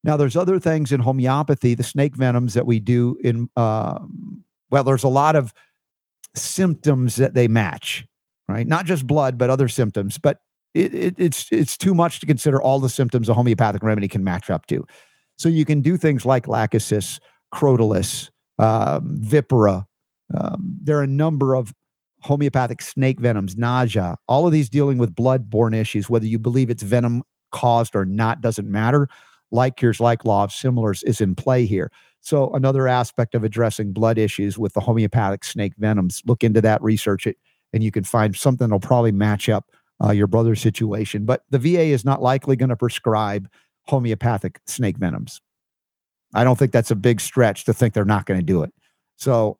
Now, 0.04 0.18
there's 0.18 0.36
other 0.36 0.60
things 0.60 0.92
in 0.92 1.00
homeopathy, 1.00 1.76
the 1.76 1.84
snake 1.84 2.16
venoms 2.16 2.56
that 2.56 2.66
we 2.66 2.80
do 2.80 3.18
in, 3.24 3.50
uh, 3.56 4.00
well, 4.70 4.84
there's 4.84 5.04
a 5.04 5.10
lot 5.10 5.36
of 5.36 5.54
symptoms 6.36 7.16
that 7.18 7.34
they 7.34 7.48
match, 7.48 8.06
right? 8.50 8.68
Not 8.68 8.86
just 8.86 9.08
blood, 9.08 9.38
but 9.38 9.50
other 9.50 9.70
symptoms. 9.70 10.18
But 10.18 10.40
it, 10.74 10.94
it, 10.94 11.16
it's 11.18 11.48
it's 11.52 11.78
too 11.78 11.94
much 11.94 12.20
to 12.20 12.26
consider 12.26 12.62
all 12.62 12.80
the 12.80 12.90
symptoms 12.90 13.30
a 13.30 13.34
homeopathic 13.34 13.84
remedy 13.84 14.08
can 14.08 14.24
match 14.24 14.50
up 14.50 14.66
to. 14.68 14.86
So 15.38 15.50
you 15.50 15.66
can 15.66 15.82
do 15.82 15.98
things 15.98 16.26
like 16.26 16.46
lachesis, 16.46 17.20
crotalus, 17.54 18.30
um, 18.60 19.18
vipera. 19.22 19.86
Um, 20.36 20.78
there 20.82 20.98
are 20.98 21.04
a 21.04 21.08
number 21.08 21.56
of 21.56 21.74
homeopathic 22.22 22.82
snake 22.82 23.20
venoms, 23.20 23.58
nausea, 23.58 24.18
all 24.28 24.46
of 24.48 24.54
these 24.54 24.70
dealing 24.70 24.98
with 24.98 25.14
blood-borne 25.14 25.74
issues. 25.74 26.10
Whether 26.10 26.28
you 26.28 26.40
believe 26.40 26.70
it's 26.70 26.84
venom 26.84 27.24
caused 27.52 27.96
or 27.96 28.06
not 28.06 28.42
doesn't 28.42 28.70
matter. 28.70 29.08
Like 29.52 29.76
cures, 29.76 30.00
like 30.00 30.26
law 30.26 30.44
of 30.44 30.52
similars 30.52 31.04
is 31.04 31.22
in 31.22 31.36
play 31.36 31.66
here. 31.66 31.92
So 32.22 32.50
another 32.54 32.88
aspect 32.88 33.36
of 33.36 33.44
addressing 33.44 33.94
blood 33.94 34.18
issues 34.18 34.58
with 34.58 34.74
the 34.74 34.80
homeopathic 34.80 35.44
snake 35.44 35.74
venoms. 35.78 36.24
Look 36.26 36.44
into 36.44 36.62
that, 36.62 36.82
research 36.82 37.28
it, 37.28 37.38
and 37.74 37.84
you 37.84 37.92
can 37.92 38.04
find 38.04 38.36
something 38.36 38.68
that'll 38.68 38.80
probably 38.80 39.12
match 39.12 39.50
up 39.50 39.70
uh, 40.04 40.12
your 40.12 40.28
brother's 40.28 40.62
situation. 40.62 41.26
But 41.26 41.44
the 41.50 41.60
VA 41.60 41.86
is 41.86 42.04
not 42.04 42.22
likely 42.22 42.56
going 42.56 42.70
to 42.70 42.76
prescribe 42.76 43.50
homeopathic 43.88 44.60
snake 44.66 44.98
venoms. 44.98 45.42
I 46.34 46.44
don't 46.44 46.58
think 46.58 46.72
that's 46.72 46.92
a 46.92 46.96
big 46.96 47.22
stretch 47.22 47.66
to 47.66 47.74
think 47.74 47.94
they're 47.94 48.06
not 48.06 48.26
going 48.26 48.40
to 48.40 48.46
do 48.46 48.64
it. 48.64 48.74
So 49.18 49.60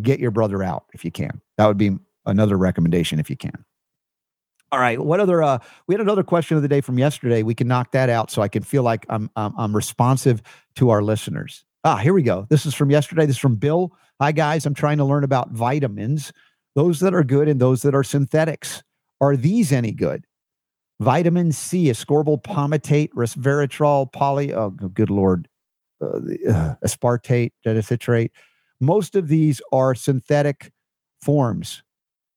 get 0.00 0.18
your 0.18 0.30
brother 0.30 0.62
out 0.62 0.84
if 0.92 1.04
you 1.04 1.10
can. 1.10 1.40
That 1.58 1.66
would 1.66 1.76
be 1.76 1.96
another 2.24 2.56
recommendation 2.56 3.20
if 3.20 3.30
you 3.30 3.36
can. 3.36 3.64
All 4.72 4.80
right. 4.80 5.00
What 5.00 5.20
other? 5.20 5.42
Uh, 5.42 5.58
we 5.86 5.94
had 5.94 6.00
another 6.00 6.24
question 6.24 6.56
of 6.56 6.62
the 6.62 6.68
day 6.68 6.80
from 6.80 6.98
yesterday. 6.98 7.42
We 7.42 7.54
can 7.54 7.68
knock 7.68 7.92
that 7.92 8.08
out 8.10 8.30
so 8.30 8.42
I 8.42 8.48
can 8.48 8.64
feel 8.64 8.82
like 8.82 9.06
I'm 9.08 9.30
I'm, 9.36 9.54
I'm 9.56 9.76
responsive 9.76 10.42
to 10.76 10.90
our 10.90 11.02
listeners. 11.02 11.64
Ah, 11.84 11.96
here 11.96 12.12
we 12.12 12.22
go. 12.22 12.46
This 12.50 12.66
is 12.66 12.74
from 12.74 12.90
yesterday. 12.90 13.26
This 13.26 13.36
is 13.36 13.40
from 13.40 13.56
Bill. 13.56 13.92
Hi 14.20 14.32
guys. 14.32 14.66
I'm 14.66 14.74
trying 14.74 14.98
to 14.98 15.04
learn 15.04 15.22
about 15.22 15.50
vitamins, 15.50 16.32
those 16.74 16.98
that 17.00 17.14
are 17.14 17.22
good 17.22 17.48
and 17.48 17.60
those 17.60 17.82
that 17.82 17.94
are 17.94 18.02
synthetics. 18.02 18.82
Are 19.20 19.36
these 19.36 19.72
any 19.72 19.92
good? 19.92 20.24
Vitamin 21.00 21.52
C, 21.52 21.86
ascorbyl 21.86 22.42
palmitate, 22.42 23.10
resveratrol, 23.10 24.10
poly, 24.12 24.54
oh, 24.54 24.70
good 24.70 25.10
Lord, 25.10 25.48
uh, 26.00 26.16
uh, 26.48 26.74
aspartate, 26.84 27.52
diacetylate. 27.64 28.30
Most 28.80 29.14
of 29.14 29.28
these 29.28 29.60
are 29.72 29.94
synthetic 29.94 30.72
forms 31.20 31.82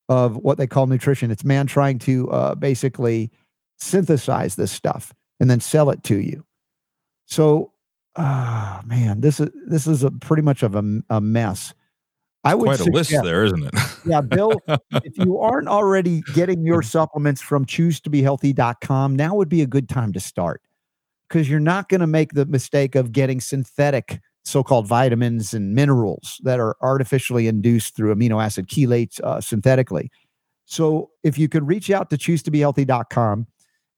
of 0.08 0.36
what 0.36 0.58
they 0.58 0.66
call 0.66 0.86
nutrition. 0.86 1.30
It's 1.30 1.44
man 1.44 1.66
trying 1.66 1.98
to 2.00 2.30
uh, 2.30 2.54
basically 2.54 3.30
synthesize 3.78 4.56
this 4.56 4.72
stuff 4.72 5.14
and 5.38 5.48
then 5.48 5.60
sell 5.60 5.90
it 5.90 6.02
to 6.04 6.18
you. 6.18 6.44
So, 7.26 7.72
ah, 8.16 8.82
man, 8.84 9.20
this 9.20 9.40
is 9.40 9.50
this 9.66 9.86
is 9.86 10.02
a 10.02 10.10
pretty 10.10 10.42
much 10.42 10.62
of 10.62 10.74
a, 10.74 11.02
a 11.08 11.20
mess. 11.20 11.72
I 12.44 12.54
would 12.54 12.64
quite 12.64 12.80
a 12.80 12.84
suggest, 12.84 13.12
list 13.12 13.24
there, 13.24 13.44
isn't 13.44 13.64
it? 13.64 13.74
yeah, 14.06 14.20
Bill, 14.22 14.52
if 15.04 15.18
you 15.18 15.38
aren't 15.38 15.68
already 15.68 16.22
getting 16.34 16.64
your 16.64 16.82
supplements 16.82 17.42
from 17.42 17.66
choosetobehealthy.com, 17.66 19.14
now 19.14 19.34
would 19.34 19.50
be 19.50 19.60
a 19.60 19.66
good 19.66 19.88
time 19.88 20.12
to 20.14 20.20
start 20.20 20.62
because 21.28 21.50
you're 21.50 21.60
not 21.60 21.88
going 21.88 22.00
to 22.00 22.06
make 22.06 22.32
the 22.32 22.46
mistake 22.46 22.94
of 22.94 23.12
getting 23.12 23.40
synthetic 23.40 24.20
so-called 24.44 24.86
vitamins 24.86 25.52
and 25.52 25.74
minerals 25.74 26.40
that 26.44 26.58
are 26.58 26.76
artificially 26.80 27.46
induced 27.46 27.94
through 27.94 28.14
amino 28.14 28.42
acid 28.42 28.66
chelates 28.68 29.20
uh, 29.20 29.40
synthetically. 29.40 30.10
So 30.64 31.10
if 31.22 31.36
you 31.36 31.48
could 31.48 31.66
reach 31.66 31.90
out 31.90 32.10
to 32.10 32.16
choosetobehealthy.com, 32.16 33.46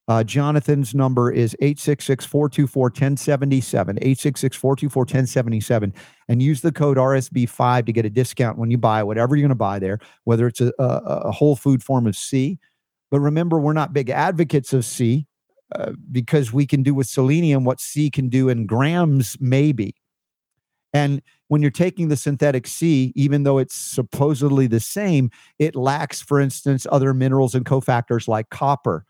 uh, 0.08 0.24
Jonathan's 0.24 0.94
number 0.94 1.30
is 1.30 1.54
866 1.60 2.24
424 2.24 2.82
1077, 2.84 3.98
866 3.98 4.56
424 4.56 5.00
1077, 5.02 5.94
and 6.28 6.42
use 6.42 6.60
the 6.60 6.72
code 6.72 6.96
RSB5 6.96 7.86
to 7.86 7.92
get 7.92 8.04
a 8.04 8.10
discount 8.10 8.58
when 8.58 8.70
you 8.70 8.78
buy 8.78 9.02
whatever 9.02 9.36
you're 9.36 9.42
going 9.42 9.50
to 9.50 9.54
buy 9.54 9.78
there, 9.78 10.00
whether 10.24 10.48
it's 10.48 10.60
a, 10.60 10.72
a, 10.78 10.84
a, 10.84 11.30
whole 11.30 11.54
food 11.54 11.84
form 11.84 12.06
of 12.08 12.16
C. 12.16 12.58
But 13.12 13.20
remember, 13.20 13.60
we're 13.60 13.74
not 13.74 13.92
big 13.92 14.10
advocates 14.10 14.72
of 14.72 14.84
C 14.84 15.26
uh, 15.72 15.92
because 16.10 16.52
we 16.52 16.66
can 16.66 16.82
do 16.82 16.94
with 16.94 17.06
selenium 17.06 17.64
what 17.64 17.80
C 17.80 18.10
can 18.10 18.28
do 18.28 18.48
in 18.48 18.66
grams, 18.66 19.36
maybe. 19.40 19.94
And 20.92 21.22
when 21.46 21.62
you're 21.62 21.70
taking 21.70 22.08
the 22.08 22.16
synthetic 22.16 22.66
C, 22.66 23.12
even 23.14 23.44
though 23.44 23.58
it's 23.58 23.74
supposedly 23.74 24.66
the 24.66 24.80
same, 24.80 25.30
it 25.60 25.76
lacks, 25.76 26.20
for 26.20 26.40
instance, 26.40 26.88
other 26.90 27.14
minerals 27.14 27.54
and 27.54 27.64
cofactors 27.64 28.26
like 28.26 28.50
copper 28.50 29.06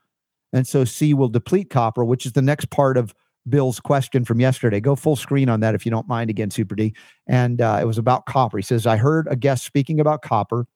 and 0.53 0.66
so 0.66 0.85
C 0.85 1.15
will 1.15 1.29
deplete 1.29 1.70
copper, 1.70 2.05
which 2.05 2.27
is 2.27 2.33
the 2.33 2.43
next 2.43 2.70
part 2.70 2.97
of 2.97 3.15
Bill's 3.49 3.81
question 3.81 4.24
from 4.24 4.41
yesterday. 4.41 4.81
Go 4.81 4.95
full 4.95 5.16
screen 5.16 5.49
on 5.49 5.61
that 5.61 5.74
if 5.74 5.85
you 5.85 5.91
don't 5.91 6.07
mind 6.07 6.31
again, 6.31 6.51
Super 6.51 6.74
D. 6.74 6.95
And 7.27 7.61
uh, 7.61 7.79
it 7.81 7.87
was 7.87 7.99
about 7.99 8.27
copper. 8.27 8.59
He 8.59 8.62
says, 8.62 8.87
I 8.87 8.97
heard 8.97 9.27
a 9.31 9.37
guest 9.37 9.65
speaking 9.65 10.01
about 10.01 10.23
copper. 10.23 10.66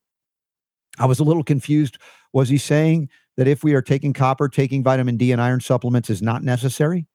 I 0.99 1.07
was 1.07 1.21
a 1.21 1.25
little 1.25 1.45
confused. 1.45 1.99
Was 2.33 2.49
he 2.49 2.59
saying 2.59 3.09
that 3.37 3.47
if 3.47 3.63
we 3.63 3.75
are 3.75 3.83
taking 3.83 4.13
copper, 4.13 4.49
taking 4.49 4.83
vitamin 4.83 5.17
D 5.17 5.31
and 5.31 5.41
iron 5.41 5.61
supplements 5.61 6.11
is 6.11 6.23
not 6.23 6.43
necessary? 6.43 7.07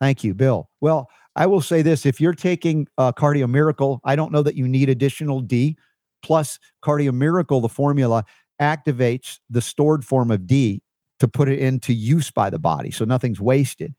Thank 0.00 0.22
you, 0.22 0.34
Bill. 0.34 0.68
Well, 0.80 1.08
I 1.34 1.46
will 1.46 1.62
say 1.62 1.82
this 1.82 2.06
if 2.06 2.20
you're 2.20 2.34
taking 2.34 2.86
uh, 2.98 3.12
Cardio 3.12 3.48
Miracle, 3.48 4.00
I 4.04 4.16
don't 4.16 4.32
know 4.32 4.42
that 4.42 4.54
you 4.54 4.68
need 4.68 4.88
additional 4.88 5.40
D. 5.40 5.76
Plus, 6.22 6.58
Cardio 6.84 7.12
Miracle, 7.12 7.60
the 7.60 7.68
formula 7.68 8.24
activates 8.60 9.38
the 9.50 9.60
stored 9.60 10.04
form 10.04 10.30
of 10.30 10.46
D 10.46 10.82
to 11.20 11.28
put 11.28 11.48
it 11.48 11.58
into 11.58 11.92
use 11.92 12.30
by 12.30 12.50
the 12.50 12.58
body. 12.58 12.90
So 12.90 13.04
nothing's 13.04 13.40
wasted. 13.40 13.94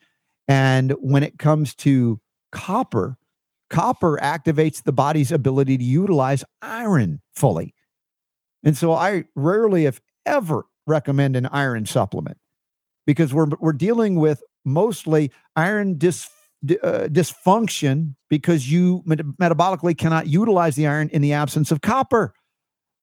And 0.47 0.91
when 0.99 1.23
it 1.23 1.39
comes 1.39 1.75
to 1.75 2.19
copper, 2.51 3.17
copper 3.69 4.17
activates 4.21 4.83
the 4.83 4.93
body's 4.93 5.31
ability 5.31 5.77
to 5.77 5.83
utilize 5.83 6.43
iron 6.61 7.21
fully. 7.33 7.73
And 8.63 8.77
so 8.77 8.93
I 8.93 9.25
rarely, 9.35 9.85
if 9.85 10.01
ever, 10.25 10.65
recommend 10.85 11.35
an 11.35 11.47
iron 11.47 11.85
supplement 11.85 12.37
because 13.05 13.33
we're, 13.33 13.47
we're 13.59 13.73
dealing 13.73 14.15
with 14.15 14.41
mostly 14.63 15.31
iron 15.55 15.97
dis, 15.97 16.29
uh, 16.83 17.07
dysfunction 17.09 18.15
because 18.29 18.71
you 18.71 19.03
met- 19.05 19.19
metabolically 19.19 19.97
cannot 19.97 20.27
utilize 20.27 20.75
the 20.75 20.87
iron 20.87 21.09
in 21.09 21.21
the 21.21 21.33
absence 21.33 21.71
of 21.71 21.81
copper. 21.81 22.33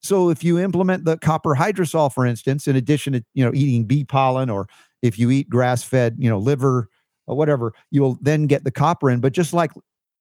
So 0.05 0.29
if 0.29 0.45
you 0.45 0.59
implement 0.59 1.07
the 1.07 1.17
copper 1.17 1.55
hydrosol, 1.55 2.13
for 2.13 2.27
instance, 2.27 2.69
in 2.69 2.77
addition 2.77 3.15
to 3.15 3.25
you 3.33 3.43
know 3.43 3.53
eating 3.55 3.87
bee 3.87 4.05
pollen, 4.05 4.51
or 4.51 4.69
if 5.01 5.19
you 5.19 5.31
eat 5.31 5.49
grass-fed, 5.49 6.17
you 6.19 6.29
know 6.29 6.39
liver 6.39 6.91
or 7.27 7.37
whatever, 7.37 7.73
you'll 7.91 8.19
then 8.21 8.47
get 8.47 8.65
the 8.65 8.71
copper 8.71 9.11
in. 9.11 9.21
But 9.21 9.33
just 9.33 9.55
like 9.55 9.71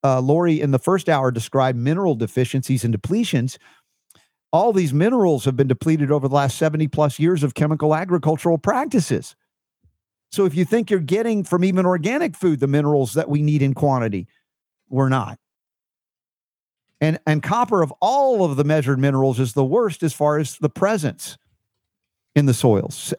uh, 0.01 0.21
Laurie 0.21 0.61
in 0.61 0.71
the 0.71 0.79
first 0.79 1.09
hour 1.09 1.31
described 1.31 1.77
mineral 1.77 2.15
deficiencies 2.15 2.85
and 2.85 2.97
depletions, 2.97 3.57
all 4.53 4.71
these 4.71 4.93
minerals 4.93 5.43
have 5.43 5.57
been 5.57 5.67
depleted 5.67 6.11
over 6.11 6.29
the 6.29 6.35
last 6.35 6.57
70 6.57 6.87
plus 6.87 7.19
years 7.19 7.43
of 7.43 7.53
chemical 7.53 7.93
agricultural 7.93 8.57
practices. 8.57 9.35
So 10.31 10.45
if 10.45 10.55
you 10.55 10.63
think 10.63 10.91
you're 10.91 11.01
getting 11.01 11.43
from 11.43 11.65
even 11.65 11.85
organic 11.85 12.37
food 12.37 12.61
the 12.61 12.67
minerals 12.67 13.15
that 13.15 13.27
we 13.27 13.41
need 13.41 13.61
in 13.61 13.73
quantity, 13.73 14.27
we're 14.87 15.09
not. 15.09 15.39
And 17.03 17.19
and 17.27 17.43
copper 17.43 17.81
of 17.81 17.91
all 17.99 18.45
of 18.45 18.55
the 18.55 18.63
measured 18.63 18.97
minerals 18.97 19.37
is 19.37 19.51
the 19.51 19.65
worst 19.65 20.03
as 20.03 20.13
far 20.13 20.39
as 20.39 20.57
the 20.57 20.69
presence 20.69 21.37
in 22.33 22.45
the 22.45 22.53
soils. 22.53 23.13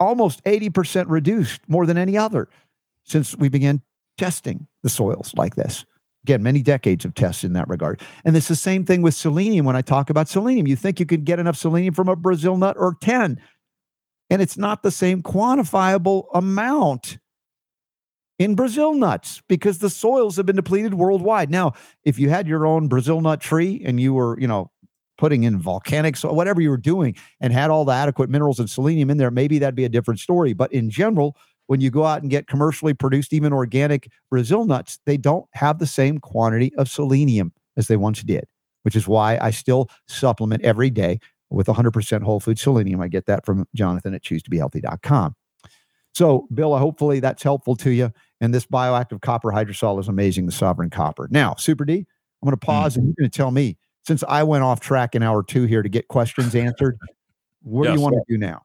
Almost 0.00 0.42
80% 0.42 1.04
reduced 1.08 1.60
more 1.68 1.86
than 1.86 1.96
any 1.96 2.18
other 2.18 2.48
since 3.04 3.36
we 3.36 3.48
began 3.48 3.82
testing 4.18 4.66
the 4.82 4.88
soils 4.88 5.32
like 5.36 5.54
this. 5.54 5.84
Again, 6.24 6.42
many 6.42 6.60
decades 6.60 7.04
of 7.04 7.14
tests 7.14 7.44
in 7.44 7.52
that 7.52 7.68
regard. 7.68 8.00
And 8.24 8.36
it's 8.36 8.48
the 8.48 8.56
same 8.56 8.84
thing 8.84 9.00
with 9.00 9.14
selenium 9.14 9.64
when 9.64 9.76
I 9.76 9.82
talk 9.82 10.10
about 10.10 10.28
selenium. 10.28 10.66
You 10.66 10.74
think 10.74 10.98
you 10.98 11.06
could 11.06 11.24
get 11.24 11.38
enough 11.38 11.56
selenium 11.56 11.94
from 11.94 12.08
a 12.08 12.16
Brazil 12.16 12.56
nut 12.56 12.74
or 12.80 12.96
10, 13.00 13.40
and 14.28 14.42
it's 14.42 14.58
not 14.58 14.82
the 14.82 14.90
same 14.90 15.22
quantifiable 15.22 16.24
amount 16.34 17.18
in 18.40 18.54
Brazil 18.54 18.94
nuts 18.94 19.42
because 19.48 19.78
the 19.78 19.90
soils 19.90 20.36
have 20.36 20.46
been 20.46 20.56
depleted 20.56 20.94
worldwide. 20.94 21.50
Now, 21.50 21.74
if 22.04 22.18
you 22.18 22.30
had 22.30 22.48
your 22.48 22.64
own 22.66 22.88
Brazil 22.88 23.20
nut 23.20 23.38
tree 23.38 23.82
and 23.84 24.00
you 24.00 24.14
were, 24.14 24.40
you 24.40 24.48
know, 24.48 24.70
putting 25.18 25.42
in 25.42 25.58
volcanic 25.58 26.16
soil, 26.16 26.34
whatever 26.34 26.62
you 26.62 26.70
were 26.70 26.78
doing, 26.78 27.14
and 27.38 27.52
had 27.52 27.68
all 27.68 27.84
the 27.84 27.92
adequate 27.92 28.30
minerals 28.30 28.58
and 28.58 28.70
selenium 28.70 29.10
in 29.10 29.18
there, 29.18 29.30
maybe 29.30 29.58
that'd 29.58 29.74
be 29.74 29.84
a 29.84 29.90
different 29.90 30.20
story. 30.20 30.54
But 30.54 30.72
in 30.72 30.88
general, 30.88 31.36
when 31.66 31.82
you 31.82 31.90
go 31.90 32.06
out 32.06 32.22
and 32.22 32.30
get 32.30 32.46
commercially 32.46 32.94
produced, 32.94 33.34
even 33.34 33.52
organic 33.52 34.10
Brazil 34.30 34.64
nuts, 34.64 34.98
they 35.04 35.18
don't 35.18 35.44
have 35.52 35.78
the 35.78 35.86
same 35.86 36.16
quantity 36.16 36.74
of 36.76 36.88
selenium 36.88 37.52
as 37.76 37.88
they 37.88 37.98
once 37.98 38.22
did, 38.22 38.44
which 38.84 38.96
is 38.96 39.06
why 39.06 39.38
I 39.38 39.50
still 39.50 39.90
supplement 40.08 40.62
every 40.64 40.88
day 40.88 41.20
with 41.50 41.66
100% 41.66 42.22
whole 42.22 42.40
food 42.40 42.58
selenium. 42.58 43.02
I 43.02 43.08
get 43.08 43.26
that 43.26 43.44
from 43.44 43.66
Jonathan 43.74 44.14
at 44.14 44.22
choosetobehealthy.com. 44.22 45.36
So, 46.14 46.48
Bill, 46.52 46.76
hopefully 46.76 47.20
that's 47.20 47.42
helpful 47.42 47.76
to 47.76 47.90
you. 47.90 48.12
And 48.40 48.54
this 48.54 48.66
bioactive 48.66 49.20
copper 49.20 49.50
hydrosol 49.50 50.00
is 50.00 50.08
amazing, 50.08 50.46
the 50.46 50.52
sovereign 50.52 50.90
copper. 50.90 51.28
Now, 51.30 51.54
Super 51.54 51.84
D, 51.84 51.98
I'm 51.98 52.46
going 52.46 52.52
to 52.52 52.56
pause 52.56 52.94
mm-hmm. 52.94 53.00
and 53.00 53.08
you're 53.08 53.24
going 53.24 53.30
to 53.30 53.36
tell 53.36 53.50
me, 53.50 53.76
since 54.06 54.24
I 54.26 54.42
went 54.42 54.64
off 54.64 54.80
track 54.80 55.14
in 55.14 55.22
hour 55.22 55.42
two 55.42 55.64
here 55.64 55.82
to 55.82 55.88
get 55.88 56.08
questions 56.08 56.54
answered, 56.54 56.98
what 57.62 57.84
yes. 57.84 57.92
do 57.92 57.98
you 57.98 58.02
want 58.02 58.14
to 58.14 58.24
do 58.28 58.38
now? 58.38 58.62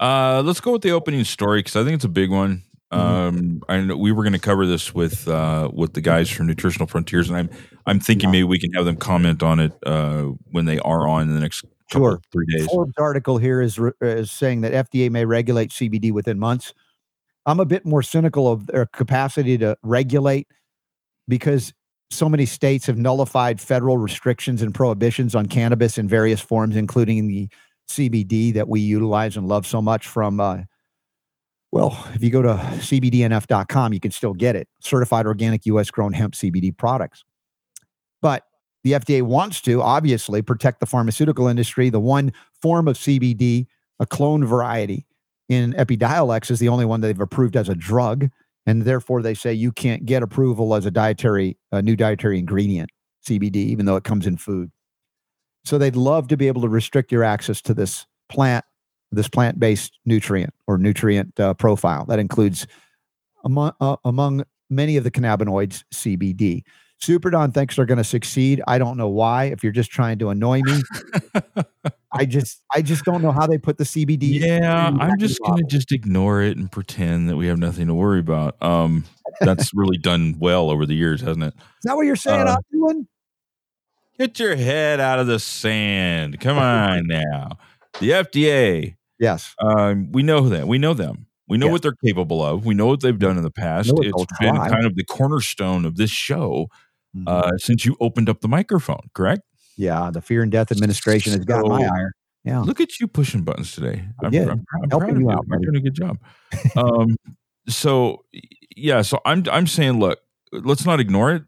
Uh, 0.00 0.42
let's 0.44 0.60
go 0.60 0.72
with 0.72 0.82
the 0.82 0.90
opening 0.90 1.24
story 1.24 1.60
because 1.60 1.76
I 1.76 1.84
think 1.84 1.94
it's 1.94 2.04
a 2.04 2.08
big 2.08 2.30
one. 2.30 2.62
Mm-hmm. 2.92 3.00
Um, 3.00 3.62
I 3.68 3.80
know 3.80 3.96
we 3.96 4.12
were 4.12 4.22
going 4.22 4.32
to 4.32 4.38
cover 4.38 4.66
this 4.66 4.94
with 4.94 5.28
uh, 5.28 5.70
with 5.72 5.92
the 5.92 6.00
guys 6.00 6.30
from 6.30 6.46
Nutritional 6.46 6.86
Frontiers, 6.86 7.28
and 7.28 7.36
I'm 7.36 7.50
I'm 7.86 8.00
thinking 8.00 8.30
maybe 8.30 8.44
we 8.44 8.58
can 8.58 8.72
have 8.72 8.86
them 8.86 8.96
comment 8.96 9.42
on 9.42 9.60
it 9.60 9.72
uh, 9.84 10.22
when 10.50 10.64
they 10.64 10.78
are 10.78 11.06
on 11.06 11.22
in 11.22 11.34
the 11.34 11.40
next 11.40 11.64
sure. 11.90 12.20
three 12.32 12.46
days. 12.46 12.66
Forbes 12.66 12.94
article 12.98 13.38
here 13.38 13.60
is 13.60 13.78
is 14.00 14.30
saying 14.30 14.62
that 14.62 14.90
FDA 14.90 15.10
may 15.10 15.24
regulate 15.24 15.70
CBD 15.70 16.12
within 16.12 16.38
months. 16.38 16.74
I'm 17.46 17.60
a 17.60 17.64
bit 17.64 17.86
more 17.86 18.02
cynical 18.02 18.50
of 18.50 18.66
their 18.66 18.86
capacity 18.86 19.56
to 19.58 19.76
regulate 19.82 20.48
because 21.26 21.72
so 22.10 22.28
many 22.28 22.46
states 22.46 22.86
have 22.86 22.98
nullified 22.98 23.60
federal 23.60 23.98
restrictions 23.98 24.62
and 24.62 24.74
prohibitions 24.74 25.34
on 25.34 25.46
cannabis 25.46 25.98
in 25.98 26.08
various 26.08 26.40
forms, 26.40 26.76
including 26.76 27.26
the 27.26 27.48
CBD 27.88 28.52
that 28.54 28.68
we 28.68 28.80
utilize 28.80 29.36
and 29.36 29.48
love 29.48 29.66
so 29.66 29.80
much 29.80 30.06
from. 30.06 30.40
Uh, 30.40 30.58
well, 31.70 32.06
if 32.14 32.22
you 32.22 32.30
go 32.30 32.40
to 32.40 32.54
cbdnf.com, 32.54 33.92
you 33.92 34.00
can 34.00 34.10
still 34.10 34.32
get 34.32 34.56
it 34.56 34.68
certified 34.80 35.26
organic 35.26 35.66
US 35.66 35.90
grown 35.90 36.14
hemp 36.14 36.34
CBD 36.34 36.74
products. 36.76 37.24
But 38.22 38.44
the 38.88 38.98
FDA 38.98 39.22
wants 39.22 39.60
to 39.62 39.82
obviously 39.82 40.40
protect 40.40 40.80
the 40.80 40.86
pharmaceutical 40.86 41.46
industry. 41.46 41.90
The 41.90 42.00
one 42.00 42.32
form 42.62 42.88
of 42.88 42.96
CBD, 42.96 43.66
a 44.00 44.06
clone 44.06 44.46
variety 44.46 45.06
in 45.48 45.74
Epidiolex, 45.74 46.50
is 46.50 46.58
the 46.58 46.68
only 46.68 46.86
one 46.86 47.02
they've 47.02 47.20
approved 47.20 47.54
as 47.54 47.68
a 47.68 47.74
drug. 47.74 48.30
And 48.64 48.82
therefore, 48.82 49.20
they 49.20 49.34
say 49.34 49.52
you 49.52 49.72
can't 49.72 50.06
get 50.06 50.22
approval 50.22 50.74
as 50.74 50.86
a 50.86 50.90
dietary, 50.90 51.58
a 51.70 51.82
new 51.82 51.96
dietary 51.96 52.38
ingredient, 52.38 52.90
CBD, 53.26 53.56
even 53.56 53.84
though 53.84 53.96
it 53.96 54.04
comes 54.04 54.26
in 54.26 54.38
food. 54.38 54.70
So 55.64 55.76
they'd 55.76 55.96
love 55.96 56.28
to 56.28 56.36
be 56.36 56.48
able 56.48 56.62
to 56.62 56.68
restrict 56.68 57.12
your 57.12 57.24
access 57.24 57.60
to 57.62 57.74
this 57.74 58.06
plant, 58.30 58.64
this 59.10 59.28
plant-based 59.28 59.98
nutrient 60.06 60.54
or 60.66 60.78
nutrient 60.78 61.38
uh, 61.38 61.52
profile 61.54 62.06
that 62.06 62.18
includes 62.18 62.66
among 63.44 63.72
uh, 63.80 63.96
among 64.04 64.44
many 64.70 64.96
of 64.96 65.04
the 65.04 65.10
cannabinoids 65.10 65.84
CBD. 65.94 66.62
Super 67.00 67.30
Don 67.30 67.52
thinks 67.52 67.76
they're 67.76 67.86
going 67.86 67.98
to 67.98 68.04
succeed. 68.04 68.60
I 68.66 68.78
don't 68.78 68.96
know 68.96 69.08
why. 69.08 69.44
If 69.44 69.62
you're 69.62 69.72
just 69.72 69.90
trying 69.90 70.18
to 70.18 70.30
annoy 70.30 70.62
me, 70.62 70.82
I 72.12 72.24
just 72.24 72.62
I 72.74 72.82
just 72.82 73.04
don't 73.04 73.22
know 73.22 73.30
how 73.30 73.46
they 73.46 73.56
put 73.56 73.78
the 73.78 73.84
CBD. 73.84 74.40
Yeah, 74.40 74.90
I'm 74.98 75.18
just 75.18 75.40
going 75.40 75.58
to 75.58 75.64
just 75.64 75.92
ignore 75.92 76.42
it 76.42 76.56
and 76.56 76.70
pretend 76.70 77.28
that 77.28 77.36
we 77.36 77.46
have 77.46 77.58
nothing 77.58 77.86
to 77.86 77.94
worry 77.94 78.18
about. 78.18 78.60
Um, 78.62 79.04
that's 79.40 79.72
really 79.72 79.96
done 79.96 80.36
well 80.40 80.70
over 80.70 80.86
the 80.86 80.94
years, 80.94 81.20
hasn't 81.20 81.44
it? 81.44 81.54
Is 81.54 81.84
that 81.84 81.94
what 81.94 82.06
you're 82.06 82.16
saying? 82.16 82.48
Uh, 82.48 82.56
I'm 82.56 82.78
doing? 82.78 83.08
Get 84.18 84.40
your 84.40 84.56
head 84.56 84.98
out 84.98 85.20
of 85.20 85.28
the 85.28 85.38
sand. 85.38 86.40
Come 86.40 86.58
on 86.58 87.06
now. 87.06 87.58
The 88.00 88.10
FDA. 88.10 88.96
Yes. 89.20 89.54
Um, 89.60 90.10
we 90.10 90.24
know 90.24 90.48
that. 90.48 90.66
We 90.66 90.78
know 90.78 90.94
them. 90.94 91.26
We 91.48 91.56
know 91.56 91.66
yes. 91.66 91.72
what 91.72 91.82
they're 91.82 91.96
capable 92.04 92.44
of. 92.44 92.66
We 92.66 92.74
know 92.74 92.86
what 92.86 93.00
they've 93.00 93.18
done 93.18 93.36
in 93.36 93.42
the 93.42 93.50
past. 93.50 93.92
It's 93.94 94.26
been 94.40 94.56
kind 94.56 94.84
of 94.84 94.96
the 94.96 95.04
cornerstone 95.04 95.84
of 95.84 95.96
this 95.96 96.10
show 96.10 96.68
mm-hmm. 97.16 97.26
uh, 97.26 97.56
since 97.58 97.84
you 97.84 97.96
opened 98.00 98.28
up 98.28 98.40
the 98.40 98.48
microphone, 98.48 99.08
correct? 99.14 99.42
Yeah. 99.76 100.10
The 100.12 100.20
Fear 100.20 100.42
and 100.42 100.52
Death 100.52 100.72
Administration 100.72 101.32
has 101.32 101.44
got 101.44 101.66
my 101.66 101.84
ire. 101.84 102.12
Yeah. 102.44 102.60
Look 102.60 102.80
at 102.80 102.98
you 103.00 103.06
pushing 103.08 103.42
buttons 103.42 103.74
today. 103.74 104.08
I'm, 104.22 104.34
I'm, 104.34 104.48
I'm, 104.48 104.64
I'm 104.82 104.88
proud 104.88 105.10
of 105.10 105.20
you. 105.20 105.30
Out, 105.30 105.44
You're 105.48 105.58
doing 105.58 105.76
a 105.76 105.80
good 105.80 105.94
job. 105.94 106.18
um, 106.76 107.16
so 107.68 108.24
yeah, 108.76 109.02
so 109.02 109.20
I'm 109.24 109.44
I'm 109.50 109.66
saying, 109.66 109.98
look, 109.98 110.20
let's 110.52 110.86
not 110.86 111.00
ignore 111.00 111.32
it. 111.32 111.42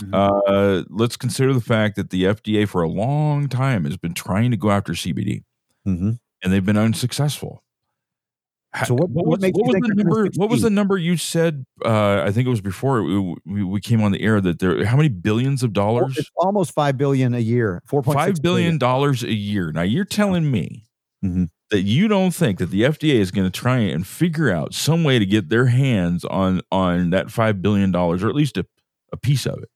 Mm-hmm. 0.00 0.14
Uh, 0.14 0.82
let's 0.90 1.16
consider 1.16 1.52
the 1.52 1.60
fact 1.60 1.96
that 1.96 2.10
the 2.10 2.24
FDA 2.24 2.68
for 2.68 2.82
a 2.82 2.88
long 2.88 3.48
time 3.48 3.84
has 3.84 3.96
been 3.96 4.14
trying 4.14 4.50
to 4.50 4.56
go 4.56 4.70
after 4.70 4.92
CBD, 4.92 5.44
mm-hmm. 5.86 6.12
and 6.42 6.52
they've 6.52 6.64
been 6.64 6.76
unsuccessful. 6.76 7.62
So 8.86 8.94
what, 8.94 9.10
what, 9.10 9.26
what, 9.26 9.40
was, 9.40 9.50
what 9.52 9.66
was 9.66 9.80
the 9.82 9.94
number? 9.94 10.28
What 10.36 10.50
was 10.50 10.62
the 10.62 10.70
number 10.70 10.96
you 10.96 11.18
said? 11.18 11.66
Uh, 11.84 12.22
I 12.24 12.32
think 12.32 12.46
it 12.46 12.50
was 12.50 12.62
before 12.62 13.02
we, 13.02 13.36
we, 13.44 13.64
we, 13.64 13.80
came 13.82 14.02
on 14.02 14.12
the 14.12 14.22
air 14.22 14.40
that 14.40 14.60
there. 14.60 14.82
How 14.86 14.96
many 14.96 15.10
billions 15.10 15.62
of 15.62 15.74
dollars? 15.74 16.16
It's 16.16 16.30
almost 16.36 16.72
five 16.72 16.96
billion 16.96 17.34
a 17.34 17.38
year. 17.38 17.82
Four 17.84 18.02
point 18.02 18.16
five 18.16 18.36
billion 18.40 18.78
dollars 18.78 19.22
a 19.22 19.32
year. 19.32 19.72
Now 19.72 19.82
you're 19.82 20.06
telling 20.06 20.50
me 20.50 20.84
mm-hmm. 21.22 21.44
that 21.70 21.82
you 21.82 22.08
don't 22.08 22.30
think 22.30 22.58
that 22.60 22.70
the 22.70 22.82
FDA 22.82 23.16
is 23.16 23.30
going 23.30 23.46
to 23.46 23.50
try 23.50 23.76
and 23.76 24.06
figure 24.06 24.50
out 24.50 24.72
some 24.72 25.04
way 25.04 25.18
to 25.18 25.26
get 25.26 25.50
their 25.50 25.66
hands 25.66 26.24
on 26.24 26.62
on 26.72 27.10
that 27.10 27.30
five 27.30 27.60
billion 27.60 27.90
dollars, 27.90 28.24
or 28.24 28.30
at 28.30 28.34
least 28.34 28.56
a, 28.56 28.64
a 29.12 29.18
piece 29.18 29.44
of 29.44 29.62
it. 29.62 29.68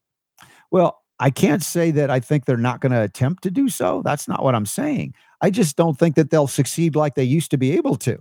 Well, 0.71 1.03
I 1.19 1.29
can't 1.29 1.63
say 1.63 1.91
that 1.91 2.11
I 2.11 2.21
think 2.21 2.47
they're 2.47 2.57
not 2.57 2.81
going 2.81 2.93
to 2.93 3.03
attempt 3.03 3.43
to 3.43 3.51
do 3.51 3.69
so. 3.69 4.01
That's 4.03 4.27
not 4.27 4.43
what 4.43 4.55
I'm 4.55 4.67
saying. 4.67 5.13
I 5.43 5.51
just 5.51 5.77
don't 5.77 5.99
think 5.99 6.15
that 6.17 6.31
they'll 6.31 6.47
succeed 6.47 6.97
like 6.97 7.15
they 7.15 7.25
used 7.25 7.51
to 7.51 7.59
be 7.59 7.73
able 7.73 7.97
to. 7.97 8.19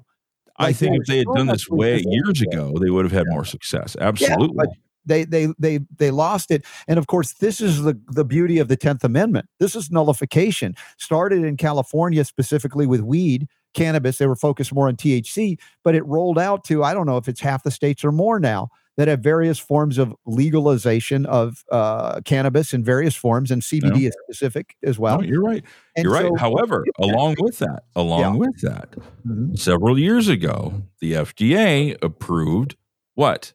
Like 0.60 0.69
I 0.69 0.73
think 0.73 0.98
if 1.02 1.07
they 1.07 1.18
had 1.18 1.27
done 1.36 1.48
this 1.48 1.69
way 1.69 2.02
years 2.07 2.41
ago, 2.41 2.73
they 2.80 2.90
would 2.90 3.03
have 3.03 3.11
had 3.11 3.26
yeah. 3.27 3.34
more 3.34 3.45
success. 3.45 3.98
Absolutely. 3.99 4.65
Yeah, 4.68 4.73
they 5.06 5.23
they 5.26 5.48
they 5.60 5.80
they 5.98 6.11
lost 6.11 6.52
it 6.52 6.65
and 6.88 6.98
of 6.98 7.07
course 7.07 7.34
this 7.34 7.61
is 7.61 7.84
the 7.84 7.99
the 8.07 8.26
beauty 8.26 8.57
of 8.57 8.68
the 8.68 8.77
10th 8.77 9.03
amendment 9.03 9.48
this 9.60 9.76
is 9.76 9.91
nullification 9.91 10.76
started 10.98 11.44
in 11.44 11.57
california 11.57 12.26
specifically 12.26 12.88
with 12.88 13.02
weed 13.02 13.48
cannabis 13.73 14.18
they 14.18 14.26
were 14.26 14.36
focused 14.36 14.73
more 14.73 14.88
on 14.88 14.95
thc 14.95 15.57
but 15.84 15.95
it 15.95 16.06
rolled 16.06 16.40
out 16.40 16.64
to 16.64 16.84
i 16.84 16.94
don't 16.94 17.06
know 17.06 17.18
if 17.18 17.27
it's 17.27 17.41
half 17.41 17.64
the 17.64 17.72
states 17.72 18.03
or 18.03 18.11
more 18.11 18.40
now 18.40 18.69
that 18.98 19.08
have 19.08 19.20
various 19.20 19.60
forms 19.60 19.98
of 19.98 20.16
legalization 20.26 21.26
of 21.26 21.64
uh, 21.72 22.22
cannabis 22.22 22.74
in 22.74 22.84
various 22.84 23.16
forms, 23.16 23.52
and 23.52 23.62
CBD 23.62 24.02
yeah. 24.02 24.10
is 24.10 24.18
specific 24.24 24.76
as 24.84 24.98
well. 24.98 25.22
No, 25.22 25.28
you're 25.28 25.44
right. 25.44 25.64
And 25.96 26.06
you're 26.06 26.16
so, 26.16 26.30
right. 26.30 26.40
However, 26.40 26.86
along 27.00 27.36
with 27.40 27.60
that, 27.60 27.84
along 27.96 28.20
yeah. 28.22 28.36
with 28.36 28.62
that, 28.62 28.92
mm-hmm. 28.92 29.56
several 29.56 30.00
years 30.00 30.28
ago, 30.28 30.84
the 31.00 31.14
FDA 31.14 31.98
approved 32.02 32.76
what? 33.16 33.54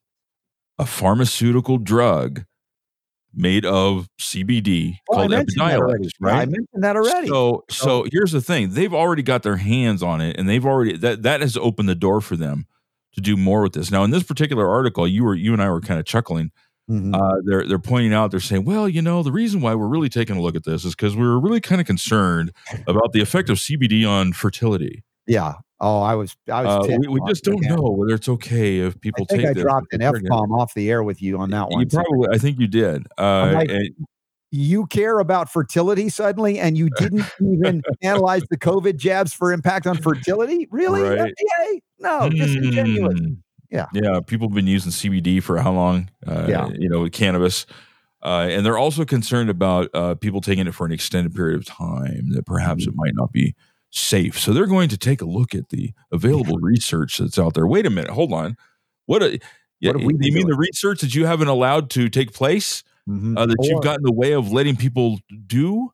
A 0.79 0.87
pharmaceutical 0.87 1.77
drug 1.79 2.45
made 3.35 3.65
of 3.65 4.09
CBD 4.19 4.97
oh, 5.11 5.15
called 5.15 5.31
Epidiolex, 5.31 6.09
right? 6.21 6.35
I 6.35 6.45
mentioned 6.47 6.83
that 6.83 6.97
already. 6.97 7.29
So, 7.29 7.65
so 7.69 8.07
here's 8.11 8.33
the 8.33 8.41
thing: 8.41 8.71
they've 8.71 8.95
already 8.95 9.23
got 9.23 9.43
their 9.43 9.57
hands 9.57 10.03
on 10.03 10.21
it, 10.21 10.37
and 10.39 10.49
they've 10.49 10.65
already 10.65 10.97
that 10.99 11.23
that 11.23 11.41
has 11.41 11.57
opened 11.57 11.89
the 11.89 11.95
door 11.95 12.21
for 12.21 12.37
them 12.37 12.67
to 13.15 13.21
do 13.21 13.37
more 13.37 13.63
with 13.63 13.73
this. 13.73 13.91
Now, 13.91 14.05
in 14.05 14.11
this 14.11 14.23
particular 14.23 14.69
article, 14.69 15.07
you 15.09 15.25
were 15.25 15.35
you 15.35 15.53
and 15.53 15.63
I 15.63 15.69
were 15.71 15.81
kind 15.81 15.99
of 16.01 16.07
chuckling. 16.07 16.51
Mhm. 16.91 17.15
Uh, 17.15 17.41
they're 17.45 17.67
they're 17.69 17.79
pointing 17.79 18.13
out 18.13 18.31
they're 18.33 18.41
saying, 18.41 18.65
well, 18.65 18.89
you 18.89 19.01
know, 19.03 19.23
the 19.23 19.31
reason 19.33 19.61
why 19.61 19.75
we're 19.75 19.87
really 19.87 20.09
taking 20.09 20.37
a 20.37 20.41
look 20.43 20.57
at 20.57 20.65
this 20.65 20.85
is 20.85 20.95
because 20.95 21.15
we 21.15 21.23
were 21.23 21.39
really 21.39 21.61
kind 21.61 21.81
of 21.81 21.87
concerned 21.87 22.53
about 22.89 23.13
the 23.13 23.21
effect 23.21 23.49
of 23.49 23.59
CBD 23.59 24.05
on 24.09 24.33
fertility. 24.33 25.05
yeah. 25.27 25.55
Oh, 25.83 26.03
I 26.03 26.15
was. 26.15 26.37
I 26.53 26.63
was. 26.63 26.91
Uh, 26.91 26.97
we, 27.01 27.09
we 27.09 27.21
just 27.27 27.43
don't 27.43 27.55
again. 27.65 27.77
know 27.77 27.91
whether 27.93 28.13
it's 28.15 28.29
okay 28.29 28.81
if 28.81 28.97
I 28.97 28.99
people 29.01 29.25
think 29.25 29.41
take 29.41 29.51
I 29.51 29.53
this. 29.55 29.63
dropped 29.63 29.95
an 29.95 30.03
f 30.03 30.15
bomb 30.29 30.53
off 30.53 30.75
the 30.75 30.91
air 30.91 31.03
with 31.03 31.23
you 31.23 31.39
on 31.39 31.49
that 31.53 31.71
one. 31.71 31.81
You 31.81 31.87
probably, 31.87 32.29
I 32.31 32.37
think 32.37 32.59
you 32.61 32.67
did. 32.67 33.07
Uh, 33.17 33.53
like, 33.55 33.71
and- 33.71 33.89
you 34.51 34.87
care 34.87 35.19
about 35.21 35.51
fertility 35.51 36.09
suddenly, 36.09 36.59
and 36.59 36.77
you 36.77 36.91
didn't 36.99 37.25
even 37.41 37.83
analyze 38.03 38.43
the 38.51 38.59
COVID 38.59 38.97
jabs 38.97 39.33
for 39.33 39.53
impact 39.53 39.87
on 39.87 39.97
fertility. 39.97 40.67
Really, 40.71 41.03
Right. 41.03 41.33
FDA? 41.33 41.81
No, 42.01 42.29
disingenuous. 42.29 43.19
Hmm. 43.19 43.33
Yeah. 43.71 43.87
yeah. 43.93 44.21
People 44.27 44.49
have 44.49 44.55
been 44.55 44.67
using 44.67 44.91
CBD 44.91 45.41
for 45.43 45.59
how 45.59 45.73
long? 45.73 46.11
Uh, 46.27 46.47
Yeah. 46.49 46.69
you 46.77 46.89
know, 46.89 47.03
with 47.03 47.13
cannabis, 47.13 47.67
uh, 48.25 48.49
and 48.51 48.67
they're 48.67 48.79
also 48.79 49.05
concerned 49.05 49.49
about 49.51 49.89
uh, 49.95 50.15
people 50.17 50.41
taking 50.41 50.67
it 50.67 50.75
for 50.75 50.85
an 50.85 50.93
extended 50.93 51.35
period 51.35 51.57
of 51.59 51.65
time 51.67 52.31
that 52.31 52.45
perhaps 52.47 52.83
Mm-hmm. 52.83 52.91
it 52.91 52.97
might 52.97 53.13
not 53.15 53.31
be 53.33 53.55
safe. 53.91 54.39
So 54.39 54.53
they're 54.53 54.67
going 54.67 54.89
to 54.89 54.99
take 54.99 55.21
a 55.23 55.25
look 55.25 55.55
at 55.55 55.69
the 55.71 55.93
available 56.13 56.59
research 56.59 57.19
that's 57.19 57.39
out 57.39 57.55
there. 57.55 57.67
Wait 57.67 57.87
a 57.87 57.91
minute, 57.91 58.11
hold 58.11 58.33
on. 58.33 58.57
What? 59.07 59.23
A, 59.23 59.39
yeah, 59.81 59.93
What 59.93 59.99
been 60.07 60.23
you 60.23 60.33
mean 60.33 60.49
the 60.49 60.57
research 60.57 61.01
that 61.01 61.15
you 61.15 61.27
haven't 61.27 61.49
allowed 61.49 61.91
to 61.91 62.09
take 62.09 62.33
place 62.33 62.83
Mhm. 63.09 63.37
uh, 63.39 63.47
that 63.47 63.57
Or- 63.59 63.65
you've 63.67 63.83
got 63.83 63.99
in 63.99 64.03
the 64.05 64.13
way 64.13 64.33
of 64.33 64.51
letting 64.53 64.77
people 64.77 65.19
do? 65.47 65.93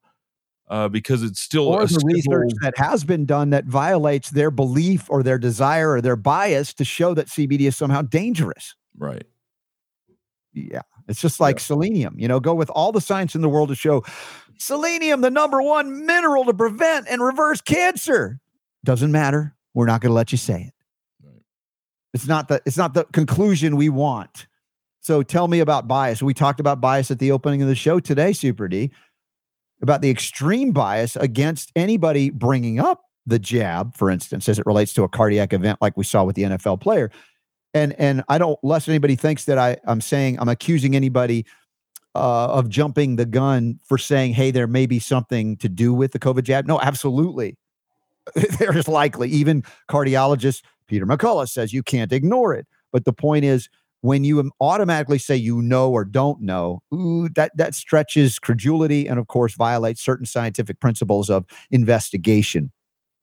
Uh, 0.68 0.88
because 0.88 1.22
it's 1.22 1.40
still 1.40 1.68
or 1.68 1.82
a 1.82 1.86
the 1.86 1.88
civil- 1.90 2.08
research 2.08 2.50
that 2.60 2.76
has 2.76 3.04
been 3.04 3.24
done 3.24 3.50
that 3.50 3.66
violates 3.66 4.30
their 4.30 4.50
belief 4.50 5.08
or 5.08 5.22
their 5.22 5.38
desire 5.38 5.92
or 5.92 6.00
their 6.00 6.16
bias 6.16 6.74
to 6.74 6.84
show 6.84 7.14
that 7.14 7.28
CBD 7.28 7.68
is 7.68 7.76
somehow 7.76 8.02
dangerous. 8.02 8.74
right. 8.98 9.24
Yeah. 10.52 10.80
It's 11.06 11.20
just 11.20 11.38
like 11.38 11.60
selenium, 11.60 12.18
you 12.18 12.26
know, 12.26 12.40
go 12.40 12.54
with 12.54 12.70
all 12.70 12.90
the 12.90 13.00
science 13.00 13.34
in 13.34 13.42
the 13.42 13.48
world 13.48 13.68
to 13.68 13.74
show 13.76 14.02
selenium, 14.58 15.20
the 15.20 15.30
number 15.30 15.62
one 15.62 16.04
mineral 16.06 16.44
to 16.46 16.54
prevent 16.54 17.06
and 17.08 17.22
reverse 17.22 17.60
cancer. 17.60 18.40
Doesn't 18.82 19.12
matter. 19.12 19.54
We're 19.74 19.86
not 19.86 20.00
going 20.00 20.10
to 20.10 20.14
let 20.14 20.32
you 20.32 20.38
say 20.38 20.62
it. 20.62 20.74
Right. 21.22 21.42
It's 22.14 22.26
not 22.26 22.48
the 22.48 22.62
it's 22.66 22.78
not 22.78 22.94
the 22.94 23.04
conclusion 23.12 23.76
we 23.76 23.88
want. 23.90 24.46
So 25.06 25.22
tell 25.22 25.46
me 25.46 25.60
about 25.60 25.86
bias. 25.86 26.20
We 26.20 26.34
talked 26.34 26.58
about 26.58 26.80
bias 26.80 27.10
at 27.10 27.20
the 27.20 27.30
opening 27.30 27.62
of 27.62 27.68
the 27.68 27.76
show 27.76 28.00
today, 28.00 28.32
Super 28.32 28.66
D, 28.66 28.90
about 29.80 30.02
the 30.02 30.10
extreme 30.10 30.72
bias 30.72 31.14
against 31.14 31.70
anybody 31.76 32.30
bringing 32.30 32.80
up 32.80 33.02
the 33.24 33.38
jab, 33.38 33.96
for 33.96 34.10
instance, 34.10 34.48
as 34.48 34.58
it 34.58 34.66
relates 34.66 34.92
to 34.94 35.04
a 35.04 35.08
cardiac 35.08 35.52
event 35.52 35.78
like 35.80 35.96
we 35.96 36.02
saw 36.02 36.24
with 36.24 36.34
the 36.34 36.42
NFL 36.42 36.80
player 36.80 37.10
and 37.76 37.94
and 37.98 38.24
I 38.28 38.38
don't 38.38 38.58
lest 38.62 38.88
anybody 38.88 39.16
thinks 39.16 39.44
that 39.44 39.58
I 39.58 39.76
I'm 39.86 40.00
saying 40.00 40.38
I'm 40.40 40.48
accusing 40.48 40.96
anybody 40.96 41.44
uh, 42.14 42.46
of 42.46 42.70
jumping 42.70 43.16
the 43.16 43.26
gun 43.26 43.78
for 43.84 43.98
saying 43.98 44.32
hey 44.32 44.50
there 44.50 44.66
may 44.66 44.86
be 44.86 44.98
something 44.98 45.56
to 45.58 45.68
do 45.68 45.92
with 45.92 46.12
the 46.12 46.18
COVID 46.18 46.44
jab. 46.44 46.66
No, 46.66 46.80
absolutely, 46.80 47.56
there 48.58 48.76
is 48.76 48.88
likely. 48.88 49.28
Even 49.28 49.62
cardiologist 49.90 50.62
Peter 50.88 51.06
McCullough 51.06 51.48
says 51.48 51.72
you 51.72 51.82
can't 51.82 52.12
ignore 52.12 52.54
it. 52.54 52.66
But 52.92 53.04
the 53.04 53.12
point 53.12 53.44
is 53.44 53.68
when 54.02 54.24
you 54.24 54.50
automatically 54.60 55.18
say 55.18 55.36
you 55.36 55.62
know 55.62 55.90
or 55.90 56.04
don't 56.04 56.40
know, 56.40 56.80
ooh, 56.94 57.28
that 57.30 57.52
that 57.56 57.74
stretches 57.74 58.38
credulity 58.38 59.08
and 59.08 59.18
of 59.18 59.26
course 59.26 59.54
violates 59.54 60.02
certain 60.02 60.26
scientific 60.26 60.80
principles 60.80 61.30
of 61.30 61.44
investigation. 61.70 62.72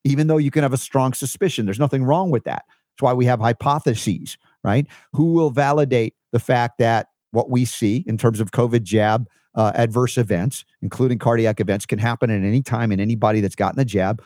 Even 0.03 0.27
though 0.27 0.37
you 0.37 0.51
can 0.51 0.63
have 0.63 0.73
a 0.73 0.77
strong 0.77 1.13
suspicion, 1.13 1.65
there's 1.65 1.79
nothing 1.79 2.03
wrong 2.03 2.29
with 2.29 2.43
that. 2.43 2.65
That's 2.67 3.01
why 3.01 3.13
we 3.13 3.25
have 3.25 3.39
hypotheses, 3.39 4.37
right? 4.63 4.85
Who 5.13 5.33
will 5.33 5.49
validate 5.49 6.15
the 6.31 6.39
fact 6.39 6.77
that 6.79 7.07
what 7.31 7.49
we 7.49 7.65
see 7.65 8.03
in 8.05 8.17
terms 8.17 8.39
of 8.39 8.51
COVID 8.51 8.83
jab 8.83 9.27
uh, 9.55 9.71
adverse 9.75 10.17
events, 10.17 10.65
including 10.81 11.19
cardiac 11.19 11.59
events, 11.59 11.85
can 11.85 11.99
happen 11.99 12.29
at 12.29 12.43
any 12.43 12.61
time 12.61 12.91
in 12.91 12.99
anybody 12.99 13.39
that's 13.39 13.55
gotten 13.55 13.77
the 13.77 13.85
jab, 13.85 14.21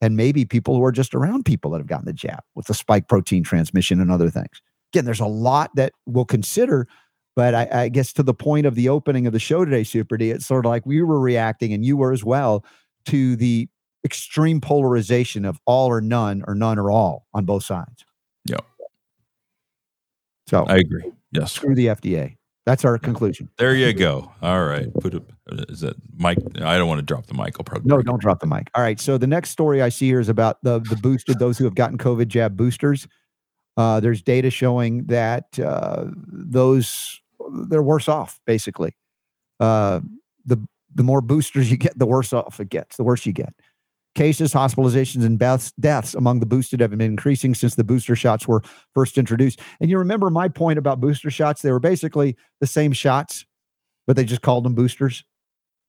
and 0.00 0.16
maybe 0.16 0.44
people 0.44 0.76
who 0.76 0.84
are 0.84 0.92
just 0.92 1.14
around 1.14 1.44
people 1.44 1.72
that 1.72 1.78
have 1.78 1.86
gotten 1.86 2.06
the 2.06 2.12
jab 2.12 2.40
with 2.54 2.66
the 2.66 2.74
spike 2.74 3.08
protein 3.08 3.42
transmission 3.42 4.00
and 4.00 4.10
other 4.10 4.30
things. 4.30 4.62
Again, 4.92 5.04
there's 5.04 5.20
a 5.20 5.26
lot 5.26 5.74
that 5.76 5.92
we'll 6.06 6.24
consider, 6.24 6.88
but 7.36 7.54
I, 7.54 7.68
I 7.72 7.88
guess 7.88 8.12
to 8.14 8.22
the 8.22 8.34
point 8.34 8.66
of 8.66 8.74
the 8.74 8.88
opening 8.88 9.26
of 9.26 9.32
the 9.32 9.38
show 9.38 9.64
today, 9.64 9.84
Super 9.84 10.16
D, 10.16 10.30
it's 10.30 10.46
sort 10.46 10.64
of 10.64 10.70
like 10.70 10.86
we 10.86 11.02
were 11.02 11.20
reacting, 11.20 11.72
and 11.72 11.84
you 11.84 11.96
were 11.96 12.12
as 12.12 12.24
well, 12.24 12.64
to 13.06 13.36
the 13.36 13.68
extreme 14.04 14.60
polarization 14.60 15.44
of 15.44 15.60
all 15.66 15.88
or 15.88 16.00
none 16.00 16.42
or 16.46 16.54
none 16.54 16.78
or 16.78 16.90
all 16.90 17.26
on 17.34 17.44
both 17.44 17.64
sides. 17.64 18.04
Yeah. 18.46 18.58
So 20.46 20.64
I 20.64 20.76
agree. 20.76 21.12
Yes. 21.32 21.52
screw 21.52 21.74
the 21.74 21.86
FDA. 21.86 22.36
That's 22.64 22.84
our 22.84 22.98
conclusion. 22.98 23.48
There 23.56 23.74
you 23.74 23.94
go. 23.94 24.30
All 24.42 24.64
right. 24.64 24.92
Put 25.00 25.14
it. 25.14 25.22
Is 25.70 25.80
that 25.80 25.96
Mike? 26.18 26.36
I 26.60 26.76
don't 26.76 26.86
want 26.86 26.98
to 26.98 27.02
drop 27.02 27.26
the 27.26 27.32
mic. 27.32 27.54
I'll 27.58 27.64
probably 27.64 27.88
No, 27.88 28.02
don't 28.02 28.20
drop 28.20 28.40
the 28.40 28.46
mic. 28.46 28.68
All 28.74 28.82
right. 28.82 29.00
So 29.00 29.16
the 29.16 29.26
next 29.26 29.50
story 29.50 29.80
I 29.80 29.88
see 29.88 30.06
here 30.06 30.20
is 30.20 30.28
about 30.28 30.62
the 30.62 30.78
the 30.80 30.96
boosted 30.96 31.38
those 31.38 31.56
who 31.56 31.64
have 31.64 31.74
gotten 31.74 31.96
COVID 31.96 32.28
jab 32.28 32.58
boosters. 32.58 33.08
Uh, 33.78 34.00
there's 34.00 34.20
data 34.20 34.50
showing 34.50 35.04
that 35.04 35.56
uh, 35.60 36.06
those 36.26 37.20
they're 37.68 37.80
worse 37.80 38.08
off. 38.08 38.40
Basically, 38.44 38.96
uh, 39.60 40.00
the 40.44 40.58
the 40.92 41.04
more 41.04 41.20
boosters 41.20 41.70
you 41.70 41.76
get, 41.76 41.96
the 41.96 42.04
worse 42.06 42.32
off 42.32 42.58
it 42.58 42.70
gets. 42.70 42.96
The 42.96 43.04
worse 43.04 43.24
you 43.24 43.32
get. 43.32 43.54
Cases, 44.16 44.52
hospitalizations, 44.52 45.24
and 45.24 45.38
deaths, 45.38 45.72
deaths 45.78 46.14
among 46.14 46.40
the 46.40 46.46
boosted 46.46 46.80
have 46.80 46.90
been 46.90 47.00
increasing 47.00 47.54
since 47.54 47.76
the 47.76 47.84
booster 47.84 48.16
shots 48.16 48.48
were 48.48 48.62
first 48.94 49.16
introduced. 49.16 49.60
And 49.80 49.88
you 49.88 49.98
remember 49.98 50.28
my 50.28 50.48
point 50.48 50.76
about 50.80 51.00
booster 51.00 51.30
shots? 51.30 51.62
They 51.62 51.70
were 51.70 51.78
basically 51.78 52.36
the 52.60 52.66
same 52.66 52.90
shots, 52.92 53.46
but 54.08 54.16
they 54.16 54.24
just 54.24 54.42
called 54.42 54.64
them 54.64 54.74
boosters, 54.74 55.22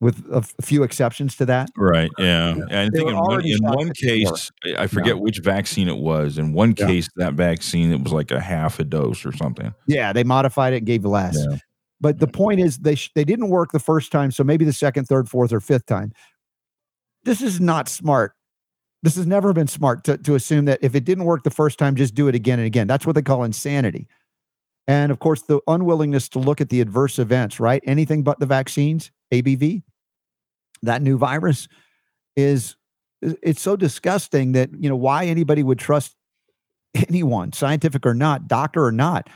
with 0.01 0.23
a 0.31 0.41
few 0.61 0.83
exceptions 0.83 1.35
to 1.35 1.45
that. 1.45 1.69
Right. 1.75 2.09
Uh, 2.17 2.23
yeah. 2.23 2.49
And 2.69 2.73
I 2.73 2.89
think 2.89 3.09
in 3.09 3.17
one, 3.17 3.45
in 3.45 3.57
one 3.61 3.91
case, 3.91 4.49
I 4.77 4.87
forget 4.87 5.19
which 5.19 5.39
vaccine 5.39 5.89
it 5.89 5.97
was. 5.97 6.37
In 6.37 6.53
one 6.53 6.73
Yeah. 6.77 6.87
case, 6.87 7.09
that 7.17 7.33
vaccine 7.33 7.91
it 7.91 8.01
was 8.01 8.13
like 8.13 8.31
a 8.31 8.39
half 8.39 8.79
a 8.79 8.85
dose 8.85 9.25
or 9.25 9.33
something. 9.33 9.73
Yeah, 9.87 10.13
they 10.13 10.23
modified 10.23 10.73
it 10.73 10.77
and 10.77 10.85
gave 10.85 11.03
less. 11.03 11.37
Yeah. 11.37 11.57
But 11.99 12.19
the 12.19 12.27
point 12.27 12.61
is, 12.61 12.77
they 12.77 12.95
sh- 12.95 13.11
they 13.13 13.25
didn't 13.25 13.49
work 13.49 13.73
the 13.73 13.79
first 13.79 14.09
time, 14.11 14.31
so 14.31 14.41
maybe 14.45 14.63
the 14.63 14.71
second, 14.71 15.05
third, 15.05 15.27
fourth, 15.27 15.51
or 15.51 15.59
fifth 15.59 15.85
time. 15.85 16.13
This 17.25 17.41
is 17.41 17.59
not 17.59 17.89
smart. 17.89 18.31
This 19.03 19.15
has 19.17 19.27
never 19.27 19.51
been 19.51 19.67
smart 19.67 20.05
to, 20.05 20.17
to 20.17 20.35
assume 20.35 20.63
that 20.65 20.79
if 20.81 20.95
it 20.95 21.03
didn't 21.03 21.25
work 21.25 21.43
the 21.43 21.49
first 21.49 21.77
time, 21.77 21.95
just 21.95 22.15
do 22.15 22.29
it 22.29 22.35
again 22.35 22.57
and 22.59 22.65
again. 22.65 22.87
That's 22.87 23.05
what 23.05 23.15
they 23.15 23.21
call 23.21 23.43
insanity. 23.43 24.07
And 24.87 25.11
of 25.11 25.19
course, 25.19 25.41
the 25.41 25.59
unwillingness 25.67 26.29
to 26.29 26.39
look 26.39 26.61
at 26.61 26.69
the 26.69 26.79
adverse 26.81 27.19
events, 27.19 27.59
right? 27.59 27.83
Anything 27.85 28.23
but 28.23 28.39
the 28.39 28.45
vaccines, 28.45 29.11
ABV, 29.33 29.83
that 30.83 31.01
new 31.01 31.17
virus 31.17 31.67
is 32.35 32.75
it's 33.21 33.61
so 33.61 33.75
disgusting 33.75 34.53
that 34.53 34.69
you 34.79 34.89
know 34.89 34.95
why 34.95 35.25
anybody 35.25 35.63
would 35.63 35.79
trust 35.79 36.15
anyone, 37.09 37.53
scientific 37.53 38.05
or 38.05 38.13
not, 38.13 38.47
doctor 38.47 38.85
or 38.85 38.91
not, 38.91 39.29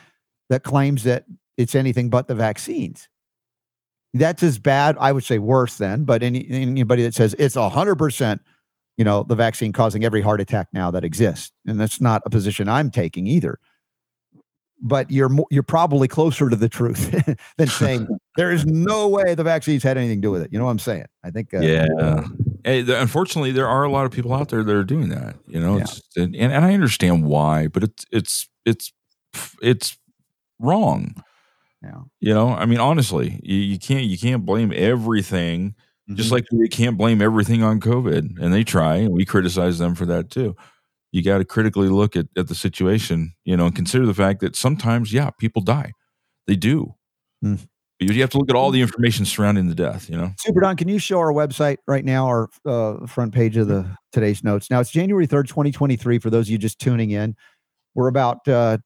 that 0.49 0.63
claims 0.63 1.03
that 1.03 1.25
it's 1.57 1.75
anything 1.75 2.09
but 2.09 2.27
the 2.27 2.35
vaccines. 2.35 3.07
That's 4.15 4.43
as 4.43 4.59
bad, 4.59 4.95
I 4.99 5.11
would 5.11 5.23
say 5.23 5.39
worse 5.39 5.77
than, 5.77 6.03
but 6.03 6.21
any 6.21 6.47
anybody 6.49 7.03
that 7.03 7.15
says 7.15 7.35
it's 7.39 7.55
a 7.55 7.69
hundred 7.69 7.95
percent, 7.95 8.41
you 8.97 9.03
know, 9.03 9.23
the 9.23 9.35
vaccine 9.35 9.73
causing 9.73 10.05
every 10.05 10.21
heart 10.21 10.39
attack 10.39 10.67
now 10.71 10.91
that 10.91 11.03
exists. 11.03 11.51
And 11.65 11.79
that's 11.79 11.99
not 11.99 12.21
a 12.25 12.29
position 12.29 12.69
I'm 12.69 12.91
taking 12.91 13.25
either. 13.25 13.59
But 14.81 15.09
you're 15.09 15.31
you're 15.49 15.63
probably 15.63 16.07
closer 16.07 16.49
to 16.49 16.55
the 16.55 16.69
truth 16.69 17.11
than 17.57 17.67
saying 17.67 18.07
there 18.37 18.51
is 18.51 18.65
no 18.65 19.07
way 19.09 19.35
the 19.35 19.43
vaccines 19.43 19.83
had 19.83 19.97
anything 19.97 20.17
to 20.17 20.21
do 20.27 20.31
with 20.31 20.41
it. 20.41 20.49
You 20.51 20.59
know 20.59 20.65
what 20.65 20.71
I'm 20.71 20.79
saying? 20.79 21.05
I 21.23 21.29
think 21.31 21.53
uh, 21.53 21.59
yeah. 21.59 22.25
Hey, 22.63 22.81
the- 22.81 22.99
unfortunately, 23.01 23.51
there 23.51 23.67
are 23.67 23.83
a 23.83 23.91
lot 23.91 24.05
of 24.05 24.11
people 24.11 24.33
out 24.33 24.49
there 24.49 24.63
that 24.63 24.75
are 24.75 24.83
doing 24.83 25.09
that. 25.09 25.35
You 25.47 25.59
know, 25.59 25.77
Yeah. 25.77 25.83
it's 25.83 26.01
and, 26.17 26.35
and 26.35 26.65
I 26.65 26.73
understand 26.73 27.25
why, 27.25 27.67
but 27.67 27.83
it's 27.83 28.05
it's 28.11 28.49
it's 28.65 28.91
it's 29.61 29.97
wrong. 30.59 31.21
yeah. 31.81 32.01
You 32.21 32.33
know, 32.33 32.49
I 32.49 32.65
mean, 32.65 32.79
honestly, 32.79 33.39
you, 33.43 33.57
you 33.57 33.79
can't 33.79 34.03
you 34.05 34.17
can't 34.17 34.45
blame 34.45 34.71
everything. 34.75 35.75
Just 36.15 36.29
Mhm. 36.29 36.33
like 36.33 36.45
we 36.51 36.67
can't 36.67 36.97
blame 36.97 37.21
everything 37.21 37.63
on 37.63 37.79
COVID, 37.79 38.37
and 38.41 38.53
they 38.53 38.63
try, 38.65 38.97
and 38.97 39.13
we 39.13 39.23
criticize 39.25 39.79
them 39.79 39.95
for 39.95 40.05
that 40.07 40.29
too. 40.29 40.55
You 41.13 41.21
got 41.23 41.37
to 41.37 41.45
critically 41.45 41.87
look 41.89 42.15
at, 42.17 42.25
at 42.35 42.47
the 42.47 42.55
situation, 42.55 43.33
you 43.45 43.55
know, 43.55 43.67
and 43.67 43.75
consider 43.75 44.05
the 44.05 44.13
fact 44.15 44.41
that 44.41 44.55
sometimes, 44.55 45.13
yeah, 45.13 45.29
people 45.29 45.61
die. 45.61 45.93
They 46.47 46.55
do. 46.57 46.95
Mm. 47.45 47.59
You 48.03 48.21
have 48.21 48.29
to 48.31 48.37
look 48.37 48.49
at 48.49 48.55
all 48.55 48.71
the 48.71 48.81
information 48.81 49.25
surrounding 49.25 49.67
the 49.67 49.75
death, 49.75 50.09
you 50.09 50.17
know? 50.17 50.31
Super 50.39 50.61
Don, 50.61 50.75
can 50.75 50.87
you 50.87 50.99
show 50.99 51.19
our 51.19 51.31
website 51.31 51.77
right 51.87 52.03
now, 52.03 52.27
our 52.27 52.49
uh, 52.65 53.05
front 53.07 53.33
page 53.33 53.57
of 53.57 53.67
the 53.67 53.85
today's 54.11 54.43
notes? 54.43 54.69
Now 54.69 54.79
it's 54.79 54.91
January 54.91 55.25
third, 55.27 55.47
twenty 55.47 55.71
twenty 55.71 55.95
three. 55.95 56.19
For 56.19 56.29
those 56.29 56.47
of 56.47 56.51
you 56.51 56.57
just 56.57 56.79
tuning 56.79 57.11
in, 57.11 57.35
we're 57.95 58.07
about 58.07 58.47
uh, 58.47 58.77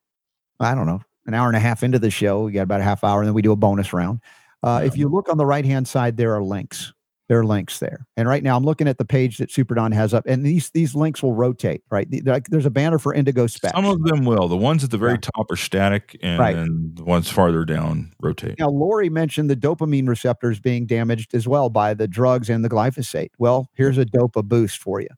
I 0.60 0.76
don't 0.76 0.86
know 0.86 1.02
an 1.26 1.34
hour 1.34 1.48
and 1.48 1.58
a 1.58 1.60
half 1.60 1.84
into 1.84 2.00
the 2.00 2.10
show. 2.12 2.44
We 2.44 2.52
got 2.52 2.62
about 2.64 2.82
a 2.82 2.84
half 2.84 3.04
hour, 3.04 3.20
and 3.20 3.28
then 3.28 3.34
we 3.34 3.42
do 3.42 3.52
a 3.52 3.58
bonus 3.58 3.92
round. 3.94 4.22
Uh, 4.64 4.82
If 4.84 4.98
you 4.98 5.08
look 5.08 5.30
on 5.30 5.38
the 5.38 5.46
right 5.46 5.66
hand 5.66 5.88
side, 5.88 6.18
there 6.18 6.34
are 6.36 6.42
links. 6.42 6.94
There 7.30 7.40
are 7.40 7.46
links 7.46 7.80
there. 7.80 8.06
And 8.16 8.28
right 8.28 8.42
now 8.42 8.56
I'm 8.56 8.64
looking 8.64 8.88
at 8.88 8.98
the 8.98 9.04
page 9.06 9.38
that 9.38 9.52
Super 9.52 9.76
Don 9.76 9.92
has 9.92 10.14
up, 10.14 10.24
and 10.28 10.46
these 10.46 10.70
these 10.70 10.96
links 10.96 11.22
will 11.22 11.34
rotate, 11.34 11.84
right? 11.92 12.08
Like, 12.26 12.48
there's 12.48 12.66
a 12.66 12.70
banner 12.70 12.98
for 13.00 13.14
Indigo 13.14 13.48
Specs. 13.48 13.74
Some 13.76 13.86
of 13.86 14.02
them 14.04 14.24
will. 14.24 14.48
The 14.48 14.56
ones 14.56 14.84
at 14.84 14.92
the 14.92 14.98
very 14.98 15.14
Yeah. 15.14 15.30
top 15.36 15.52
are 15.52 15.58
static, 15.58 16.18
and, 16.24 16.40
Right. 16.40 16.56
and 16.56 16.96
the 16.96 17.04
ones 17.04 17.30
farther 17.30 17.66
down 17.66 18.14
rotate. 18.22 18.56
Now, 18.60 18.70
Laurie 18.70 19.10
mentioned 19.10 19.50
the 19.50 19.58
dopamine 19.58 20.08
receptors 20.08 20.62
being 20.62 20.86
damaged 20.86 21.36
as 21.36 21.48
well 21.50 21.70
by 21.70 21.94
the 21.94 22.08
drugs 22.08 22.50
and 22.50 22.64
the 22.64 22.70
glyphosate. 22.70 23.32
Well, 23.38 23.70
here's 23.74 23.98
a 23.98 24.06
dopa 24.06 24.44
boost 24.46 24.78
for 24.78 25.02
you. 25.02 25.10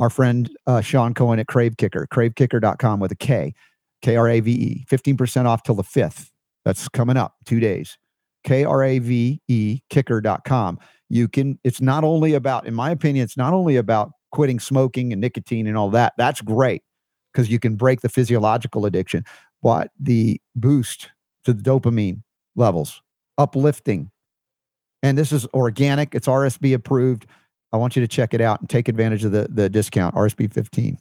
Our 0.00 0.10
friend 0.10 0.50
uh, 0.66 0.80
Sean 0.80 1.14
Cohen 1.14 1.38
at 1.38 1.46
Krave 1.46 1.76
Kicker, 1.76 2.08
kravekicker.com 2.12 2.98
with 2.98 3.12
a 3.12 3.16
K, 3.16 3.54
K 4.02 4.16
R 4.16 4.28
A 4.28 4.40
V 4.40 4.50
E, 4.50 4.84
15% 4.90 5.46
off 5.46 5.62
till 5.62 5.76
the 5.76 5.84
5th. 5.84 6.30
That's 6.64 6.88
coming 6.88 7.16
up, 7.16 7.36
two 7.44 7.60
days. 7.60 7.96
K 8.42 8.64
R 8.64 8.82
A 8.82 8.98
V 8.98 9.40
E, 9.46 9.80
kicker.com. 9.88 10.78
You 11.10 11.28
can, 11.28 11.58
it's 11.64 11.80
not 11.80 12.04
only 12.04 12.34
about, 12.34 12.66
in 12.66 12.74
my 12.74 12.90
opinion, 12.90 13.24
it's 13.24 13.36
not 13.36 13.52
only 13.52 13.76
about 13.76 14.12
quitting 14.32 14.58
smoking 14.58 15.12
and 15.12 15.20
nicotine 15.20 15.66
and 15.66 15.76
all 15.76 15.90
that. 15.90 16.14
That's 16.18 16.40
great 16.40 16.82
because 17.32 17.48
you 17.48 17.58
can 17.58 17.76
break 17.76 18.00
the 18.00 18.08
physiological 18.08 18.86
addiction. 18.86 19.24
But 19.62 19.90
the 19.98 20.40
boost 20.56 21.10
to 21.44 21.52
the 21.52 21.62
dopamine 21.62 22.22
levels, 22.56 23.02
uplifting. 23.38 24.10
And 25.02 25.18
this 25.18 25.32
is 25.32 25.46
organic, 25.54 26.14
it's 26.14 26.26
RSB 26.26 26.74
approved. 26.74 27.26
I 27.72 27.76
want 27.76 27.96
you 27.96 28.02
to 28.02 28.08
check 28.08 28.34
it 28.34 28.40
out 28.40 28.60
and 28.60 28.70
take 28.70 28.88
advantage 28.88 29.24
of 29.24 29.32
the, 29.32 29.48
the 29.50 29.68
discount, 29.68 30.14
RSB 30.14 30.52
15. 30.52 30.98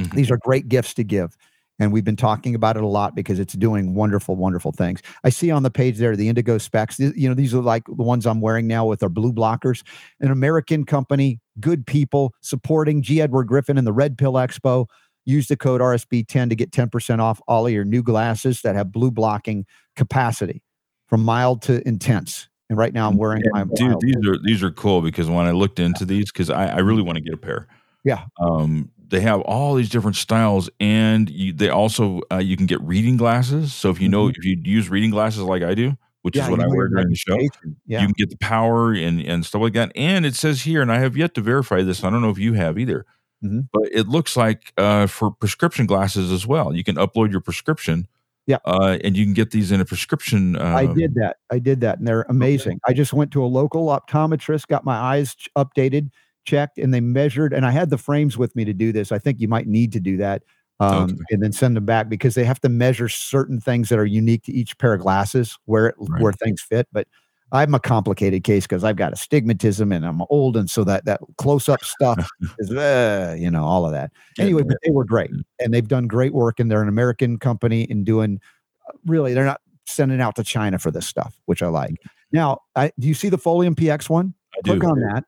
Mhm. 0.00 0.12
These 0.14 0.30
are 0.30 0.38
great 0.38 0.68
gifts 0.68 0.94
to 0.94 1.04
give. 1.04 1.36
And 1.78 1.92
we've 1.92 2.04
been 2.04 2.16
talking 2.16 2.54
about 2.54 2.76
it 2.76 2.82
a 2.82 2.86
lot 2.86 3.14
because 3.16 3.38
it's 3.40 3.54
doing 3.54 3.94
wonderful, 3.94 4.36
wonderful 4.36 4.72
things. 4.72 5.00
I 5.24 5.30
see 5.30 5.50
on 5.50 5.62
the 5.62 5.70
page 5.70 5.98
there 5.98 6.14
the 6.16 6.28
Indigo 6.28 6.58
specs. 6.58 6.98
You 6.98 7.28
know, 7.28 7.34
these 7.34 7.54
are 7.54 7.62
like 7.62 7.84
the 7.86 8.02
ones 8.02 8.26
I'm 8.26 8.40
wearing 8.40 8.66
now 8.66 8.86
with 8.86 9.02
our 9.02 9.08
blue 9.08 9.32
blockers. 9.32 9.82
An 10.20 10.30
American 10.30 10.84
company, 10.84 11.40
good 11.60 11.86
people 11.86 12.34
supporting 12.40 13.02
G. 13.02 13.20
Edward 13.20 13.44
Griffin 13.44 13.78
and 13.78 13.86
the 13.86 13.92
Red 13.92 14.18
Pill 14.18 14.34
Expo. 14.34 14.86
Use 15.24 15.46
the 15.46 15.56
code 15.56 15.80
RSB10 15.80 16.48
to 16.48 16.56
get 16.56 16.72
10% 16.72 17.20
off 17.20 17.40
all 17.46 17.66
of 17.66 17.72
your 17.72 17.84
new 17.84 18.02
glasses 18.02 18.62
that 18.62 18.74
have 18.74 18.90
blue 18.90 19.10
blocking 19.10 19.64
capacity 19.96 20.62
from 21.06 21.22
mild 21.22 21.62
to 21.62 21.86
intense. 21.86 22.48
And 22.68 22.78
right 22.78 22.92
now 22.92 23.08
I'm 23.08 23.16
wearing 23.16 23.42
my 23.50 23.64
Dude, 23.64 23.90
mild. 23.90 24.00
these 24.00 24.26
are 24.26 24.38
these 24.42 24.62
are 24.62 24.70
cool 24.70 25.02
because 25.02 25.28
when 25.28 25.46
I 25.46 25.50
looked 25.50 25.78
into 25.78 26.04
these, 26.04 26.32
because 26.32 26.48
I, 26.48 26.66
I 26.68 26.78
really 26.78 27.02
want 27.02 27.16
to 27.16 27.22
get 27.22 27.34
a 27.34 27.36
pair. 27.36 27.68
Yeah. 28.04 28.24
Um, 28.40 28.90
they 29.12 29.20
have 29.20 29.40
all 29.42 29.74
these 29.74 29.88
different 29.90 30.16
styles, 30.16 30.68
and 30.80 31.30
you, 31.30 31.52
they 31.52 31.68
also 31.68 32.22
uh, 32.32 32.38
you 32.38 32.56
can 32.56 32.66
get 32.66 32.80
reading 32.80 33.16
glasses. 33.18 33.72
So 33.72 33.90
if 33.90 34.00
you 34.00 34.08
know 34.08 34.26
if 34.28 34.42
you 34.44 34.58
use 34.64 34.88
reading 34.88 35.10
glasses 35.10 35.42
like 35.42 35.62
I 35.62 35.74
do, 35.74 35.96
which 36.22 36.34
Mm-hmm. 36.34 36.38
Yeah, 36.38 36.44
is 36.44 36.50
what 36.50 36.60
I 36.60 36.66
wear 36.68 36.88
during 36.88 37.08
the 37.10 37.14
show. 37.14 37.38
Yeah. 37.86 38.00
you 38.00 38.06
can 38.06 38.14
get 38.16 38.30
the 38.30 38.38
power 38.38 38.92
and 38.92 39.20
and 39.20 39.44
stuff 39.46 39.60
like 39.62 39.74
that. 39.74 39.92
And 39.94 40.24
it 40.26 40.34
says 40.34 40.62
here, 40.62 40.82
and 40.82 40.90
I 40.90 40.98
have 40.98 41.16
yet 41.16 41.34
to 41.34 41.40
verify 41.42 41.82
this. 41.82 42.02
I 42.02 42.10
don't 42.10 42.22
know 42.22 42.30
if 42.30 42.38
you 42.38 42.54
have 42.54 42.78
either, 42.78 43.04
Mhm. 43.44 43.68
but 43.72 43.84
it 43.92 44.08
looks 44.08 44.36
like 44.36 44.72
uh, 44.78 45.06
for 45.06 45.30
prescription 45.30 45.86
glasses 45.86 46.32
as 46.32 46.46
well. 46.46 46.74
You 46.74 46.82
can 46.82 46.96
upload 46.96 47.30
your 47.30 47.40
prescription. 47.40 48.08
Yeah. 48.46 48.58
Uh, 48.64 48.98
and 49.04 49.16
you 49.16 49.24
can 49.24 49.34
get 49.34 49.52
these 49.52 49.70
in 49.70 49.80
a 49.80 49.84
prescription. 49.84 50.56
Uh, 50.56 50.74
I 50.74 50.86
did 50.86 51.14
that. 51.14 51.36
I 51.50 51.60
did 51.60 51.80
that, 51.82 51.98
and 51.98 52.08
they're 52.08 52.26
amazing. 52.28 52.80
I 52.88 52.92
just 52.92 53.12
went 53.12 53.30
to 53.32 53.44
a 53.44 53.46
local 53.46 53.86
optometrist, 53.86 54.66
got 54.66 54.84
my 54.84 54.96
eyes 54.96 55.36
updated, 55.56 56.10
checked, 56.44 56.78
and 56.78 56.92
they 56.92 57.00
measured. 57.00 57.52
And 57.52 57.64
I 57.66 57.70
had 57.70 57.90
the 57.90 57.98
frames 57.98 58.36
with 58.38 58.54
me 58.56 58.64
to 58.64 58.72
do 58.72 58.92
this. 58.92 59.12
I 59.12 59.18
think 59.18 59.40
you 59.40 59.48
might 59.48 59.66
need 59.66 59.92
to 59.92 60.00
do 60.00 60.16
that, 60.18 60.42
um, 60.80 61.04
Okay. 61.04 61.14
and 61.30 61.42
then 61.42 61.52
send 61.52 61.76
them 61.76 61.84
back 61.84 62.08
because 62.08 62.34
they 62.34 62.44
have 62.44 62.60
to 62.60 62.68
measure 62.68 63.08
certain 63.08 63.60
things 63.60 63.88
that 63.88 63.98
are 63.98 64.04
unique 64.06 64.42
to 64.44 64.52
each 64.52 64.76
pair 64.78 64.94
of 64.94 65.00
glasses 65.00 65.58
where 65.66 65.86
it, 65.88 65.94
Right. 65.98 66.22
where 66.22 66.32
things 66.32 66.60
fit. 66.60 66.88
But 66.92 67.06
I'm 67.54 67.74
a 67.74 67.80
complicated 67.80 68.44
case 68.44 68.64
because 68.64 68.82
I've 68.82 68.96
got 68.96 69.12
astigmatism 69.12 69.92
and 69.92 70.06
I'm 70.06 70.22
old, 70.30 70.56
and 70.56 70.70
so 70.70 70.84
that 70.84 71.04
that 71.04 71.20
close 71.36 71.68
up 71.68 71.84
stuff 71.84 72.26
is, 72.58 72.70
uh, 72.72 73.36
you 73.38 73.50
know, 73.50 73.64
all 73.64 73.84
of 73.84 73.92
that. 73.92 74.10
Anyway, 74.38 74.62
but 74.62 74.78
they 74.84 74.90
were 74.90 75.04
great, 75.04 75.30
and 75.60 75.72
they've 75.74 75.86
done 75.88 76.06
great 76.06 76.32
work, 76.32 76.58
and 76.58 76.70
they're 76.70 76.82
an 76.82 76.88
American 76.88 77.38
company 77.38 77.86
and 77.90 78.06
doing 78.06 78.40
uh, 78.88 78.92
really. 79.06 79.34
They're 79.34 79.44
not 79.44 79.60
sending 79.86 80.20
out 80.20 80.36
to 80.36 80.44
China 80.44 80.78
for 80.78 80.90
this 80.90 81.06
stuff, 81.06 81.38
which 81.44 81.62
I 81.62 81.66
like. 81.68 81.94
Now, 82.32 82.60
I, 82.76 82.90
do 82.98 83.06
you 83.08 83.14
see 83.14 83.28
the 83.28 83.36
Folium 83.36 83.74
PX 83.74 84.08
one? 84.08 84.32
I 84.56 84.60
do. 84.62 84.70
Click 84.78 84.84
on 84.90 85.00
that. 85.00 85.24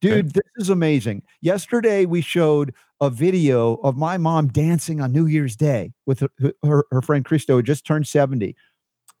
Dude, 0.00 0.30
this 0.32 0.42
is 0.56 0.70
amazing. 0.70 1.22
Yesterday, 1.40 2.04
we 2.04 2.20
showed 2.20 2.72
a 3.00 3.10
video 3.10 3.74
of 3.76 3.96
my 3.96 4.16
mom 4.16 4.48
dancing 4.48 5.00
on 5.00 5.12
New 5.12 5.26
Year's 5.26 5.56
Day 5.56 5.92
with 6.06 6.20
her, 6.20 6.30
her, 6.64 6.84
her 6.90 7.02
friend 7.02 7.24
Christo, 7.24 7.56
who 7.56 7.62
just 7.62 7.84
turned 7.84 8.06
70. 8.06 8.54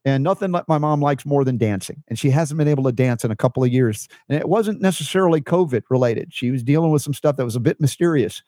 And 0.04 0.22
nothing 0.22 0.52
like 0.52 0.68
my 0.68 0.78
mom 0.78 1.00
likes 1.00 1.26
more 1.26 1.44
than 1.44 1.58
dancing. 1.58 2.02
And 2.08 2.18
she 2.18 2.30
hasn't 2.30 2.58
been 2.58 2.68
able 2.68 2.84
to 2.84 2.92
dance 2.92 3.24
in 3.24 3.30
a 3.30 3.36
couple 3.36 3.64
of 3.64 3.72
years. 3.72 4.08
And 4.28 4.38
it 4.38 4.48
wasn't 4.48 4.80
necessarily 4.80 5.40
COVID 5.40 5.82
related. 5.90 6.32
She 6.32 6.50
was 6.50 6.62
dealing 6.62 6.92
with 6.92 7.02
some 7.02 7.14
stuff 7.14 7.36
that 7.36 7.44
was 7.44 7.56
a 7.56 7.60
bit 7.60 7.80
mysterious. 7.80 8.42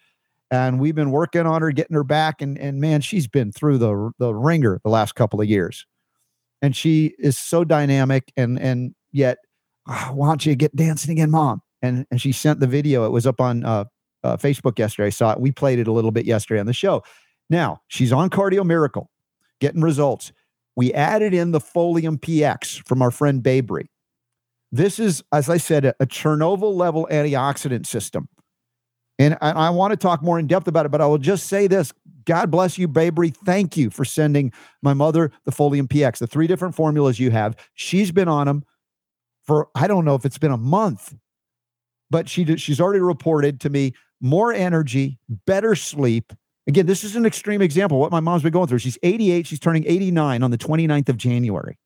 And 0.53 0.81
we've 0.81 0.95
been 0.95 1.11
working 1.11 1.47
on 1.47 1.63
her, 1.63 1.73
getting 1.73 1.95
her 1.95 2.05
back. 2.05 2.41
And, 2.41 2.57
and 2.59 2.81
man, 2.81 3.01
she's 3.01 3.27
been 3.27 3.51
through 3.51 3.79
the, 3.79 4.13
the 4.19 4.33
ringer 4.33 4.81
the 4.85 4.91
last 4.91 5.17
couple 5.17 5.41
of 5.41 5.49
years. 5.49 5.85
And 6.63 6.77
she 6.77 7.15
is 7.19 7.39
so 7.39 7.65
dynamic 7.65 8.33
and 8.37 8.59
and 8.59 8.95
yet, 9.13 9.39
"Ah, 9.89 10.11
why 10.13 10.29
don't 10.29 10.45
you 10.45 10.55
get 10.55 10.77
dancing 10.77 11.13
again, 11.13 11.31
mom? 11.31 11.63
And 11.83 12.07
and 12.11 12.21
she 12.21 12.33
sent 12.33 12.61
the 12.61 12.67
video. 12.67 13.05
It 13.05 13.13
was 13.13 13.27
up 13.27 13.41
on 13.41 13.65
uh, 13.65 13.85
uh, 14.23 14.37
Facebook 14.37 14.79
yesterday. 14.79 15.07
I 15.07 15.11
saw 15.11 15.33
it. 15.33 15.41
We 15.41 15.53
played 15.53 15.79
it 15.79 15.89
a 15.89 15.93
little 15.93 16.11
bit 16.11 16.27
yesterday 16.27 16.61
on 16.61 16.67
the 16.67 16.73
show. 16.73 17.03
Now 17.49 17.81
she's 17.89 18.13
on 18.13 18.31
Cardio 18.31 18.65
Miracle, 18.65 19.11
getting 19.61 19.81
results. 19.81 20.33
We 20.77 20.93
added 20.93 21.35
in 21.35 21.51
the 21.51 21.61
Folium 21.61 22.19
PX 22.19 22.87
from 22.87 23.03
our 23.03 23.11
friend 23.11 23.43
Babry. 23.43 23.87
This 24.73 24.99
is, 24.99 25.23
as 25.33 25.51
I 25.51 25.57
said, 25.57 25.85
a, 25.85 25.95
a 26.01 26.07
Chernobyl 26.07 26.75
level 26.75 27.09
antioxidant 27.11 27.87
system. 27.87 28.29
And 29.19 29.37
I, 29.41 29.51
I 29.51 29.71
want 29.71 29.91
to 29.91 29.97
talk 29.97 30.23
more 30.23 30.39
in 30.39 30.47
depth 30.47 30.69
about 30.69 30.87
it, 30.87 30.91
but 30.91 31.01
I 31.01 31.07
will 31.07 31.19
just 31.19 31.47
say 31.49 31.67
this 31.67 31.93
God 32.25 32.51
bless 32.51 32.79
you, 32.79 32.87
Babry. 32.87 33.35
Thank 33.45 33.77
you 33.77 33.91
for 33.91 34.05
sending 34.05 34.53
my 34.83 34.95
mother 34.95 35.33
the 35.45 35.51
Folium 35.51 35.89
PX, 35.89 36.19
the 36.19 36.27
three 36.27 36.47
different 36.47 36.75
formulas 36.75 37.19
you 37.19 37.31
have. 37.31 37.57
She's 37.75 38.13
been 38.13 38.29
on 38.29 38.47
them 38.47 38.65
for, 39.43 39.69
I 39.75 39.87
don't 39.87 40.05
know 40.05 40.15
if 40.15 40.25
it's 40.25 40.39
been 40.39 40.53
a 40.53 40.57
month, 40.57 41.15
but 42.11 42.29
she 42.29 42.57
she's 42.57 42.81
already 42.81 43.01
reported 43.01 43.61
to 43.61 43.71
me 43.71 43.95
more 44.21 44.53
energy, 44.53 45.19
better 45.47 45.75
sleep. 45.75 46.33
Again, 46.67 46.87
this 46.87 47.05
is 47.05 47.17
an 47.17 47.25
extreme 47.25 47.63
example 47.63 47.99
of 47.99 48.01
what 48.01 48.13
my 48.13 48.21
mom's 48.21 48.43
been 48.43 48.53
going 48.53 48.69
through. 48.69 48.79
She's 48.79 48.99
88, 49.03 49.47
she's 49.47 49.61
turning 49.61 49.85
89 49.87 50.43
on 50.43 50.51
the 50.51 50.59
29th 50.59 51.09
of 51.09 51.17
January. 51.17 51.79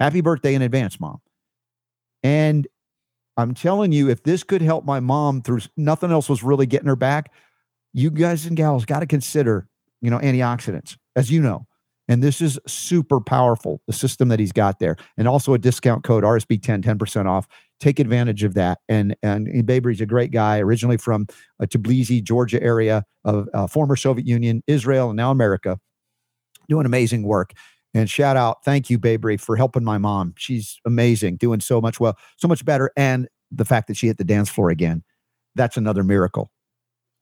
Happy 0.00 0.20
birthday 0.20 0.54
in 0.54 0.62
advance, 0.62 1.00
mom. 1.00 1.20
And 2.22 2.66
I'm 3.36 3.54
telling 3.54 3.92
you, 3.92 4.08
if 4.08 4.22
this 4.22 4.44
could 4.44 4.62
help 4.62 4.84
my 4.84 5.00
mom 5.00 5.42
through 5.42 5.60
nothing 5.76 6.10
else 6.10 6.28
was 6.28 6.42
really 6.42 6.66
getting 6.66 6.88
her 6.88 6.96
back, 6.96 7.32
you 7.92 8.10
guys 8.10 8.46
and 8.46 8.56
gals 8.56 8.84
got 8.84 9.00
to 9.00 9.06
consider, 9.06 9.68
you 10.00 10.10
know, 10.10 10.18
antioxidants, 10.18 10.96
as 11.16 11.30
you 11.30 11.40
know. 11.40 11.66
And 12.08 12.22
this 12.22 12.40
is 12.40 12.58
super 12.66 13.20
powerful, 13.20 13.80
the 13.86 13.92
system 13.92 14.28
that 14.28 14.38
he's 14.38 14.52
got 14.52 14.78
there. 14.78 14.96
And 15.16 15.26
also 15.26 15.54
a 15.54 15.58
discount 15.58 16.04
code 16.04 16.22
RSB10, 16.22 16.82
10% 16.82 17.26
off. 17.26 17.48
Take 17.80 17.98
advantage 17.98 18.44
of 18.44 18.54
that. 18.54 18.78
And 18.88 19.16
and 19.22 19.66
Babry's 19.66 20.00
a 20.00 20.06
great 20.06 20.30
guy, 20.30 20.58
originally 20.58 20.96
from 20.96 21.26
uh, 21.60 21.66
Tbilisi, 21.66 22.22
Georgia 22.22 22.62
area 22.62 23.04
of 23.24 23.48
uh, 23.52 23.66
former 23.66 23.96
Soviet 23.96 24.26
Union, 24.26 24.62
Israel, 24.66 25.10
and 25.10 25.16
now 25.16 25.30
America, 25.30 25.78
doing 26.68 26.86
amazing 26.86 27.24
work. 27.24 27.52
And 27.94 28.10
shout 28.10 28.36
out, 28.36 28.64
thank 28.64 28.90
you, 28.90 28.98
Babry, 28.98 29.40
for 29.40 29.56
helping 29.56 29.84
my 29.84 29.98
mom. 29.98 30.34
She's 30.36 30.80
amazing, 30.84 31.36
doing 31.36 31.60
so 31.60 31.80
much 31.80 32.00
well, 32.00 32.16
so 32.36 32.48
much 32.48 32.64
better. 32.64 32.90
And 32.96 33.28
the 33.52 33.64
fact 33.64 33.86
that 33.86 33.96
she 33.96 34.08
hit 34.08 34.18
the 34.18 34.24
dance 34.24 34.48
floor 34.48 34.70
again, 34.70 35.04
that's 35.54 35.76
another 35.76 36.02
miracle. 36.02 36.50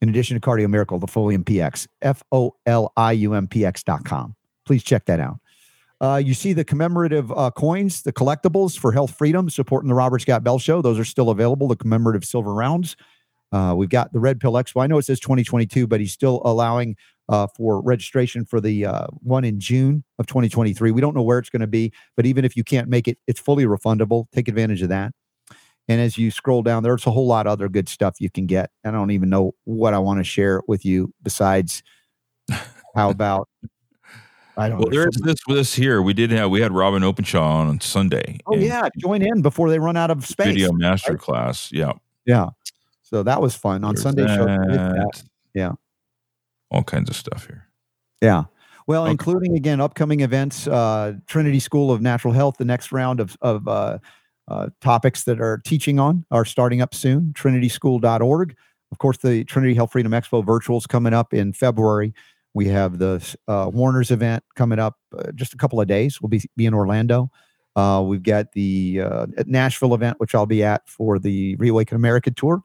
In 0.01 0.09
addition 0.09 0.39
to 0.39 0.41
Cardio 0.45 0.69
Miracle, 0.69 0.99
the 0.99 1.07
Folium 1.07 1.45
PX, 1.45 1.87
F 2.01 2.23
O 2.31 2.55
L 2.65 2.91
I 2.97 3.13
U 3.13 3.33
M 3.35 3.47
P 3.47 3.65
X.com. 3.65 4.35
Please 4.65 4.83
check 4.83 5.05
that 5.05 5.19
out. 5.19 5.37
Uh, 6.03 6.17
you 6.17 6.33
see 6.33 6.51
the 6.51 6.65
commemorative 6.65 7.31
uh, 7.31 7.49
coins, 7.51 8.01
the 8.01 8.11
collectibles 8.11 8.77
for 8.77 8.91
Health 8.91 9.15
Freedom, 9.17 9.49
supporting 9.49 9.87
the 9.87 9.95
Robert 9.95 10.19
Scott 10.19 10.43
Bell 10.43 10.59
Show. 10.59 10.81
Those 10.81 10.99
are 10.99 11.05
still 11.05 11.29
available, 11.29 11.69
the 11.69 11.77
commemorative 11.77 12.25
silver 12.25 12.53
rounds. 12.53 12.97
Uh, 13.53 13.73
we've 13.77 13.87
got 13.87 14.11
the 14.11 14.19
Red 14.19 14.41
Pill 14.41 14.51
Expo. 14.51 14.83
I 14.83 14.87
know 14.87 14.97
it 14.97 15.05
says 15.05 15.21
2022, 15.21 15.87
but 15.87 16.01
he's 16.01 16.11
still 16.11 16.41
allowing 16.43 16.97
uh, 17.29 17.47
for 17.55 17.81
registration 17.81 18.43
for 18.43 18.59
the 18.59 18.85
uh, 18.85 19.07
one 19.21 19.45
in 19.45 19.61
June 19.61 20.03
of 20.19 20.27
2023. 20.27 20.91
We 20.91 20.99
don't 20.99 21.15
know 21.15 21.21
where 21.21 21.39
it's 21.39 21.49
going 21.49 21.61
to 21.61 21.67
be, 21.67 21.93
but 22.17 22.25
even 22.25 22.43
if 22.43 22.57
you 22.57 22.65
can't 22.65 22.89
make 22.89 23.07
it, 23.07 23.17
it's 23.25 23.39
fully 23.39 23.63
refundable. 23.63 24.25
Take 24.33 24.49
advantage 24.49 24.81
of 24.81 24.89
that. 24.89 25.13
And 25.87 26.01
as 26.01 26.17
you 26.17 26.31
scroll 26.31 26.63
down, 26.63 26.83
there's 26.83 27.07
a 27.07 27.11
whole 27.11 27.27
lot 27.27 27.47
of 27.47 27.53
other 27.53 27.69
good 27.69 27.87
stuff 27.87 28.19
you 28.19 28.29
can 28.29 28.45
get. 28.45 28.71
I 28.83 28.91
don't 28.91 29.11
even 29.11 29.29
know 29.29 29.53
what 29.63 29.93
I 29.93 29.99
want 29.99 30.19
to 30.19 30.25
share 30.25 30.63
with 30.67 30.83
you 30.83 31.13
besides 31.23 31.81
how 32.93 33.09
about 33.09 33.47
I 34.57 34.69
don't 34.69 34.77
Well, 34.79 34.89
know. 34.89 34.99
there's 34.99 35.15
this 35.23 35.35
this 35.47 35.73
here. 35.73 36.01
We 36.01 36.13
did 36.13 36.31
have 36.31 36.49
we 36.51 36.61
had 36.61 36.71
Robyn 36.71 37.03
Openshaw 37.03 37.41
on 37.59 37.67
on 37.67 37.79
Sunday. 37.79 38.37
Oh 38.45 38.55
yeah, 38.55 38.87
join 38.99 39.21
in 39.23 39.41
before 39.41 39.69
they 39.69 39.79
run 39.79 39.97
out 39.97 40.11
of 40.11 40.25
space. 40.25 40.47
video 40.47 40.71
master 40.73 41.17
class. 41.17 41.71
Yeah, 41.71 41.93
Yeah. 42.25 42.49
So 43.01 43.23
that 43.23 43.41
was 43.41 43.55
fun 43.55 43.83
on 43.83 43.93
There's 43.95 44.03
Sunday 44.03 44.25
show. 44.27 44.45
that. 44.45 44.67
that. 44.67 45.23
Yeah. 45.53 45.71
all 46.71 46.83
kinds 46.83 47.09
of 47.09 47.15
stuff 47.15 47.45
here. 47.47 47.67
Yeah. 48.21 48.45
Well, 48.87 49.03
Okay. 49.03 49.11
including 49.11 49.55
again 49.55 49.79
upcoming 49.79 50.21
events, 50.21 50.67
uh, 50.67 51.13
Trinity 51.27 51.59
School 51.59 51.91
of 51.91 52.01
Natural 52.01 52.33
Health, 52.33 52.57
the 52.57 52.65
next 52.65 52.91
round 52.91 53.19
of 53.19 53.35
of 53.41 53.67
uh, 53.67 53.97
uh, 54.47 54.69
topics 54.81 55.23
that 55.23 55.39
are 55.39 55.59
teaching 55.59 55.99
on 55.99 56.25
are 56.31 56.45
starting 56.45 56.81
up 56.81 56.93
soon. 56.93 57.33
TrinitySchool.org. 57.35 58.55
Of 58.91 58.97
course, 58.99 59.17
the 59.17 59.43
Trinity 59.45 59.73
Health 59.73 59.91
Freedom 59.93 60.11
Expo 60.11 60.45
virtual 60.45 60.77
is 60.77 60.85
coming 60.85 61.13
up 61.13 61.33
in 61.33 61.53
February. 61.53 62.13
We 62.53 62.67
have 62.67 62.99
the 62.99 63.35
uh, 63.47 63.69
Warner's 63.73 64.11
event 64.11 64.43
coming 64.55 64.79
up 64.79 64.97
uh, 65.17 65.31
just 65.33 65.53
a 65.53 65.57
couple 65.57 65.81
of 65.81 65.87
days. 65.87 66.21
We'll 66.21 66.29
be, 66.29 66.41
be 66.55 66.65
in 66.65 66.73
Orlando. 66.73 67.31
Uh, 67.75 68.03
we've 68.05 68.23
got 68.23 68.51
the 68.51 69.01
uh, 69.01 69.25
Nashville 69.45 69.95
event, 69.95 70.19
which 70.19 70.35
I'll 70.35 70.45
be 70.45 70.63
at 70.63 70.87
for 70.87 71.17
the 71.17 71.55
Reawaken 71.55 71.95
America 71.95 72.29
tour. 72.29 72.63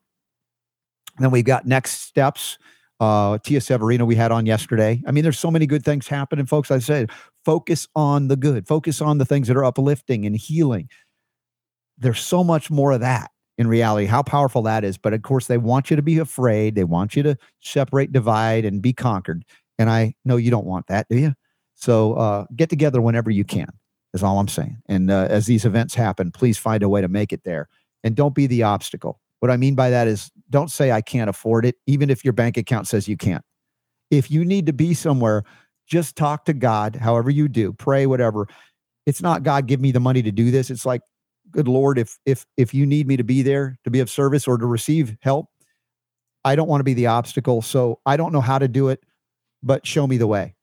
And 1.16 1.24
then 1.24 1.30
we've 1.30 1.44
got 1.44 1.66
Next 1.66 2.02
Steps. 2.02 2.58
Uh, 3.00 3.38
Tia 3.38 3.60
Severino 3.60 4.04
we 4.04 4.16
had 4.16 4.32
on 4.32 4.44
yesterday. 4.44 5.00
I 5.06 5.12
mean, 5.12 5.22
there's 5.22 5.38
so 5.38 5.50
many 5.50 5.66
good 5.66 5.84
things 5.84 6.08
happening, 6.08 6.46
folks. 6.46 6.70
I 6.70 6.80
said, 6.80 7.10
focus 7.44 7.86
on 7.94 8.26
the 8.28 8.36
good, 8.36 8.66
focus 8.66 9.00
on 9.00 9.18
the 9.18 9.24
things 9.24 9.46
that 9.48 9.56
are 9.56 9.64
uplifting 9.64 10.26
and 10.26 10.36
healing. 10.36 10.88
There's 11.96 12.20
so 12.20 12.42
much 12.42 12.70
more 12.70 12.92
of 12.92 13.00
that 13.00 13.30
in 13.56 13.66
reality, 13.68 14.06
how 14.06 14.22
powerful 14.22 14.62
that 14.62 14.84
is. 14.84 14.98
But 14.98 15.12
of 15.12 15.22
course, 15.22 15.46
they 15.46 15.58
want 15.58 15.90
you 15.90 15.96
to 15.96 16.02
be 16.02 16.18
afraid. 16.18 16.74
They 16.74 16.84
want 16.84 17.16
you 17.16 17.22
to 17.24 17.36
separate, 17.60 18.12
divide, 18.12 18.64
and 18.64 18.80
be 18.80 18.92
conquered. 18.92 19.44
And 19.78 19.88
I 19.88 20.14
know 20.24 20.36
you 20.36 20.50
don't 20.50 20.66
want 20.66 20.86
that, 20.88 21.06
do 21.08 21.16
you? 21.16 21.34
So 21.74 22.14
uh, 22.14 22.46
get 22.56 22.68
together 22.68 23.00
whenever 23.00 23.30
you 23.30 23.44
can, 23.44 23.68
is 24.12 24.22
all 24.22 24.40
I'm 24.40 24.48
saying. 24.48 24.78
And 24.88 25.10
uh, 25.10 25.28
as 25.30 25.46
these 25.46 25.64
events 25.64 25.94
happen, 25.94 26.32
please 26.32 26.58
find 26.58 26.82
a 26.82 26.88
way 26.88 27.00
to 27.00 27.08
make 27.08 27.32
it 27.32 27.44
there. 27.44 27.68
And 28.02 28.16
don't 28.16 28.34
be 28.34 28.46
the 28.46 28.64
obstacle. 28.64 29.20
What 29.40 29.50
I 29.50 29.56
mean 29.56 29.74
by 29.74 29.90
that 29.90 30.08
is 30.08 30.30
don't 30.50 30.70
say 30.70 30.90
I 30.90 31.00
can't 31.00 31.30
afford 31.30 31.64
it, 31.64 31.76
even 31.86 32.10
if 32.10 32.24
your 32.24 32.32
bank 32.32 32.56
account 32.56 32.88
says 32.88 33.06
you 33.06 33.16
can't. 33.16 33.44
If 34.10 34.30
you 34.30 34.44
need 34.44 34.66
to 34.66 34.72
be 34.72 34.94
somewhere, 34.94 35.44
just 35.86 36.16
talk 36.16 36.44
to 36.46 36.52
God, 36.52 36.96
however 36.96 37.30
you 37.30 37.48
do, 37.48 37.72
pray, 37.72 38.06
whatever. 38.06 38.48
It's 39.06 39.22
not 39.22 39.42
God, 39.42 39.66
give 39.66 39.80
me 39.80 39.92
the 39.92 40.00
money 40.00 40.22
to 40.22 40.32
do 40.32 40.50
this. 40.50 40.70
It's 40.70 40.84
like, 40.84 41.02
good 41.50 41.68
Lord, 41.68 41.98
if 41.98 42.18
if 42.26 42.44
if 42.56 42.74
you 42.74 42.84
need 42.84 43.06
me 43.06 43.16
to 43.16 43.24
be 43.24 43.42
there 43.42 43.78
to 43.84 43.90
be 43.90 44.00
of 44.00 44.10
service 44.10 44.46
or 44.46 44.58
to 44.58 44.66
receive 44.66 45.16
help, 45.20 45.46
I 46.44 46.56
don't 46.56 46.68
want 46.68 46.80
to 46.80 46.84
be 46.84 46.94
the 46.94 47.06
obstacle. 47.06 47.62
So 47.62 48.00
I 48.04 48.16
don't 48.16 48.32
know 48.32 48.40
how 48.40 48.58
to 48.58 48.68
do 48.68 48.88
it, 48.88 49.02
but 49.62 49.86
show 49.86 50.06
me 50.06 50.16
the 50.16 50.26
way. 50.26 50.54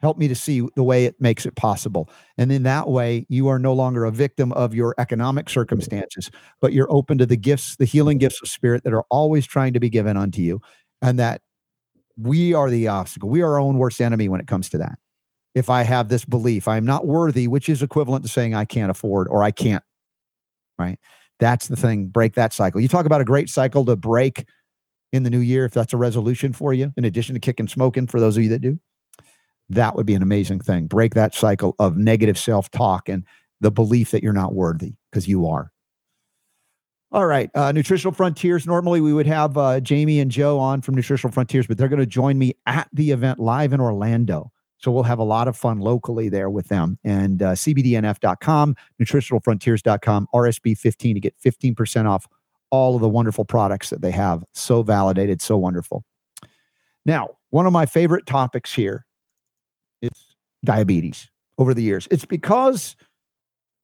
Help 0.00 0.18
me 0.18 0.28
to 0.28 0.34
see 0.34 0.60
the 0.76 0.82
way 0.82 1.06
it 1.06 1.18
makes 1.18 1.46
it 1.46 1.56
possible. 1.56 2.10
And 2.36 2.52
in 2.52 2.64
that 2.64 2.88
way, 2.88 3.24
you 3.30 3.48
are 3.48 3.58
no 3.58 3.72
longer 3.72 4.04
a 4.04 4.10
victim 4.10 4.52
of 4.52 4.74
your 4.74 4.94
economic 4.98 5.48
circumstances, 5.48 6.30
but 6.60 6.74
you're 6.74 6.92
open 6.92 7.16
to 7.18 7.26
the 7.26 7.38
gifts, 7.38 7.76
the 7.76 7.86
healing 7.86 8.18
gifts 8.18 8.42
of 8.42 8.48
spirit 8.48 8.84
that 8.84 8.92
are 8.92 9.04
always 9.10 9.46
trying 9.46 9.72
to 9.72 9.80
be 9.80 9.88
given 9.88 10.16
unto 10.16 10.42
you. 10.42 10.60
And 11.00 11.18
that 11.18 11.40
we 12.16 12.52
are 12.54 12.70
the 12.70 12.88
obstacle. 12.88 13.28
We 13.28 13.42
are 13.42 13.52
our 13.52 13.60
own 13.60 13.78
worst 13.78 14.00
enemy 14.00 14.28
when 14.28 14.40
it 14.40 14.46
comes 14.46 14.68
to 14.70 14.78
that. 14.78 14.98
If 15.54 15.70
I 15.70 15.84
have 15.84 16.08
this 16.08 16.24
belief, 16.24 16.68
I'm 16.68 16.84
not 16.84 17.06
worthy, 17.06 17.48
which 17.48 17.68
is 17.68 17.82
equivalent 17.82 18.24
to 18.24 18.30
saying 18.30 18.54
I 18.54 18.64
can't 18.64 18.90
afford 18.90 19.28
or 19.28 19.42
I 19.42 19.52
can't, 19.52 19.84
right? 20.78 20.98
That's 21.38 21.68
the 21.68 21.76
thing. 21.76 22.08
Break 22.08 22.34
that 22.34 22.52
cycle. 22.52 22.80
You 22.80 22.88
talk 22.88 23.06
about 23.06 23.20
a 23.20 23.24
great 23.24 23.48
cycle 23.48 23.84
to 23.86 23.96
break 23.96 24.46
in 25.14 25.22
the 25.22 25.30
new 25.30 25.38
year, 25.38 25.64
if 25.64 25.72
that's 25.72 25.92
a 25.92 25.96
resolution 25.96 26.52
for 26.52 26.74
you, 26.74 26.92
in 26.96 27.04
addition 27.04 27.34
to 27.34 27.40
kicking 27.40 27.68
smoking, 27.68 28.06
for 28.06 28.20
those 28.20 28.36
of 28.36 28.42
you 28.42 28.48
that 28.50 28.60
do 28.60 28.78
that 29.70 29.96
would 29.96 30.06
be 30.06 30.14
an 30.14 30.22
amazing 30.22 30.60
thing. 30.60 30.86
Break 30.86 31.14
that 31.14 31.34
cycle 31.34 31.74
of 31.78 31.96
negative 31.96 32.38
self 32.38 32.70
talk 32.70 33.08
and 33.08 33.24
the 33.60 33.70
belief 33.70 34.10
that 34.10 34.22
you're 34.22 34.32
not 34.32 34.54
worthy 34.54 34.94
because 35.10 35.26
you 35.28 35.46
are. 35.46 35.70
All 37.12 37.26
right, 37.26 37.48
uh, 37.54 37.70
Nutritional 37.70 38.12
Frontiers. 38.12 38.66
Normally 38.66 39.00
we 39.00 39.12
would 39.12 39.26
have 39.26 39.56
uh, 39.56 39.78
Jamie 39.80 40.18
and 40.18 40.30
Joe 40.30 40.58
on 40.58 40.82
from 40.82 40.96
Nutritional 40.96 41.32
Frontiers, 41.32 41.66
but 41.66 41.78
they're 41.78 41.88
going 41.88 42.00
to 42.00 42.06
join 42.06 42.38
me 42.38 42.54
at 42.66 42.88
the 42.92 43.12
event 43.12 43.38
live 43.38 43.72
in 43.72 43.80
Orlando. 43.80 44.50
So 44.78 44.90
we'll 44.90 45.04
have 45.04 45.20
a 45.20 45.24
lot 45.24 45.46
of 45.46 45.56
fun 45.56 45.78
locally 45.78 46.28
there 46.28 46.50
with 46.50 46.68
them. 46.68 46.98
And 47.04 47.40
uh, 47.40 47.52
CBDNF.com, 47.52 48.76
nutritionalfrontiers.com, 49.00 50.28
RSB15 50.34 51.14
to 51.14 51.20
get 51.20 51.34
15% 51.40 52.06
off 52.06 52.26
all 52.70 52.94
of 52.94 53.00
the 53.00 53.08
wonderful 53.08 53.44
products 53.44 53.90
that 53.90 54.02
they 54.02 54.10
have. 54.10 54.44
So 54.52 54.82
validated, 54.82 55.40
so 55.40 55.56
wonderful. 55.56 56.04
Now, 57.06 57.30
one 57.50 57.66
of 57.66 57.72
my 57.72 57.86
favorite 57.86 58.26
topics 58.26 58.72
here 58.72 59.06
is 60.02 60.10
diabetes 60.64 61.28
over 61.58 61.74
the 61.74 61.82
years. 61.82 62.08
It's 62.10 62.24
because 62.24 62.96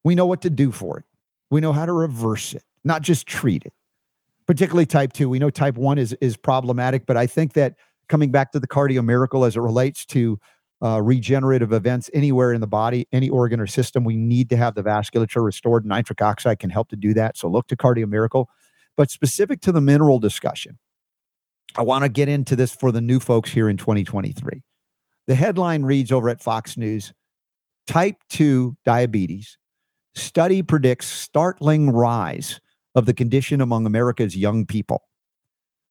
we 0.04 0.14
know 0.14 0.26
what 0.26 0.42
to 0.42 0.50
do 0.50 0.72
for 0.72 0.98
it. 0.98 1.04
We 1.50 1.60
know 1.60 1.72
how 1.72 1.86
to 1.86 1.92
reverse 1.92 2.54
it, 2.54 2.62
not 2.84 3.02
just 3.02 3.26
treat 3.26 3.64
it. 3.64 3.72
Particularly 4.46 4.86
type 4.86 5.12
2. 5.12 5.28
We 5.28 5.38
know 5.38 5.50
type 5.50 5.76
1 5.76 5.98
is 5.98 6.12
is 6.14 6.36
problematic, 6.36 7.06
but 7.06 7.16
I 7.16 7.26
think 7.26 7.52
that 7.52 7.76
coming 8.08 8.32
back 8.32 8.50
to 8.52 8.58
the 8.58 8.66
cardio 8.66 9.04
miracle 9.04 9.44
as 9.44 9.56
it 9.56 9.60
relates 9.60 10.04
to 10.06 10.40
uh, 10.82 11.00
regenerative 11.00 11.72
events 11.72 12.10
anywhere 12.14 12.52
in 12.52 12.60
the 12.60 12.66
body, 12.66 13.06
any 13.12 13.28
organ 13.28 13.60
or 13.60 13.66
system, 13.66 14.02
we 14.02 14.16
need 14.16 14.48
to 14.50 14.56
have 14.56 14.74
the 14.74 14.82
vasculature 14.82 15.44
restored. 15.44 15.84
Nitric 15.84 16.20
oxide 16.22 16.58
can 16.58 16.70
help 16.70 16.88
to 16.88 16.96
do 16.96 17.14
that. 17.14 17.36
So 17.36 17.48
look 17.48 17.68
to 17.68 17.76
cardio 17.76 18.08
miracle. 18.08 18.48
But 19.00 19.10
specific 19.10 19.62
to 19.62 19.72
the 19.72 19.80
mineral 19.80 20.18
discussion, 20.18 20.78
I 21.74 21.80
want 21.80 22.04
to 22.04 22.10
get 22.10 22.28
into 22.28 22.54
this 22.54 22.74
for 22.74 22.92
the 22.92 23.00
new 23.00 23.18
folks 23.18 23.50
here 23.50 23.66
in 23.66 23.78
2023. 23.78 24.60
The 25.26 25.34
headline 25.34 25.84
reads 25.84 26.12
over 26.12 26.28
at 26.28 26.42
Fox 26.42 26.76
News 26.76 27.14
Type 27.86 28.16
2 28.28 28.76
diabetes. 28.84 29.56
Study 30.14 30.62
predicts 30.62 31.06
startling 31.06 31.88
rise 31.88 32.60
of 32.94 33.06
the 33.06 33.14
condition 33.14 33.62
among 33.62 33.86
America's 33.86 34.36
young 34.36 34.66
people. 34.66 35.04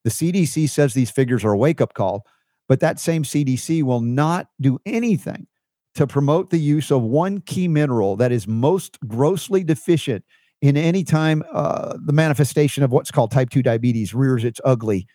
The 0.03 0.11
CDC 0.11 0.69
says 0.69 0.93
these 0.93 1.09
figures 1.09 1.43
are 1.43 1.53
a 1.53 1.57
wake 1.57 1.81
up 1.81 1.95
call, 1.95 2.27
but 2.67 2.79
that 2.81 2.99
same 2.99 3.23
CDC 3.23 3.81
will 3.81 4.01
not 4.01 4.49
do 4.61 4.77
anything 4.85 5.47
to 5.95 6.05
promote 6.05 6.51
the 6.51 6.59
use 6.59 6.91
of 6.91 7.01
one 7.01 7.41
key 7.41 7.67
mineral 7.67 8.15
that 8.17 8.31
is 8.31 8.47
most 8.47 8.99
grossly 9.07 9.63
deficient 9.63 10.23
in 10.61 10.77
any 10.77 11.03
time 11.03 11.43
uh, 11.51 11.97
the 12.03 12.13
manifestation 12.13 12.83
of 12.83 12.91
what's 12.91 13.11
called 13.11 13.31
type 13.31 13.49
2 13.49 13.63
diabetes 13.63 14.13
rears 14.13 14.43
its 14.43 14.59
ugly 14.65 15.07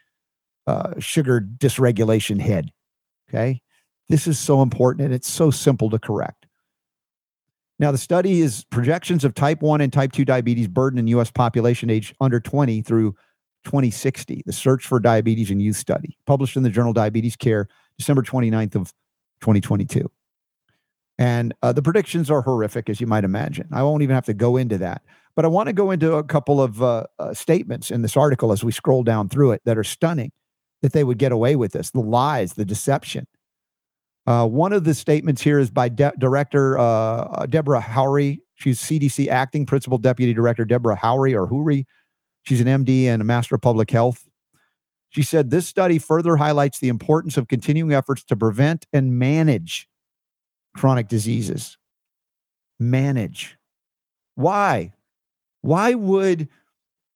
uh, 0.66 0.94
sugar 0.98 1.40
dysregulation 1.40 2.40
head. 2.40 2.70
Okay. 3.28 3.60
This 4.08 4.26
is 4.26 4.38
so 4.38 4.62
important 4.62 5.04
and 5.04 5.14
it's 5.14 5.30
so 5.30 5.50
simple 5.50 5.90
to 5.90 5.98
correct. 5.98 6.46
Now, 7.78 7.90
the 7.90 7.98
study 7.98 8.40
is 8.40 8.64
projections 8.70 9.24
of 9.24 9.34
type 9.34 9.60
1 9.60 9.80
and 9.80 9.92
type 9.92 10.12
2 10.12 10.24
diabetes 10.24 10.68
burden 10.68 10.98
in 10.98 11.06
U.S. 11.08 11.30
population 11.30 11.90
age 11.90 12.14
under 12.20 12.38
20 12.38 12.82
through 12.82 13.12
2060, 13.64 14.42
the 14.46 14.52
Search 14.52 14.86
for 14.86 15.00
Diabetes 15.00 15.50
in 15.50 15.58
Youth 15.58 15.76
study, 15.76 16.16
published 16.26 16.56
in 16.56 16.62
the 16.62 16.70
journal 16.70 16.92
Diabetes 16.92 17.34
Care, 17.34 17.66
December 17.98 18.22
29th 18.22 18.76
of 18.76 18.92
2022. 19.40 20.08
And 21.18 21.54
uh, 21.62 21.72
the 21.72 21.82
predictions 21.82 22.30
are 22.30 22.42
horrific, 22.42 22.88
as 22.88 23.00
you 23.00 23.06
might 23.06 23.24
imagine. 23.24 23.68
I 23.72 23.82
won't 23.82 24.02
even 24.02 24.14
have 24.14 24.26
to 24.26 24.34
go 24.34 24.56
into 24.56 24.78
that. 24.78 25.02
But 25.36 25.44
I 25.44 25.48
want 25.48 25.68
to 25.68 25.72
go 25.72 25.90
into 25.90 26.14
a 26.14 26.22
couple 26.22 26.62
of 26.62 26.82
uh, 26.82 27.04
uh, 27.18 27.34
statements 27.34 27.90
in 27.90 28.02
this 28.02 28.16
article 28.16 28.52
as 28.52 28.62
we 28.62 28.70
scroll 28.70 29.02
down 29.02 29.28
through 29.28 29.52
it 29.52 29.62
that 29.64 29.76
are 29.76 29.84
stunning 29.84 30.30
that 30.82 30.92
they 30.92 31.02
would 31.02 31.18
get 31.18 31.32
away 31.32 31.56
with 31.56 31.72
this 31.72 31.90
the 31.90 32.00
lies, 32.00 32.54
the 32.54 32.64
deception. 32.64 33.26
Uh, 34.26 34.46
one 34.46 34.72
of 34.72 34.84
the 34.84 34.94
statements 34.94 35.42
here 35.42 35.58
is 35.58 35.70
by 35.70 35.88
De- 35.88 36.12
Director 36.18 36.78
uh, 36.78 37.46
Deborah 37.46 37.80
Houry. 37.80 38.38
She's 38.54 38.80
CDC 38.80 39.28
Acting 39.28 39.66
Principal 39.66 39.98
Deputy 39.98 40.32
Director 40.32 40.64
Deborah 40.64 40.96
Houry 40.96 41.34
or 41.34 41.46
Houry. 41.48 41.84
She's 42.44 42.60
an 42.60 42.66
MD 42.66 43.06
and 43.06 43.20
a 43.20 43.24
Master 43.24 43.54
of 43.54 43.62
Public 43.62 43.90
Health. 43.90 44.28
She 45.10 45.22
said 45.22 45.50
this 45.50 45.66
study 45.66 45.98
further 45.98 46.36
highlights 46.36 46.78
the 46.78 46.88
importance 46.88 47.36
of 47.36 47.48
continuing 47.48 47.92
efforts 47.92 48.24
to 48.24 48.36
prevent 48.36 48.86
and 48.92 49.18
manage 49.18 49.88
chronic 50.76 51.08
diseases. 51.08 51.78
Manage. 52.80 53.56
Why? 54.34 54.92
Why 55.64 55.94
would 55.94 56.50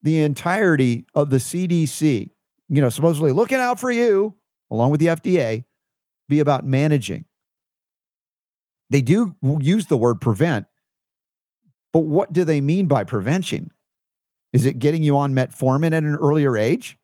the 0.03 0.23
entirety 0.23 1.05
of 1.15 1.29
the 1.29 1.37
CDC, 1.37 2.31
you 2.71 2.81
know, 2.81 2.89
supposedly 2.89 3.31
looking 3.31 3.59
out 3.59 3.79
for 3.79 3.91
you, 3.91 4.37
along 4.71 4.91
with 4.91 5.01
the 5.01 5.09
FDA, 5.09 5.65
be 6.31 6.41
about 6.41 6.65
managing. 6.65 7.27
They 8.89 9.03
do 9.03 9.37
use 9.61 9.85
the 9.87 9.99
word 9.99 10.23
prevent, 10.23 10.65
but 11.93 12.01
what 12.01 12.33
do 12.33 12.43
they 12.45 12.63
mean 12.63 12.87
by 12.87 13.05
prevention? 13.05 13.71
Is 14.55 14.65
it 14.65 14.79
getting 14.79 15.03
you 15.03 15.19
on 15.19 15.35
metformin 15.35 15.89
at 15.89 16.05
an 16.05 16.17
earlier 16.17 16.57
age? 16.57 16.97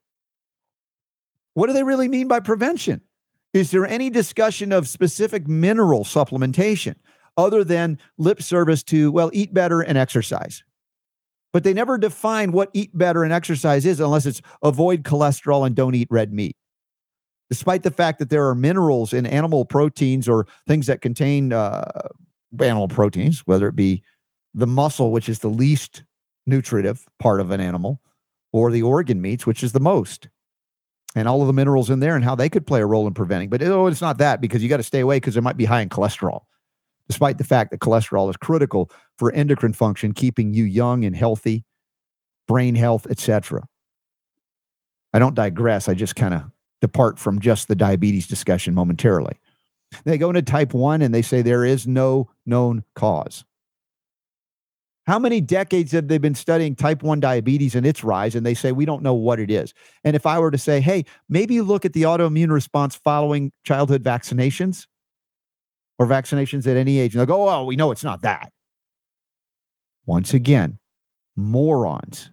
What 1.53 1.67
do 1.67 1.75
they 1.75 1.83
really 1.83 2.09
mean 2.09 2.27
by 2.27 2.41
prevention? 2.41 3.03
Is 3.53 3.71
there 3.71 3.87
any 3.87 4.09
discussion 4.09 4.73
of 4.73 4.89
specific 4.89 5.47
mineral 5.47 6.05
supplementation 6.05 6.95
other 7.37 7.65
than 7.65 7.99
lip 8.17 8.43
service 8.43 8.83
to, 8.85 9.13
well, 9.13 9.29
eat 9.35 9.53
better 9.53 9.83
and 9.83 9.99
exercise? 9.99 10.65
But 11.55 11.63
they 11.63 11.73
never 11.73 11.97
define 11.97 12.51
what 12.51 12.69
eat 12.75 12.91
better 12.99 13.23
and 13.23 13.33
exercise 13.33 13.87
is 13.87 14.01
unless 14.01 14.27
it's 14.27 14.43
avoid 14.65 15.05
cholesterol 15.05 15.65
and 15.65 15.77
don't 15.77 15.95
eat 15.95 16.09
red 16.11 16.33
meat. 16.33 16.57
Despite 17.49 17.85
the 17.85 17.93
fact 17.93 18.19
that 18.19 18.29
there 18.29 18.49
are 18.49 18.57
minerals 18.57 19.13
in 19.13 19.25
animal 19.25 19.65
proteins 19.65 20.29
or 20.29 20.49
things 20.67 20.89
that 20.89 21.01
contain 21.01 21.53
uh, 21.53 22.09
animal 22.61 22.89
proteins, 22.89 23.47
whether 23.47 23.69
it 23.69 23.77
be 23.77 24.03
the 24.53 24.67
muscle, 24.67 25.13
which 25.13 25.29
is 25.29 25.39
the 25.39 25.49
least 25.49 26.03
nutritive 26.45 27.07
part 27.21 27.41
of 27.41 27.53
an 27.53 27.61
animal, 27.61 28.01
or 28.53 28.73
the 28.73 28.83
organ 28.83 29.21
meats, 29.21 29.47
which 29.47 29.63
is 29.63 29.71
the 29.71 29.81
most, 29.81 30.29
and 31.15 31.29
all 31.29 31.41
of 31.41 31.47
the 31.47 31.53
minerals 31.53 31.89
in 31.89 32.01
there 32.01 32.17
and 32.17 32.25
how 32.25 32.35
they 32.35 32.49
could 32.49 32.67
play 32.67 32.81
a 32.81 32.87
role 32.87 33.07
in 33.07 33.15
preventing. 33.15 33.49
But 33.49 33.63
oh, 33.63 33.87
it's 33.87 34.01
not 34.01 34.19
that 34.19 34.41
because 34.41 34.61
you 34.61 34.69
got 34.69 34.79
to 34.79 34.83
stay 34.83 35.01
away 35.01 35.19
because 35.19 35.37
it 35.37 35.43
might 35.43 35.57
be 35.57 35.67
high 35.67 35.83
in 35.83 35.89
cholesterol, 35.89 36.41
despite 37.09 37.39
the 37.39 37.45
fact 37.45 37.71
that 37.71 37.79
cholesterol 37.79 38.29
is 38.29 38.37
critical 38.37 38.91
for 39.19 39.33
endocrine 39.33 39.73
function, 39.73 40.13
keeping 40.13 40.55
you 40.55 40.65
young 40.65 41.05
and 41.05 41.15
healthy, 41.15 41.65
brain 42.49 42.75
health, 42.75 43.07
etc. 43.09 43.67
I 45.13 45.19
don't 45.19 45.35
digress. 45.35 45.89
I 45.89 45.95
just 45.95 46.17
kind 46.17 46.35
of 46.35 46.43
depart 46.81 47.19
from 47.19 47.41
just 47.41 47.69
the 47.69 47.77
diabetes 47.77 48.27
discussion 48.27 48.75
momentarily. 48.75 49.39
They 50.05 50.19
go 50.19 50.31
into 50.31 50.43
type 50.43 50.75
1 50.75 51.03
and 51.03 51.15
they 51.15 51.23
say 51.23 51.41
there 51.41 51.65
is 51.65 51.87
no 51.87 52.29
known 52.45 52.83
cause. 52.95 53.45
How 55.07 55.19
many 55.19 55.41
decades 55.41 55.93
have 55.93 56.09
they 56.09 56.19
been 56.19 56.35
studying 56.35 56.75
type 56.75 57.03
1 57.03 57.21
diabetes 57.21 57.75
and 57.75 57.87
its 57.87 58.03
rise? 58.03 58.35
And 58.35 58.45
they 58.45 58.55
say, 58.55 58.73
we 58.73 58.87
don't 58.87 59.03
know 59.03 59.15
what 59.15 59.39
it 59.39 59.51
is. 59.51 59.75
And 60.03 60.17
if 60.17 60.25
I 60.25 60.39
were 60.39 60.51
to 60.51 60.59
say, 60.59 60.81
hey, 60.81 61.05
maybe 61.29 61.61
look 61.61 61.85
at 61.85 61.93
the 61.93 62.03
autoimmune 62.03 62.51
response 62.51 62.97
following 62.97 63.53
childhood 63.65 64.03
vaccinations 64.03 64.87
or 65.99 66.07
vaccinations 66.07 66.67
at 66.67 66.79
any 66.79 66.99
age, 66.99 67.15
and 67.15 67.21
they'll 67.21 67.27
go, 67.27 67.49
oh, 67.49 67.65
we 67.65 67.77
know 67.77 67.91
it's 67.91 68.03
not 68.03 68.23
that. 68.23 68.51
Once 70.07 70.35
again, 70.35 70.79
morons. 71.37 72.31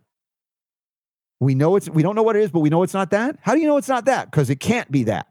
We 1.40 1.56
know 1.56 1.76
it's, 1.76 1.90
we 1.90 2.04
don't 2.04 2.16
know 2.16 2.24
what 2.24 2.36
it 2.36 2.44
is, 2.44 2.52
but 2.52 2.60
we 2.60 2.70
know 2.70 2.84
it's 2.84 2.94
not 2.94 3.10
that. 3.12 3.38
How 3.42 3.54
do 3.54 3.62
you 3.62 3.68
know 3.68 3.78
it's 3.78 3.88
not 3.88 4.06
that? 4.06 4.30
Because 4.30 4.50
it 4.50 4.60
can't 4.60 4.92
be 4.92 5.04
that. 5.06 5.28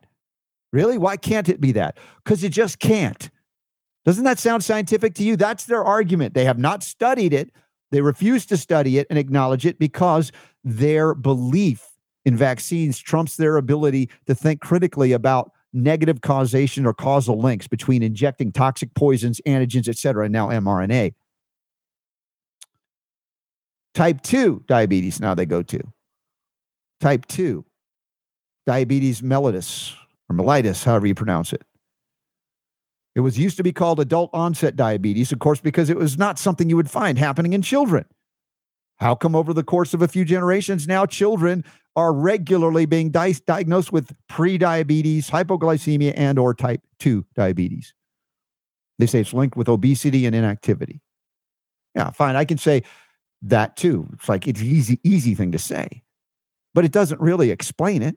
Really? 0.72 0.98
Why 0.98 1.16
can't 1.16 1.48
it 1.48 1.60
be 1.60 1.72
that? 1.72 1.98
Because 2.24 2.42
it 2.42 2.50
just 2.50 2.78
can't. 2.78 3.30
Doesn't 4.04 4.24
that 4.24 4.38
sound 4.38 4.64
scientific 4.64 5.14
to 5.14 5.22
you? 5.22 5.36
That's 5.36 5.66
their 5.66 5.84
argument. 5.84 6.34
They 6.34 6.44
have 6.44 6.58
not 6.58 6.82
studied 6.82 7.32
it. 7.32 7.50
They 7.90 8.00
refuse 8.00 8.46
to 8.46 8.56
study 8.56 8.98
it 8.98 9.06
and 9.10 9.18
acknowledge 9.18 9.66
it 9.66 9.78
because 9.78 10.32
their 10.64 11.14
belief 11.14 11.86
in 12.24 12.36
vaccines 12.36 12.98
trumps 12.98 13.36
their 13.36 13.56
ability 13.56 14.10
to 14.26 14.34
think 14.34 14.60
critically 14.60 15.12
about 15.12 15.52
negative 15.72 16.20
causation 16.20 16.86
or 16.86 16.94
causal 16.94 17.38
links 17.38 17.68
between 17.68 18.02
injecting 18.02 18.52
toxic 18.52 18.94
poisons, 18.94 19.40
antigens, 19.46 19.88
et 19.88 19.96
cetera, 19.96 20.24
and 20.24 20.32
now 20.32 20.48
mRNA. 20.48 21.14
Type 23.94 24.20
2 24.22 24.64
diabetes, 24.66 25.20
now 25.20 25.34
they 25.34 25.46
go 25.46 25.62
to. 25.62 25.80
Type 27.00 27.26
2, 27.26 27.64
diabetes 28.66 29.20
mellitus 29.22 29.94
or 30.28 30.36
mellitus, 30.36 30.84
however 30.84 31.06
you 31.06 31.14
pronounce 31.14 31.52
it. 31.52 31.62
It 33.16 33.20
was 33.20 33.38
used 33.38 33.56
to 33.56 33.62
be 33.62 33.72
called 33.72 33.98
adult 33.98 34.30
onset 34.32 34.76
diabetes, 34.76 35.32
of 35.32 35.40
course, 35.40 35.60
because 35.60 35.90
it 35.90 35.96
was 35.96 36.16
not 36.16 36.38
something 36.38 36.70
you 36.70 36.76
would 36.76 36.90
find 36.90 37.18
happening 37.18 37.52
in 37.52 37.62
children. 37.62 38.04
How 38.98 39.14
come 39.14 39.34
over 39.34 39.52
the 39.52 39.64
course 39.64 39.94
of 39.94 40.02
a 40.02 40.08
few 40.08 40.24
generations 40.24 40.86
now 40.86 41.06
children 41.06 41.64
are 41.96 42.12
regularly 42.12 42.86
being 42.86 43.10
di- 43.10 43.34
diagnosed 43.46 43.92
with 43.92 44.14
pre-diabetes, 44.28 45.30
hypoglycemia 45.30 46.12
and 46.16 46.38
or 46.38 46.54
type 46.54 46.82
2 47.00 47.26
diabetes? 47.34 47.94
They 48.98 49.06
say 49.06 49.20
it's 49.20 49.32
linked 49.32 49.56
with 49.56 49.68
obesity 49.68 50.26
and 50.26 50.36
inactivity. 50.36 51.00
Yeah, 51.96 52.10
fine. 52.10 52.36
I 52.36 52.44
can 52.44 52.58
say 52.58 52.82
that 53.42 53.76
too. 53.76 54.08
It's 54.14 54.28
like 54.28 54.46
it's 54.46 54.62
easy 54.62 55.00
easy 55.02 55.34
thing 55.34 55.52
to 55.52 55.58
say. 55.58 56.02
But 56.74 56.84
it 56.84 56.92
doesn't 56.92 57.20
really 57.20 57.50
explain 57.50 58.02
it 58.02 58.16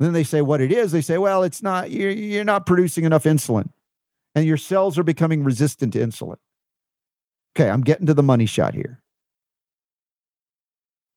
then 0.00 0.14
they 0.14 0.24
say 0.24 0.40
what 0.40 0.62
it 0.62 0.72
is. 0.72 0.92
They 0.92 1.02
say, 1.02 1.18
well, 1.18 1.42
it's 1.42 1.62
not, 1.62 1.90
you're, 1.90 2.10
you're 2.10 2.42
not 2.42 2.64
producing 2.64 3.04
enough 3.04 3.24
insulin 3.24 3.68
and 4.34 4.46
your 4.46 4.56
cells 4.56 4.98
are 4.98 5.04
becoming 5.04 5.44
resistant 5.44 5.92
to 5.92 5.98
insulin. 6.00 6.38
Okay, 7.54 7.68
I'm 7.68 7.82
getting 7.82 8.06
to 8.06 8.14
the 8.14 8.22
money 8.22 8.46
shot 8.46 8.74
here. 8.74 9.02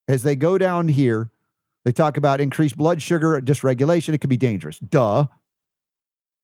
As 0.09 0.23
they 0.23 0.35
go 0.35 0.57
down 0.57 0.89
here, 0.89 1.31
they 1.85 1.93
talk 1.93 2.17
about 2.17 2.41
increased 2.41 2.75
blood 2.75 3.01
sugar 3.01 3.39
dysregulation. 3.39 4.13
It 4.13 4.17
could 4.17 4.29
be 4.29 4.37
dangerous. 4.37 4.79
Duh. 4.79 5.27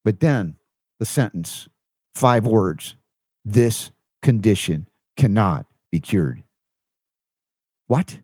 But 0.06 0.22
then 0.22 0.56
the 1.00 1.06
sentence, 1.06 1.68
five 2.16 2.46
words 2.46 2.96
this 3.44 3.92
condition 4.22 4.88
cannot 5.20 5.66
be 5.92 6.00
cured. 6.00 6.44
What? 7.88 8.20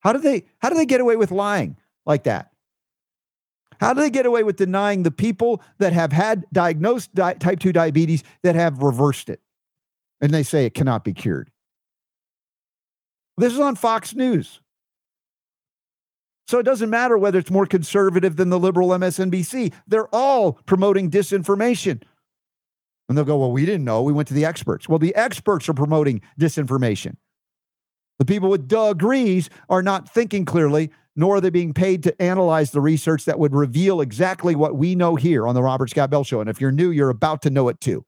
How 0.00 0.12
do 0.12 0.20
they 0.20 0.44
how 0.60 0.70
do 0.70 0.76
they 0.76 0.86
get 0.86 1.00
away 1.00 1.16
with 1.16 1.32
lying 1.32 1.76
like 2.06 2.22
that? 2.24 2.52
How 3.80 3.92
do 3.92 4.00
they 4.00 4.10
get 4.10 4.26
away 4.26 4.42
with 4.44 4.56
denying 4.56 5.02
the 5.02 5.10
people 5.10 5.62
that 5.78 5.92
have 5.92 6.12
had 6.12 6.44
diagnosed 6.52 7.14
di- 7.14 7.34
type 7.34 7.60
2 7.60 7.72
diabetes 7.72 8.22
that 8.42 8.54
have 8.54 8.82
reversed 8.82 9.28
it? 9.28 9.40
And 10.20 10.32
they 10.32 10.42
say 10.42 10.66
it 10.66 10.74
cannot 10.74 11.02
be 11.02 11.14
cured. 11.14 11.50
This 13.38 13.54
is 13.54 13.58
on 13.58 13.74
Fox 13.74 14.14
News. 14.14 14.60
So 16.46 16.58
it 16.58 16.64
doesn't 16.64 16.90
matter 16.90 17.16
whether 17.16 17.38
it's 17.38 17.50
more 17.50 17.66
conservative 17.66 18.36
than 18.36 18.50
the 18.50 18.58
liberal 18.58 18.90
MSNBC. 18.90 19.72
They're 19.86 20.14
all 20.14 20.54
promoting 20.66 21.10
disinformation. 21.10 22.02
And 23.10 23.18
they'll 23.18 23.26
go, 23.26 23.36
Well, 23.36 23.52
we 23.52 23.66
didn't 23.66 23.84
know. 23.84 24.02
We 24.02 24.12
went 24.14 24.28
to 24.28 24.34
the 24.34 24.46
experts. 24.46 24.88
Well, 24.88 24.98
the 24.98 25.14
experts 25.14 25.68
are 25.68 25.74
promoting 25.74 26.22
disinformation. 26.40 27.16
The 28.18 28.24
people 28.24 28.48
with 28.48 28.68
degrees 28.68 29.50
are 29.68 29.82
not 29.82 30.08
thinking 30.08 30.46
clearly 30.46 30.90
nor 31.16 31.36
are 31.36 31.40
they 31.40 31.50
being 31.50 31.74
paid 31.74 32.02
to 32.04 32.22
analyze 32.22 32.70
the 32.70 32.80
research 32.80 33.24
that 33.24 33.38
would 33.38 33.54
reveal 33.54 34.00
exactly 34.00 34.54
what 34.54 34.76
we 34.76 34.94
know 34.94 35.16
here 35.16 35.46
on 35.46 35.54
the 35.54 35.62
Robert 35.62 35.90
Scott 35.90 36.08
Bell 36.08 36.24
Show. 36.24 36.40
And 36.40 36.48
if 36.48 36.60
you're 36.60 36.72
new, 36.72 36.90
you're 36.90 37.10
about 37.10 37.42
to 37.42 37.50
know 37.50 37.68
it 37.68 37.80
too. 37.80 38.04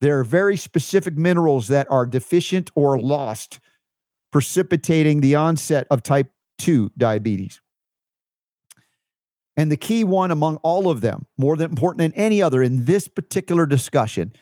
There 0.00 0.18
are 0.18 0.24
very 0.24 0.56
specific 0.56 1.16
minerals 1.16 1.68
that 1.68 1.86
are 1.90 2.06
deficient 2.06 2.70
or 2.74 2.98
lost, 2.98 3.60
precipitating 4.32 5.20
the 5.20 5.34
onset 5.34 5.86
of 5.90 6.02
type 6.02 6.30
2 6.58 6.92
diabetes. 6.96 7.60
And 9.58 9.72
the 9.72 9.76
key 9.76 10.04
one 10.04 10.30
among 10.30 10.56
all 10.58 10.88
of 10.88 11.00
them, 11.00 11.26
more 11.36 11.56
than 11.56 11.70
important 11.70 11.98
than 11.98 12.12
any 12.12 12.40
other 12.40 12.62
in 12.62 12.84
this 12.84 13.08
particular 13.08 13.66
discussion, 13.66 14.32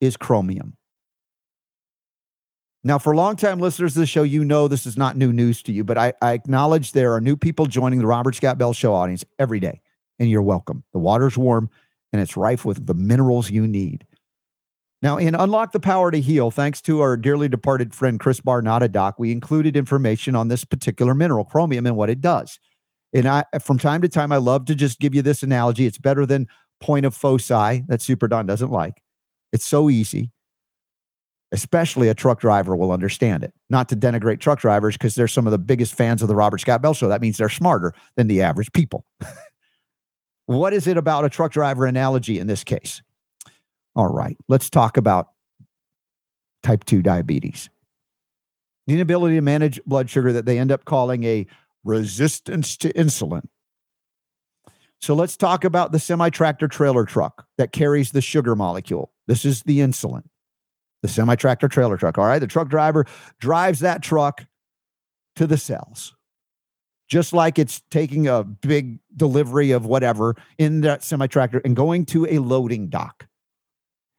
is 0.00 0.16
chromium. 0.16 0.76
Now, 2.84 2.98
for 2.98 3.14
longtime 3.14 3.58
listeners 3.58 3.96
of 3.96 4.00
the 4.00 4.06
show, 4.06 4.22
you 4.22 4.44
know 4.44 4.68
this 4.68 4.86
is 4.86 4.96
not 4.96 5.16
new 5.16 5.32
news 5.32 5.60
to 5.64 5.72
you, 5.72 5.82
but 5.82 5.98
I, 5.98 6.12
I, 6.22 6.32
acknowledge 6.34 6.92
there 6.92 7.12
are 7.14 7.20
new 7.20 7.36
people 7.36 7.66
joining 7.66 7.98
the 7.98 8.06
Robert 8.06 8.36
Scott 8.36 8.58
Bell 8.58 8.72
Show 8.72 8.94
audience 8.94 9.24
every 9.40 9.58
day, 9.58 9.82
and 10.20 10.30
you're 10.30 10.40
welcome. 10.40 10.84
The 10.92 11.00
water's 11.00 11.36
warm 11.36 11.68
and 12.12 12.22
it's 12.22 12.36
rife 12.36 12.64
with 12.64 12.86
the 12.86 12.94
minerals 12.94 13.50
you 13.50 13.66
need. 13.66 14.06
Now, 15.02 15.16
in 15.16 15.34
Unlock 15.34 15.72
the 15.72 15.80
Power 15.80 16.12
to 16.12 16.20
Heal, 16.20 16.52
thanks 16.52 16.80
to 16.82 17.00
our 17.00 17.16
dearly 17.16 17.48
departed 17.48 17.92
friend 17.92 18.20
Chris 18.20 18.40
Barr, 18.40 18.62
not 18.62 18.84
a, 18.84 18.88
Doc, 18.88 19.18
we 19.18 19.32
included 19.32 19.76
information 19.76 20.36
on 20.36 20.46
this 20.46 20.64
particular 20.64 21.14
mineral, 21.14 21.44
chromium, 21.44 21.86
and 21.86 21.96
what 21.96 22.10
it 22.10 22.20
does. 22.20 22.60
And 23.12 23.26
I, 23.26 23.44
from 23.60 23.78
time 23.78 24.02
to 24.02 24.08
time, 24.08 24.32
I 24.32 24.36
love 24.36 24.66
to 24.66 24.74
just 24.74 25.00
give 25.00 25.14
you 25.14 25.22
this 25.22 25.42
analogy. 25.42 25.86
It's 25.86 25.98
better 25.98 26.26
than 26.26 26.46
point 26.80 27.06
of 27.06 27.14
foci 27.14 27.82
that 27.88 28.00
Super 28.00 28.28
Don 28.28 28.46
doesn't 28.46 28.70
like. 28.70 29.02
It's 29.52 29.66
so 29.66 29.90
easy 29.90 30.30
especially 31.52 32.08
a 32.08 32.14
truck 32.14 32.40
driver 32.40 32.76
will 32.76 32.92
understand 32.92 33.42
it. 33.42 33.52
Not 33.68 33.88
to 33.88 33.96
denigrate 33.96 34.40
truck 34.40 34.60
drivers 34.60 34.96
because 34.96 35.14
they're 35.14 35.28
some 35.28 35.46
of 35.46 35.50
the 35.50 35.58
biggest 35.58 35.94
fans 35.94 36.22
of 36.22 36.28
the 36.28 36.36
Robert 36.36 36.58
Scott 36.58 36.82
Bell 36.82 36.94
show. 36.94 37.08
That 37.08 37.20
means 37.20 37.38
they're 37.38 37.48
smarter 37.48 37.92
than 38.16 38.28
the 38.28 38.42
average 38.42 38.72
people. 38.72 39.04
what 40.46 40.72
is 40.72 40.86
it 40.86 40.96
about 40.96 41.24
a 41.24 41.28
truck 41.28 41.52
driver 41.52 41.86
analogy 41.86 42.38
in 42.38 42.46
this 42.46 42.62
case? 42.62 43.02
All 43.96 44.12
right, 44.12 44.36
let's 44.48 44.70
talk 44.70 44.96
about 44.96 45.28
type 46.62 46.84
2 46.84 47.02
diabetes. 47.02 47.68
The 48.86 48.94
inability 48.94 49.34
to 49.34 49.40
manage 49.40 49.80
blood 49.84 50.08
sugar 50.08 50.32
that 50.32 50.46
they 50.46 50.58
end 50.58 50.70
up 50.70 50.84
calling 50.84 51.24
a 51.24 51.46
resistance 51.84 52.76
to 52.78 52.92
insulin. 52.92 53.46
So 55.00 55.14
let's 55.14 55.36
talk 55.36 55.64
about 55.64 55.92
the 55.92 55.98
semi 55.98 56.28
tractor 56.30 56.68
trailer 56.68 57.04
truck 57.04 57.46
that 57.56 57.72
carries 57.72 58.12
the 58.12 58.20
sugar 58.20 58.54
molecule. 58.54 59.12
This 59.26 59.44
is 59.44 59.62
the 59.62 59.78
insulin 59.78 60.24
the 61.02 61.08
semi 61.08 61.34
tractor 61.34 61.68
trailer 61.68 61.96
truck. 61.96 62.18
All 62.18 62.26
right. 62.26 62.38
The 62.38 62.46
truck 62.46 62.68
driver 62.68 63.06
drives 63.38 63.80
that 63.80 64.02
truck 64.02 64.46
to 65.36 65.46
the 65.46 65.56
cells, 65.56 66.14
just 67.08 67.32
like 67.32 67.58
it's 67.58 67.82
taking 67.90 68.28
a 68.28 68.44
big 68.44 68.98
delivery 69.16 69.70
of 69.70 69.86
whatever 69.86 70.36
in 70.58 70.82
that 70.82 71.02
semi 71.02 71.26
tractor 71.26 71.60
and 71.64 71.74
going 71.74 72.06
to 72.06 72.26
a 72.26 72.38
loading 72.38 72.88
dock. 72.88 73.26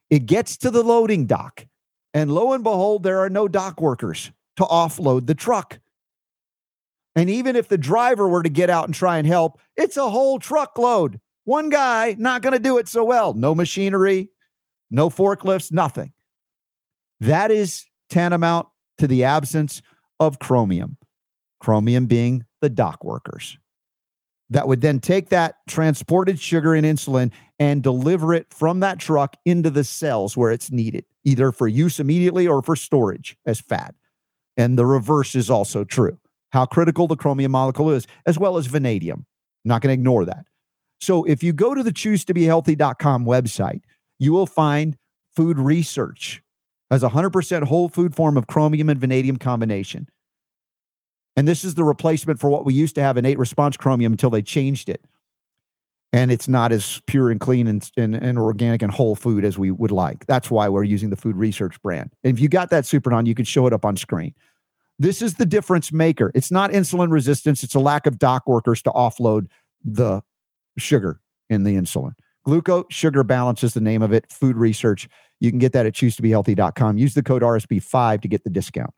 It 0.09 0.25
gets 0.25 0.57
to 0.57 0.71
the 0.71 0.83
loading 0.83 1.25
dock, 1.25 1.65
and 2.13 2.31
lo 2.31 2.53
and 2.53 2.63
behold, 2.63 3.03
there 3.03 3.19
are 3.19 3.29
no 3.29 3.47
dock 3.47 3.79
workers 3.79 4.31
to 4.57 4.63
offload 4.63 5.27
the 5.27 5.35
truck. 5.35 5.79
And 7.15 7.29
even 7.29 7.55
if 7.55 7.67
the 7.67 7.77
driver 7.77 8.27
were 8.27 8.43
to 8.43 8.49
get 8.49 8.69
out 8.69 8.85
and 8.85 8.93
try 8.93 9.17
and 9.17 9.27
help, 9.27 9.59
it's 9.75 9.97
a 9.97 10.09
whole 10.09 10.39
truckload. 10.39 11.19
One 11.43 11.69
guy 11.69 12.15
not 12.17 12.41
going 12.41 12.53
to 12.53 12.59
do 12.59 12.77
it 12.77 12.87
so 12.87 13.03
well. 13.03 13.33
No 13.33 13.53
machinery, 13.53 14.29
no 14.89 15.09
forklifts, 15.09 15.71
nothing. 15.71 16.13
That 17.19 17.51
is 17.51 17.85
tantamount 18.09 18.67
to 18.99 19.07
the 19.07 19.25
absence 19.25 19.81
of 20.19 20.39
chromium, 20.39 20.97
chromium 21.59 22.05
being 22.05 22.45
the 22.61 22.69
dock 22.69 23.03
workers 23.03 23.57
that 24.51 24.67
would 24.67 24.81
then 24.81 24.99
take 24.99 25.29
that 25.29 25.55
transported 25.67 26.39
sugar 26.39 26.75
and 26.75 26.85
insulin 26.85 27.31
and 27.57 27.81
deliver 27.81 28.33
it 28.33 28.53
from 28.53 28.81
that 28.81 28.99
truck 28.99 29.37
into 29.45 29.69
the 29.69 29.83
cells 29.83 30.35
where 30.35 30.51
it's 30.51 30.69
needed, 30.69 31.05
either 31.23 31.53
for 31.53 31.67
use 31.67 31.99
immediately 31.99 32.47
or 32.47 32.61
for 32.61 32.75
storage 32.75 33.37
as 33.45 33.61
fat. 33.61 33.95
And 34.57 34.77
the 34.77 34.85
reverse 34.85 35.35
is 35.35 35.49
also 35.49 35.85
true. 35.85 36.19
How 36.51 36.65
critical 36.65 37.07
the 37.07 37.15
chromium 37.15 37.51
molecule 37.51 37.91
is, 37.91 38.07
as 38.25 38.37
well 38.37 38.57
as 38.57 38.67
vanadium. 38.67 39.25
I'm 39.65 39.69
not 39.69 39.81
going 39.81 39.89
to 39.89 39.99
ignore 39.99 40.25
that. 40.25 40.45
So 40.99 41.23
if 41.23 41.41
you 41.43 41.53
go 41.53 41.73
to 41.73 41.81
the 41.81 41.91
choose 41.91 42.23
to 42.25 42.33
be 42.33 42.43
healthy.com 42.45 43.25
website, 43.25 43.81
you 44.19 44.33
will 44.33 44.45
find 44.45 44.97
Food 45.35 45.57
Research 45.57 46.43
as 46.91 47.03
a 47.03 47.09
100% 47.09 47.63
whole 47.63 47.89
food 47.89 48.13
form 48.13 48.37
of 48.37 48.47
chromium 48.47 48.89
and 48.89 48.99
vanadium 48.99 49.37
combination. 49.37 50.07
And 51.35 51.47
this 51.47 51.63
is 51.63 51.75
the 51.75 51.85
replacement 51.85 52.39
for 52.39 52.49
what 52.49 52.65
we 52.65 52.73
used 52.73 52.95
to 52.95 53.01
have 53.01 53.17
innate 53.17 53.39
response 53.39 53.77
chromium 53.77 54.11
until 54.11 54.29
they 54.29 54.41
changed 54.41 54.89
it. 54.89 55.03
And 56.13 56.29
it's 56.29 56.49
not 56.49 56.73
as 56.73 57.01
pure 57.07 57.31
and 57.31 57.39
clean 57.39 57.67
and, 57.67 57.89
and, 57.95 58.13
and 58.13 58.37
organic 58.37 58.81
and 58.81 58.91
whole 58.91 59.15
food 59.15 59.45
as 59.45 59.57
we 59.57 59.71
would 59.71 59.91
like. 59.91 60.25
That's 60.25 60.51
why 60.51 60.67
we're 60.67 60.83
using 60.83 61.09
the 61.09 61.15
food 61.15 61.37
research 61.37 61.81
brand. 61.81 62.11
And 62.25 62.35
if 62.35 62.41
you 62.41 62.49
got 62.49 62.69
that 62.71 62.85
Super 62.85 63.09
Don, 63.09 63.25
you 63.25 63.33
can 63.33 63.45
show 63.45 63.65
it 63.65 63.71
up 63.71 63.85
on 63.85 63.95
screen. 63.95 64.35
This 65.01 65.23
is 65.23 65.33
the 65.33 65.47
difference 65.47 65.91
maker. 65.91 66.31
It's 66.35 66.51
not 66.51 66.69
insulin 66.69 67.11
resistance, 67.11 67.63
it's 67.63 67.73
a 67.73 67.79
lack 67.79 68.05
of 68.05 68.19
dock 68.19 68.47
workers 68.47 68.83
to 68.83 68.91
offload 68.91 69.47
the 69.83 70.21
sugar 70.77 71.19
in 71.49 71.63
the 71.63 71.75
insulin. 71.75 72.11
Glucose 72.45 72.85
sugar 72.89 73.23
balance 73.23 73.63
is 73.63 73.73
the 73.73 73.81
name 73.81 74.03
of 74.03 74.13
it. 74.13 74.31
Food 74.31 74.57
research. 74.57 75.09
You 75.39 75.49
can 75.49 75.57
get 75.57 75.73
that 75.73 75.87
at 75.87 75.93
choosetobehealthy.com. 75.93 76.99
Use 76.99 77.15
the 77.15 77.23
code 77.23 77.41
RSB5 77.41 78.21
to 78.21 78.27
get 78.27 78.43
the 78.43 78.51
discount. 78.51 78.91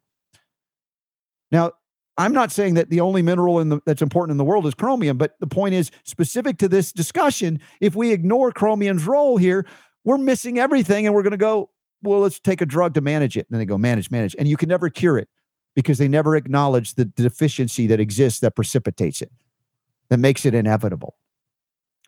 Now, 1.54 1.72
I'm 2.18 2.34
not 2.34 2.52
saying 2.52 2.74
that 2.74 2.90
the 2.90 3.00
only 3.00 3.22
mineral 3.22 3.62
in 3.62 3.70
the, 3.70 3.80
that's 3.86 4.02
important 4.02 4.32
in 4.32 4.38
the 4.38 4.44
world 4.44 4.68
is 4.68 4.74
chromium, 4.74 5.18
but 5.18 5.36
the 5.40 5.48
point 5.48 5.74
is 5.74 5.90
specific 6.04 6.58
to 6.58 6.68
this 6.68 6.92
discussion. 6.92 7.62
If 7.80 7.96
we 7.96 8.12
ignore 8.12 8.52
chromium's 8.52 9.08
role 9.08 9.38
here, 9.38 9.66
we're 10.04 10.18
missing 10.18 10.60
everything, 10.60 11.06
and 11.06 11.16
we're 11.16 11.24
going 11.24 11.32
to 11.32 11.38
go, 11.38 11.70
well, 12.02 12.20
let's 12.20 12.42
take 12.42 12.60
a 12.60 12.66
drug 12.66 12.94
to 12.96 13.02
manage 13.02 13.38
it. 13.38 13.48
And 13.50 13.56
then 13.56 13.60
they 13.60 13.66
go 13.66 13.78
manage, 13.78 14.12
manage, 14.12 14.36
and 14.38 14.50
you 14.50 14.58
can 14.58 14.68
never 14.68 14.90
cure 14.90 15.18
it 15.18 15.30
because 15.76 15.98
they 15.98 16.08
never 16.08 16.36
acknowledge 16.36 16.96
the 16.96 17.06
deficiency 17.06 17.88
that 17.88 18.00
exists 18.00 18.40
that 18.42 18.56
precipitates 18.56 19.22
it, 19.22 19.32
that 20.10 20.18
makes 20.18 20.46
it 20.46 20.54
inevitable. 20.54 21.16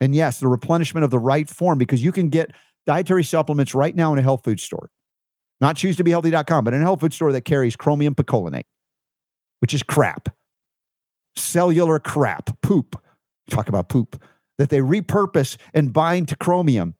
And 0.01 0.13
yes, 0.13 0.39
the 0.39 0.47
replenishment 0.47 1.03
of 1.03 1.09
the 1.09 1.19
right 1.19 1.49
form 1.49 1.77
because 1.77 2.03
you 2.03 2.11
can 2.11 2.29
get 2.29 2.51
dietary 2.85 3.23
supplements 3.23 3.73
right 3.73 3.95
now 3.95 4.13
in 4.13 4.19
a 4.19 4.21
health 4.21 4.43
food 4.43 4.59
store, 4.59 4.89
not 5.61 5.77
choose 5.77 5.95
to 5.97 6.03
be 6.03 6.11
healthy.com, 6.11 6.63
but 6.63 6.73
in 6.73 6.81
a 6.81 6.83
health 6.83 6.99
food 6.99 7.13
store 7.13 7.31
that 7.31 7.45
carries 7.45 7.75
chromium 7.75 8.13
picolinate 8.13 8.65
which 9.65 9.73
is 9.73 9.81
crap, 9.81 10.29
cellular 11.35 11.99
crap, 11.99 12.61
poop. 12.61 13.01
Talk 13.49 13.67
about 13.67 13.89
poop 13.89 14.21
that 14.59 14.69
they 14.69 14.79
repurpose 14.79 15.57
and 15.73 15.91
bind 15.91 16.27
to 16.27 16.35
chromium, 16.35 16.93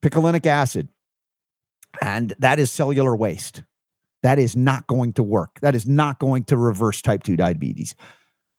picolinic 0.00 0.46
acid. 0.46 0.88
And 2.00 2.34
that 2.38 2.58
is 2.58 2.70
cellular 2.70 3.14
waste. 3.14 3.64
That 4.24 4.38
is 4.38 4.56
not 4.56 4.86
going 4.86 5.12
to 5.12 5.22
work. 5.22 5.60
That 5.60 5.74
is 5.74 5.86
not 5.86 6.18
going 6.18 6.44
to 6.44 6.56
reverse 6.56 7.02
type 7.02 7.22
2 7.24 7.36
diabetes, 7.36 7.94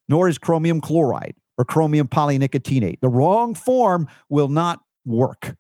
nor 0.08 0.30
is 0.30 0.38
chromium 0.38 0.80
chloride 0.80 1.34
or 1.58 1.66
chromium 1.66 2.08
polynicotinate. 2.08 3.00
The 3.02 3.10
wrong 3.10 3.56
form 3.56 4.08
will 4.30 4.48
not 4.48 4.82
work. 5.06 5.56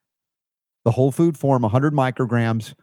The 0.83 0.91
whole 0.91 1.11
food 1.11 1.39
form, 1.39 1.63
100 1.63 1.91
micrograms, 1.91 2.75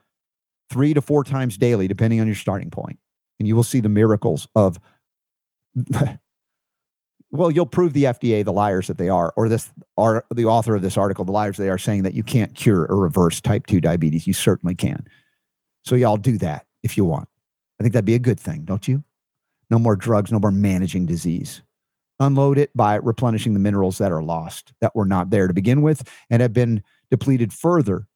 three 0.68 0.94
to 0.94 1.00
four 1.00 1.22
times 1.22 1.56
daily, 1.56 1.86
depending 1.86 2.20
on 2.20 2.26
your 2.26 2.34
starting 2.34 2.70
point. 2.70 2.98
And 3.38 3.46
you 3.46 3.54
will 3.54 3.62
see 3.62 3.78
the 3.78 3.88
miracles 3.88 4.48
of 4.56 4.80
well, 7.30 7.52
you'll 7.52 7.66
prove 7.66 7.92
the 7.92 8.04
FDA 8.04 8.44
the 8.44 8.52
liars 8.52 8.88
that 8.88 8.98
they 8.98 9.08
are, 9.08 9.32
or 9.36 9.48
this 9.48 9.70
are 9.96 10.24
the 10.34 10.46
author 10.46 10.74
of 10.74 10.82
this 10.82 10.96
article, 10.96 11.24
the 11.24 11.30
liars 11.30 11.56
they 11.56 11.70
are 11.70 11.78
saying 11.78 12.02
that 12.02 12.14
you 12.14 12.24
can't 12.24 12.56
cure 12.56 12.84
or 12.86 12.96
reverse 12.96 13.40
type 13.40 13.66
2 13.66 13.80
diabetes. 13.80 14.26
You 14.26 14.32
certainly 14.32 14.74
can. 14.74 15.06
So 15.84 15.94
y'all 15.94 16.16
do 16.16 16.36
that 16.38 16.66
if 16.82 16.96
you 16.96 17.04
want. 17.04 17.28
I 17.78 17.82
think 17.82 17.92
that'd 17.94 18.04
be 18.04 18.14
a 18.14 18.20
good 18.20 18.40
thing, 18.40 18.64
don't 18.64 18.86
you? 18.86 19.02
No 19.70 19.78
more 19.78 19.96
drugs, 19.96 20.30
no 20.30 20.38
more 20.38 20.50
managing 20.50 21.06
disease. 21.06 21.62
Unload 22.20 22.58
it 22.58 22.70
by 22.76 22.96
replenishing 22.96 23.54
the 23.54 23.60
minerals 23.60 23.98
that 23.98 24.12
are 24.12 24.22
lost, 24.22 24.72
that 24.80 24.94
were 24.94 25.06
not 25.06 25.30
there 25.30 25.48
to 25.48 25.54
begin 25.54 25.82
with, 25.82 26.08
and 26.30 26.42
have 26.42 26.52
been 26.52 26.82
depleted 27.10 27.52
further 27.52 28.06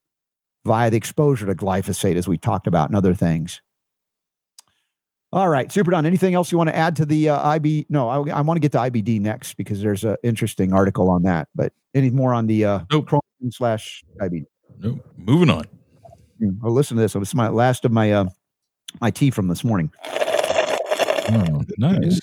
via 0.65 0.91
the 0.91 0.97
exposure 0.97 1.47
to 1.47 1.55
glyphosate, 1.55 2.17
as 2.17 2.29
we 2.29 2.37
talked 2.39 2.67
about, 2.67 2.89
and 2.89 2.97
other 2.97 3.15
things. 3.15 3.61
All 5.33 5.49
right, 5.49 5.71
Super 5.73 5.91
Don. 5.91 6.07
Anything 6.07 6.35
else 6.35 6.53
you 6.53 6.59
want 6.59 6.69
to 6.69 6.77
add 6.77 6.95
to 6.97 7.05
the 7.05 7.31
uh, 7.31 7.49
IB? 7.49 7.87
No, 7.89 8.09
I, 8.09 8.39
I 8.39 8.41
want 8.43 8.57
to 8.57 8.61
get 8.61 8.73
to 8.73 8.79
IBD 8.79 9.21
next 9.21 9.55
because 9.55 9.83
there's 9.83 10.05
an 10.05 10.17
interesting 10.23 10.73
article 10.73 11.11
on 11.11 11.23
that. 11.25 11.49
But 11.55 11.73
any 11.95 12.11
more 12.11 12.33
on 12.33 12.47
the 12.47 12.65
uh, 12.65 12.81
nope. 12.93 13.11
slash 13.51 14.05
IBD? 14.21 14.45
Nope. 14.79 15.05
Moving 15.17 15.51
on. 15.51 15.65
Oh, 16.63 16.71
listen 16.71 16.97
to 16.97 17.03
this. 17.03 17.15
This 17.15 17.29
is 17.29 17.35
my 17.35 17.49
last 17.49 17.85
of 17.85 17.93
my 17.93 18.13
uh, 18.13 18.27
my 19.01 19.11
tea 19.11 19.31
from 19.31 19.49
this 19.49 19.65
morning. 19.65 19.91
Oh, 21.29 21.63
nice. 21.79 22.21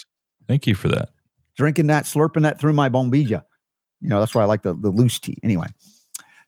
Thank 0.48 0.68
you 0.68 0.76
for 0.76 0.88
that. 0.90 1.10
Drinking 1.58 1.88
that, 1.88 2.06
slurping 2.06 2.44
that 2.44 2.60
through 2.60 2.74
my 2.74 2.90
bombilla. 2.90 3.44
You 4.02 4.10
know, 4.10 4.20
that's 4.20 4.36
why 4.36 4.42
I 4.42 4.46
like 4.46 4.64
the, 4.64 4.74
the 4.74 4.90
loose 4.90 5.20
tea. 5.20 5.38
Anyway, 5.44 5.68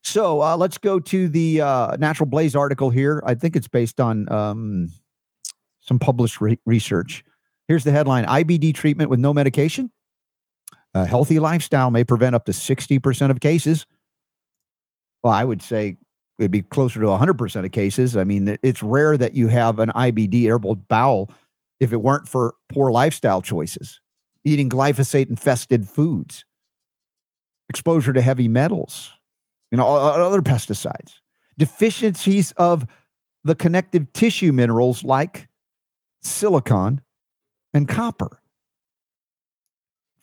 so 0.03 0.41
uh, 0.41 0.57
let's 0.57 0.77
go 0.77 0.99
to 0.99 1.30
the 1.30 1.61
uh, 1.61 1.95
Natural 1.97 2.27
Blaze 2.27 2.56
article 2.56 2.89
here. 2.89 3.23
I 3.26 3.35
think 3.35 3.56
it's 3.56 3.68
based 3.68 3.99
on 3.99 4.31
um, 4.31 4.91
some 5.81 5.99
published 5.99 6.41
re- 6.41 6.60
research. 6.65 7.23
Here's 7.68 7.84
the 7.84 7.91
headline 7.91 8.26
IBD 8.26 8.73
treatment 8.76 9.10
with 9.10 9.19
no 9.19 9.34
medication. 9.34 9.91
A 10.93 11.06
healthy 11.06 11.39
lifestyle 11.39 11.91
may 11.91 12.03
prevent 12.03 12.35
up 12.35 12.45
to 12.45 12.52
60% 12.52 13.31
of 13.31 13.39
cases. 13.39 13.85
Well, 15.23 15.34
I 15.34 15.43
would 15.43 15.61
say 15.61 15.97
it'd 16.38 16.52
be 16.52 16.62
closer 16.62 16.99
to 16.99 17.06
100% 17.07 17.66
of 17.66 17.72
cases. 17.72 18.18
I 18.18 18.24
mean, 18.24 18.57
it's 18.62 18.84
rare 18.84 19.18
that 19.18 19.34
you 19.34 19.48
have 19.48 19.80
an 19.80 19.90
IBD, 19.90 20.44
irritable 20.44 20.76
bowel, 20.76 21.32
if 21.80 21.94
it 21.94 22.02
weren't 22.02 22.28
for 22.28 22.56
poor 22.70 22.91
lifestyle 22.91 23.41
choices, 23.41 23.99
eating 24.44 24.70
glyphosate 24.70 25.30
infested 25.30 25.88
foods, 25.88 26.45
exposure 27.70 28.14
to 28.14 28.22
heavy 28.22 28.48
metals, 28.48 29.12
you 29.72 29.78
know, 29.78 29.88
other 29.88 30.41
pesticides, 30.41 31.16
deficiencies 31.57 32.52
of 32.53 32.86
the 33.44 33.56
connective 33.56 34.12
tissue 34.14 34.52
minerals 34.52 35.03
like 35.03 35.48
silicon, 36.22 37.02
and 37.74 37.88
copper. 37.88 38.40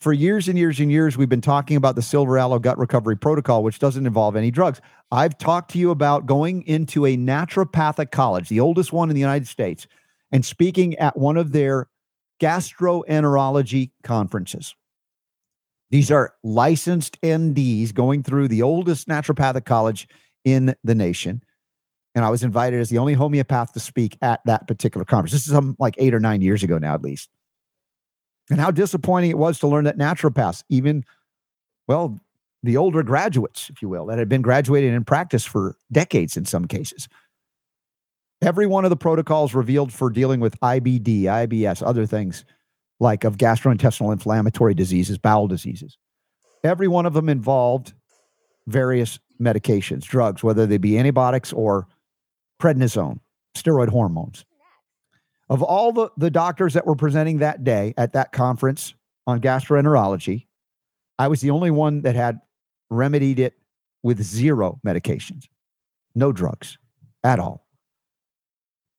For 0.03 0.11
years 0.11 0.49
and 0.49 0.59
years 0.59 0.81
and 0.81 0.91
years, 0.91 1.15
we've 1.15 1.29
been 1.29 1.39
talking 1.39 1.77
about 1.77 1.95
the 1.95 2.01
silver 2.01 2.37
aloe 2.37 2.59
gut 2.59 2.77
recovery 2.77 3.15
protocol, 3.15 3.63
which 3.63 3.79
doesn't 3.79 4.05
involve 4.05 4.35
any 4.35 4.51
drugs. 4.51 4.81
I've 5.13 5.37
talked 5.37 5.71
to 5.71 5.77
you 5.77 5.91
about 5.91 6.25
going 6.25 6.63
into 6.63 7.05
a 7.05 7.15
naturopathic 7.15 8.11
college, 8.11 8.49
the 8.49 8.59
oldest 8.59 8.91
one 8.91 9.09
in 9.09 9.13
the 9.13 9.21
United 9.21 9.47
States, 9.47 9.87
and 10.29 10.43
speaking 10.43 10.93
at 10.97 11.17
one 11.17 11.37
of 11.37 11.53
their 11.53 11.87
gastroenterology 12.41 13.91
conferences. 14.03 14.75
These 15.89 16.11
are 16.11 16.33
licensed 16.43 17.17
NDs 17.21 17.93
going 17.93 18.23
through 18.23 18.49
the 18.49 18.61
oldest 18.61 19.07
naturopathic 19.07 19.63
college 19.63 20.09
in 20.43 20.75
the 20.83 20.95
nation 20.95 21.43
and 22.15 22.23
I 22.23 22.29
was 22.29 22.43
invited 22.43 22.79
as 22.79 22.89
the 22.89 22.99
only 22.99 23.13
homeopath 23.13 23.73
to 23.73 23.79
speak 23.79 24.17
at 24.21 24.41
that 24.45 24.67
particular 24.67 25.03
conference. 25.05 25.31
This 25.31 25.47
is 25.47 25.51
some 25.51 25.75
like 25.79 25.95
eight 25.97 26.13
or 26.13 26.19
nine 26.19 26.41
years 26.41 26.61
ago 26.61 26.77
now, 26.77 26.93
at 26.93 27.01
least. 27.01 27.29
And 28.49 28.59
how 28.59 28.71
disappointing 28.71 29.31
it 29.31 29.37
was 29.37 29.59
to 29.59 29.67
learn 29.67 29.85
that 29.85 29.97
naturopaths, 29.97 30.63
even, 30.69 31.05
well, 31.87 32.19
the 32.61 32.77
older 32.77 33.03
graduates, 33.03 33.69
if 33.69 33.81
you 33.81 33.89
will, 33.89 34.05
that 34.07 34.19
had 34.19 34.29
been 34.29 34.41
graduated 34.41 34.93
in 34.93 35.03
practice 35.03 35.45
for 35.45 35.75
decades 35.91 36.37
in 36.37 36.45
some 36.45 36.65
cases. 36.65 37.07
Every 38.41 38.67
one 38.67 38.83
of 38.83 38.89
the 38.89 38.97
protocols 38.97 39.53
revealed 39.53 39.93
for 39.93 40.09
dealing 40.09 40.39
with 40.39 40.59
IBD, 40.59 41.23
IBS, 41.23 41.85
other 41.85 42.05
things 42.05 42.43
like 42.99 43.23
of 43.23 43.37
gastrointestinal 43.37 44.11
inflammatory 44.11 44.73
diseases, 44.73 45.17
bowel 45.17 45.47
diseases. 45.47 45.97
Every 46.63 46.87
one 46.87 47.05
of 47.05 47.13
them 47.13 47.29
involved 47.29 47.93
various 48.67 49.19
medications, 49.41 50.03
drugs, 50.03 50.43
whether 50.43 50.65
they 50.65 50.77
be 50.77 50.97
antibiotics 50.97 51.51
or 51.51 51.87
prednisone, 52.61 53.19
steroid 53.55 53.89
hormones. 53.89 54.45
Of 55.49 55.61
all 55.61 55.91
the, 55.91 56.09
the 56.17 56.31
doctors 56.31 56.73
that 56.73 56.85
were 56.85 56.95
presenting 56.95 57.39
that 57.39 57.63
day 57.63 57.93
at 57.97 58.13
that 58.13 58.31
conference 58.31 58.93
on 59.27 59.41
gastroenterology, 59.41 60.47
I 61.19 61.27
was 61.27 61.41
the 61.41 61.51
only 61.51 61.71
one 61.71 62.01
that 62.01 62.15
had 62.15 62.39
remedied 62.89 63.39
it 63.39 63.53
with 64.01 64.21
zero 64.21 64.79
medications, 64.85 65.47
no 66.15 66.31
drugs 66.31 66.77
at 67.23 67.39
all, 67.39 67.65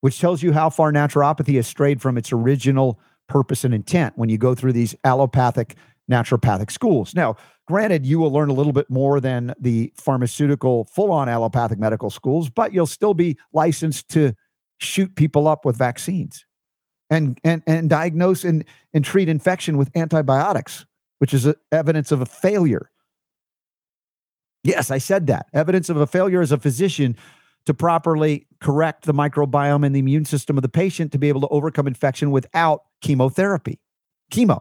which 0.01 0.21
tells 0.21 0.43
you 0.43 0.53
how 0.53 0.71
far 0.71 0.93
naturopathy 0.93 1.57
has 1.57 1.67
strayed 1.67 2.01
from 2.01 2.17
its 2.17 2.33
original 2.33 3.01
purpose 3.29 3.65
and 3.65 3.75
intent 3.75 4.17
when 4.17 4.29
you 4.29 4.39
go 4.39 4.55
through 4.55 4.73
these 4.73 4.95
allopathic 5.05 5.77
naturopathic 6.11 6.71
schools. 6.71 7.15
Now, 7.15 7.37
Granted, 7.67 8.05
you 8.05 8.19
will 8.19 8.31
learn 8.31 8.51
a 8.51 8.53
little 8.53 8.75
bit 8.75 8.91
more 8.91 9.21
than 9.21 9.55
the 9.59 9.91
pharmaceutical, 9.97 10.85
full 10.85 11.11
on 11.11 11.31
allopathic 11.31 11.79
medical 11.79 12.11
schools, 12.11 12.51
but 12.51 12.75
you'll 12.75 12.87
still 12.87 13.15
be 13.15 13.39
licensed 13.55 14.09
to 14.11 14.35
shoot 14.79 15.15
people 15.15 15.49
up 15.49 15.65
with 15.65 15.77
vaccines 15.77 16.45
and, 17.11 17.39
and, 17.45 17.63
and 17.67 17.89
diagnose 17.89 18.45
and, 18.45 18.65
and 18.93 19.05
treat 19.05 19.29
infection 19.29 19.77
with 19.77 19.91
antibiotics, 19.97 20.87
which 21.19 21.35
is 21.35 21.49
evidence 21.73 22.13
of 22.13 22.21
a 22.21 22.27
failure. 22.27 22.91
Yes, 24.63 24.91
I 24.91 24.99
said 24.99 25.27
that. 25.27 25.47
Evidence 25.53 25.89
of 25.91 25.99
a 25.99 26.07
failure 26.07 26.41
as 26.41 26.53
a 26.53 26.59
physician 26.59 27.17
to 27.67 27.75
properly 27.75 28.47
correct 28.61 29.05
the 29.05 29.15
microbiome 29.15 29.85
and 29.85 29.95
the 29.95 30.01
immune 30.01 30.25
system 30.25 30.57
of 30.57 30.63
the 30.63 30.69
patient 30.69 31.13
to 31.13 31.19
be 31.19 31.29
able 31.29 31.41
to 31.43 31.49
overcome 31.49 31.87
infection 31.87 32.31
without 32.31 32.83
chemotherapy. 33.01 33.81
Chemo. 34.31 34.61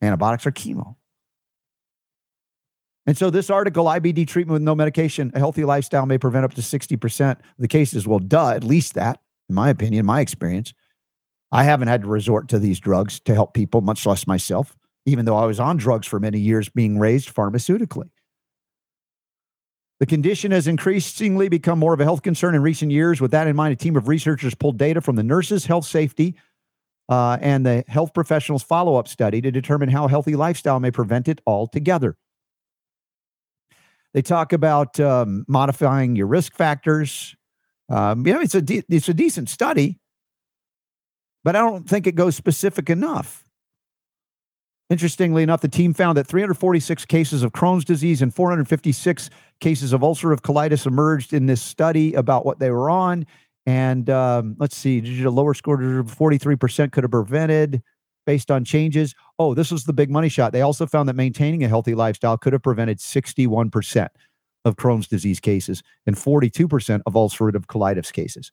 Antibiotics 0.00 0.46
are 0.46 0.52
chemo. 0.52 0.96
And 3.06 3.18
so, 3.18 3.30
this 3.30 3.50
article, 3.50 3.86
IBD 3.86 4.28
treatment 4.28 4.52
with 4.52 4.62
no 4.62 4.76
medication, 4.76 5.32
a 5.34 5.38
healthy 5.38 5.64
lifestyle 5.64 6.06
may 6.06 6.18
prevent 6.18 6.44
up 6.44 6.54
to 6.54 6.60
60% 6.60 7.30
of 7.32 7.38
the 7.58 7.66
cases. 7.66 8.06
Well, 8.06 8.20
duh, 8.20 8.50
at 8.50 8.62
least 8.62 8.94
that, 8.94 9.20
in 9.48 9.54
my 9.54 9.70
opinion, 9.70 10.06
my 10.06 10.20
experience. 10.20 10.72
I 11.50 11.64
haven't 11.64 11.88
had 11.88 12.02
to 12.02 12.08
resort 12.08 12.48
to 12.48 12.58
these 12.58 12.80
drugs 12.80 13.20
to 13.20 13.34
help 13.34 13.52
people, 13.52 13.82
much 13.82 14.06
less 14.06 14.26
myself, 14.26 14.76
even 15.04 15.26
though 15.26 15.36
I 15.36 15.44
was 15.44 15.60
on 15.60 15.76
drugs 15.76 16.06
for 16.06 16.18
many 16.18 16.38
years 16.38 16.68
being 16.68 16.98
raised 16.98 17.34
pharmaceutically. 17.34 18.10
The 20.00 20.06
condition 20.06 20.50
has 20.50 20.66
increasingly 20.66 21.48
become 21.48 21.78
more 21.78 21.94
of 21.94 22.00
a 22.00 22.04
health 22.04 22.22
concern 22.22 22.54
in 22.54 22.62
recent 22.62 22.90
years. 22.90 23.20
With 23.20 23.30
that 23.30 23.46
in 23.46 23.54
mind, 23.54 23.72
a 23.72 23.76
team 23.76 23.96
of 23.96 24.08
researchers 24.08 24.54
pulled 24.54 24.76
data 24.76 25.00
from 25.00 25.14
the 25.14 25.22
nurses' 25.22 25.66
health 25.66 25.84
safety 25.84 26.34
uh, 27.08 27.36
and 27.40 27.64
the 27.64 27.84
health 27.86 28.14
professionals' 28.14 28.62
follow 28.62 28.96
up 28.96 29.06
study 29.06 29.40
to 29.40 29.50
determine 29.50 29.88
how 29.88 30.08
healthy 30.08 30.34
lifestyle 30.34 30.80
may 30.80 30.90
prevent 30.90 31.28
it 31.28 31.40
altogether. 31.46 32.16
They 34.14 34.22
talk 34.22 34.52
about 34.52 34.98
um, 34.98 35.44
modifying 35.46 36.16
your 36.16 36.26
risk 36.26 36.54
factors. 36.56 37.36
Um, 37.92 38.22
know, 38.22 38.40
it's 38.40 38.54
a 38.54 38.62
de- 38.62 38.84
it's 38.88 39.08
a 39.10 39.14
decent 39.14 39.50
study, 39.50 39.98
but 41.44 41.54
I 41.54 41.60
don't 41.60 41.86
think 41.86 42.06
it 42.06 42.14
goes 42.14 42.34
specific 42.34 42.88
enough. 42.88 43.44
Interestingly 44.88 45.42
enough, 45.42 45.60
the 45.60 45.68
team 45.68 45.92
found 45.92 46.16
that 46.16 46.26
346 46.26 47.04
cases 47.04 47.42
of 47.42 47.52
Crohn's 47.52 47.84
disease 47.84 48.22
and 48.22 48.34
456 48.34 49.30
cases 49.60 49.92
of 49.92 50.00
ulcerative 50.00 50.40
colitis 50.40 50.86
emerged 50.86 51.34
in 51.34 51.46
this 51.46 51.62
study 51.62 52.14
about 52.14 52.46
what 52.46 52.58
they 52.58 52.70
were 52.70 52.88
on. 52.88 53.26
And 53.66 54.08
um, 54.10 54.56
let's 54.58 54.76
see, 54.76 55.00
did 55.00 55.24
a 55.24 55.30
lower 55.30 55.54
score, 55.54 55.76
43% 55.78 56.92
could 56.92 57.04
have 57.04 57.10
prevented 57.10 57.82
based 58.26 58.50
on 58.50 58.64
changes. 58.64 59.14
Oh, 59.38 59.54
this 59.54 59.70
was 59.70 59.84
the 59.84 59.92
big 59.92 60.10
money 60.10 60.28
shot. 60.28 60.52
They 60.52 60.62
also 60.62 60.86
found 60.86 61.08
that 61.08 61.16
maintaining 61.16 61.62
a 61.62 61.68
healthy 61.68 61.94
lifestyle 61.94 62.36
could 62.38 62.52
have 62.52 62.62
prevented 62.62 62.98
61% 62.98 64.08
of 64.64 64.76
Crohn's 64.76 65.08
disease 65.08 65.40
cases 65.40 65.82
and 66.06 66.16
42% 66.16 67.02
of 67.06 67.14
ulcerative 67.14 67.66
colitis 67.66 68.12
cases. 68.12 68.52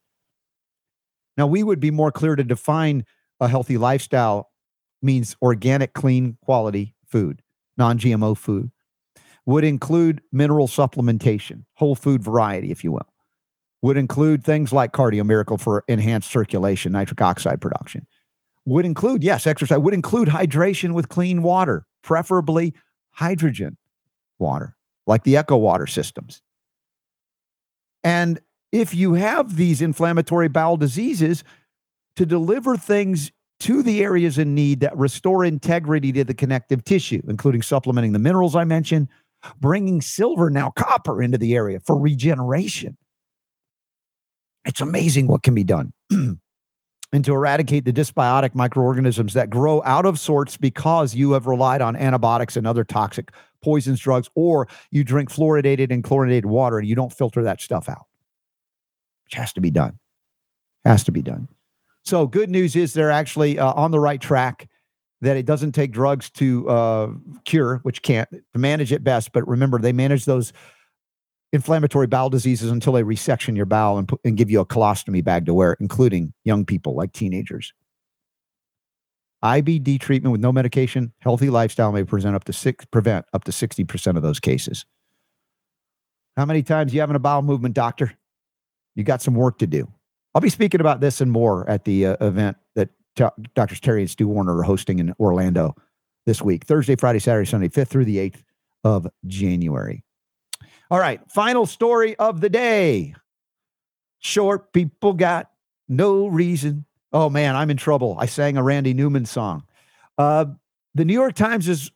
Now, 1.37 1.47
we 1.47 1.63
would 1.63 1.79
be 1.79 1.91
more 1.91 2.11
clear 2.11 2.35
to 2.35 2.43
define 2.43 3.05
a 3.39 3.47
healthy 3.47 3.77
lifestyle 3.77 4.51
means 5.01 5.35
organic, 5.41 5.93
clean, 5.93 6.37
quality 6.43 6.95
food, 7.05 7.41
non 7.77 7.97
GMO 7.97 8.35
food, 8.37 8.71
would 9.45 9.63
include 9.63 10.21
mineral 10.31 10.67
supplementation, 10.67 11.63
whole 11.75 11.95
food 11.95 12.21
variety, 12.21 12.71
if 12.71 12.83
you 12.83 12.91
will, 12.91 13.07
would 13.81 13.97
include 13.97 14.43
things 14.43 14.73
like 14.73 14.91
Cardio 14.91 15.25
Miracle 15.25 15.57
for 15.57 15.83
enhanced 15.87 16.29
circulation, 16.29 16.91
nitric 16.91 17.21
oxide 17.21 17.61
production, 17.61 18.05
would 18.65 18.85
include, 18.85 19.23
yes, 19.23 19.47
exercise, 19.47 19.79
would 19.79 19.93
include 19.93 20.27
hydration 20.27 20.93
with 20.93 21.09
clean 21.09 21.41
water, 21.41 21.85
preferably 22.03 22.73
hydrogen 23.11 23.77
water, 24.37 24.75
like 25.09 25.23
the 25.23 25.35
Echo 25.35 25.57
Water 25.57 25.87
systems. 25.87 26.41
And 28.03 28.39
if 28.71 28.93
you 28.93 29.15
have 29.15 29.55
these 29.55 29.81
inflammatory 29.81 30.47
bowel 30.47 30.77
diseases, 30.77 31.43
to 32.15 32.25
deliver 32.25 32.75
things 32.75 33.31
to 33.61 33.81
the 33.81 34.03
areas 34.03 34.37
in 34.37 34.53
need 34.53 34.81
that 34.81 34.97
restore 34.97 35.43
integrity 35.43 36.11
to 36.11 36.23
the 36.23 36.33
connective 36.33 36.83
tissue, 36.83 37.21
including 37.27 37.61
supplementing 37.61 38.13
the 38.13 38.19
minerals 38.19 38.55
I 38.55 38.63
mentioned, 38.63 39.07
bringing 39.59 40.01
silver, 40.01 40.49
now 40.49 40.69
copper, 40.71 41.21
into 41.21 41.37
the 41.37 41.55
area 41.55 41.79
for 41.79 41.97
regeneration. 41.97 42.97
It's 44.65 44.81
amazing 44.81 45.27
what 45.27 45.43
can 45.43 45.55
be 45.55 45.63
done. 45.63 45.93
and 46.11 47.25
to 47.25 47.33
eradicate 47.33 47.85
the 47.85 47.93
dysbiotic 47.93 48.53
microorganisms 48.53 49.33
that 49.33 49.49
grow 49.49 49.81
out 49.83 50.05
of 50.05 50.19
sorts 50.19 50.57
because 50.57 51.15
you 51.15 51.31
have 51.31 51.47
relied 51.47 51.81
on 51.81 51.95
antibiotics 51.95 52.55
and 52.55 52.67
other 52.67 52.83
toxic 52.83 53.31
poisons, 53.61 53.99
drugs, 53.99 54.29
or 54.35 54.67
you 54.91 55.03
drink 55.03 55.29
fluoridated 55.29 55.91
and 55.91 56.03
chlorinated 56.03 56.45
water 56.45 56.79
and 56.79 56.87
you 56.87 56.95
don't 56.95 57.13
filter 57.13 57.43
that 57.43 57.61
stuff 57.61 57.89
out. 57.89 58.05
Which 59.25 59.35
has 59.35 59.53
to 59.53 59.61
be 59.61 59.71
done. 59.71 59.99
Has 60.85 61.03
to 61.05 61.11
be 61.11 61.21
done. 61.21 61.47
So, 62.03 62.25
good 62.25 62.49
news 62.49 62.75
is 62.75 62.93
they're 62.93 63.11
actually 63.11 63.59
uh, 63.59 63.73
on 63.73 63.91
the 63.91 63.99
right 63.99 64.19
track. 64.19 64.67
That 65.21 65.35
it 65.35 65.45
doesn't 65.45 65.73
take 65.73 65.91
drugs 65.91 66.29
to 66.31 66.69
uh, 66.69 67.09
cure, 67.43 67.81
which 67.83 68.01
can't 68.01 68.29
to 68.31 68.59
manage 68.59 68.93
it 68.93 69.03
best. 69.03 69.33
But 69.33 69.45
remember, 69.45 69.77
they 69.77 69.91
manage 69.91 70.23
those 70.23 70.53
inflammatory 71.51 72.07
bowel 72.07 72.29
diseases 72.29 72.71
until 72.71 72.93
they 72.93 73.03
resection 73.03 73.55
your 73.57 73.65
bowel 73.65 73.97
and, 73.97 74.09
and 74.23 74.37
give 74.37 74.49
you 74.49 74.61
a 74.61 74.65
colostomy 74.65 75.23
bag 75.23 75.45
to 75.47 75.53
wear, 75.53 75.75
including 75.79 76.33
young 76.45 76.65
people 76.65 76.95
like 76.95 77.11
teenagers. 77.11 77.73
IBD 79.43 79.99
treatment 79.99 80.31
with 80.31 80.41
no 80.41 80.51
medication, 80.51 81.13
healthy 81.19 81.49
lifestyle 81.49 81.91
may 81.91 82.03
present 82.03 82.35
up 82.35 82.43
to 82.45 82.53
six, 82.53 82.85
prevent 82.85 83.25
up 83.33 83.45
to 83.45 83.51
60% 83.51 84.17
of 84.17 84.21
those 84.21 84.39
cases. 84.39 84.85
How 86.35 86.45
many 86.45 86.63
times 86.63 86.93
you 86.93 86.99
having 86.99 87.15
a 87.15 87.19
bowel 87.19 87.41
movement, 87.41 87.75
doctor? 87.75 88.13
You 88.95 89.03
got 89.03 89.21
some 89.21 89.33
work 89.33 89.59
to 89.59 89.67
do. 89.67 89.87
I'll 90.35 90.41
be 90.41 90.49
speaking 90.49 90.81
about 90.81 90.99
this 90.99 91.21
and 91.21 91.31
more 91.31 91.69
at 91.69 91.85
the 91.85 92.07
uh, 92.07 92.17
event 92.21 92.57
that 92.75 92.89
t- 93.15 93.25
Doctors 93.55 93.79
Terry 93.79 94.01
and 94.01 94.09
Stu 94.09 94.27
Warner 94.27 94.57
are 94.57 94.63
hosting 94.63 94.99
in 94.99 95.13
Orlando 95.19 95.75
this 96.25 96.41
week, 96.41 96.65
Thursday, 96.65 96.95
Friday, 96.95 97.19
Saturday, 97.19 97.49
Sunday, 97.49 97.69
5th 97.69 97.87
through 97.87 98.05
the 98.05 98.17
8th 98.17 98.43
of 98.83 99.07
January. 99.25 100.03
All 100.91 100.99
right, 100.99 101.21
final 101.31 101.65
story 101.65 102.15
of 102.17 102.41
the 102.41 102.49
day. 102.49 103.15
Short 104.19 104.73
people 104.73 105.13
got 105.13 105.49
no 105.87 106.27
reason. 106.27 106.85
Oh 107.11 107.29
man, 107.29 107.55
I'm 107.55 107.69
in 107.69 107.77
trouble. 107.77 108.15
I 108.19 108.25
sang 108.25 108.57
a 108.57 108.63
Randy 108.63 108.93
Newman 108.93 109.25
song. 109.25 109.63
Uh, 110.17 110.45
the 110.95 111.05
New 111.05 111.13
York 111.13 111.35
Times 111.35 111.67
is 111.67 111.91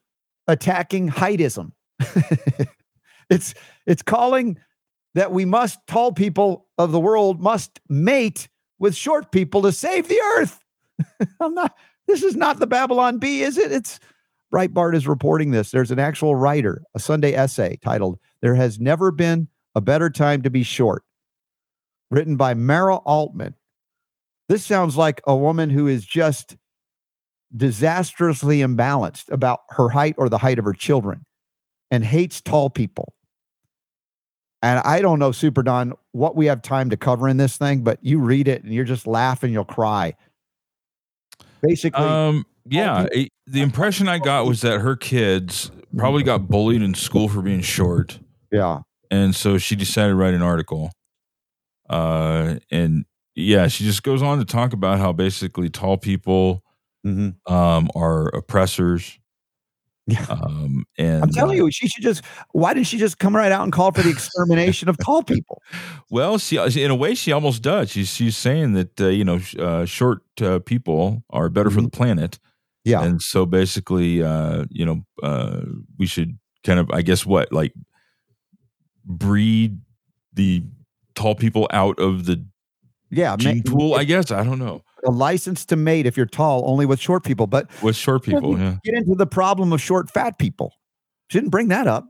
attacking 0.48 1.10
heightism. 1.10 1.72
it's 3.30 3.54
it's 3.86 4.02
calling 4.02 4.58
that 5.14 5.32
we 5.32 5.46
must, 5.46 5.80
tall 5.88 6.12
people 6.12 6.68
of 6.78 6.92
the 6.92 7.00
world 7.00 7.42
must 7.42 7.80
mate 7.90 8.50
with 8.80 8.96
short 8.96 9.32
people 9.32 9.62
to 9.62 9.72
save 9.72 10.08
the 10.08 10.20
earth. 10.38 10.60
I'm 11.40 11.54
not, 11.54 11.76
this 12.08 12.24
is 12.24 12.36
not 12.36 12.60
the 12.60 12.68
Babylon 12.68 13.20
Bee, 13.20 13.44
is 13.44 13.58
it? 13.58 13.72
It's 13.72 14.00
Breitbart 14.54 14.96
is 14.96 15.08
reporting 15.08 15.52
this. 15.52 15.72
There's 15.72 15.92
an 15.92 16.00
actual 16.00 16.36
writer, 16.36 16.84
a 16.94 17.00
Sunday 17.00 17.34
essay 17.34 17.78
titled, 17.84 18.20
There 18.42 18.56
Has 18.56 18.80
Never 18.80 19.12
Been 19.12 19.48
a 19.76 19.82
Better 19.82 20.10
Time 20.10 20.42
to 20.44 20.50
Be 20.50 20.64
Short, 20.64 21.04
written 22.12 22.36
by 22.36 22.54
Mara 22.54 22.98
Altman. 22.98 23.56
This 24.50 24.66
sounds 24.66 24.98
like 24.98 25.22
a 25.26 25.36
woman 25.36 25.70
who 25.70 25.88
is 25.88 26.06
just 26.06 26.58
disastrously 27.56 28.60
imbalanced 28.60 29.32
about 29.32 29.62
her 29.70 29.90
height 29.90 30.16
or 30.18 30.28
the 30.28 30.40
height 30.40 30.60
of 30.60 30.66
her 30.66 30.74
children 30.74 31.26
and 31.92 32.04
hates 32.04 32.42
tall 32.42 32.70
people 32.70 33.14
and 34.64 34.80
I 34.80 35.02
don't 35.02 35.20
know, 35.20 35.34
Super 35.34 35.62
Don, 35.62 35.94
what 36.14 36.38
we 36.38 36.46
have 36.46 36.62
time 36.62 36.90
to 36.92 36.98
cover 36.98 37.28
in 37.28 37.36
this 37.36 37.58
thing, 37.58 37.82
but 37.82 38.00
you 38.02 38.18
read 38.20 38.48
it 38.48 38.64
and 38.64 38.74
you're 38.74 38.86
just 38.86 39.06
laughing, 39.06 39.52
you'll 39.52 39.66
cry. 39.66 40.16
Basically, 41.62 42.02
um, 42.02 42.46
yeah, 42.66 43.06
the 43.46 43.62
impression 43.62 44.08
I 44.08 44.20
got 44.20 44.46
was 44.46 44.62
that 44.62 44.80
her 44.80 44.96
kids 44.96 45.70
probably 45.98 46.24
got 46.24 46.48
bullied 46.48 46.82
in 46.82 46.94
school 46.94 47.28
for 47.28 47.42
being 47.42 47.60
short. 47.60 48.20
Yeah. 48.54 48.80
And 49.12 49.36
so 49.36 49.58
she 49.58 49.76
decided 49.76 50.10
to 50.12 50.16
write 50.16 50.34
an 50.34 50.42
article. 50.42 50.92
Uh, 51.90 52.56
and 52.72 53.04
yeah, 53.36 53.68
she 53.68 53.84
just 53.84 54.04
goes 54.04 54.22
on 54.22 54.40
to 54.40 54.46
talk 54.46 54.74
about 54.74 55.00
how 55.00 55.12
basically 55.14 55.70
tall 55.70 55.98
people 55.98 56.64
mm-hmm. 57.06 57.54
um, 57.54 57.90
are 57.96 58.28
oppressors 58.30 59.20
yeah. 60.06 60.26
Um, 60.30 60.86
and 60.98 61.24
I'm 61.24 61.30
telling 61.30 61.60
uh, 61.62 61.66
you, 61.66 61.72
she 61.72 61.88
should 61.88 62.04
just. 62.04 62.24
Why 62.52 62.74
didn't 62.74 62.88
she 62.88 62.98
just 62.98 63.20
come 63.20 63.36
right 63.36 63.52
out 63.52 63.64
and 63.64 63.72
call 63.72 63.92
for 63.92 64.02
the 64.02 64.10
extermination 64.10 64.90
of 64.90 64.98
tall 64.98 65.24
people? 65.24 65.62
Well, 66.10 66.38
she, 66.38 66.58
in 66.58 66.92
a 66.92 66.96
way, 66.96 67.16
she 67.16 67.32
almost 67.32 67.64
does. 67.64 67.90
She's 67.90 68.14
she's 68.14 68.38
saying 68.38 68.74
that 68.74 69.02
uh, 69.02 69.08
you 69.08 69.24
know 69.24 69.40
uh, 69.58 69.86
short 69.86 70.22
uh, 70.40 70.60
people 70.60 71.24
are 71.32 71.50
better 71.50 71.70
mm-hmm. 71.70 71.78
for 71.78 71.82
the 71.82 71.90
planet. 71.90 72.38
Yeah, 72.84 73.02
and 73.02 73.20
so 73.20 73.48
basically, 73.48 74.22
uh, 74.22 74.66
you 74.70 74.86
know, 74.86 75.02
uh, 75.24 75.62
we 75.98 76.06
should 76.06 76.38
kind 76.64 76.80
of, 76.80 76.92
I 76.92 77.02
guess, 77.02 77.26
what 77.26 77.52
like 77.52 77.74
breed 79.04 79.80
the 80.34 80.64
tall 81.16 81.34
people 81.34 81.68
out 81.72 81.98
of 81.98 82.26
the 82.26 82.46
yeah 83.14 83.36
gene 83.36 83.64
pool. 83.64 83.94
I 83.96 84.04
guess 84.04 84.32
I 84.32 84.44
don't 84.44 84.60
know 84.60 84.84
a 85.06 85.12
license 85.12 85.66
to 85.66 85.76
mate 85.76 86.06
if 86.06 86.18
you're 86.18 86.26
tall, 86.26 86.64
only 86.66 86.86
with 86.86 87.00
short 87.00 87.24
people. 87.24 87.48
But 87.48 87.70
with 87.82 87.96
short 87.96 88.24
people, 88.24 88.58
yeah. 88.58 88.78
Get 88.84 88.96
into 88.96 89.16
the 89.16 89.28
problem 89.28 89.74
of 89.74 89.82
short, 89.82 90.10
fat 90.10 90.38
people. 90.38 90.74
Didn't 91.30 91.50
bring 91.50 91.70
that 91.70 91.88
up. 91.88 92.08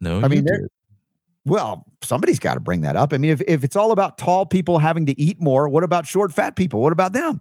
No, 0.00 0.22
I 0.22 0.28
mean, 0.28 0.46
well, 1.44 1.84
somebody's 2.02 2.38
got 2.38 2.54
to 2.54 2.60
bring 2.60 2.82
that 2.82 2.94
up. 2.94 3.12
I 3.12 3.18
mean, 3.18 3.32
if, 3.32 3.40
if 3.48 3.64
it's 3.64 3.74
all 3.74 3.90
about 3.90 4.16
tall 4.16 4.46
people 4.46 4.78
having 4.78 5.06
to 5.06 5.20
eat 5.20 5.40
more, 5.40 5.68
what 5.68 5.82
about 5.82 6.06
short, 6.06 6.32
fat 6.32 6.54
people? 6.54 6.80
What 6.80 6.92
about 6.92 7.12
them? 7.12 7.40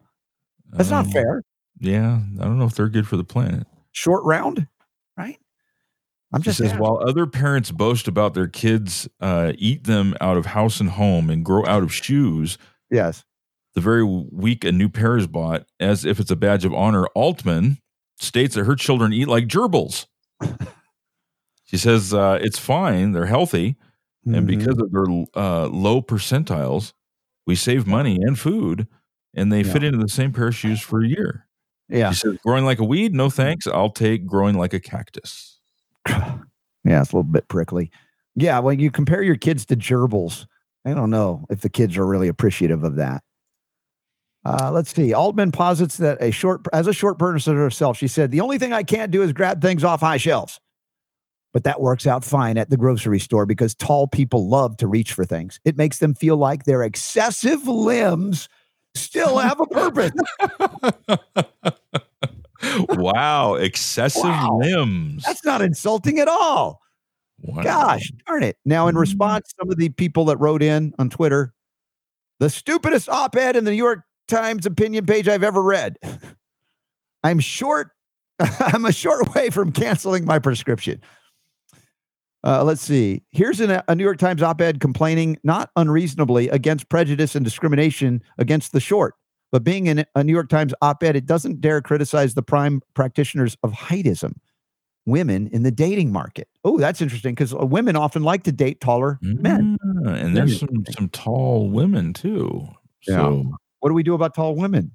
That's 0.72 0.92
um, 0.92 1.06
not 1.06 1.14
fair. 1.14 1.44
Yeah, 1.80 2.20
I 2.40 2.44
don't 2.44 2.58
know 2.58 2.66
if 2.66 2.74
they're 2.74 2.90
good 2.90 3.08
for 3.08 3.18
the 3.18 3.24
planet. 3.24 3.68
Short 3.92 4.24
round, 4.24 4.68
right? 5.18 5.38
I'm 6.34 6.42
just 6.42 6.58
says 6.58 6.74
while 6.78 7.00
other 7.08 7.26
parents 7.26 7.72
boast 7.72 8.08
about 8.08 8.34
their 8.34 8.48
kids 8.48 9.08
uh, 9.22 9.54
eat 9.58 9.86
them 9.86 10.14
out 10.20 10.38
of 10.38 10.46
house 10.48 10.80
and 10.82 10.90
home 10.90 11.30
and 11.30 11.44
grow 11.46 11.66
out 11.66 11.84
of 11.84 11.94
shoes. 11.94 12.58
Yes 12.92 13.24
the 13.76 13.82
very 13.82 14.04
week 14.04 14.64
a 14.64 14.72
new 14.72 14.90
pair 14.90 15.18
is 15.18 15.28
bought, 15.28 15.68
as 15.80 16.04
if 16.04 16.20
it's 16.20 16.32
a 16.32 16.36
badge 16.36 16.66
of 16.66 16.74
honor, 16.74 17.06
Altman 17.14 17.78
states 18.20 18.56
that 18.56 18.64
her 18.64 18.76
children 18.76 19.14
eat 19.14 19.28
like 19.28 19.46
gerbils. 19.48 20.08
She 21.66 21.78
says 21.78 22.14
uh, 22.14 22.40
it's 22.42 22.58
fine. 22.58 23.12
They're 23.12 23.26
healthy, 23.26 23.76
and 24.26 24.36
Mhm. 24.36 24.48
because 24.48 24.78
of 24.80 24.90
their 24.92 25.06
uh, 25.36 25.68
low 25.68 26.02
percentiles, 26.02 26.94
we 27.46 27.56
save 27.56 27.86
money 27.86 28.18
and 28.22 28.40
food, 28.40 28.88
and 29.36 29.52
they 29.52 29.62
Yeah. 29.64 29.74
fit 29.74 29.84
into 29.84 29.98
the 30.00 30.08
same 30.08 30.32
pair 30.32 30.48
of 30.48 30.56
shoes 30.56 30.80
for 30.82 31.04
a 31.04 31.08
year. 31.08 31.46
yeah, 31.90 32.12
She 32.12 32.20
says, 32.22 32.38
"Growing 32.44 32.66
like 32.66 32.80
a 32.80 32.84
weed, 32.86 33.14
no 33.14 33.30
thanks. 33.30 33.68
I'll 33.68 33.92
take 33.92 34.26
growing 34.26 34.58
like 34.58 34.74
a 34.74 34.80
cactus." 34.80 35.57
Yeah, 36.08 37.02
it's 37.02 37.12
a 37.12 37.16
little 37.16 37.24
bit 37.24 37.48
prickly. 37.48 37.92
Yeah, 38.36 38.60
when 38.60 38.80
you 38.80 38.92
compare 38.92 39.22
your 39.24 39.36
kids 39.36 39.66
to 39.68 39.76
gerbils, 39.76 40.46
I 40.86 40.94
don't 40.94 41.10
know 41.10 41.46
if 41.50 41.62
the 41.62 41.70
kids 41.70 41.98
are 41.98 42.06
really 42.06 42.28
appreciative 42.28 42.84
of 42.84 42.96
that. 42.96 43.24
Uh, 44.46 44.72
let's 44.72 44.94
see. 44.94 45.14
Altman 45.14 45.52
posits 45.52 45.98
that 45.98 46.22
a 46.22 46.32
short, 46.32 46.66
as 46.72 46.88
a 46.88 46.94
short 46.94 47.20
person 47.20 47.58
herself, 47.58 47.98
she 47.98 48.08
said, 48.08 48.32
"The 48.32 48.40
only 48.40 48.58
thing 48.58 48.72
I 48.72 48.84
can't 48.84 49.12
do 49.12 49.22
is 49.22 49.34
grab 49.34 49.62
things 49.62 49.84
off 49.84 50.00
high 50.00 50.18
shelves." 50.18 50.60
But 51.52 51.64
that 51.64 51.82
works 51.82 52.06
out 52.06 52.24
fine 52.24 52.58
at 52.58 52.70
the 52.70 52.78
grocery 52.78 53.20
store 53.20 53.46
because 53.46 53.74
tall 53.76 54.08
people 54.08 54.48
love 54.48 54.78
to 54.78 54.88
reach 54.88 55.14
for 55.14 55.26
things. 55.26 55.60
It 55.66 55.76
makes 55.76 56.00
them 56.00 56.14
feel 56.14 56.38
like 56.38 56.64
their 56.64 56.84
excessive 56.84 57.68
limbs 57.68 58.48
still 58.96 59.38
have 59.38 59.60
a 59.60 59.66
purpose. 59.66 60.12
wow, 62.90 63.56
excessive 63.56 64.24
Wow. 64.24 64.60
limbs. 64.62 65.24
That's 65.26 65.44
not 65.46 65.62
insulting 65.62 66.20
at 66.20 66.28
all. 66.28 66.82
Wow. 67.42 67.62
Gosh 67.64 68.12
darn 68.26 68.44
it. 68.44 68.58
Now, 68.66 68.88
in 68.88 68.96
Mm. 68.96 69.00
response, 69.00 69.54
some 69.60 69.70
of 69.70 69.78
the 69.78 69.90
people 69.90 70.26
that 70.26 70.38
wrote 70.38 70.64
in 70.64 70.94
on 70.98 71.10
Twitter, 71.10 71.54
the 72.40 72.50
stupidest 72.50 73.10
op 73.10 73.36
ed 73.36 73.56
in 73.56 73.64
the 73.64 73.72
New 73.72 73.78
York 73.78 74.00
Times 74.28 74.66
opinion 74.66 75.06
page 75.06 75.28
I've 75.28 75.44
ever 75.44 75.62
read. 75.62 75.98
I'm 77.24 77.40
short. 77.40 77.92
I'm 78.40 78.86
a 78.86 78.92
short 78.92 79.34
way 79.36 79.50
from 79.50 79.72
canceling 79.72 80.26
my 80.26 80.40
prescription. 80.40 81.02
Uh, 82.44 82.64
let's 82.64 82.82
see. 82.82 83.24
Here's 83.32 83.60
an, 83.60 83.82
a 83.88 83.96
New 83.96 84.04
York 84.04 84.18
Times 84.20 84.42
op 84.42 84.62
ed 84.62 84.80
complaining 84.80 85.38
not 85.44 85.70
unreasonably 85.76 86.48
against 86.50 86.88
prejudice 86.90 87.36
and 87.36 87.44
discrimination 87.44 88.22
against 88.38 88.72
the 88.72 88.80
short. 88.80 89.16
But 89.52 89.64
being 89.64 89.88
in 89.88 90.06
a 90.14 90.24
New 90.24 90.34
York 90.34 90.50
Times 90.50 90.74
op 90.82 91.04
ed, 91.04 91.16
it 91.16 91.26
doesn't 91.26 91.62
dare 91.62 91.82
criticize 91.82 92.34
the 92.34 92.44
prime 92.44 92.82
practitioners 92.94 93.56
of 93.64 93.72
heightism 93.72 94.34
women 95.06 95.48
in 95.48 95.64
the 95.64 95.72
dating 95.72 96.12
market. 96.12 96.50
Oh, 96.64 96.78
that's 96.78 97.02
interesting 97.02 97.34
because 97.34 97.56
women 97.56 97.96
often 97.96 98.24
like 98.24 98.44
to 98.44 98.52
date 98.52 98.82
taller 98.82 99.18
men. 99.22 99.78
And 100.06 100.36
there's 100.36 100.60
some 100.60 100.86
some 100.92 101.10
tall 101.10 101.70
women 101.70 102.14
too. 102.14 102.68
So 103.02 103.52
What 103.80 103.90
do 103.90 103.96
we 103.96 104.04
do 104.04 104.14
about 104.14 104.36
tall 104.36 104.56
women? 104.56 104.92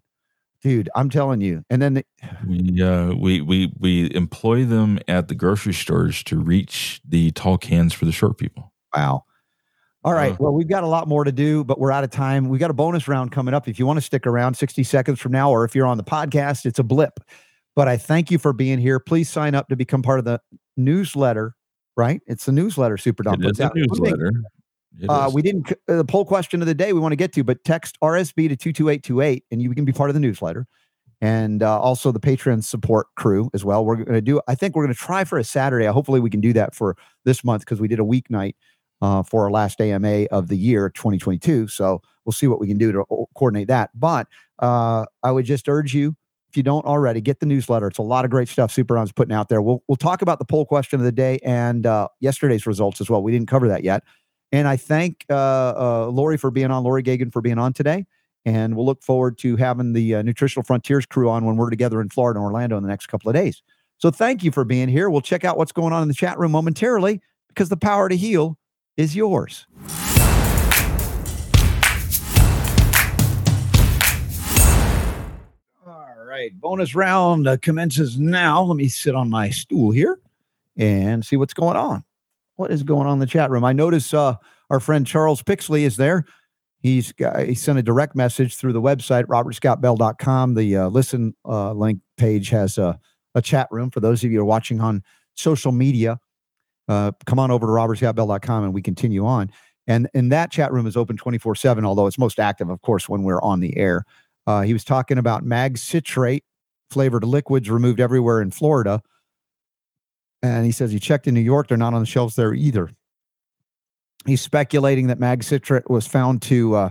Dude, 0.63 0.89
I'm 0.95 1.11
telling 1.11 1.41
you. 1.41 1.65
And 1.71 1.83
then 1.83 1.95
the, 1.95 2.05
we 2.47 2.83
uh, 2.83 3.15
we 3.15 3.41
we 3.41 3.73
we 3.81 4.15
employ 4.15 4.65
them 4.65 5.01
at 5.09 5.27
the 5.27 5.35
grocery 5.35 5.75
stores 5.75 6.23
to 6.25 6.39
reach 6.39 7.01
the 7.05 7.33
tall 7.33 7.59
cans 7.59 7.93
for 7.93 8.05
the 8.05 8.13
short 8.13 8.39
people. 8.39 8.73
wow. 8.95 9.25
All 10.05 10.15
right. 10.15 10.33
Uh. 10.33 10.37
Well, 10.41 10.53
we've 10.53 10.69
got 10.69 10.83
a 10.85 10.87
lot 10.89 11.09
more 11.09 11.25
to 11.25 11.33
do, 11.33 11.65
but 11.65 11.79
we're 11.79 11.93
out 11.93 12.05
of 12.05 12.11
time. 12.11 12.49
We 12.49 12.59
got 12.59 12.71
a 12.71 12.75
bonus 12.75 13.07
round 13.09 13.33
coming 13.33 13.55
up. 13.55 13.69
If 13.69 13.79
you 13.79 13.87
want 13.87 13.99
to 13.99 14.01
stick 14.03 14.27
around 14.27 14.55
60 14.55 14.83
seconds 14.83 15.21
from 15.21 15.33
now, 15.33 15.51
or 15.51 15.65
if 15.65 15.75
you're 15.75 15.87
on 15.87 15.97
the 15.97 16.05
podcast, 16.05 16.67
it's 16.67 16.79
a 16.79 16.83
blip. 16.85 17.21
But 17.75 17.89
I 17.89 17.97
thank 17.97 18.31
you 18.31 18.39
for 18.39 18.53
being 18.53 18.79
here. 18.79 18.99
Please 18.99 19.31
sign 19.31 19.55
up 19.55 19.69
to 19.69 19.77
become 19.77 20.03
part 20.03 20.19
of 20.19 20.25
the 20.25 20.41
newsletter, 20.77 21.55
right? 21.97 22.21
It's 22.27 22.45
the 22.45 22.53
newsletter 22.53 22.97
Super 22.99 23.23
Don 23.23 23.35
It 23.35 23.47
puts 23.47 23.59
is 23.59 23.61
a 23.61 23.65
out. 23.67 23.75
One 23.75 23.85
thing- 23.89 24.11
newsletter. 24.11 24.33
Uh, 25.09 25.31
we 25.33 25.41
didn't 25.41 25.73
uh, 25.89 25.97
the 25.97 26.05
poll 26.05 26.23
question 26.23 26.61
of 26.61 26.67
the 26.67 26.75
day 26.75 26.93
we 26.93 27.01
want 27.01 27.13
to 27.13 27.17
get 27.17 27.33
to, 27.33 27.43
but 27.43 27.65
text 27.65 27.97
RSB 28.03 28.51
to 28.51 28.57
22828 28.57 29.43
and 29.51 29.63
you 29.63 29.75
can 29.75 29.87
be 29.87 29.93
part 29.93 30.11
of 30.11 30.15
the 30.15 30.21
newsletter. 30.21 30.67
And 31.23 31.63
uh, 31.63 31.81
also 31.81 32.13
the 32.13 32.21
Patreon 32.21 32.63
support 32.63 33.07
crew 33.17 33.49
as 33.55 33.65
well. 33.65 33.87
We're 33.87 33.97
going 33.97 34.13
to 34.13 34.21
do, 34.21 34.43
I 34.49 34.55
think 34.55 34.77
we're 34.77 34.85
going 34.85 34.95
to 34.95 35.01
try 35.01 35.25
for 35.25 35.39
a 35.39 35.45
Saturday. 35.45 35.87
Hopefully 35.87 36.21
we 36.21 36.29
can 36.29 36.41
do 36.43 36.53
that 36.53 36.75
for 36.75 36.97
this 37.25 37.43
month 37.43 37.63
because 37.63 37.81
we 37.81 37.89
did 37.89 38.01
a 38.01 38.03
weeknight 38.03 38.55
uh, 39.03 39.23
for 39.25 39.45
our 39.45 39.51
last 39.51 39.81
AMA 39.81 40.25
of 40.31 40.49
the 40.49 40.57
year 40.57 40.89
2022. 40.89 41.67
So 41.69 42.01
we'll 42.25 42.33
see 42.33 42.47
what 42.47 42.61
we 42.61 42.69
can 42.69 42.79
do 42.79 42.93
to 42.93 43.05
coordinate 43.35 43.67
that. 43.69 43.91
But 43.95 44.29
uh, 44.61 45.05
I 45.25 45.33
would 45.33 45.45
just 45.45 45.69
urge 45.69 45.93
you, 45.93 46.17
if 46.49 46.57
you 46.57 46.63
don't 46.63 46.87
already, 46.87 47.21
get 47.21 47.41
the 47.41 47.47
newsletter. 47.47 47.89
It's 47.89 47.99
a 47.99 48.03
lot 48.03 48.25
of 48.25 48.31
great 48.31 48.49
stuff 48.49 48.73
Super 48.73 48.95
Don's 48.95 49.11
putting 49.11 49.35
out 49.35 49.49
there. 49.49 49.61
We'll, 49.61 49.83
we'll 49.89 49.97
talk 49.97 50.23
about 50.23 50.39
the 50.39 50.45
poll 50.45 50.65
question 50.65 51.01
of 51.01 51.05
the 51.05 51.13
day 51.13 51.41
and 51.45 51.85
uh, 51.85 52.09
yesterday's 52.21 52.65
results 52.65 53.01
as 53.01 53.11
well. 53.11 53.23
We 53.23 53.33
didn't 53.33 53.49
cover 53.49 53.69
that 53.69 53.83
yet. 53.83 54.05
And 54.53 54.69
I 54.69 54.77
thank 54.77 55.25
uh, 55.29 55.35
uh, 55.35 56.07
Laurie 56.09 56.37
for 56.37 56.51
being 56.51 56.71
on, 56.71 56.85
Laurie 56.85 57.03
Gagan 57.03 57.33
for 57.33 57.43
being 57.43 57.59
on 57.59 57.73
today. 57.73 58.07
And 58.45 58.77
we'll 58.77 58.87
look 58.87 59.03
forward 59.03 59.37
to 59.39 59.57
having 59.57 59.95
the 59.95 60.17
uh, 60.17 60.23
Nutritional 60.23 60.63
Frontiers 60.63 61.07
crew 61.07 61.29
on 61.29 61.45
when 61.45 61.57
we're 61.57 61.71
together 61.71 62.01
in 62.01 62.09
Florida 62.09 62.39
and 62.39 62.45
Orlando 62.45 62.77
in 62.77 62.83
the 62.83 62.89
next 62.89 63.07
couple 63.07 63.29
of 63.31 63.35
days. 63.35 63.63
So 63.99 64.11
thank 64.11 64.45
you 64.45 64.53
for 64.53 64.65
being 64.65 64.89
here. 64.89 65.11
We'll 65.11 65.21
check 65.23 65.45
out 65.45 65.57
what's 65.57 65.73
going 65.73 65.93
on 65.93 66.03
in 66.03 66.09
the 66.09 66.15
chat 66.15 66.39
room 66.39 66.53
momentarily 66.53 67.21
because 67.49 67.69
the 67.69 67.77
power 67.77 68.09
to 68.09 68.17
heal 68.17 68.59
is 68.97 69.17
yours. 69.17 69.67
All 75.87 76.15
right. 76.25 76.53
Bonus 76.61 76.95
round 76.95 77.49
uh, 77.49 77.57
commences 77.59 78.19
now. 78.19 78.63
Let 78.63 78.77
me 78.77 78.89
sit 78.89 79.15
on 79.15 79.31
my 79.31 79.51
stool 79.51 79.91
here 79.91 80.19
and 80.77 81.25
see 81.25 81.37
what's 81.37 81.55
going 81.55 81.77
on. 81.77 82.05
What 82.57 82.71
is 82.71 82.83
going 82.83 83.07
on 83.07 83.15
in 83.15 83.19
the 83.19 83.27
chat 83.27 83.51
room? 83.51 83.65
I 83.65 83.73
notice 83.73 84.13
uh, 84.13 84.35
our 84.71 84.81
friend 84.81 85.07
Charles 85.07 85.43
Pixley 85.43 85.83
is 85.83 85.97
there. 85.97 86.25
He's 86.81 87.15
he 87.47 87.55
sent 87.55 87.79
a 87.79 87.83
direct 87.83 88.17
message 88.17 88.57
through 88.57 88.73
the 88.73 88.83
website, 88.83 89.25
robertscottbell.com. 89.25 90.55
The 90.55 90.77
uh, 90.77 90.89
listen 90.89 91.35
uh, 91.45 91.73
link 91.73 92.01
page 92.17 92.51
has 92.51 92.77
a, 92.77 92.99
a 93.35 93.43
chat 93.43 93.69
room 93.71 93.91
for 93.91 94.01
those 94.01 94.25
of 94.25 94.33
you 94.33 94.39
who 94.39 94.43
are 94.43 94.47
watching 94.47 94.81
on 94.81 95.03
social 95.35 95.71
media. 95.71 96.19
Uh, 96.93 97.13
come 97.25 97.39
on 97.39 97.51
over 97.51 97.67
to 97.67 97.73
robertscottbell.com 97.73 98.65
and 98.65 98.75
we 98.75 98.83
continue 98.83 99.25
on. 99.25 99.51
And, 99.87 100.09
and 100.15 100.31
that 100.31 100.53
chat 100.53 100.73
room 100.73 100.87
is 100.87 100.97
open 100.97 101.17
24 101.17 101.55
7, 101.55 101.85
although 101.85 102.07
it's 102.07 102.19
most 102.19 102.39
active, 102.39 102.69
of 102.69 102.83
course, 102.83 103.09
when 103.09 103.23
we're 103.23 103.41
on 103.43 103.61
the 103.61 103.77
air. 103.77 104.05
Uh, 104.47 104.61
he 104.63 104.73
was 104.73 104.85
talking 104.85 105.19
about 105.19 105.45
mag 105.45 105.79
citrate 105.79 106.45
flavored 106.91 107.25
liquids 107.25 107.71
removed 107.71 107.99
everywhere 107.99 108.43
in 108.43 108.51
Florida. 108.51 109.03
And 110.43 110.67
he 110.67 110.73
says 110.73 110.93
he 110.93 110.99
checked 110.99 111.27
in 111.27 111.35
New 111.35 111.41
York, 111.41 111.69
they're 111.69 111.79
not 111.79 111.95
on 111.95 112.01
the 112.01 112.07
shelves 112.07 112.37
there 112.37 112.53
either. 112.53 112.91
He's 114.27 114.43
speculating 114.43 115.07
that 115.07 115.19
mag 115.19 115.43
citrate 115.43 115.89
was 115.89 116.07
found 116.07 116.43
to 116.43 116.75
uh, 116.75 116.91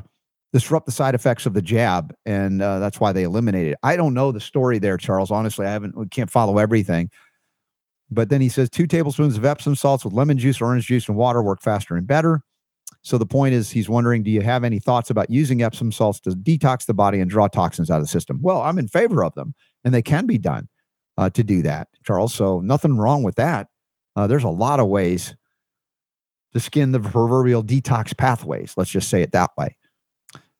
disrupt 0.51 0.85
the 0.85 0.91
side 0.91 1.15
effects 1.15 1.45
of 1.45 1.53
the 1.53 1.61
jab, 1.61 2.13
and 2.25 2.61
uh, 2.61 2.79
that's 2.79 2.99
why 2.99 3.13
they 3.13 3.23
eliminated 3.23 3.73
it. 3.73 3.79
I 3.83 3.95
don't 3.95 4.13
know 4.13 4.31
the 4.31 4.41
story 4.41 4.79
there, 4.79 4.97
Charles. 4.97 5.31
Honestly, 5.31 5.65
I 5.65 5.71
haven't, 5.71 5.95
we 5.95 6.07
can't 6.07 6.29
follow 6.29 6.57
everything. 6.57 7.09
But 8.11 8.29
then 8.29 8.41
he 8.41 8.49
says 8.49 8.69
two 8.69 8.87
tablespoons 8.87 9.37
of 9.37 9.45
Epsom 9.45 9.75
salts 9.75 10.03
with 10.03 10.13
lemon 10.13 10.37
juice, 10.37 10.61
orange 10.61 10.85
juice, 10.85 11.07
and 11.07 11.17
water 11.17 11.41
work 11.41 11.61
faster 11.61 11.95
and 11.95 12.05
better. 12.05 12.43
So 13.03 13.17
the 13.17 13.25
point 13.25 13.55
is, 13.55 13.71
he's 13.71 13.89
wondering, 13.89 14.21
do 14.21 14.29
you 14.29 14.41
have 14.41 14.63
any 14.63 14.79
thoughts 14.79 15.09
about 15.09 15.29
using 15.29 15.63
Epsom 15.63 15.91
salts 15.91 16.19
to 16.21 16.31
detox 16.31 16.85
the 16.85 16.93
body 16.93 17.19
and 17.19 17.29
draw 17.29 17.47
toxins 17.47 17.89
out 17.89 17.97
of 17.97 18.03
the 18.03 18.09
system? 18.09 18.39
Well, 18.41 18.61
I'm 18.61 18.77
in 18.77 18.87
favor 18.87 19.23
of 19.23 19.33
them, 19.33 19.55
and 19.83 19.93
they 19.93 20.01
can 20.01 20.27
be 20.27 20.37
done 20.37 20.67
uh, 21.17 21.29
to 21.31 21.43
do 21.43 21.61
that, 21.63 21.87
Charles. 22.03 22.33
So 22.33 22.59
nothing 22.59 22.97
wrong 22.97 23.23
with 23.23 23.35
that. 23.35 23.67
Uh, 24.15 24.27
there's 24.27 24.43
a 24.43 24.49
lot 24.49 24.79
of 24.79 24.87
ways 24.87 25.35
to 26.53 26.59
skin 26.59 26.91
the 26.91 26.99
proverbial 26.99 27.63
detox 27.63 28.15
pathways. 28.15 28.73
Let's 28.75 28.91
just 28.91 29.09
say 29.09 29.21
it 29.21 29.31
that 29.31 29.51
way. 29.57 29.77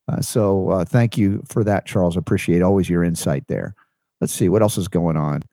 Uh, 0.07 0.22
so 0.22 0.69
uh, 0.69 0.86
thank 0.86 1.18
you 1.18 1.44
for 1.48 1.64
that, 1.64 1.86
Charles. 1.86 2.18
Appreciate 2.18 2.61
always 2.61 2.90
your 2.90 3.03
insight 3.03 3.48
there. 3.48 3.76
Let's 4.19 4.34
see 4.34 4.49
what 4.49 4.61
else 4.61 4.78
is 4.78 4.88
going 4.88 5.18
on. 5.18 5.44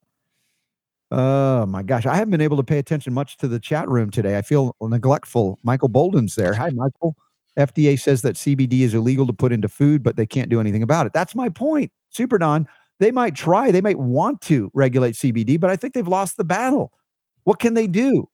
Oh 1.10 1.64
my 1.66 1.82
gosh, 1.82 2.05
I 2.05 2.14
haven't 2.14 2.32
been 2.32 2.40
able 2.40 2.59
to 2.59 2.62
pay 2.62 2.78
attention 2.78 3.14
much 3.14 3.39
to 3.39 3.48
the 3.48 3.59
chat 3.59 3.89
room 3.89 4.10
today. 4.10 4.36
I 4.36 4.43
feel 4.43 4.76
neglectful. 4.80 5.59
Michael 5.62 5.89
Bolden's 5.89 6.35
there. 6.35 6.52
Hi, 6.55 6.70
Michael. 6.70 7.16
FDA 7.59 7.98
says 7.98 8.22
that 8.22 8.36
CBD 8.36 8.80
is 8.80 8.94
illegal 8.94 9.26
to 9.26 9.32
put 9.32 9.52
into 9.52 9.68
food, 9.68 10.02
but 10.02 10.16
they 10.16 10.26
can't 10.26 10.48
do 10.48 10.60
anything 10.60 10.82
about 10.82 11.06
it. 11.06 11.12
That's 11.12 11.35
my 11.35 11.48
point. 11.48 11.90
Super 12.10 12.39
Don, 12.39 12.68
they 13.01 13.10
might 13.10 13.35
try, 13.35 13.70
they 13.70 13.80
might 13.80 13.98
want 13.98 14.40
to 14.43 14.70
regulate 14.74 15.14
CBD, 15.14 15.59
but 15.59 15.70
I 15.70 15.76
think 15.76 15.94
they've 15.94 16.06
lost 16.06 16.36
the 16.36 16.44
battle. 16.44 16.93
What 17.44 17.59
can 17.59 17.74
they 17.74 17.86
do? 17.86 18.28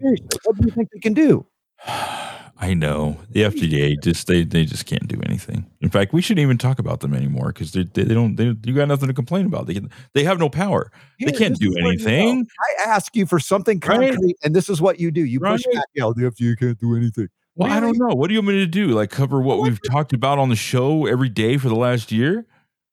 Seriously, 0.00 0.26
what 0.44 0.56
do 0.56 0.64
you 0.64 0.72
think 0.72 0.88
they 0.92 1.00
can 1.00 1.14
do? 1.14 1.46
I 2.62 2.74
know 2.74 3.16
the 3.30 3.44
FDA 3.44 4.00
just 4.02 4.26
they 4.26 4.44
they 4.44 4.66
just 4.66 4.84
can't 4.84 5.08
do 5.08 5.18
anything. 5.24 5.64
In 5.80 5.88
fact, 5.88 6.12
we 6.12 6.20
shouldn't 6.20 6.42
even 6.42 6.58
talk 6.58 6.78
about 6.78 7.00
them 7.00 7.14
anymore 7.14 7.48
because 7.54 7.72
they, 7.72 7.84
they 7.84 8.04
they 8.04 8.12
don't 8.14 8.36
they 8.36 8.54
you 8.64 8.74
got 8.74 8.86
nothing 8.86 9.08
to 9.08 9.14
complain 9.14 9.46
about. 9.46 9.66
They 9.66 9.74
can, 9.74 9.90
they 10.12 10.24
have 10.24 10.38
no 10.38 10.50
power. 10.50 10.92
Here, 11.16 11.30
they 11.30 11.38
can't 11.38 11.58
do 11.58 11.70
where 11.70 11.84
you 11.84 11.88
anything. 11.92 12.46
I 12.78 12.88
ask 12.90 13.16
you 13.16 13.24
for 13.24 13.40
something 13.40 13.80
Right. 13.80 14.12
concrete, 14.12 14.36
and 14.44 14.54
this 14.54 14.68
is 14.68 14.80
what 14.82 15.00
you 15.00 15.10
do. 15.10 15.24
You 15.24 15.40
push 15.40 15.64
Right. 15.66 15.74
back. 15.76 15.84
Yeah, 15.94 16.12
the 16.14 16.26
FDA 16.30 16.58
can't 16.58 16.78
do 16.78 16.94
anything. 16.94 17.28
Well, 17.54 17.72
I 17.72 17.80
don't 17.80 17.96
know. 17.98 18.14
What 18.14 18.28
do 18.28 18.34
you 18.34 18.40
want 18.40 18.48
me 18.48 18.58
to 18.58 18.66
do? 18.66 18.88
Like 18.88 19.10
cover 19.10 19.40
what 19.40 19.58
What 19.58 19.64
we've 19.64 19.80
talked 19.90 20.12
about 20.12 20.38
on 20.38 20.50
the 20.50 20.56
show 20.56 21.06
every 21.06 21.30
day 21.30 21.56
for 21.56 21.68
the 21.70 21.74
last 21.76 22.12
year? 22.12 22.46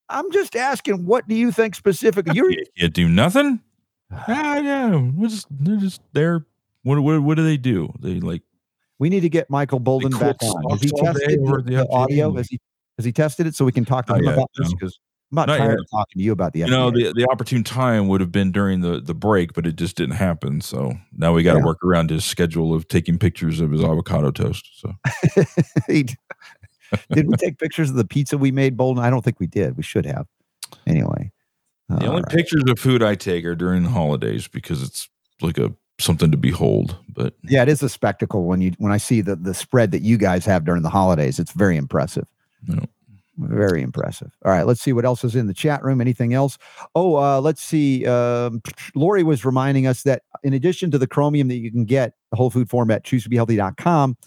I'm 0.08 0.32
just 0.32 0.56
asking, 0.56 1.06
what 1.06 1.28
do 1.28 1.36
you 1.36 1.52
think 1.52 1.76
specifically? 1.76 2.34
You're 2.36 2.50
You 2.52 2.64
can't 2.80 2.94
do 2.94 3.10
nothing. 3.10 3.60
Ah, 4.30 4.58
yeah, 4.60 4.96
we're 4.96 5.28
just 5.28 5.48
they're 5.52 5.76
just 5.76 6.00
there. 6.14 6.46
What 6.84 6.98
what 7.02 7.22
what 7.22 7.36
do 7.36 7.44
they 7.44 7.58
do? 7.58 7.92
They 8.00 8.22
like 8.22 8.42
We 9.00 9.10
need 9.10 9.22
to 9.22 9.30
get 9.30 9.50
Michael 9.50 9.80
Bolden 9.80 10.12
back 10.12 10.38
on. 10.42 10.72
Has 10.72 10.82
he 10.82 10.88
stocks 10.90 11.02
all 11.08 11.14
day 11.14 11.20
tested 11.20 11.40
the, 11.46 11.64
the 11.66 11.90
audio? 11.90 12.34
Has 12.36 12.48
he 12.48 12.60
has 12.98 13.06
he 13.06 13.12
tested 13.12 13.46
it 13.48 13.56
so 13.56 13.64
we 13.66 13.72
can 13.72 13.86
talk 13.86 14.08
to 14.08 14.14
Not 14.14 14.20
him 14.20 14.26
yet, 14.26 14.34
about 14.36 14.50
this? 14.58 14.70
no. 14.70 14.76
Because 14.76 15.00
I'm 15.32 15.36
not 15.36 15.48
Not 15.50 15.58
tired 15.58 15.70
yet. 15.72 15.80
of 15.80 15.86
talking 15.92 16.20
to 16.20 16.24
you 16.24 16.32
about 16.32 16.54
the 16.54 16.60
You 16.60 16.68
know, 16.68 16.90
the, 16.90 17.14
the 17.14 17.28
opportune 17.30 17.64
time 17.64 18.08
would 18.08 18.22
have 18.22 18.32
been 18.32 18.52
during 18.52 18.80
the, 18.80 19.02
the 19.02 19.14
break, 19.14 19.54
but 19.54 19.68
it 19.68 19.76
just 19.76 19.98
didn't 19.98 20.16
happen. 20.16 20.62
So 20.62 20.94
now 21.16 21.34
we 21.34 21.44
got 21.44 21.54
to 21.54 21.60
Yeah. 21.60 21.66
work 21.66 21.84
around 21.84 22.10
his 22.10 22.24
schedule 22.26 22.74
of 22.74 22.88
taking 22.88 23.20
pictures 23.20 23.60
of 23.60 23.72
his 23.72 23.84
avocado 23.84 24.32
toast. 24.32 24.68
So 24.80 24.94
did 25.88 27.28
we 27.28 27.36
take 27.38 27.58
pictures 27.60 27.90
of 27.90 27.98
the 27.98 28.06
pizza 28.06 28.38
we 28.38 28.52
made, 28.52 28.78
Bolden? 28.78 29.04
I 29.04 29.10
don't 29.10 29.24
think 29.24 29.40
we 29.40 29.48
did. 29.48 29.78
We 29.78 29.84
should 29.84 30.06
have. 30.06 30.28
Anyway. 30.86 31.32
the 31.90 32.08
only 32.08 32.22
right. 32.24 32.32
pictures 32.32 32.64
of 32.68 32.80
food 32.80 33.04
I 33.04 33.16
take 33.16 33.46
are 33.46 33.56
during 33.56 33.84
the 33.84 33.90
holidays 33.90 34.48
because 34.48 34.82
it's 34.82 35.10
like 35.42 35.58
a 35.58 35.74
something 36.00 36.32
to 36.32 36.38
behold. 36.38 36.98
But 37.14 37.34
Yeah, 37.44 37.64
it 37.64 37.70
is 37.70 37.82
a 37.84 37.90
spectacle 37.90 38.46
when 38.46 38.62
you 38.62 38.74
when 38.78 38.92
I 38.92 38.98
see 38.98 39.22
the 39.22 39.36
the 39.36 39.54
spread 39.54 39.92
that 39.92 40.02
you 40.02 40.18
guys 40.18 40.46
have 40.46 40.66
during 40.66 40.84
the 40.84 40.90
holidays. 40.90 41.40
It's 41.40 41.52
very 41.52 41.78
impressive. 41.78 42.28
No. 42.68 42.84
Very 43.40 43.84
impressive. 43.84 44.32
All 44.46 44.52
right, 44.52 44.66
let's 44.66 44.82
see 44.82 44.94
what 44.94 45.06
else 45.06 45.24
is 45.24 45.36
in 45.36 45.46
the 45.46 45.54
chat 45.54 45.84
room. 45.84 46.02
Anything 46.02 46.34
else? 46.34 46.58
Oh, 46.96 47.18
uh, 47.18 47.40
let's 47.40 47.62
see. 47.62 48.04
Um, 48.08 48.64
Laurie 48.96 49.22
was 49.22 49.46
reminding 49.46 49.86
us 49.86 50.02
that 50.04 50.24
in 50.44 50.54
addition 50.54 50.90
to 50.90 50.98
the 50.98 51.06
chromium 51.06 51.48
that 51.50 51.58
you 51.58 51.72
can 51.72 51.86
get 51.86 52.14
the 52.32 52.36
whole 52.38 52.50
food 52.50 52.68
format, 52.68 53.04
choose 53.04 53.26
form 53.26 53.32
at 53.32 53.46
choosetobehealthy.com, 53.46 54.18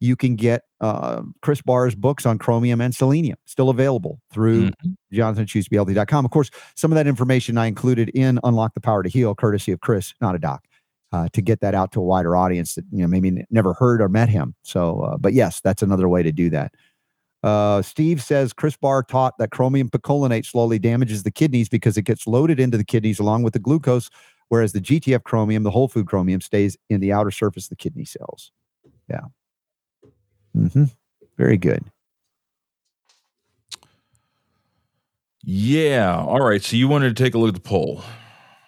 you 0.00 0.16
can 0.16 0.36
get 0.36 0.64
uh, 0.82 1.22
Chris 1.40 1.62
Barr's 1.62 1.94
books 1.94 2.26
on 2.26 2.36
chromium 2.38 2.80
and 2.82 2.94
selenium 2.94 3.38
still 3.46 3.70
available 3.70 4.20
through 4.32 4.70
Mhm. 4.70 4.96
jonathanchoosetobehealthy.com. 5.14 6.24
Of 6.24 6.30
course, 6.30 6.50
some 6.74 6.92
of 6.92 6.96
that 6.96 7.06
information 7.06 7.56
I 7.56 7.66
included 7.66 8.10
in 8.10 8.38
Unlock 8.44 8.74
the 8.74 8.80
Power 8.80 9.02
to 9.02 9.08
Heal, 9.08 9.34
courtesy 9.34 9.72
of 9.72 9.80
Chris, 9.80 10.12
not 10.20 10.34
a 10.34 10.38
doc, 10.38 10.64
uh, 11.12 11.28
to 11.32 11.42
get 11.42 11.60
that 11.60 11.74
out 11.74 11.92
to 11.92 12.00
a 12.00 12.04
wider 12.04 12.36
audience 12.36 12.74
that 12.74 12.84
you 12.90 13.02
know 13.02 13.06
maybe 13.08 13.44
never 13.50 13.74
heard 13.74 14.00
or 14.00 14.08
met 14.08 14.28
him. 14.28 14.54
So, 14.62 15.00
uh, 15.00 15.16
but 15.18 15.32
yes, 15.32 15.60
that's 15.60 15.82
another 15.82 16.08
way 16.08 16.22
to 16.22 16.32
do 16.32 16.50
that. 16.50 16.72
Uh, 17.42 17.82
Steve 17.82 18.22
says 18.22 18.52
Chris 18.52 18.76
Barr 18.76 19.02
taught 19.02 19.36
that 19.38 19.50
chromium 19.50 19.90
picolinate 19.90 20.46
slowly 20.46 20.78
damages 20.78 21.24
the 21.24 21.30
kidneys 21.30 21.68
because 21.68 21.96
it 21.96 22.02
gets 22.02 22.26
loaded 22.26 22.60
into 22.60 22.78
the 22.78 22.84
kidneys 22.84 23.18
along 23.18 23.42
with 23.42 23.52
the 23.52 23.58
glucose, 23.58 24.10
whereas 24.48 24.72
the 24.72 24.80
GTF 24.80 25.24
chromium, 25.24 25.64
the 25.64 25.70
whole 25.70 25.88
food 25.88 26.06
chromium, 26.06 26.40
stays 26.40 26.76
in 26.88 27.00
the 27.00 27.12
outer 27.12 27.30
surface 27.32 27.64
of 27.66 27.70
the 27.70 27.76
kidney 27.76 28.04
cells. 28.04 28.52
Yeah. 29.10 29.22
hmm 30.54 30.84
Very 31.36 31.56
good. 31.56 31.84
yeah, 35.44 36.16
all 36.16 36.40
right. 36.40 36.62
So 36.62 36.76
you 36.76 36.86
wanted 36.86 37.16
to 37.16 37.22
take 37.22 37.34
a 37.34 37.38
look 37.38 37.48
at 37.48 37.54
the 37.54 37.60
poll. 37.60 38.02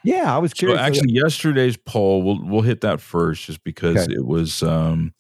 Yeah, 0.05 0.35
I 0.35 0.39
was 0.39 0.51
So 0.52 0.56
curious. 0.56 0.81
actually, 0.81 1.12
yesterday's 1.12 1.76
poll, 1.76 2.22
we'll 2.22 2.44
we'll 2.44 2.62
hit 2.62 2.81
that 2.82 3.01
first, 3.01 3.44
just 3.47 3.64
because 3.64 3.97
Okay. 3.97 4.12
it 4.14 4.26
was 4.26 4.62
um, 4.62 5.12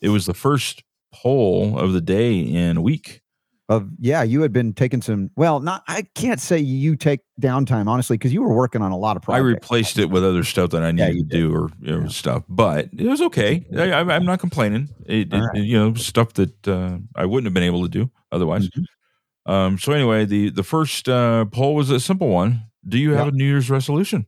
it 0.00 0.08
was 0.08 0.26
the 0.26 0.34
first 0.34 0.82
poll 1.12 1.78
of 1.78 1.92
the 1.92 2.00
day 2.00 2.38
in 2.40 2.76
a 2.76 2.82
week. 2.82 3.20
of 3.68 3.88
yeah, 4.00 4.22
you 4.22 4.42
had 4.42 4.52
been 4.52 4.72
taking 4.72 5.00
some. 5.02 5.30
Well, 5.36 5.60
not 5.60 5.82
I 5.88 6.02
can't 6.14 6.40
say 6.40 6.58
you 6.58 6.96
take 6.96 7.20
downtime 7.40 7.86
honestly 7.86 8.16
because 8.16 8.32
you 8.32 8.42
were 8.42 8.54
working 8.54 8.82
on 8.82 8.90
a 8.92 8.96
lot 8.98 9.16
of 9.16 9.22
projects. 9.22 9.44
I 9.44 9.46
replaced 9.46 9.98
it 9.98 10.10
with 10.10 10.24
other 10.24 10.42
stuff 10.44 10.70
that 10.70 10.82
I 10.82 10.90
needed 10.92 11.14
you 11.16 11.22
to 11.24 11.28
do 11.28 11.54
or 11.54 11.70
you 11.80 11.92
know, 11.92 12.00
Yeah. 12.02 12.08
stuff, 12.08 12.42
but 12.48 12.88
it 12.96 13.06
was 13.06 13.20
okay. 13.22 13.64
I, 13.76 13.92
I'm 13.92 14.10
I'm 14.10 14.24
not 14.24 14.40
complaining. 14.40 14.88
It, 15.06 15.28
it- 15.32 15.64
you 15.64 15.78
know, 15.78 15.94
stuff 15.94 16.32
that 16.34 16.66
uh, 16.68 16.98
I 17.14 17.24
wouldn't 17.26 17.46
have 17.46 17.54
been 17.54 17.62
able 17.62 17.82
to 17.82 17.88
do 17.88 18.10
otherwise. 18.32 18.68
Mm-hmm. 18.68 19.52
Um, 19.52 19.78
so 19.78 19.92
anyway, 19.92 20.24
the 20.24 20.50
the 20.50 20.62
first 20.64 21.08
uh, 21.08 21.44
poll 21.46 21.74
was 21.74 21.90
a 21.90 22.00
simple 22.00 22.28
one. 22.28 22.62
Do 22.88 22.98
you 22.98 23.12
have 23.12 23.28
a 23.28 23.32
New 23.32 23.44
Year's 23.44 23.70
resolution? 23.70 24.26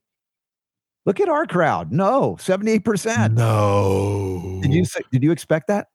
Look 1.07 1.21
at 1.21 1.29
our 1.29 1.47
crowd. 1.47 1.93
No, 1.93 2.37
seventy 2.41 2.71
eight 2.73 2.85
percent. 2.85 3.35
No. 3.35 4.61
Did 4.63 4.73
you 4.73 4.85
say, 4.85 5.01
did 5.13 5.23
you 5.23 5.33
expect 5.33 5.69
that? 5.69 5.89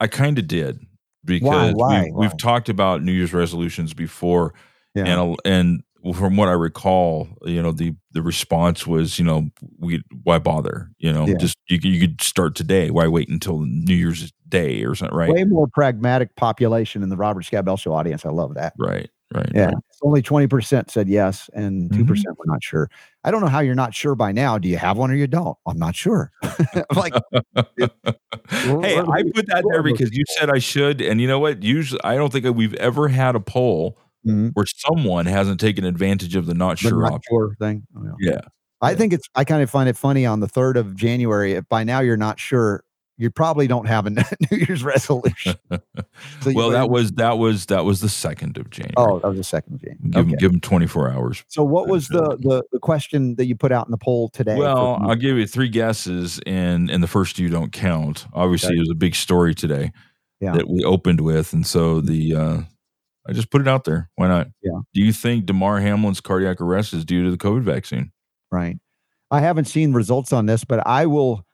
I 0.00 0.06
kind 0.06 0.38
of 0.38 0.48
did 0.48 0.80
because 1.24 1.42
Why? 1.42 1.72
Why? 1.72 2.02
We've, 2.04 2.14
we've 2.14 2.36
talked 2.38 2.68
about 2.68 3.02
New 3.02 3.12
Year's 3.12 3.32
resolutions 3.32 3.94
before, 3.94 4.54
Yeah. 4.94 5.04
and 5.04 5.36
and 5.44 5.82
from 6.16 6.36
what 6.36 6.48
I 6.48 6.52
recall, 6.52 7.28
you 7.44 7.62
know 7.62 7.70
the 7.72 7.94
the 8.12 8.22
response 8.22 8.86
was, 8.86 9.18
you 9.18 9.24
know, 9.24 9.50
we 9.78 10.02
why 10.24 10.38
bother? 10.38 10.90
You 10.98 11.12
know, 11.12 11.26
Yeah. 11.26 11.36
just 11.36 11.56
you 11.68 11.78
could- 11.78 11.90
you 11.90 12.00
could 12.00 12.20
start 12.22 12.54
today. 12.56 12.90
Why 12.90 13.06
wait 13.06 13.28
until 13.28 13.60
New 13.60 13.94
Year's 13.94 14.32
Day 14.48 14.82
or 14.82 14.94
something? 14.96 15.16
Right, 15.16 15.30
Way 15.30 15.44
more 15.44 15.68
pragmatic 15.68 16.34
population 16.36 17.02
in 17.04 17.08
the 17.10 17.16
Robert 17.16 17.44
Scott 17.44 17.66
Bell 17.66 17.76
Show 17.76 17.92
audience. 17.92 18.24
I 18.24 18.30
love 18.30 18.54
that. 18.54 18.72
right, 18.78 19.08
right. 19.34 19.50
Yeah. 19.54 19.64
right. 19.66 19.74
Only 20.02 20.22
20% 20.22 20.90
said 20.90 21.08
yes 21.08 21.50
and 21.52 21.90
2% 21.90 22.04
Mhm. 22.04 22.08
percent 22.08 22.38
were 22.38 22.46
not 22.46 22.62
sure. 22.64 22.88
I 23.24 23.30
don't 23.30 23.40
know 23.42 23.48
how 23.48 23.60
you're 23.60 23.74
not 23.74 23.94
sure 23.94 24.14
by 24.14 24.32
now. 24.32 24.56
Do 24.58 24.68
you 24.68 24.78
have 24.78 24.96
one 24.96 25.10
or 25.10 25.14
you 25.14 25.26
don't? 25.26 25.56
I'm 25.66 25.78
not 25.78 25.94
sure. 25.94 26.32
I'm 26.42 26.84
like, 26.96 27.12
hey, 28.50 28.98
I 28.98 29.22
put 29.34 29.46
that 29.48 29.64
there 29.70 29.82
because 29.82 30.10
you 30.12 30.24
said 30.38 30.50
I 30.50 30.58
should, 30.58 31.00
and 31.00 31.20
you 31.20 31.28
know 31.28 31.38
what? 31.38 31.62
Usually, 31.62 32.00
I 32.04 32.16
don't 32.16 32.32
think 32.32 32.44
we've 32.56 32.74
ever 32.74 33.08
had 33.08 33.34
a 33.36 33.40
poll 33.40 33.98
Mhm. 34.26 34.50
where 34.54 34.66
someone 34.66 35.26
hasn't 35.26 35.60
taken 35.60 35.84
advantage 35.84 36.34
of 36.36 36.46
the 36.46 36.54
not 36.54 36.78
the 36.78 36.88
sure 36.88 37.02
not 37.02 37.12
option. 37.14 37.30
sure 37.30 37.56
thing. 37.58 37.86
Oh, 37.96 38.02
yeah. 38.20 38.32
Yeah. 38.32 38.40
I 38.82 38.94
think 38.94 39.12
it's, 39.12 39.28
I 39.34 39.44
kind 39.44 39.62
of 39.62 39.68
find 39.70 39.88
it 39.90 39.96
funny 39.96 40.24
on 40.26 40.40
the 40.40 40.46
3rd 40.48 40.76
of 40.76 40.96
January. 40.96 41.52
If 41.52 41.68
by 41.68 41.84
now 41.84 42.00
you're 42.00 42.16
not 42.16 42.38
sure, 42.40 42.82
you 43.20 43.30
probably 43.30 43.66
don't 43.66 43.86
have 43.86 44.06
a 44.06 44.10
New 44.50 44.56
Year's 44.58 44.82
resolution. 44.82 45.54
So 46.42 46.52
well, 46.54 46.70
that 46.70 46.90
was 46.90 47.12
that 47.12 47.38
was 47.38 47.66
that 47.66 47.84
was 47.84 48.00
the 48.00 48.08
second 48.08 48.56
of 48.58 48.68
January. 48.70 48.94
oh, 48.96 49.18
that 49.20 49.28
was 49.28 49.36
the 49.38 49.44
second 49.44 49.74
of 49.74 49.80
January. 49.82 50.10
give, 50.10 50.16
Okay. 50.20 50.30
him, 50.32 50.36
give 50.38 50.52
him 50.52 50.60
24 50.60 51.10
hours. 51.12 51.44
So 51.48 51.62
what 51.62 51.88
was 51.88 52.08
the, 52.08 52.36
the 52.40 52.62
the 52.72 52.78
question 52.78 53.36
that 53.36 53.46
you 53.46 53.54
put 53.56 53.72
out 53.72 53.86
in 53.86 53.90
the 53.90 53.96
poll 53.98 54.28
today? 54.30 54.56
Well. 54.56 54.98
I'll 55.02 55.14
give 55.16 55.36
you 55.38 55.46
three 55.46 55.68
guesses, 55.68 56.40
and 56.46 56.90
and 56.90 57.02
the 57.02 57.06
first 57.06 57.36
two 57.36 57.48
don't 57.48 57.72
count. 57.72 58.26
Obviously, 58.34 58.70
Okay. 58.70 58.76
it 58.76 58.80
was 58.80 58.90
a 58.90 58.94
big 58.94 59.14
story 59.14 59.54
today 59.54 59.92
Yeah. 60.40 60.52
that 60.52 60.68
we 60.68 60.82
opened 60.84 61.20
with, 61.22 61.52
and 61.52 61.66
so 61.66 62.00
the 62.00 62.34
uh, 62.34 62.60
I 63.28 63.32
just 63.32 63.50
put 63.50 63.60
it 63.60 63.68
out 63.68 63.84
there. 63.84 64.10
Why 64.16 64.28
not? 64.28 64.48
Yeah. 64.62 64.78
Do 64.94 65.00
you 65.02 65.12
think 65.12 65.46
Damar 65.46 65.80
Hamlin's 65.80 66.20
cardiac 66.20 66.60
arrest 66.60 66.92
is 66.94 67.04
due 67.04 67.24
to 67.24 67.30
the 67.30 67.38
COVID 67.38 67.62
vaccine? 67.62 68.12
Right. 68.50 68.76
I 69.30 69.40
haven't 69.40 69.66
seen 69.66 69.92
results 69.92 70.32
on 70.32 70.46
this, 70.46 70.64
but 70.64 70.86
I 70.86 71.06
will 71.06 71.44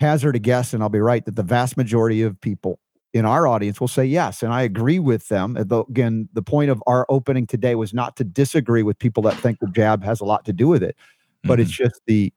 hazard 0.00 0.36
a 0.36 0.38
guess, 0.38 0.72
and 0.74 0.82
I'll 0.82 0.88
be 0.88 1.00
right 1.00 1.24
that 1.24 1.36
the 1.36 1.42
vast 1.42 1.76
majority 1.76 2.22
of 2.22 2.40
people 2.40 2.78
in 3.12 3.24
our 3.24 3.46
audience 3.46 3.80
will 3.80 3.88
say 3.88 4.04
yes. 4.04 4.42
And 4.42 4.52
I 4.52 4.62
agree 4.62 4.98
with 4.98 5.28
them. 5.28 5.56
Again, 5.56 6.28
the 6.32 6.42
point 6.42 6.70
of 6.70 6.82
our 6.86 7.06
opening 7.08 7.46
today 7.46 7.76
was 7.76 7.94
not 7.94 8.16
to 8.16 8.24
disagree 8.24 8.82
with 8.82 8.98
people 8.98 9.22
that 9.22 9.36
think 9.38 9.58
the 9.60 9.68
jab 9.68 10.02
has 10.02 10.20
a 10.20 10.24
lot 10.24 10.44
to 10.46 10.52
do 10.52 10.66
with 10.68 10.82
it, 10.82 10.96
but 11.44 11.60
it's 11.60 11.70
Mm-hmm. 11.72 11.84
just 11.84 12.00
the 12.06 12.32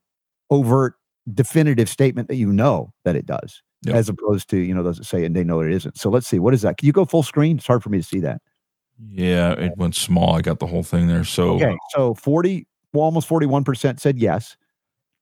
overt, 0.51 0.93
definitive 1.33 1.89
statement 1.89 2.27
that 2.27 2.35
you 2.35 2.53
know 2.53 2.93
that 3.05 3.15
it 3.15 3.25
does, 3.25 3.63
Yep. 3.85 3.95
as 3.95 4.07
opposed 4.09 4.49
to, 4.51 4.57
you 4.57 4.73
know, 4.73 4.83
those 4.83 4.97
that 4.97 5.05
say 5.05 5.25
and 5.25 5.35
they 5.35 5.43
know 5.43 5.61
it 5.61 5.71
isn't. 5.71 5.97
So 5.97 6.09
let's 6.09 6.27
see. 6.27 6.39
What 6.39 6.53
is 6.53 6.61
that? 6.61 6.77
Can 6.77 6.85
you 6.85 6.93
go 6.93 7.05
full 7.05 7.23
screen? 7.23 7.57
It's 7.57 7.67
hard 7.67 7.81
for 7.83 7.89
me 7.89 7.97
to 7.97 8.03
see 8.03 8.19
that. 8.21 8.41
yeah, 9.11 9.53
it 9.53 9.73
went 9.77 9.95
small. 9.95 10.35
I 10.35 10.41
got 10.41 10.59
the 10.59 10.67
whole 10.67 10.83
thing 10.83 11.07
there. 11.07 11.23
So 11.23 11.55
Okay. 11.55 11.75
So 11.95 12.13
40, 12.15 12.65
well, 12.93 13.03
almost 13.03 13.27
41% 13.29 13.99
said 13.99 14.17
yes. 14.19 14.57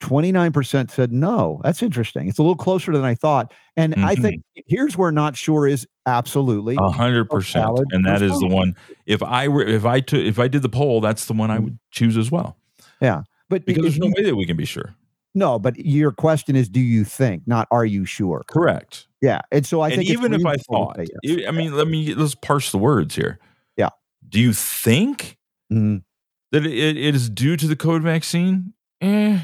29% 0.01 0.91
said 0.91 1.11
no. 1.11 1.61
That's 1.63 1.81
interesting. 1.81 2.27
It's 2.27 2.37
a 2.37 2.41
little 2.41 2.55
closer 2.55 2.91
than 2.91 3.03
I 3.05 3.15
thought. 3.15 3.53
And 3.77 3.93
I 3.95 4.15
Mhm. 4.15 4.21
think 4.21 4.41
here's 4.67 4.97
where 4.97 5.11
not 5.11 5.35
sure 5.37 5.67
is 5.67 5.87
absolutely. 6.05 6.75
a 6.79 6.89
hundred 6.89 7.29
percent, 7.29 7.65
valid 7.65 7.87
and 7.91 8.05
that 8.05 8.21
is 8.21 8.37
the 8.39 8.47
one. 8.47 8.75
If 9.05 9.23
I 9.23 9.47
were, 9.47 9.63
if 9.63 9.85
I 9.85 9.99
took, 10.01 10.19
if 10.21 10.37
I 10.39 10.47
did 10.47 10.61
the 10.61 10.69
poll, 10.69 11.01
that's 11.01 11.25
the 11.25 11.33
one 11.33 11.49
I 11.51 11.59
would 11.59 11.77
choose 11.91 12.17
as 12.17 12.31
well. 12.31 12.57
Yeah. 13.01 13.23
But 13.49 13.65
Because 13.65 13.83
there's 13.83 13.97
no 13.99 14.07
way 14.15 14.23
that 14.23 14.35
we 14.35 14.45
can 14.45 14.57
be 14.57 14.65
sure. 14.65 14.95
no, 15.33 15.59
but 15.59 15.77
your 15.77 16.11
question 16.11 16.55
is 16.55 16.67
do 16.69 16.79
you 16.79 17.03
think, 17.03 17.43
not 17.45 17.67
are 17.71 17.85
you 17.85 18.05
sure? 18.05 18.43
Correct. 18.47 19.07
Yeah. 19.21 19.41
And 19.51 19.65
so 19.65 19.81
I 19.81 19.89
and 19.89 19.97
think 19.97 20.09
even 20.09 20.33
if 20.33 20.45
I 20.45 20.55
thought, 20.57 20.97
yes. 21.23 21.45
I 21.47 21.51
mean, 21.51 21.73
let 21.75 21.87
me 21.87 22.13
let's 22.15 22.35
parse 22.35 22.71
the 22.71 22.77
words 22.77 23.15
here. 23.15 23.39
Yeah. 23.77 23.89
Do 24.29 24.39
you 24.39 24.53
think 24.53 25.37
Mhm. 25.71 26.03
that 26.51 26.65
it, 26.65 26.97
it 26.97 27.15
is 27.15 27.29
due 27.29 27.55
to 27.57 27.67
the 27.67 27.75
COVID 27.75 28.01
vaccine? 28.01 28.73
Eh, 29.01 29.39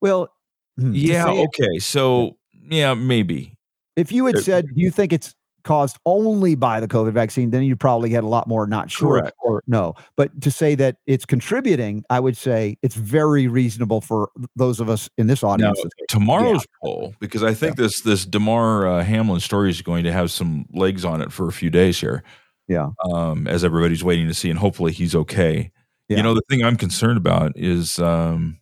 Well, 0.00 0.32
hmm, 0.78 0.92
yeah. 0.94 1.24
say 1.24 1.42
it- 1.42 1.48
Okay. 1.48 1.78
So 1.78 2.36
yeah, 2.70 2.94
maybe. 2.94 3.56
if 3.96 4.12
you 4.12 4.26
had 4.26 4.38
said, 4.38 4.66
do 4.66 4.80
you 4.80 4.90
think 4.90 5.12
it's 5.12 5.34
caused 5.62 5.98
only 6.06 6.54
by 6.54 6.80
the 6.80 6.88
COVID 6.88 7.12
vaccine, 7.12 7.50
then 7.50 7.62
you 7.62 7.76
probably 7.76 8.08
get 8.08 8.24
a 8.24 8.26
lot 8.26 8.48
more 8.48 8.66
not 8.66 8.90
sure 8.90 9.20
Correct. 9.20 9.36
or 9.42 9.62
no. 9.66 9.94
But 10.16 10.40
to 10.40 10.50
say 10.50 10.74
that 10.76 10.96
it's 11.06 11.26
contributing, 11.26 12.02
I 12.08 12.18
would 12.18 12.36
say 12.36 12.78
it's 12.82 12.94
very 12.94 13.46
reasonable 13.46 14.00
for 14.00 14.30
those 14.56 14.80
of 14.80 14.88
us 14.88 15.10
in 15.18 15.26
this 15.26 15.42
audience. 15.44 15.76
to 15.78 15.82
say, 15.82 16.04
tomorrow's 16.08 16.66
poll, 16.82 17.14
because 17.20 17.42
I 17.42 17.52
think 17.52 17.76
this 17.76 18.00
this 18.00 18.24
Damar 18.24 18.86
uh, 18.86 19.04
Hamlin 19.04 19.40
story 19.40 19.68
is 19.68 19.82
going 19.82 20.04
to 20.04 20.12
have 20.12 20.30
some 20.30 20.64
legs 20.72 21.04
on 21.04 21.20
it 21.20 21.30
for 21.30 21.46
a 21.48 21.52
few 21.52 21.68
days 21.68 22.00
here. 22.00 22.22
Yeah. 22.66 22.90
Um, 23.12 23.46
as 23.46 23.62
everybody's 23.64 24.04
waiting 24.04 24.28
to 24.28 24.34
see, 24.34 24.48
and 24.48 24.58
hopefully 24.58 24.92
he's 24.92 25.14
okay. 25.14 25.72
Yeah. 26.08 26.18
You 26.18 26.22
know, 26.22 26.34
the 26.34 26.42
thing 26.48 26.64
I'm 26.64 26.76
concerned 26.76 27.18
about 27.18 27.52
is 27.56 27.98
um, 27.98 28.58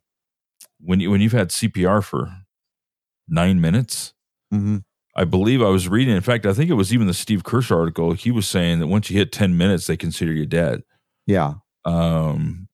when 0.80 1.00
you 1.00 1.10
when 1.10 1.20
you've 1.20 1.32
had 1.32 1.48
CPR 1.50 2.02
for 2.02 2.30
nine 3.28 3.60
minutes. 3.60 4.14
Mhm. 4.52 4.84
I 5.16 5.24
believe 5.24 5.60
I 5.62 5.68
was 5.68 5.88
reading. 5.88 6.14
In 6.14 6.22
fact, 6.22 6.46
I 6.46 6.52
think 6.52 6.70
it 6.70 6.74
was 6.74 6.94
even 6.94 7.06
the 7.08 7.14
Steve 7.14 7.42
Kirsch 7.44 7.70
article. 7.72 8.12
He 8.12 8.30
was 8.30 8.46
saying 8.46 8.78
that 8.78 8.86
once 8.86 9.10
you 9.10 9.16
hit 9.18 9.32
10 9.32 9.56
minutes, 9.56 9.86
they 9.86 9.96
consider 9.96 10.32
you 10.32 10.46
dead. 10.46 10.82
Yeah. 11.26 11.54
Um, 11.84 12.68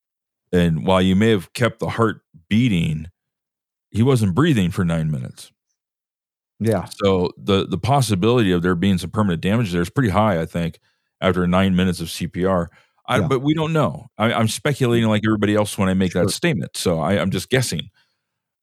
and 0.52 0.86
while 0.86 1.01
you 1.02 1.16
may 1.16 1.31
have 1.31 1.52
kept 1.55 1.81
the 1.81 1.89
heart 1.89 2.20
beating, 2.48 3.06
he 3.90 4.02
wasn't 4.02 4.35
breathing 4.35 4.70
for 4.70 4.85
nine 4.85 5.10
minutes. 5.10 5.52
Yeah. 6.60 6.85
So 7.05 7.32
the 7.36 7.66
the 7.66 7.78
possibility 7.78 8.52
of 8.52 8.62
there 8.62 8.74
being 8.74 8.98
some 8.98 9.10
permanent 9.10 9.43
damage 9.43 9.72
there 9.72 9.82
is 9.82 9.90
pretty 9.90 10.10
high. 10.10 10.40
I 10.40 10.47
think 10.47 10.78
after 11.20 11.47
nine 11.47 11.74
minutes 11.76 12.01
of 12.01 12.09
CPR, 12.09 12.68
I, 13.06 13.18
Yeah. 13.18 13.28
but 13.28 13.40
we 13.40 13.55
don't 13.55 13.72
know. 13.72 14.06
I, 14.18 14.32
I'm 14.32 14.48
speculating 14.48 15.09
like 15.09 15.22
everybody 15.26 15.55
else 15.55 15.76
when 15.76 15.89
I 15.89 15.94
make 15.94 16.12
Sure. 16.12 16.24
that 16.24 16.31
statement. 16.32 16.76
So 16.76 17.01
I, 17.01 17.14
I'm 17.20 17.31
just 17.31 17.51
guessing. 17.51 17.90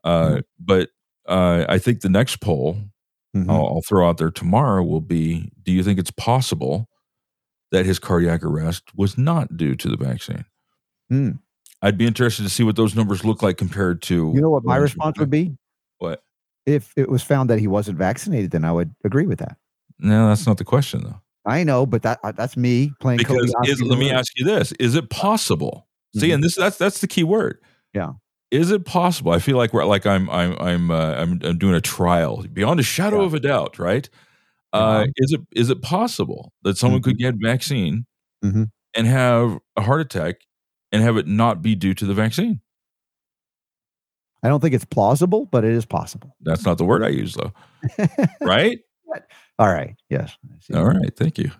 Uh, 0.04 0.30
Mhm. 0.30 0.44
But 0.60 0.90
uh, 1.28 1.66
I 1.70 1.78
think 1.78 2.02
the 2.02 2.10
next 2.10 2.38
poll 2.42 2.78
Mhm. 3.36 3.50
I'll, 3.50 3.68
I'll 3.68 3.82
throw 3.88 4.10
out 4.10 4.18
there 4.18 4.32
tomorrow 4.32 4.84
will 4.84 5.00
be: 5.02 5.52
Do 5.64 5.72
you 5.72 5.84
think 5.84 6.00
it's 6.00 6.12
possible 6.12 6.90
that 7.72 7.86
his 7.86 7.98
cardiac 8.00 8.44
arrest 8.44 8.84
was 8.96 9.18
not 9.18 9.56
due 9.56 9.76
to 9.76 9.88
the 9.90 9.96
vaccine? 9.96 10.44
Hmm. 11.10 11.32
I'd 11.82 11.98
be 11.98 12.06
interested 12.06 12.44
to 12.44 12.50
see 12.50 12.64
what 12.64 12.76
those 12.76 12.94
numbers 12.96 13.24
look 13.24 13.42
like 13.42 13.58
compared 13.58 14.02
to. 14.04 14.32
You 14.36 14.42
know 14.42 14.50
what 14.50 14.64
my 14.66 14.76
response 14.76 15.18
would 15.20 15.30
be? 15.30 15.56
What? 16.00 16.22
If 16.66 16.94
it 16.98 17.10
was 17.10 17.24
found 17.24 17.50
that 17.50 17.60
he 17.60 17.68
wasn't 17.68 17.98
vaccinated, 17.98 18.52
then 18.52 18.66
I 18.66 18.72
would 18.72 18.94
agree 19.06 19.26
with 19.28 19.40
that. 19.40 19.58
No, 19.98 20.28
that's 20.28 20.46
not 20.46 20.58
the 20.58 20.64
question 20.66 21.02
though. 21.04 21.22
I 21.46 21.64
know, 21.64 21.86
but 21.86 22.04
that 22.04 22.20
uh, 22.24 22.32
that's 22.34 22.56
me 22.56 22.92
playing. 23.00 23.18
because 23.18 23.54
is, 23.66 23.82
let 23.82 23.98
me 23.98 24.12
ask 24.12 24.32
you 24.38 24.46
this 24.46 24.72
is 24.74 24.96
it 24.96 25.10
possible 25.10 25.88
see 26.16 26.30
Mhm. 26.30 26.36
and 26.36 26.44
this 26.44 26.56
that's 26.56 26.78
that's 26.78 27.00
the 27.02 27.08
key 27.08 27.24
word 27.24 27.58
Yeah. 27.94 28.12
is 28.52 28.70
it 28.70 28.86
possible 28.86 29.32
i 29.32 29.40
feel 29.40 29.56
like 29.58 29.74
we're 29.74 29.86
like 29.86 30.06
i'm 30.06 30.30
i'm 30.30 30.56
i'm 30.60 30.92
uh, 30.92 31.14
I'm, 31.16 31.40
I'm 31.44 31.58
doing 31.58 31.74
a 31.74 31.82
trial 31.82 32.44
beyond 32.52 32.80
a 32.80 32.84
shadow 32.84 33.22
Yeah. 33.22 33.26
of 33.28 33.34
a 33.34 33.40
doubt 33.40 33.80
right 33.80 34.10
uh 34.74 35.06
Yeah. 35.08 35.12
is 35.18 35.34
it 35.34 35.42
is 35.56 35.70
it 35.70 35.82
possible 35.82 36.52
that 36.64 36.78
someone 36.78 37.02
could 37.02 37.18
get 37.18 37.36
vaccine 37.42 38.06
Mhm. 38.44 38.70
and 38.96 39.08
have 39.08 39.58
a 39.78 39.82
heart 39.82 40.02
attack 40.02 40.42
and 40.92 41.02
have 41.02 41.16
it 41.18 41.28
not 41.28 41.62
be 41.62 41.74
due 41.76 41.94
to 41.96 42.06
the 42.06 42.14
vaccine 42.14 42.60
I 44.44 44.48
don't 44.50 44.60
think 44.60 44.74
it's 44.74 44.86
plausible, 44.86 45.46
but 45.46 45.64
it 45.64 45.72
is 45.72 45.86
possible. 45.86 46.36
that's 46.42 46.66
not 46.66 46.78
the 46.78 46.86
word 46.86 47.04
i 47.04 47.08
use 47.10 47.34
though 47.36 47.54
right 48.42 48.80
All 49.62 49.72
right. 49.72 49.96
Yes. 50.10 50.36
All 50.74 50.86
right 50.86 51.16
thank 51.16 51.38
you 51.38 51.52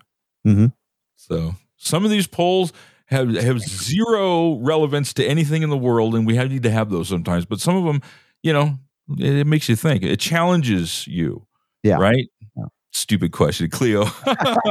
Mhm. 0.46 0.72
so 1.16 1.54
some 1.76 2.04
of 2.04 2.10
these 2.10 2.26
polls 2.26 2.72
have 3.06 3.32
have 3.36 3.60
zero 3.60 4.54
relevance 4.58 5.12
to 5.14 5.24
anything 5.24 5.62
in 5.62 5.70
the 5.70 5.76
world, 5.76 6.14
and 6.14 6.26
we 6.26 6.34
have, 6.36 6.50
need 6.50 6.62
to 6.64 6.70
have 6.70 6.90
those 6.90 7.08
sometimes. 7.08 7.44
But 7.44 7.60
some 7.60 7.76
of 7.76 7.84
them, 7.84 8.00
you 8.42 8.52
know, 8.52 8.78
it, 9.18 9.36
it 9.40 9.46
makes 9.46 9.68
you 9.68 9.76
think. 9.76 10.02
It 10.02 10.18
challenges 10.18 11.06
you. 11.06 11.46
Yeah. 11.82 11.96
Right. 11.98 12.28
Yeah. 12.56 12.64
Stupid 12.92 13.32
question, 13.32 13.68
Cleo. 13.70 14.04
I 14.26 14.70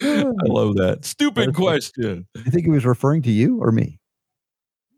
love 0.00 0.76
that. 0.76 0.98
Stupid 1.02 1.54
question. 1.54 2.26
I 2.36 2.50
think 2.50 2.64
he 2.66 2.70
was 2.70 2.84
referring 2.86 3.22
to 3.22 3.30
you 3.30 3.58
or 3.62 3.72
me. 3.72 3.98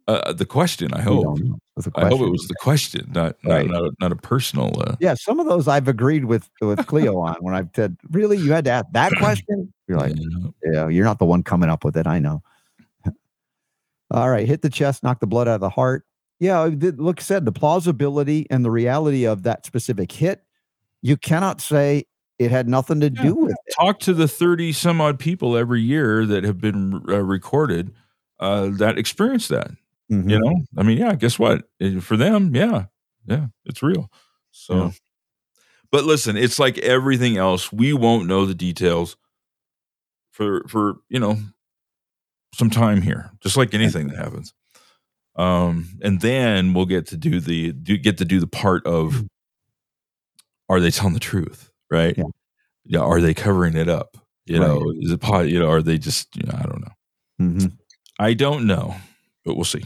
Uh, 0.08 0.32
the 0.32 0.46
question. 0.46 0.92
I 0.92 1.00
hope. 1.02 1.38
Don't 1.84 1.96
know. 1.96 2.06
It 2.06 2.10
was 2.10 2.12
a 2.12 2.14
I 2.14 2.18
hope 2.18 2.20
it 2.28 2.30
was 2.30 2.48
the 2.48 2.54
question, 2.60 3.10
not 3.14 3.36
not 3.44 3.52
Right. 3.54 3.66
not, 3.68 3.82
a, 3.84 3.90
not 4.00 4.12
a 4.12 4.16
personal. 4.16 4.80
Uh, 4.80 4.96
Yeah, 5.00 5.14
some 5.14 5.40
of 5.40 5.46
those 5.46 5.68
I've 5.68 5.88
agreed 5.88 6.24
with 6.26 6.48
with 6.60 6.78
Cleo 6.86 7.18
on 7.20 7.36
when 7.40 7.54
I've 7.54 7.70
said, 7.74 7.96
"Really, 8.10 8.36
you 8.38 8.52
had 8.52 8.64
to 8.66 8.70
ask 8.70 8.86
that 8.92 9.12
question?" 9.18 9.72
You're 9.88 9.98
like, 9.98 10.14
yeah. 10.16 10.50
"Yeah, 10.72 10.88
you're 10.88 11.04
not 11.04 11.18
the 11.18 11.24
one 11.26 11.42
coming 11.42 11.70
up 11.70 11.84
with 11.84 11.96
it. 11.96 12.06
I 12.06 12.18
know." 12.18 12.42
All 14.10 14.28
right, 14.28 14.46
hit 14.46 14.62
the 14.62 14.70
chest, 14.70 15.02
knock 15.02 15.20
the 15.20 15.26
blood 15.26 15.46
out 15.48 15.54
of 15.56 15.60
the 15.60 15.70
heart. 15.70 16.04
Yeah, 16.40 16.68
look 16.72 17.20
said 17.20 17.44
the 17.44 17.52
plausibility 17.52 18.46
and 18.50 18.64
the 18.64 18.70
reality 18.70 19.24
of 19.26 19.42
that 19.44 19.66
specific 19.66 20.10
hit. 20.10 20.42
You 21.02 21.16
cannot 21.16 21.60
say 21.60 22.04
it 22.38 22.50
had 22.50 22.66
nothing 22.68 23.00
to 23.00 23.10
Yeah. 23.10 23.22
do 23.22 23.34
with 23.34 23.52
it. 23.52 23.74
talk 23.78 24.00
to 24.00 24.14
the 24.14 24.26
30 24.26 24.72
some 24.72 25.00
odd 25.00 25.18
people 25.18 25.56
every 25.56 25.82
year 25.82 26.24
that 26.24 26.42
have 26.44 26.58
been 26.58 27.02
uh, 27.08 27.22
recorded 27.22 27.92
uh, 28.40 28.68
that 28.72 28.96
experience 28.98 29.48
that 29.48 29.70
Mhm. 30.10 30.30
you 30.30 30.38
know? 30.40 30.54
I 30.76 30.82
mean 30.82 30.98
yeah 30.98 31.14
guess 31.14 31.38
what? 31.38 31.64
For 32.00 32.16
them 32.16 32.54
yeah 32.54 32.86
yeah 33.26 33.46
it's 33.64 33.82
real. 33.82 34.10
So 34.50 34.74
Yeah. 34.76 34.90
but 35.92 36.04
listen 36.04 36.36
it's 36.36 36.58
like 36.58 36.78
everything 36.78 37.36
else. 37.36 37.72
We 37.72 37.92
won't 37.92 38.26
know 38.28 38.46
the 38.46 38.54
details 38.54 39.16
for 40.32 40.64
for 40.68 40.96
you 41.08 41.18
know 41.20 41.36
some 42.54 42.70
time 42.70 43.02
here 43.02 43.30
just 43.42 43.56
like 43.56 43.74
anything 43.74 44.08
that 44.08 44.16
happens. 44.16 44.52
Um 45.36 45.98
and 46.02 46.20
then 46.20 46.74
we'll 46.74 46.86
get 46.86 47.06
to 47.08 47.16
do 47.16 47.40
the 47.40 47.72
do 47.72 47.96
get 47.96 48.18
to 48.18 48.24
do 48.24 48.40
the 48.40 48.46
part 48.48 48.84
of 48.86 49.24
are 50.68 50.80
they 50.80 50.90
telling 50.90 51.14
the 51.14 51.20
truth 51.20 51.70
right? 51.90 52.16
Yeah. 52.16 52.24
yeah 52.84 53.00
are 53.00 53.20
they 53.20 53.34
covering 53.34 53.76
it 53.76 53.88
up? 53.88 54.16
You 54.46 54.60
Right. 54.60 54.66
know 54.68 54.92
is 55.00 55.12
it 55.12 55.20
po- 55.20 55.40
you 55.42 55.58
know 55.60 55.68
are 55.70 55.82
they 55.82 55.98
just 55.98 56.34
you 56.36 56.42
know, 56.44 56.54
i 56.58 56.62
don't 56.62 56.80
know. 56.80 56.92
Mm-hmm. 57.40 57.66
i 58.18 58.34
don't 58.34 58.66
know 58.66 58.94
but 59.44 59.54
we'll 59.54 59.64
see 59.64 59.84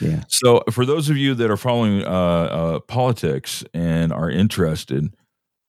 Yeah. 0.00 0.24
so, 0.28 0.62
for 0.70 0.86
those 0.86 1.10
of 1.10 1.16
you 1.16 1.34
that 1.34 1.50
are 1.50 1.56
following 1.56 2.04
uh, 2.04 2.08
uh, 2.08 2.80
politics 2.80 3.64
and 3.74 4.12
are 4.12 4.30
interested, 4.30 5.14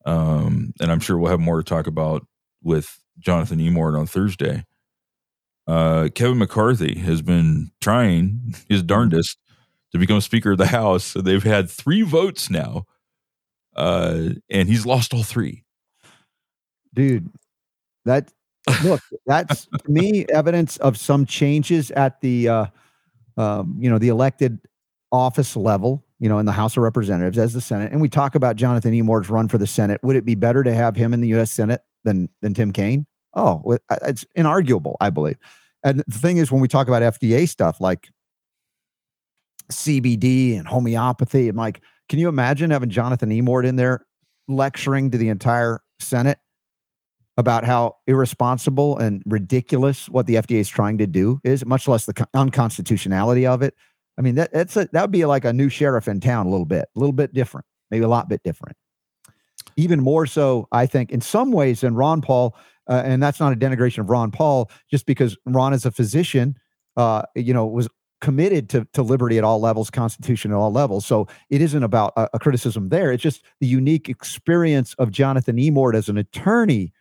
um, 0.06 0.74
and 0.80 0.92
I'm 0.92 1.00
sure 1.00 1.18
we'll 1.18 1.32
have 1.32 1.40
more 1.40 1.58
to 1.58 1.64
talk 1.64 1.88
about 1.88 2.26
with 2.64 3.04
Jonathan 3.20 3.60
Emord 3.60 4.00
on 4.00 4.08
Thursday. 4.08 4.66
Uh, 5.68 6.10
Kevin 6.16 6.40
McCarthy 6.40 7.00
has 7.00 7.22
been 7.22 7.72
trying 7.82 8.56
his 8.70 8.84
darndest 8.84 9.38
to 9.92 9.98
become 10.00 10.22
Speaker 10.22 10.52
of 10.54 10.58
the 10.58 10.68
House. 10.68 11.04
So 11.04 11.22
they've 11.22 11.44
had 11.44 11.70
three 11.70 12.02
votes 12.02 12.50
now, 12.50 12.86
uh, 13.76 14.30
and 14.50 14.70
he's 14.70 14.86
lost 14.86 15.14
all 15.14 15.24
three. 15.24 15.64
dude 16.94 17.30
that 18.06 18.32
look 18.84 19.02
that's 19.26 19.66
to 19.66 19.90
me 19.92 20.26
evidence 20.34 20.78
of 20.78 20.98
some 20.98 21.26
changes 21.26 21.92
at 21.92 22.22
the 22.22 22.48
uh 22.48 22.66
um 23.38 23.76
you 23.80 23.90
know 23.90 23.98
the 23.98 24.10
elected 24.10 24.60
office 25.12 25.56
level 25.56 26.06
you 26.20 26.30
know 26.30 26.40
in 26.40 26.46
the 26.46 26.52
house 26.52 26.78
of 26.78 26.84
representatives 26.84 27.38
as 27.38 27.54
the 27.54 27.62
senate. 27.62 27.92
And 27.92 28.02
we 28.02 28.10
talk 28.10 28.36
about 28.36 28.56
jonathan 28.56 28.94
emord's 28.94 29.30
run 29.30 29.48
for 29.48 29.58
the 29.58 29.68
senate. 29.68 30.02
Would 30.04 30.16
it 30.16 30.26
be 30.26 30.36
better 30.36 30.64
to 30.64 30.74
have 30.74 30.96
him 30.96 31.14
in 31.14 31.22
the 31.22 31.28
u.s 31.30 31.52
senate 31.52 31.82
than 32.04 32.30
than 32.42 32.54
tim 32.54 32.72
kaine? 32.72 33.06
Oh 33.34 33.78
it's 34.04 34.26
inarguable 34.38 34.96
i 35.02 35.10
believe. 35.10 35.38
And 35.84 36.04
the 36.08 36.18
thing 36.18 36.38
is 36.38 36.52
when 36.52 36.62
we 36.62 36.68
talk 36.68 36.88
about 36.88 37.02
fda 37.20 37.48
stuff 37.48 37.82
like 37.82 38.10
cbd 39.72 40.58
and 40.58 40.68
homeopathy 40.68 41.48
i'm 41.48 41.56
like 41.56 41.82
can 42.10 42.20
you 42.20 42.28
imagine 42.28 42.72
having 42.72 42.90
jonathan 42.90 43.30
emord 43.30 43.66
in 43.66 43.78
there 43.78 44.06
lecturing 44.50 45.10
to 45.12 45.18
the 45.18 45.30
entire 45.30 45.82
senate 46.00 46.40
about 47.38 47.64
how 47.64 47.96
irresponsible 48.08 48.98
and 48.98 49.24
ridiculous 49.26 50.10
what 50.10 50.28
the 50.28 50.36
FDA 50.36 50.60
is 50.60 50.70
trying 50.70 50.98
to 50.98 51.08
do 51.08 51.40
is, 51.44 51.66
much 51.66 51.88
less 51.88 52.06
the 52.06 52.28
unconstitutionality 52.34 53.46
of 53.46 53.62
it. 53.62 53.76
I 54.18 54.22
mean, 54.22 54.36
that, 54.36 54.52
that's 54.52 54.76
a, 54.76 54.88
that 54.92 55.02
would 55.02 55.12
be 55.12 55.26
like 55.26 55.46
a 55.46 55.54
new 55.54 55.70
sheriff 55.70 56.08
in 56.08 56.20
town, 56.20 56.46
a 56.46 56.50
little 56.50 56.66
bit, 56.66 56.90
a 56.96 57.00
little 57.00 57.14
bit 57.14 57.34
different, 57.34 57.66
maybe 57.90 58.04
a 58.04 58.10
lot 58.10 58.28
bit 58.28 58.44
different. 58.44 58.76
Even 59.78 60.02
more 60.02 60.26
so, 60.26 60.68
I 60.72 60.86
think, 60.86 61.12
in 61.12 61.22
some 61.22 61.52
ways 61.52 61.82
than 61.82 61.96
Ron 61.96 62.22
Paul, 62.22 62.56
uh, 62.90 63.02
and 63.06 63.24
that's 63.24 63.40
not 63.40 63.54
a 63.54 63.56
denigration 63.56 64.00
of 64.00 64.10
Ron 64.10 64.32
Paul, 64.32 64.70
just 64.90 65.06
because 65.06 65.38
Ron, 65.46 65.74
is 65.74 65.86
a 65.86 65.92
physician, 65.92 66.58
uh, 66.98 67.24
you 67.36 67.54
know, 67.54 67.66
was 67.66 67.88
committed 68.20 68.70
to 68.70 68.86
to 68.94 69.02
liberty 69.02 69.38
at 69.38 69.44
all 69.44 69.60
levels, 69.60 69.90
Constitution 69.90 70.52
at 70.52 70.56
all 70.56 70.72
levels. 70.72 71.06
So 71.06 71.28
it 71.50 71.62
isn't 71.62 71.84
about 71.84 72.12
a, 72.18 72.30
a 72.34 72.40
criticism 72.40 72.90
there. 72.90 73.12
It's 73.12 73.24
just 73.24 73.44
the 73.62 73.68
unique 73.68 74.10
experience 74.10 74.94
of 74.96 75.10
Jonathan 75.10 75.56
Emord 75.56 75.96
as 75.96 76.10
an 76.10 76.18
attorney 76.18 76.92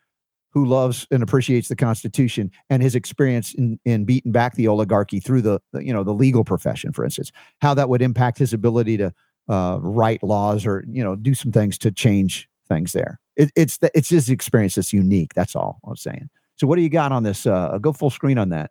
who 0.52 0.64
loves 0.64 1.06
and 1.10 1.22
appreciates 1.22 1.68
the 1.68 1.76
Constitution 1.76 2.50
and 2.68 2.82
his 2.82 2.94
experience 2.94 3.54
in, 3.54 3.78
in 3.84 4.04
beating 4.04 4.32
back 4.32 4.54
the 4.54 4.68
oligarchy 4.68 5.20
through 5.20 5.42
the, 5.42 5.60
you 5.74 5.92
know 5.92 6.04
the 6.04 6.12
legal 6.12 6.44
profession, 6.44 6.92
for 6.92 7.04
instance, 7.04 7.32
how 7.60 7.74
that 7.74 7.88
would 7.88 8.02
impact 8.02 8.38
his 8.38 8.52
ability 8.52 8.96
to 8.96 9.12
uh, 9.48 9.78
write 9.80 10.22
laws 10.22 10.66
or 10.66 10.84
you 10.88 11.02
know 11.02 11.16
do 11.16 11.34
some 11.34 11.52
things 11.52 11.78
to 11.78 11.90
change 11.90 12.48
things 12.68 12.92
there. 12.92 13.18
It, 13.36 13.50
it's 13.56 13.78
the, 13.78 13.90
it's 13.94 14.08
his 14.08 14.28
experience 14.28 14.74
that's 14.74 14.92
unique. 14.92 15.34
That's 15.34 15.56
all 15.56 15.80
I'm 15.84 15.96
saying. 15.96 16.30
So 16.56 16.66
what 16.66 16.76
do 16.76 16.82
you 16.82 16.90
got 16.90 17.10
on 17.10 17.22
this? 17.22 17.46
Uh, 17.46 17.78
go 17.80 17.92
full 17.92 18.10
screen 18.10 18.38
on 18.38 18.50
that. 18.50 18.70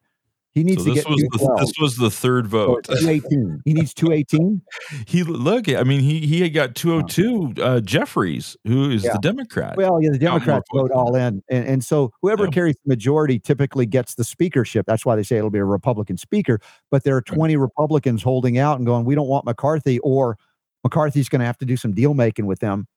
He 0.56 0.64
needs 0.64 0.84
So 0.84 0.90
to 0.90 0.96
this 0.96 1.04
get 1.04 1.10
was 1.10 1.22
the, 1.22 1.56
this 1.60 1.74
was 1.80 1.98
the 1.98 2.10
third 2.10 2.48
vote. 2.48 2.84
218. 2.86 3.62
He 3.66 3.74
needs 3.74 3.94
218. 3.94 4.62
he 5.08 5.24
look. 5.24 5.70
I 5.70 5.84
mean, 5.84 6.02
he 6.02 6.22
he 6.26 6.42
had 6.42 6.54
got 6.54 6.76
202. 6.76 7.54
Uh, 7.62 7.80
Jeffries, 7.82 8.58
who 8.66 8.90
is 8.90 9.04
Yeah. 9.04 9.14
the 9.14 9.20
Democrat. 9.20 9.78
Well, 9.78 10.02
yeah, 10.02 10.10
the 10.12 10.18
Democrats 10.18 10.68
vote 10.74 10.92
all 10.92 11.16
in, 11.16 11.44
and, 11.50 11.66
and 11.68 11.84
so 11.84 12.12
whoever 12.24 12.46
Yeah. 12.46 12.50
carries 12.50 12.76
the 12.84 12.90
majority 12.90 13.40
typically 13.40 13.86
gets 13.86 14.16
the 14.16 14.24
speakership. 14.24 14.86
That's 14.88 15.06
why 15.06 15.16
they 15.16 15.24
say 15.24 15.38
it'll 15.38 15.52
be 15.52 15.60
a 15.60 15.66
Republican 15.66 16.18
speaker. 16.18 16.60
But 16.90 17.04
there 17.04 17.16
are 17.16 17.22
20 17.22 17.56
Republicans 17.56 18.24
holding 18.24 18.58
out 18.58 18.78
and 18.78 18.86
going, 18.88 19.06
"We 19.06 19.14
don't 19.16 19.28
want 19.30 19.46
McCarthy," 19.46 20.00
or 20.00 20.36
McCarthy's 20.84 21.30
going 21.30 21.42
to 21.42 21.46
have 21.46 21.58
to 21.60 21.66
do 21.66 21.78
some 21.78 21.94
deal 21.94 22.14
making 22.16 22.48
with 22.48 22.60
them 22.60 22.88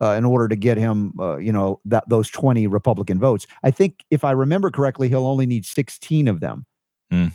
uh, 0.00 0.12
in 0.12 0.24
order 0.24 0.48
to 0.48 0.56
get 0.56 0.78
him, 0.78 1.12
uh, 1.20 1.36
you 1.36 1.52
know, 1.52 1.80
that 1.84 2.08
those 2.08 2.30
20 2.30 2.66
Republican 2.66 3.18
votes. 3.18 3.46
I 3.62 3.70
think 3.70 4.04
if 4.10 4.24
I 4.24 4.30
remember 4.30 4.70
correctly, 4.70 5.08
he'll 5.10 5.26
only 5.26 5.44
need 5.46 5.66
16 5.66 6.28
of 6.28 6.40
them 6.40 6.64
Hmm. 7.10 7.26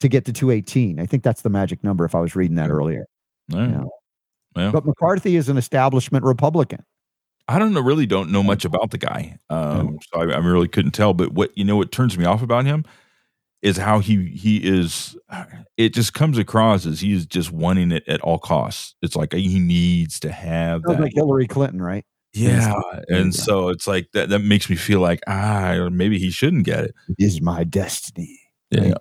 to 0.00 0.08
get 0.08 0.24
to 0.26 0.32
218. 0.32 1.00
I 1.00 1.06
think 1.06 1.22
that's 1.22 1.42
the 1.42 1.50
magic 1.50 1.82
number. 1.84 2.04
If 2.04 2.14
I 2.14 2.20
was 2.20 2.34
reading 2.36 2.56
that 2.56 2.68
Yeah. 2.68 2.72
earlier. 2.74 3.04
Yeah. 3.48 3.84
Well, 4.54 4.72
but 4.72 4.84
McCarthy 4.86 5.36
is 5.36 5.48
an 5.48 5.56
establishment 5.56 6.24
Republican. 6.24 6.84
I 7.48 7.58
don't 7.58 7.72
know, 7.72 7.80
really 7.80 8.06
don't 8.06 8.30
know 8.30 8.42
much 8.42 8.64
about 8.64 8.90
the 8.90 8.98
guy. 8.98 9.38
Um, 9.50 9.98
so 10.12 10.20
I, 10.20 10.34
I 10.34 10.38
really 10.38 10.68
couldn't 10.68 10.92
tell. 10.92 11.14
But 11.14 11.32
what 11.32 11.56
you 11.56 11.64
know, 11.64 11.76
what 11.76 11.92
turns 11.92 12.16
me 12.18 12.24
off 12.24 12.42
about 12.42 12.64
him 12.66 12.84
is 13.62 13.76
how 13.76 13.98
he 14.00 14.26
he 14.28 14.58
is. 14.58 15.16
It 15.76 15.94
just 15.94 16.12
comes 16.14 16.38
across 16.38 16.86
as 16.86 17.00
he 17.00 17.12
is 17.12 17.24
just 17.26 17.50
wanting 17.52 17.90
it 17.92 18.06
at 18.06 18.20
all 18.20 18.38
costs. 18.38 18.94
It's 19.02 19.16
like 19.16 19.32
he 19.32 19.58
needs 19.58 20.20
to 20.20 20.30
have 20.30 20.82
that. 20.82 21.00
like 21.00 21.12
Hillary 21.14 21.46
Clinton, 21.46 21.80
right? 21.80 22.04
Yeah, 22.34 22.74
and 23.08 23.34
so 23.34 23.68
it's 23.68 23.86
like 23.86 24.08
that. 24.12 24.28
That 24.28 24.40
makes 24.40 24.68
me 24.68 24.76
feel 24.76 25.00
like 25.00 25.20
ah, 25.26 25.88
maybe 25.90 26.18
he 26.18 26.30
shouldn't 26.30 26.64
get 26.64 26.84
it. 26.84 26.94
It 27.08 27.16
is 27.24 27.40
my 27.40 27.64
destiny. 27.64 28.38
Yeah. 28.70 28.80
Right. 28.82 28.94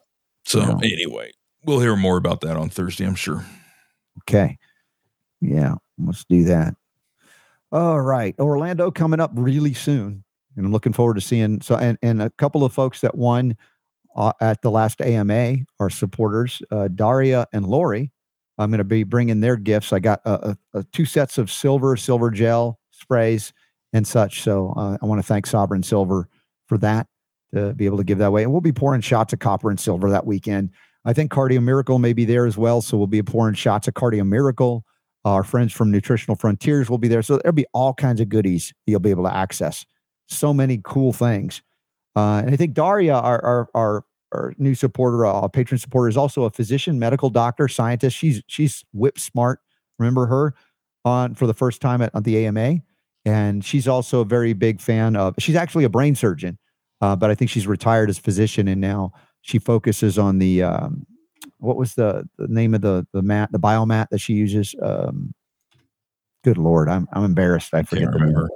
So 0.45 0.59
Yeah. 0.59 0.75
anyway, 0.83 1.31
we'll 1.65 1.79
hear 1.79 1.95
more 1.95 2.17
about 2.17 2.41
that 2.41 2.57
on 2.57 2.69
Thursday, 2.69 3.05
I'm 3.05 3.15
sure. 3.15 3.45
Okay. 4.19 4.57
Yeah, 5.41 5.75
let's 5.97 6.25
do 6.25 6.43
that. 6.45 6.75
All 7.71 7.99
right. 8.01 8.33
Orlando 8.39 8.89
coming 8.91 9.19
up 9.19 9.31
really 9.35 9.73
soon. 9.73 10.23
And 10.55 10.65
I'm 10.65 10.71
looking 10.71 10.93
forward 10.93 11.15
to 11.15 11.21
seeing 11.21 11.61
so 11.61 11.75
and, 11.75 11.97
and 12.01 12.21
a 12.21 12.29
couple 12.31 12.63
of 12.63 12.73
folks 12.73 13.01
that 13.01 13.15
won 13.15 13.55
uh, 14.15 14.31
at 14.41 14.61
the 14.63 14.71
last 14.71 15.01
AMA 15.01 15.57
are 15.79 15.89
supporters, 15.91 16.61
uh, 16.71 16.87
Daria 16.87 17.45
and 17.53 17.67
Lori. 17.67 18.11
I'm 18.57 18.71
going 18.71 18.79
to 18.79 18.83
be 18.83 19.03
bringing 19.03 19.39
their 19.41 19.55
gifts. 19.55 19.93
I 19.93 19.99
got 19.99 20.21
uh, 20.25 20.55
uh, 20.73 20.81
two 20.91 21.05
sets 21.05 21.37
of 21.37 21.51
silver, 21.51 21.95
silver 21.95 22.31
gel 22.31 22.79
sprays 22.89 23.53
and 23.93 24.07
such. 24.07 24.41
So 24.41 24.73
uh, 24.75 24.97
I 24.99 25.05
want 25.05 25.19
to 25.19 25.27
thank 25.27 25.45
Sovereign 25.45 25.83
Silver 25.83 26.27
for 26.67 26.79
that 26.79 27.05
to 27.53 27.73
be 27.73 27.85
able 27.85 27.97
to 27.97 28.03
give 28.03 28.17
that 28.17 28.27
away. 28.27 28.43
And 28.43 28.51
we'll 28.51 28.61
be 28.61 28.71
pouring 28.71 29.01
shots 29.01 29.33
of 29.33 29.39
copper 29.39 29.69
and 29.69 29.79
silver 29.79 30.09
that 30.09 30.25
weekend. 30.25 30.71
I 31.05 31.13
think 31.13 31.31
Cardio 31.31 31.63
Miracle 31.63 31.99
may 31.99 32.13
be 32.13 32.25
there 32.25 32.45
as 32.45 32.57
well. 32.57 32.81
So 32.81 32.97
we'll 32.97 33.07
be 33.07 33.23
pouring 33.23 33.55
shots 33.55 33.87
of 33.87 33.93
Cardio 33.93 34.27
Miracle. 34.27 34.85
Our 35.23 35.43
friends 35.43 35.73
from 35.73 35.91
Nutritional 35.91 36.35
Frontiers 36.35 36.89
will 36.89 36.97
be 36.97 37.07
there. 37.07 37.21
So 37.21 37.37
there'll 37.37 37.55
be 37.55 37.65
all 37.73 37.93
kinds 37.93 38.21
of 38.21 38.29
goodies 38.29 38.73
you'll 38.85 38.99
be 38.99 39.09
able 39.09 39.23
to 39.23 39.33
access. 39.33 39.85
So 40.27 40.53
many 40.53 40.81
cool 40.83 41.13
things. 41.13 41.61
Uh, 42.15 42.41
and 42.43 42.51
I 42.51 42.55
think 42.55 42.73
Daria, 42.73 43.15
our, 43.15 43.43
our, 43.43 43.69
our, 43.75 44.05
our 44.33 44.53
new 44.57 44.75
supporter, 44.75 45.25
uh, 45.25 45.47
patron 45.47 45.77
supporter, 45.77 46.09
is 46.09 46.17
also 46.17 46.43
a 46.43 46.49
physician, 46.49 46.97
medical 46.99 47.29
doctor, 47.29 47.67
scientist. 47.67 48.17
She's 48.17 48.41
she's 48.47 48.83
whip 48.91 49.19
smart. 49.19 49.59
Remember 49.99 50.25
her 50.25 50.55
on 51.05 51.35
for 51.35 51.47
the 51.47 51.53
first 51.53 51.81
time 51.81 52.01
at, 52.01 52.13
at 52.15 52.23
the 52.23 52.45
AMA, 52.45 52.79
and 53.23 53.63
she's 53.63 53.87
also 53.87 54.21
a 54.21 54.25
very 54.25 54.53
big 54.53 54.81
fan 54.81 55.15
of. 55.15 55.35
She's 55.39 55.55
actually 55.55 55.83
a 55.83 55.89
brain 55.89 56.15
surgeon, 56.15 56.57
uh, 57.01 57.15
but 57.15 57.29
I 57.29 57.35
think 57.35 57.49
she's 57.51 57.67
retired 57.67 58.09
as 58.09 58.17
physician, 58.17 58.67
and 58.67 58.81
now 58.81 59.13
she 59.41 59.59
focuses 59.59 60.17
on 60.17 60.39
the 60.39 60.63
um, 60.63 61.05
what 61.59 61.77
was 61.77 61.95
the, 61.95 62.27
the 62.37 62.47
name 62.47 62.73
of 62.73 62.81
the 62.81 63.05
the 63.13 63.21
mat, 63.21 63.51
the 63.51 63.59
biomat 63.59 64.09
that 64.09 64.19
she 64.19 64.33
uses. 64.33 64.75
Um, 64.81 65.33
good 66.43 66.57
lord, 66.57 66.89
I'm 66.89 67.07
I'm 67.13 67.23
embarrassed. 67.23 67.73
I 67.73 67.83
forget 67.83 68.03
Can't 68.05 68.13
the 68.13 68.19
name. 68.19 68.27
remember. 68.29 68.49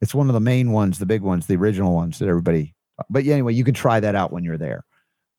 It's 0.00 0.14
one 0.14 0.28
of 0.28 0.34
the 0.34 0.40
main 0.40 0.72
ones, 0.72 0.98
the 0.98 1.06
big 1.06 1.22
ones, 1.22 1.46
the 1.46 1.56
original 1.56 1.94
ones 1.94 2.18
that 2.18 2.28
everybody. 2.28 2.74
But 3.08 3.24
yeah, 3.24 3.34
anyway, 3.34 3.54
you 3.54 3.64
can 3.64 3.74
try 3.74 4.00
that 4.00 4.14
out 4.14 4.32
when 4.32 4.44
you're 4.44 4.58
there. 4.58 4.84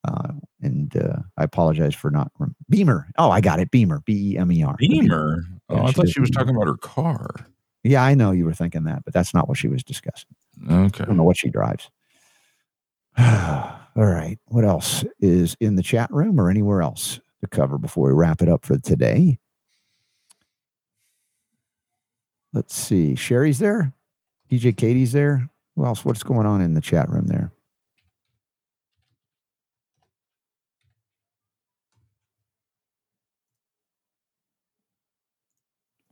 Uh, 0.06 0.32
and 0.62 0.96
uh, 0.96 1.18
I 1.36 1.44
apologize 1.44 1.94
for 1.94 2.10
not 2.10 2.30
rem- 2.38 2.54
BEMER. 2.68 3.08
Oh, 3.18 3.30
I 3.30 3.40
got 3.40 3.58
it. 3.60 3.70
BEMER, 3.70 4.02
B 4.04 4.32
E 4.32 4.38
M 4.38 4.52
E 4.52 4.62
R. 4.62 4.76
BEMER. 4.78 5.42
Oh, 5.68 5.76
Yeah, 5.76 5.82
I 5.82 5.86
she 5.88 5.92
thought 5.94 6.08
she 6.08 6.20
was 6.20 6.30
Beamer. 6.30 6.38
talking 6.44 6.54
about 6.56 6.66
her 6.68 6.76
car. 6.76 7.28
Yeah, 7.82 8.02
I 8.04 8.14
know 8.14 8.30
you 8.32 8.44
were 8.44 8.54
thinking 8.54 8.84
that, 8.84 9.04
but 9.04 9.14
that's 9.14 9.32
not 9.34 9.48
what 9.48 9.58
she 9.58 9.68
was 9.68 9.82
discussing. 9.84 10.28
Okay. 10.70 11.02
I 11.04 11.06
don't 11.06 11.16
know 11.16 11.24
what 11.24 11.38
she 11.38 11.48
drives. 11.48 11.88
All 13.18 14.04
right. 14.04 14.38
What 14.46 14.64
else 14.64 15.04
is 15.20 15.56
in 15.60 15.76
the 15.76 15.82
chat 15.82 16.10
room 16.12 16.38
or 16.40 16.50
anywhere 16.50 16.82
else 16.82 17.20
to 17.40 17.48
cover 17.48 17.78
before 17.78 18.08
we 18.08 18.14
wrap 18.14 18.42
it 18.42 18.48
up 18.48 18.64
for 18.64 18.78
today? 18.78 19.38
Let's 22.52 22.74
see. 22.74 23.14
Sherry's 23.14 23.58
there. 23.58 23.92
DJ 24.50 24.76
Katie's 24.76 25.12
there. 25.12 25.48
Who 25.74 25.84
else? 25.84 26.04
What's 26.04 26.22
going 26.22 26.46
on 26.46 26.60
in 26.60 26.74
the 26.74 26.80
chat 26.80 27.08
room 27.10 27.26
there? 27.26 27.52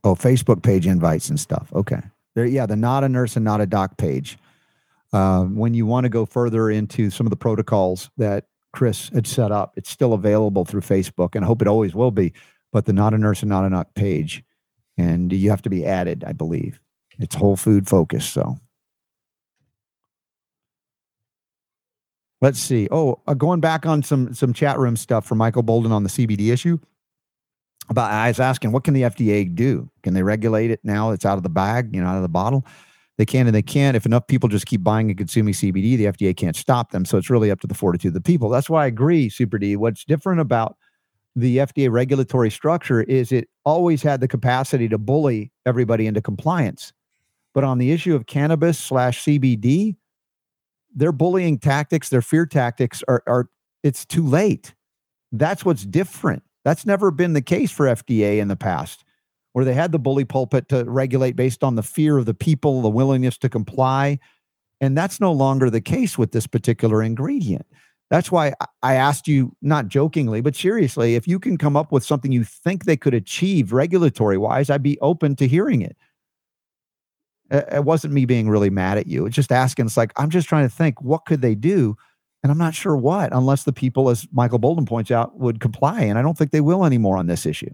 Oh, 0.02 0.14
Facebook 0.14 0.62
page 0.62 0.86
invites 0.86 1.30
and 1.30 1.40
stuff. 1.40 1.72
Okay. 1.74 2.00
There, 2.34 2.44
yeah, 2.44 2.66
the 2.66 2.76
not 2.76 3.04
a 3.04 3.08
nurse 3.08 3.36
and 3.36 3.44
not 3.44 3.62
a 3.62 3.66
doc 3.66 3.96
page. 3.96 4.36
Uh, 5.14 5.44
when 5.44 5.74
you 5.74 5.86
want 5.86 6.02
to 6.02 6.08
go 6.08 6.26
further 6.26 6.68
into 6.68 7.08
some 7.08 7.24
of 7.24 7.30
the 7.30 7.36
protocols 7.36 8.10
that 8.16 8.46
Chris 8.72 9.10
had 9.10 9.28
set 9.28 9.52
up, 9.52 9.72
it's 9.76 9.88
still 9.88 10.12
available 10.12 10.64
through 10.64 10.80
Facebook, 10.80 11.36
and 11.36 11.44
I 11.44 11.46
hope 11.46 11.62
it 11.62 11.68
always 11.68 11.94
will 11.94 12.10
be. 12.10 12.32
But 12.72 12.86
the 12.86 12.92
not 12.92 13.14
a 13.14 13.18
nurse 13.18 13.40
and 13.40 13.48
not 13.48 13.64
a 13.64 13.70
doc 13.70 13.94
page, 13.94 14.42
and 14.98 15.32
you 15.32 15.50
have 15.50 15.62
to 15.62 15.70
be 15.70 15.86
added, 15.86 16.24
I 16.26 16.32
believe. 16.32 16.80
It's 17.20 17.36
whole 17.36 17.54
food 17.54 17.86
focused. 17.86 18.34
So 18.34 18.58
let's 22.40 22.58
see. 22.58 22.88
Oh, 22.90 23.20
uh, 23.28 23.34
going 23.34 23.60
back 23.60 23.86
on 23.86 24.02
some 24.02 24.34
some 24.34 24.52
chat 24.52 24.80
room 24.80 24.96
stuff 24.96 25.24
for 25.24 25.36
Michael 25.36 25.62
Bolden 25.62 25.92
on 25.92 26.02
the 26.02 26.10
CBD 26.10 26.52
issue. 26.52 26.78
About 27.88 28.10
I 28.10 28.26
was 28.26 28.40
asking, 28.40 28.72
what 28.72 28.82
can 28.82 28.94
the 28.94 29.02
FDA 29.02 29.54
do? 29.54 29.88
Can 30.02 30.14
they 30.14 30.24
regulate 30.24 30.72
it 30.72 30.80
now? 30.82 31.12
It's 31.12 31.24
out 31.24 31.36
of 31.36 31.44
the 31.44 31.50
bag, 31.50 31.94
you 31.94 32.02
know, 32.02 32.08
out 32.08 32.16
of 32.16 32.22
the 32.22 32.28
bottle. 32.28 32.64
They 33.16 33.26
can 33.26 33.46
and 33.46 33.54
they 33.54 33.62
can't. 33.62 33.96
If 33.96 34.06
enough 34.06 34.26
people 34.26 34.48
just 34.48 34.66
keep 34.66 34.82
buying 34.82 35.08
and 35.08 35.16
consuming 35.16 35.54
CBD, 35.54 35.96
the 35.96 36.06
FDA 36.06 36.36
can't 36.36 36.56
stop 36.56 36.90
them. 36.90 37.04
So 37.04 37.16
it's 37.16 37.30
really 37.30 37.50
up 37.50 37.60
to 37.60 37.66
the 37.66 37.74
fortitude 37.74 38.10
of 38.10 38.14
the 38.14 38.20
people. 38.20 38.48
That's 38.48 38.68
why 38.68 38.84
I 38.84 38.86
agree, 38.86 39.28
Super 39.28 39.58
D. 39.58 39.76
What's 39.76 40.04
different 40.04 40.40
about 40.40 40.76
the 41.36 41.58
FDA 41.58 41.90
regulatory 41.90 42.50
structure 42.50 43.02
is 43.02 43.32
it 43.32 43.48
always 43.64 44.02
had 44.02 44.20
the 44.20 44.28
capacity 44.28 44.88
to 44.88 44.98
bully 44.98 45.52
everybody 45.66 46.06
into 46.06 46.20
compliance. 46.20 46.92
But 47.52 47.64
on 47.64 47.78
the 47.78 47.92
issue 47.92 48.14
of 48.14 48.26
cannabis 48.26 48.78
slash 48.78 49.22
CBD, 49.22 49.96
their 50.94 51.12
bullying 51.12 51.58
tactics, 51.58 52.08
their 52.08 52.22
fear 52.22 52.46
tactics 52.46 53.02
are, 53.08 53.22
are 53.26 53.48
it's 53.82 54.04
too 54.04 54.26
late. 54.26 54.74
That's 55.32 55.64
what's 55.64 55.84
different. 55.84 56.42
That's 56.64 56.86
never 56.86 57.10
been 57.10 57.32
the 57.32 57.42
case 57.42 57.70
for 57.70 57.86
FDA 57.86 58.38
in 58.38 58.48
the 58.48 58.56
past, 58.56 59.04
where 59.54 59.64
they 59.64 59.72
had 59.72 59.92
the 59.92 59.98
bully 59.98 60.24
pulpit 60.24 60.68
to 60.68 60.84
regulate 60.84 61.36
based 61.36 61.64
on 61.64 61.76
the 61.76 61.82
fear 61.82 62.18
of 62.18 62.26
the 62.26 62.34
people, 62.34 62.82
the 62.82 62.90
willingness 62.90 63.38
to 63.38 63.48
comply. 63.48 64.18
And 64.80 64.98
that's 64.98 65.20
no 65.20 65.32
longer 65.32 65.70
the 65.70 65.80
case 65.80 66.18
with 66.18 66.32
this 66.32 66.46
particular 66.46 67.02
ingredient. 67.02 67.64
That's 68.10 68.30
why 68.30 68.52
I- 68.82 68.94
asked 68.96 69.28
you, 69.28 69.56
not 69.62 69.88
jokingly, 69.88 70.40
but 70.40 70.56
seriously, 70.56 71.14
if 71.14 71.26
you 71.26 71.38
can 71.38 71.56
come 71.56 71.76
up 71.76 71.92
with 71.92 72.04
something 72.04 72.32
you 72.32 72.44
think 72.44 72.84
they 72.84 72.96
could 72.96 73.14
achieve 73.14 73.72
regulatory 73.72 74.36
wise, 74.36 74.70
I'd 74.70 74.82
be 74.82 74.98
open 75.00 75.36
to 75.36 75.48
hearing. 75.48 75.82
It 75.82 75.96
it 77.50 77.84
wasn't 77.84 78.14
me 78.14 78.24
being 78.24 78.48
really 78.48 78.70
mad 78.70 78.98
at 78.98 79.06
you. 79.06 79.26
It's 79.26 79.36
just 79.36 79.52
asking, 79.52 79.86
it's 79.86 79.96
like, 79.96 80.12
I'm 80.16 80.30
just 80.30 80.48
trying 80.48 80.68
to 80.68 80.74
think, 80.74 81.00
what 81.00 81.26
could 81.26 81.42
they 81.42 81.54
do? 81.54 81.96
And 82.42 82.50
I'm 82.50 82.58
not 82.58 82.74
sure 82.74 82.96
what, 82.96 83.32
unless 83.32 83.64
the 83.64 83.72
people, 83.72 84.10
as 84.10 84.26
Michael 84.32 84.58
Bolden 84.58 84.86
points 84.86 85.10
out, 85.10 85.38
would 85.38 85.60
comply. 85.60 86.02
And 86.02 86.18
I 86.18 86.22
don't 86.22 86.36
think 86.36 86.50
they 86.50 86.60
will 86.60 86.84
anymore 86.84 87.16
on 87.16 87.26
this 87.26 87.46
issue. 87.46 87.70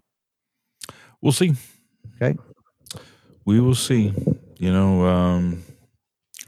We'll 1.23 1.33
see. 1.33 1.53
Okay. 2.21 2.39
We 3.45 3.61
will 3.61 3.75
see. 3.75 4.13
You 4.59 4.73
know, 4.73 5.05
um, 5.07 5.63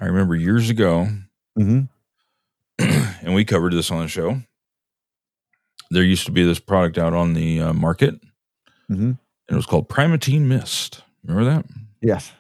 I 0.01 0.07
remember 0.07 0.35
years 0.37 0.71
ago, 0.71 1.09
Mm-hmm. 1.59 1.83
and 3.27 3.35
we 3.35 3.45
covered 3.45 3.75
this 3.75 3.91
on 3.91 4.01
the 4.01 4.09
show. 4.09 4.41
There 5.91 6.03
used 6.03 6.25
to 6.25 6.33
be 6.33 6.43
this 6.45 6.59
product 6.59 6.97
out 6.97 7.13
on 7.13 7.35
the 7.35 7.61
uh, 7.61 7.73
market, 7.75 8.15
Mm-hmm. 8.91 9.03
and 9.05 9.19
it 9.51 9.55
was 9.55 9.67
called 9.67 9.89
Primatene 9.91 10.43
Mist. 10.43 11.03
Remember 11.25 11.45
that? 11.51 11.67
Yes. 12.01 12.33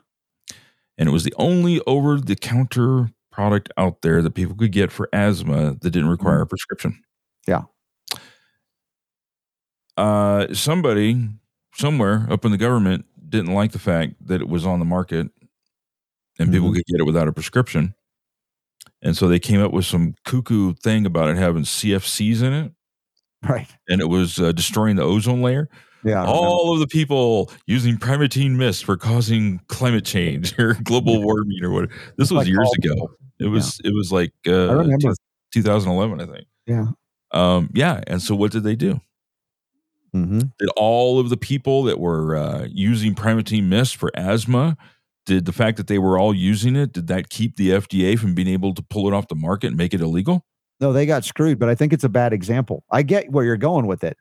And 0.98 1.08
it 1.08 1.12
was 1.12 1.24
the 1.24 1.34
only 1.36 1.80
over 1.86 2.18
the 2.18 2.36
counter 2.36 3.10
product 3.30 3.70
out 3.76 4.02
there 4.02 4.20
that 4.22 4.32
people 4.34 4.54
could 4.56 4.72
get 4.72 4.90
for 4.92 5.08
asthma 5.12 5.76
that 5.80 5.90
didn't 5.90 6.08
require 6.08 6.40
a 6.40 6.46
prescription. 6.46 7.02
Yeah. 7.46 7.62
Uh, 9.96 10.52
somebody 10.54 11.28
somewhere 11.74 12.26
up 12.30 12.44
in 12.44 12.50
the 12.52 12.58
government 12.58 13.04
didn't 13.28 13.54
like 13.54 13.72
the 13.72 13.78
fact 13.78 14.14
that 14.26 14.40
it 14.40 14.48
was 14.48 14.66
on 14.66 14.78
the 14.78 14.84
market 14.84 15.28
and 16.38 16.52
people 16.52 16.70
Mhm. 16.70 16.74
could 16.76 16.84
get 16.86 17.00
it 17.00 17.04
without 17.06 17.28
a 17.28 17.32
prescription. 17.32 17.94
And 19.02 19.16
so 19.16 19.26
they 19.28 19.38
came 19.38 19.60
up 19.60 19.72
with 19.72 19.84
some 19.84 20.14
cuckoo 20.24 20.74
thing 20.74 21.06
about 21.06 21.28
it 21.30 21.36
having 21.36 21.64
CFCs 21.64 22.42
in 22.42 22.52
it 22.52 22.72
Right. 23.42 23.68
and 23.88 24.00
it 24.00 24.08
was 24.08 24.38
uh, 24.38 24.52
destroying 24.52 24.96
the 24.96 25.02
ozone 25.02 25.42
layer. 25.42 25.68
Yeah. 26.04 26.24
All 26.26 26.72
of 26.74 26.80
the 26.80 26.86
people 26.88 27.50
using 27.66 27.96
primatene 27.96 28.56
mist 28.56 28.84
for 28.84 28.96
causing 28.96 29.60
climate 29.68 30.04
change 30.04 30.54
or 30.58 30.74
global 30.82 31.22
warming 31.22 31.62
or 31.64 31.70
what. 31.70 31.88
This 32.18 32.30
was 32.30 32.32
Like 32.32 32.48
years 32.48 32.70
ago. 32.78 32.94
people. 32.94 33.10
It 33.38 33.46
was 33.46 33.80
it 33.84 33.92
was 33.94 34.12
like 34.12 34.32
uh, 34.46 34.68
I 34.68 34.72
remember. 34.74 35.14
2011, 35.52 36.20
I 36.20 36.26
think. 36.26 36.46
Yeah. 36.66 36.86
Um, 37.32 37.70
yeah. 37.74 38.00
And 38.06 38.20
so 38.22 38.34
what 38.34 38.52
did 38.52 38.62
they 38.62 38.74
do? 38.76 39.00
Mm-hmm. 40.14 40.40
Did 40.58 40.68
all 40.76 41.18
of 41.18 41.30
the 41.30 41.36
people 41.36 41.84
that 41.84 41.98
were 41.98 42.36
uh, 42.36 42.68
using 42.70 43.14
Primatene 43.14 43.64
Mist 43.64 43.96
for 43.96 44.10
asthma, 44.14 44.76
did 45.24 45.46
the 45.46 45.52
fact 45.52 45.76
that 45.76 45.86
they 45.86 45.98
were 45.98 46.18
all 46.18 46.34
using 46.34 46.76
it, 46.76 46.92
did 46.92 47.06
that 47.06 47.30
keep 47.30 47.56
the 47.56 47.70
FDA 47.70 48.18
from 48.18 48.34
being 48.34 48.48
able 48.48 48.74
to 48.74 48.82
pull 48.82 49.08
it 49.08 49.14
off 49.14 49.28
the 49.28 49.34
market 49.34 49.68
and 49.68 49.76
make 49.76 49.94
it 49.94 50.00
illegal? 50.00 50.44
No, 50.80 50.92
they 50.92 51.06
got 51.06 51.24
screwed, 51.24 51.58
but 51.58 51.68
I 51.68 51.74
think 51.74 51.92
it's 51.92 52.04
a 52.04 52.08
bad 52.08 52.32
example. 52.32 52.84
I 52.90 53.02
get 53.02 53.30
where 53.30 53.44
you're 53.44 53.56
going 53.56 53.86
with 53.86 54.02
it. 54.04 54.16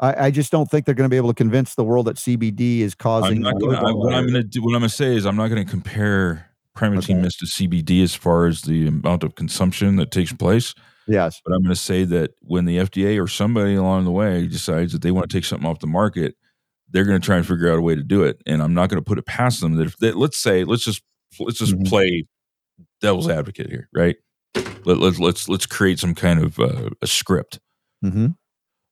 I, 0.00 0.26
I 0.26 0.30
just 0.30 0.50
don't 0.50 0.68
think 0.68 0.86
they're 0.86 0.94
going 0.94 1.08
to 1.08 1.12
be 1.12 1.16
able 1.16 1.28
to 1.28 1.34
convince 1.34 1.74
the 1.74 1.84
world 1.84 2.06
that 2.06 2.16
CBD 2.16 2.80
is 2.80 2.94
causing. 2.94 3.46
I, 3.46 3.50
I'm 3.50 3.58
going 3.58 4.32
to 4.32 4.42
do, 4.42 4.62
what 4.62 4.74
I'm 4.74 4.80
going 4.80 4.82
to 4.82 4.88
say 4.88 5.14
is, 5.14 5.26
I'm 5.26 5.36
not 5.36 5.48
going 5.48 5.64
to 5.64 5.70
compare 5.70 6.50
Primatene 6.76 6.98
Okay. 6.98 7.14
Mist 7.14 7.38
to 7.40 7.46
CBD 7.46 8.02
as 8.02 8.14
far 8.14 8.46
as 8.46 8.62
the 8.62 8.88
amount 8.88 9.22
of 9.22 9.34
consumption 9.34 9.96
that 9.96 10.10
takes 10.10 10.32
place. 10.32 10.74
Yes. 11.10 11.40
But 11.44 11.52
I'm 11.54 11.62
going 11.62 11.74
to 11.74 11.80
say 11.80 12.04
that 12.04 12.30
when 12.40 12.66
the 12.66 12.76
FDA 12.78 13.22
or 13.22 13.26
somebody 13.26 13.74
along 13.74 14.04
the 14.04 14.10
way 14.12 14.46
decides 14.46 14.92
that 14.92 15.02
they 15.02 15.10
want 15.10 15.28
to 15.28 15.36
take 15.36 15.44
something 15.44 15.68
off 15.68 15.80
the 15.80 15.86
market, 15.88 16.36
they're 16.88 17.04
going 17.04 17.20
to 17.20 17.24
try 17.24 17.36
and 17.36 17.46
figure 17.46 17.70
out 17.70 17.78
a 17.78 17.82
way 17.82 17.94
to 17.96 18.02
do 18.02 18.22
it. 18.22 18.40
And 18.46 18.62
I'm 18.62 18.74
not 18.74 18.88
going 18.90 19.02
to 19.02 19.06
put 19.08 19.18
it 19.18 19.26
past 19.26 19.60
them 19.60 19.74
that 19.76 19.86
if 19.88 19.96
they, 19.98 20.12
let's 20.12 20.38
say, 20.38 20.64
let's 20.64 20.84
just 20.84 21.02
let's 21.40 21.58
just 21.58 21.74
Mhm. 21.74 21.88
play 21.88 22.26
devil's 23.00 23.28
advocate 23.28 23.68
here, 23.70 23.88
right? 23.92 24.16
Let, 24.84 24.98
let's 24.98 25.18
let's 25.18 25.48
let's 25.48 25.66
create 25.66 25.98
some 25.98 26.14
kind 26.14 26.42
of 26.42 26.58
uh, 26.60 26.90
a 27.02 27.06
script. 27.06 27.58
Mm-hmm. 28.04 28.28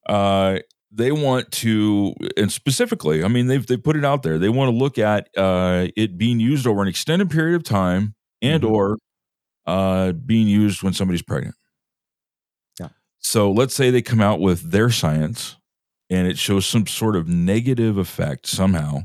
Uh, 0.09 0.59
they 0.91 1.13
want 1.13 1.51
to, 1.53 2.15
and 2.37 2.51
specifically, 2.51 3.23
I 3.23 3.29
mean, 3.29 3.47
they've 3.47 3.67
they 3.67 3.77
put 3.77 3.97
it 3.97 4.05
out 4.05 4.23
there. 4.23 4.39
They 4.39 4.49
want 4.49 4.71
to 4.71 4.77
look 4.77 4.99
at 4.99 5.29
uh, 5.37 5.89
it 5.97 6.17
being 6.19 6.41
used 6.41 6.67
over 6.67 6.83
an 6.83 6.89
extended 6.89 7.31
period 7.31 7.57
of 7.57 7.63
time, 7.63 8.15
and 8.43 8.63
Mhm. 8.63 8.71
or 8.71 8.99
uh, 9.67 10.13
being 10.13 10.47
used 10.49 10.83
when 10.83 10.93
somebody's 10.95 11.23
pregnant. 11.23 11.55
So 13.21 13.51
let's 13.51 13.75
say 13.75 13.91
they 13.91 14.03
come 14.03 14.21
out 14.21 14.41
with 14.41 14.71
their 14.71 14.91
science, 14.91 15.57
and 16.11 16.27
it 16.27 16.39
shows 16.39 16.67
some 16.67 16.87
sort 16.87 17.17
of 17.17 17.29
negative 17.29 17.99
effect 17.99 18.47
somehow 18.47 19.01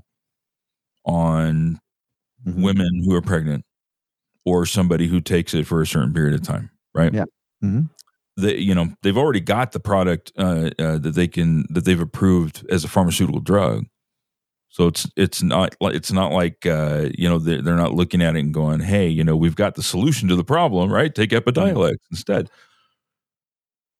on 1.05 1.79
Mhm. 2.47 2.63
women 2.63 3.03
who 3.05 3.13
are 3.15 3.21
pregnant 3.21 3.65
or 4.45 4.65
somebody 4.65 5.07
who 5.07 5.21
takes 5.21 5.53
it 5.53 5.67
for 5.67 5.81
a 5.81 5.87
certain 5.87 6.13
period 6.13 6.33
of 6.35 6.43
time, 6.43 6.69
right? 6.93 7.13
Yeah. 7.13 7.25
Mhm. 7.63 7.89
They, 8.37 8.57
you 8.57 8.75
know, 8.75 8.93
they've 9.03 9.17
already 9.17 9.41
got 9.41 9.71
the 9.73 9.79
product 9.79 10.31
uh, 10.37 10.71
uh, 10.79 10.97
that 10.99 11.13
they 11.15 11.27
can 11.27 11.65
that 11.71 11.85
they've 11.85 12.01
approved 12.01 12.65
as 12.69 12.83
a 12.83 12.87
pharmaceutical 12.89 13.41
drug. 13.41 13.85
So 14.69 14.87
it's 14.87 15.07
it's 15.17 15.43
not 15.43 15.75
like 15.81 15.95
it's 15.95 16.11
not 16.11 16.31
like 16.33 16.65
uh, 16.65 17.09
you 17.17 17.29
know 17.29 17.39
they're, 17.39 17.61
they're 17.61 17.75
not 17.77 17.93
looking 17.93 18.21
at 18.21 18.35
it 18.35 18.39
and 18.39 18.53
going, 18.53 18.81
hey, 18.81 19.07
you 19.09 19.23
know, 19.23 19.37
we've 19.37 19.55
got 19.55 19.75
the 19.75 19.83
solution 19.83 20.29
to 20.29 20.35
the 20.35 20.43
problem, 20.45 20.91
right? 20.91 21.13
Take 21.13 21.31
Epidiolex 21.31 21.95
instead. 22.11 22.49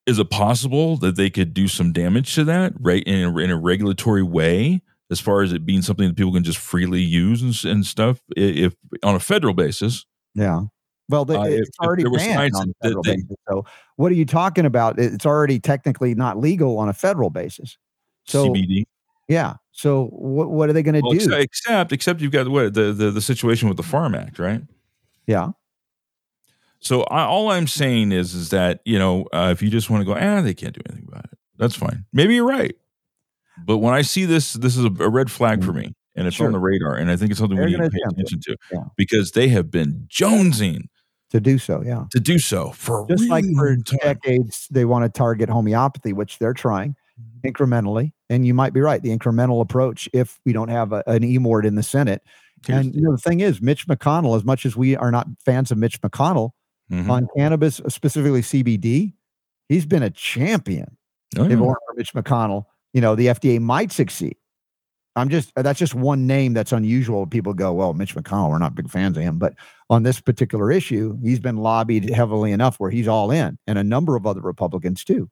Is 0.05 0.19
it 0.19 0.29
possible 0.29 0.97
that 0.97 1.15
they 1.15 1.29
could 1.29 1.53
do 1.53 1.67
some 1.67 1.93
damage 1.93 2.35
to 2.35 2.43
that, 2.43 2.73
right, 2.79 3.03
in 3.03 3.23
a, 3.23 3.37
in 3.37 3.49
a 3.51 3.57
regulatory 3.57 4.23
way, 4.23 4.81
as 5.09 5.19
far 5.21 5.41
as 5.43 5.53
it 5.53 5.65
being 5.65 5.81
something 5.81 6.07
that 6.07 6.17
people 6.17 6.33
can 6.33 6.43
just 6.43 6.57
freely 6.57 7.01
use 7.01 7.41
and, 7.41 7.71
and 7.71 7.85
stuff, 7.85 8.19
i- 8.37 8.41
if 8.41 8.75
on 9.01 9.15
a 9.15 9.19
federal 9.19 9.53
basis? 9.53 10.05
Yeah. 10.35 10.63
Well, 11.09 11.23
the, 11.25 11.39
Uh, 11.39 11.43
it's 11.45 11.69
if 11.69 11.85
already 11.85 12.05
was 12.05 12.21
banned 12.21 12.53
on 12.55 12.69
a 12.71 12.73
federal 12.87 13.03
they- 13.03 13.15
basis. 13.15 13.35
So, 13.49 13.65
what 13.95 14.11
are 14.11 14.15
you 14.15 14.25
talking 14.25 14.65
about? 14.65 14.99
It's 14.99 15.25
already 15.25 15.59
technically 15.59 16.15
not 16.15 16.37
legal 16.37 16.77
on 16.79 16.89
a 16.89 16.93
federal 16.93 17.29
basis. 17.29 17.77
So, 18.25 18.47
CBD. 18.49 18.83
yeah. 19.29 19.55
So, 19.71 20.07
what 20.07 20.49
what 20.49 20.69
are 20.69 20.73
they 20.73 20.83
going 20.83 20.95
to 20.95 21.01
Well, 21.01 21.11
do? 21.11 21.17
except, 21.17 21.41
except 21.43 21.91
except 21.93 22.21
you've 22.21 22.31
got 22.31 22.47
what 22.49 22.73
the, 22.73 22.91
the 22.93 23.11
the 23.11 23.21
situation 23.21 23.67
with 23.69 23.77
the 23.77 23.83
Farm 23.83 24.15
Act, 24.15 24.37
right? 24.39 24.61
yeah. 25.27 25.51
So 26.83 27.03
I, 27.03 27.23
all 27.23 27.49
I'm 27.51 27.67
saying 27.67 28.11
is 28.11 28.33
is 28.33 28.49
that 28.49 28.81
you 28.85 28.99
know 28.99 29.25
uh, 29.33 29.49
if 29.51 29.61
you 29.61 29.69
just 29.69 29.89
want 29.89 30.01
to 30.01 30.05
go, 30.05 30.13
ah, 30.19 30.41
they 30.41 30.53
can't 30.53 30.73
do 30.73 30.81
anything 30.89 31.07
about 31.07 31.25
it. 31.25 31.37
That's 31.57 31.75
fine. 31.75 32.05
Maybe 32.13 32.35
you're 32.35 32.45
right. 32.47 32.75
But 33.65 33.77
when 33.77 33.93
I 33.93 34.01
see 34.01 34.25
this, 34.25 34.53
this 34.53 34.75
is 34.75 34.85
a, 34.85 34.89
a 35.03 35.09
red 35.09 35.29
flag 35.31 35.63
for 35.63 35.71
me, 35.73 35.93
and 36.15 36.27
it's 36.27 36.37
Sure. 36.37 36.47
on 36.47 36.53
the 36.53 36.59
radar, 36.59 36.95
and 36.95 37.09
I 37.11 37.15
think 37.15 37.31
it's 37.31 37.39
something 37.39 37.55
They're 37.55 37.67
we 37.67 37.71
need 37.73 37.83
to 37.83 37.89
pay 37.89 37.97
it. 38.03 38.11
attention 38.11 38.39
to 38.41 38.57
Yeah. 38.71 38.79
because 38.97 39.31
they 39.31 39.47
have 39.49 39.69
been 39.71 40.07
jonesing 40.09 40.85
To 41.29 41.39
do 41.39 41.57
so, 41.59 41.83
yeah. 41.85 42.05
to 42.11 42.19
do 42.19 42.39
so 42.39 42.71
for 42.71 43.05
Just 43.07 43.29
like 43.29 43.45
for 43.55 43.75
time. 43.77 43.99
decades, 44.01 44.67
they 44.71 44.85
want 44.85 45.05
to 45.05 45.09
target 45.09 45.49
homeopathy, 45.49 46.13
which 46.13 46.39
they're 46.39 46.53
trying 46.53 46.95
Mm-hmm. 47.21 47.47
incrementally. 47.49 48.11
And 48.31 48.43
you 48.47 48.55
might 48.55 48.73
be 48.73 48.81
right. 48.81 48.99
The 49.03 49.15
incremental 49.15 49.61
approach, 49.61 50.09
if 50.13 50.39
we 50.45 50.51
don't 50.51 50.69
have 50.69 50.91
a, 50.93 51.03
an 51.05 51.21
Emord 51.21 51.63
in 51.63 51.75
the 51.75 51.83
Senate. 51.83 52.23
Here's 52.65 52.87
and 52.87 52.95
you 52.95 53.01
know, 53.03 53.11
the 53.11 53.19
thing 53.19 53.39
is, 53.41 53.61
Mitch 53.61 53.87
McConnell, 53.87 54.35
as 54.35 54.43
much 54.43 54.65
as 54.65 54.75
we 54.75 54.95
are 54.95 55.11
not 55.11 55.27
fans 55.45 55.69
of 55.69 55.77
Mitch 55.77 56.01
McConnell 56.01 56.51
Mhm. 56.93 57.09
on 57.09 57.27
cannabis, 57.35 57.81
specifically 57.89 58.41
CBD, 58.41 59.13
he's 59.69 59.85
been 59.85 60.03
a 60.03 60.09
champion. 60.09 60.95
Oh, 61.37 61.45
If 61.45 61.51
it 61.51 61.55
yeah. 61.55 61.61
weren't 61.61 61.79
for 61.87 61.93
Mitch 61.97 62.13
McConnell, 62.13 62.65
you 62.93 63.01
know, 63.01 63.15
the 63.15 63.27
FDA 63.29 63.59
might 63.59 63.91
succeed. 63.91 64.35
I'm 65.15 65.29
just 65.29 65.51
that's 65.55 65.77
just 65.79 65.93
one 65.95 66.25
name 66.27 66.53
that's 66.53 66.71
unusual. 66.71 67.27
People 67.27 67.53
go, 67.53 67.71
well, 67.73 67.93
Mitch 67.93 68.15
McConnell, 68.15 68.49
we're 68.49 68.57
not 68.59 68.75
big 68.75 68.89
fans 68.89 69.15
of 69.17 69.23
him, 69.23 69.37
but 69.39 69.53
on 69.89 70.03
this 70.03 70.19
particular 70.19 70.71
issue, 70.71 71.17
he's 71.23 71.39
been 71.39 71.57
lobbied 71.57 72.09
heavily 72.09 72.51
enough 72.51 72.79
where 72.79 72.89
he's 72.91 73.07
all 73.07 73.29
in, 73.31 73.57
and 73.67 73.77
a 73.79 73.83
number 73.83 74.15
of 74.15 74.25
other 74.25 74.41
Republicans 74.41 75.03
too. 75.03 75.29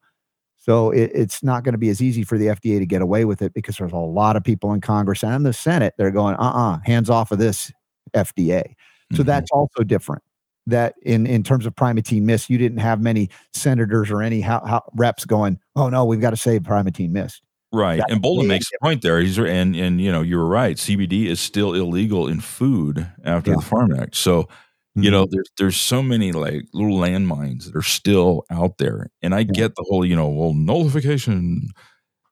So 0.58 0.92
it, 0.92 1.12
it's 1.16 1.42
not 1.44 1.64
going 1.64 1.74
to 1.74 1.80
be 1.80 1.90
as 1.90 2.02
easy 2.02 2.24
for 2.24 2.38
the 2.38 2.48
FDA 2.48 2.78
to 2.80 2.86
get 2.86 3.02
away 3.02 3.26
with 3.26 3.42
it 3.42 3.54
because 3.56 3.78
there's 3.78 3.92
a 3.92 3.98
lot 3.98 4.36
of 4.36 4.44
people 4.44 4.72
in 4.74 4.82
Congress 4.82 5.24
and 5.24 5.44
the 5.46 5.54
Senate 5.54 5.96
They're 5.98 6.12
going, 6.12 6.36
uh-uh, 6.36 6.80
hands 6.86 7.10
off 7.10 7.32
of 7.32 7.40
this 7.40 7.72
FDA. 8.14 8.76
So 9.14 9.24
Mhm. 9.24 9.26
that's 9.26 9.50
also 9.52 9.84
different. 9.84 10.22
That 10.68 10.96
in 11.02 11.26
in 11.26 11.44
terms 11.44 11.66
of 11.66 11.76
Primatene 11.76 12.22
Mist, 12.22 12.50
you 12.50 12.58
didn't 12.58 12.78
have 12.80 13.02
many 13.02 13.30
senators 13.54 14.12
or 14.12 14.22
any 14.22 14.42
ho- 14.42 14.62
ho- 14.64 14.82
reps 14.96 15.26
going, 15.26 15.60
"Oh 15.76 15.90
no, 15.90 16.06
we've 16.06 16.22
got 16.22 16.30
to 16.32 16.38
save 16.38 16.62
Primatene 16.62 17.10
Mist." 17.10 17.42
Right. 17.74 17.98
That's 18.00 18.12
And 18.12 18.22
Bolden 18.22 18.48
makes 18.48 18.68
a 18.74 18.84
point 18.84 19.02
there. 19.02 19.20
He's 19.20 19.38
and 19.40 19.76
and 19.76 20.02
you 20.02 20.12
know, 20.12 20.22
you 20.22 20.38
were 20.38 20.48
right. 20.48 20.76
CBD 20.78 21.28
is 21.28 21.40
still 21.40 21.74
illegal 21.74 22.28
in 22.28 22.42
food 22.42 23.08
after 23.24 23.52
Yeah. 23.52 23.58
the 23.58 23.62
Farm 23.64 23.94
Act. 23.96 24.16
So, 24.16 24.50
you 24.96 25.10
know, 25.10 25.24
mm-hmm. 25.24 25.32
there's 25.34 25.50
there's 25.58 25.78
so 25.78 26.04
many 26.04 26.32
like 26.34 26.64
little 26.74 26.98
landmines 26.98 27.66
that 27.66 27.76
are 27.76 27.82
still 27.82 28.44
out 28.52 28.78
there. 28.78 29.10
And 29.22 29.34
I 29.34 29.44
get 29.44 29.76
the 29.76 29.86
whole, 29.90 30.06
you 30.06 30.16
know, 30.18 30.28
well, 30.28 30.54
nullification. 30.54 31.70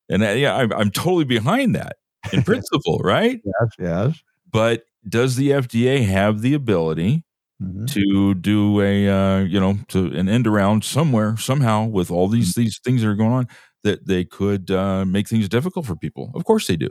And 0.10 0.26
I, 0.26 0.34
yeah, 0.34 0.56
I'm, 0.58 0.74
I'm 0.74 0.92
totally 0.92 1.24
behind 1.24 1.74
that 1.76 1.98
in 2.34 2.44
principle, 2.44 3.00
right? 3.00 3.40
yes, 3.44 3.70
yes. 3.80 4.24
But 4.52 4.84
does 5.08 5.38
the 5.38 5.52
FDA 5.52 6.06
have 6.06 6.42
the 6.42 6.54
ability 6.54 7.24
Mhm. 7.60 7.94
to 7.94 8.36
do 8.36 8.82
a 8.82 9.08
uh, 9.10 9.40
you 9.40 9.60
know 9.60 9.78
to 9.90 10.08
an 10.08 10.30
end 10.30 10.48
around 10.48 10.84
somewhere 10.84 11.38
somehow 11.38 11.86
with 11.86 12.12
all 12.12 12.28
these 12.28 12.54
Mm-hmm. 12.54 12.62
these 12.62 12.80
things 12.84 13.02
that 13.02 13.10
are 13.10 13.16
going 13.16 13.32
on 13.32 13.48
that 13.84 14.08
they 14.08 14.26
could 14.26 14.72
uh, 14.72 15.06
make 15.06 15.28
things 15.28 15.50
difficult 15.50 15.86
for 15.86 15.96
people 15.96 16.32
of 16.36 16.46
course 16.46 16.68
they 16.68 16.78
do 16.78 16.90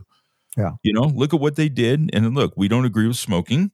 Yeah. 0.56 0.72
you 0.82 0.92
know 0.92 1.04
look 1.14 1.34
at 1.34 1.40
what 1.40 1.56
they 1.56 1.68
did 1.68 2.10
and 2.14 2.34
look 2.34 2.54
we 2.56 2.68
don't 2.68 2.84
agree 2.86 3.06
with 3.08 3.16
smoking 3.16 3.72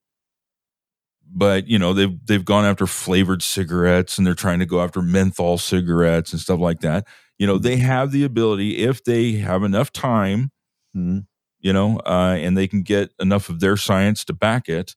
but 1.33 1.66
you 1.66 1.79
know 1.79 1.93
they've 1.93 2.16
they've 2.27 2.45
gone 2.45 2.65
after 2.65 2.87
flavored 2.87 3.43
cigarettes 3.43 4.19
and 4.19 4.27
they're 4.27 4.35
trying 4.35 4.59
to 4.59 4.66
go 4.66 4.83
after 4.83 5.03
menthol 5.03 5.59
cigarettes 5.59 6.33
and 6.33 6.41
stuff 6.41 6.61
like 6.61 6.81
that 6.81 7.07
you 7.39 7.47
know 7.47 7.59
they 7.59 7.77
have 7.77 8.12
the 8.12 8.25
ability 8.25 8.79
if 8.79 9.03
they 9.05 9.33
have 9.33 9.62
enough 9.62 9.93
time 9.93 10.51
Mhm. 10.95 11.27
you 11.61 11.73
know, 11.73 11.99
uh, 12.07 12.37
and 12.39 12.57
they 12.57 12.66
can 12.69 12.83
get 12.83 13.11
enough 13.21 13.49
of 13.49 13.61
their 13.61 13.77
science 13.77 14.25
to 14.25 14.33
back 14.33 14.69
it, 14.69 14.95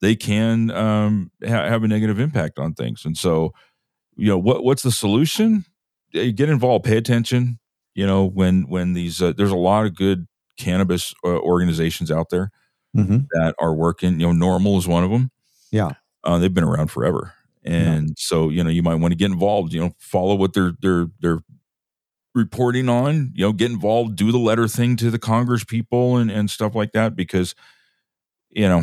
they 0.00 0.14
can 0.16 0.70
um, 0.70 1.30
ha- 1.44 1.68
have 1.68 1.82
a 1.84 1.88
negative 1.88 2.18
impact 2.20 2.58
on 2.58 2.74
things. 2.74 3.04
And 3.04 3.16
so, 3.16 3.52
you 4.16 4.28
know, 4.28 4.38
what 4.38 4.64
what's 4.64 4.82
the 4.82 4.92
solution? 4.92 5.64
Get 6.12 6.40
involved, 6.48 6.84
pay 6.84 6.96
attention. 6.96 7.58
You 7.94 8.06
know, 8.06 8.24
when 8.24 8.62
when 8.68 8.92
these 8.94 9.20
uh, 9.22 9.32
there's 9.36 9.50
a 9.50 9.56
lot 9.56 9.86
of 9.86 9.94
good 9.96 10.26
cannabis 10.58 11.14
uh, 11.24 11.38
organizations 11.38 12.10
out 12.10 12.30
there 12.30 12.50
Mhm. 12.96 13.26
that 13.32 13.54
are 13.60 13.74
working. 13.74 14.18
You 14.20 14.32
know, 14.32 14.46
NORML 14.46 14.78
is 14.78 14.88
one 14.88 15.04
of 15.04 15.10
them. 15.10 15.30
Yeah. 15.70 15.92
uh, 16.24 16.38
they've 16.38 16.52
been 16.54 16.64
around 16.64 16.88
forever, 16.90 17.34
and 17.64 18.14
so 18.18 18.48
you 18.48 18.64
know 18.64 18.70
you 18.70 18.82
might 18.82 18.96
want 18.96 19.12
to 19.12 19.16
get 19.16 19.30
involved. 19.30 19.72
You 19.72 19.80
know, 19.80 19.90
follow 19.98 20.34
what 20.34 20.52
they're 20.54 20.72
they're 20.80 21.06
they're 21.20 21.40
reporting 22.34 22.88
on. 22.88 23.32
You 23.34 23.46
know, 23.46 23.52
get 23.52 23.70
involved, 23.70 24.16
do 24.16 24.32
the 24.32 24.38
letter 24.38 24.68
thing 24.68 24.96
to 24.96 25.10
the 25.10 25.18
Congress 25.18 25.64
people 25.64 26.16
and 26.16 26.30
and 26.30 26.50
stuff 26.50 26.74
like 26.74 26.92
that 26.92 27.14
because 27.16 27.54
you 28.50 28.68
know 28.68 28.82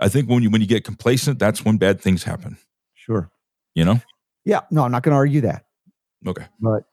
I 0.00 0.08
think 0.08 0.28
when 0.28 0.42
you 0.42 0.50
when 0.50 0.60
you 0.60 0.66
get 0.66 0.84
complacent, 0.84 1.38
that's 1.38 1.64
when 1.64 1.76
bad 1.78 2.00
things 2.00 2.22
happen. 2.24 2.56
Sure. 2.94 3.30
You 3.74 3.84
know. 3.84 4.00
Yeah. 4.44 4.60
No, 4.70 4.84
I'm 4.84 4.92
not 4.92 5.02
going 5.02 5.12
to 5.12 5.16
argue 5.16 5.40
that. 5.42 5.64
Okay. 6.26 6.46
But 6.60 6.84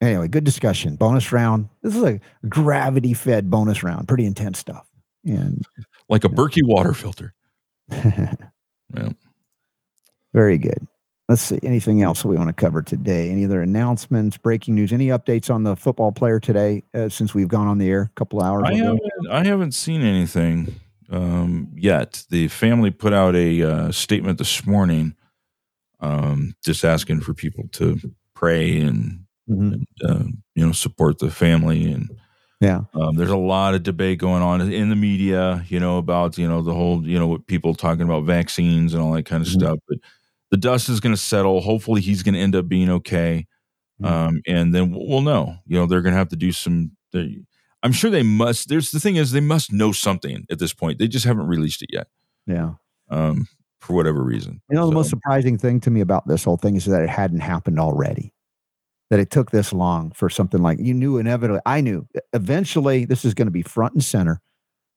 anyway, 0.00 0.28
good 0.28 0.44
discussion. 0.44 0.96
Bonus 0.96 1.32
round. 1.32 1.68
This 1.82 1.94
is 1.96 2.02
a 2.02 2.20
gravity 2.48 3.14
fed 3.14 3.50
bonus 3.50 3.82
round. 3.82 4.08
Pretty 4.08 4.26
intense 4.26 4.58
stuff. 4.58 4.86
And 5.24 5.64
Like 6.08 6.24
a 6.24 6.28
Berkey 6.28 6.62
water 6.64 6.94
filter. 6.94 7.34
Yeah. 8.96 9.10
very 10.32 10.56
good. 10.56 10.86
Let's 11.28 11.42
see. 11.42 11.58
Anything 11.62 12.02
else 12.02 12.24
we 12.24 12.36
want 12.36 12.48
to 12.48 12.54
cover 12.54 12.80
today? 12.80 13.28
Any 13.30 13.44
other 13.44 13.60
announcements, 13.60 14.38
breaking 14.38 14.74
news, 14.76 14.94
any 14.94 15.08
updates 15.08 15.54
on 15.54 15.62
the 15.62 15.76
football 15.76 16.10
player 16.10 16.40
today 16.40 16.84
uh, 16.94 17.10
since 17.10 17.34
we've 17.34 17.48
gone 17.48 17.66
on 17.66 17.76
the 17.76 17.90
air 17.90 18.02
a 18.02 18.10
couple 18.18 18.40
hours 18.42 18.62
I 18.64 18.72
ago? 18.72 18.84
haven't 18.84 19.30
I 19.30 19.44
haven't 19.46 19.72
seen 19.72 20.00
anything 20.00 20.74
um, 21.10 21.68
yet. 21.76 22.24
The 22.30 22.48
family 22.48 22.90
put 22.90 23.12
out 23.12 23.34
a 23.36 23.62
uh, 23.62 23.92
statement 23.92 24.38
this 24.38 24.66
morning, 24.66 25.14
um, 26.00 26.54
just 26.64 26.84
asking 26.84 27.20
for 27.20 27.34
people 27.34 27.64
to 27.72 27.98
pray 28.34 28.80
and, 28.80 29.24
Mhm. 29.50 29.72
and 29.74 29.86
uh, 30.04 30.24
you 30.54 30.66
know 30.66 30.72
support 30.72 31.18
the 31.18 31.30
family. 31.30 31.90
And 31.92 32.10
Yeah. 32.60 32.82
um, 32.94 33.16
there's 33.16 33.30
a 33.30 33.36
lot 33.36 33.74
of 33.74 33.82
debate 33.82 34.18
going 34.18 34.42
on 34.42 34.60
in 34.60 34.90
the 34.90 34.96
media, 34.96 35.64
you 35.68 35.80
know, 35.80 35.98
about 35.98 36.38
you 36.38 36.48
know 36.48 36.62
the 36.62 36.74
whole 36.74 37.06
you 37.06 37.18
know 37.18 37.26
what 37.28 37.46
people 37.46 37.74
talking 37.74 38.04
about 38.04 38.24
vaccines 38.24 38.94
and 38.94 39.02
all 39.02 39.12
that 39.12 39.26
kind 39.26 39.42
of 39.42 39.48
Mhm. 39.48 39.52
stuff. 39.52 39.78
But 39.88 39.98
the 40.50 40.56
dust 40.58 40.88
is 40.88 41.00
going 41.00 41.14
to 41.14 41.20
settle. 41.20 41.60
Hopefully, 41.62 42.00
he's 42.02 42.22
going 42.22 42.34
to 42.34 42.40
end 42.40 42.56
up 42.56 42.68
being 42.68 42.90
okay. 42.90 43.46
Mhm. 44.02 44.06
Um, 44.08 44.40
and 44.46 44.74
then 44.74 44.90
we'll 44.92 45.08
we'll 45.08 45.22
know. 45.22 45.56
You 45.66 45.78
know, 45.78 45.86
they're 45.86 46.02
going 46.02 46.14
to 46.14 46.18
have 46.18 46.30
to 46.30 46.36
do 46.36 46.52
some. 46.52 46.92
They, 47.12 47.40
I'm 47.82 47.92
sure 47.92 48.10
they 48.10 48.22
must. 48.22 48.68
There's 48.68 48.90
the 48.90 49.00
thing 49.00 49.16
is 49.16 49.30
they 49.32 49.40
must 49.40 49.72
know 49.72 49.92
something 49.92 50.46
at 50.50 50.58
this 50.58 50.72
point. 50.74 50.98
They 50.98 51.08
just 51.08 51.24
haven't 51.24 51.46
released 51.46 51.82
it 51.82 51.90
yet, 51.92 52.08
Yeah. 52.46 52.74
um, 53.10 53.46
for 53.80 53.94
whatever 53.94 54.22
reason. 54.24 54.60
You 54.68 54.76
know, 54.76 54.86
the 54.86 54.94
most 54.94 55.10
surprising 55.10 55.56
thing 55.58 55.80
to 55.80 55.90
me 55.90 56.00
about 56.00 56.26
this 56.26 56.42
whole 56.44 56.56
thing 56.56 56.74
is 56.76 56.86
that 56.86 57.02
it 57.02 57.08
hadn't 57.08 57.40
happened 57.40 57.78
already. 57.78 58.32
that 59.10 59.18
it 59.20 59.30
took 59.30 59.50
this 59.52 59.72
long 59.72 60.10
for 60.10 60.28
something 60.28 60.60
like 60.60 60.78
you 60.78 60.92
knew 60.92 61.16
inevitably. 61.16 61.60
I 61.64 61.80
knew 61.80 62.06
eventually 62.34 63.06
this 63.06 63.24
is 63.24 63.32
going 63.32 63.46
to 63.46 63.50
be 63.52 63.62
front 63.62 63.94
and 63.94 64.04
center. 64.04 64.38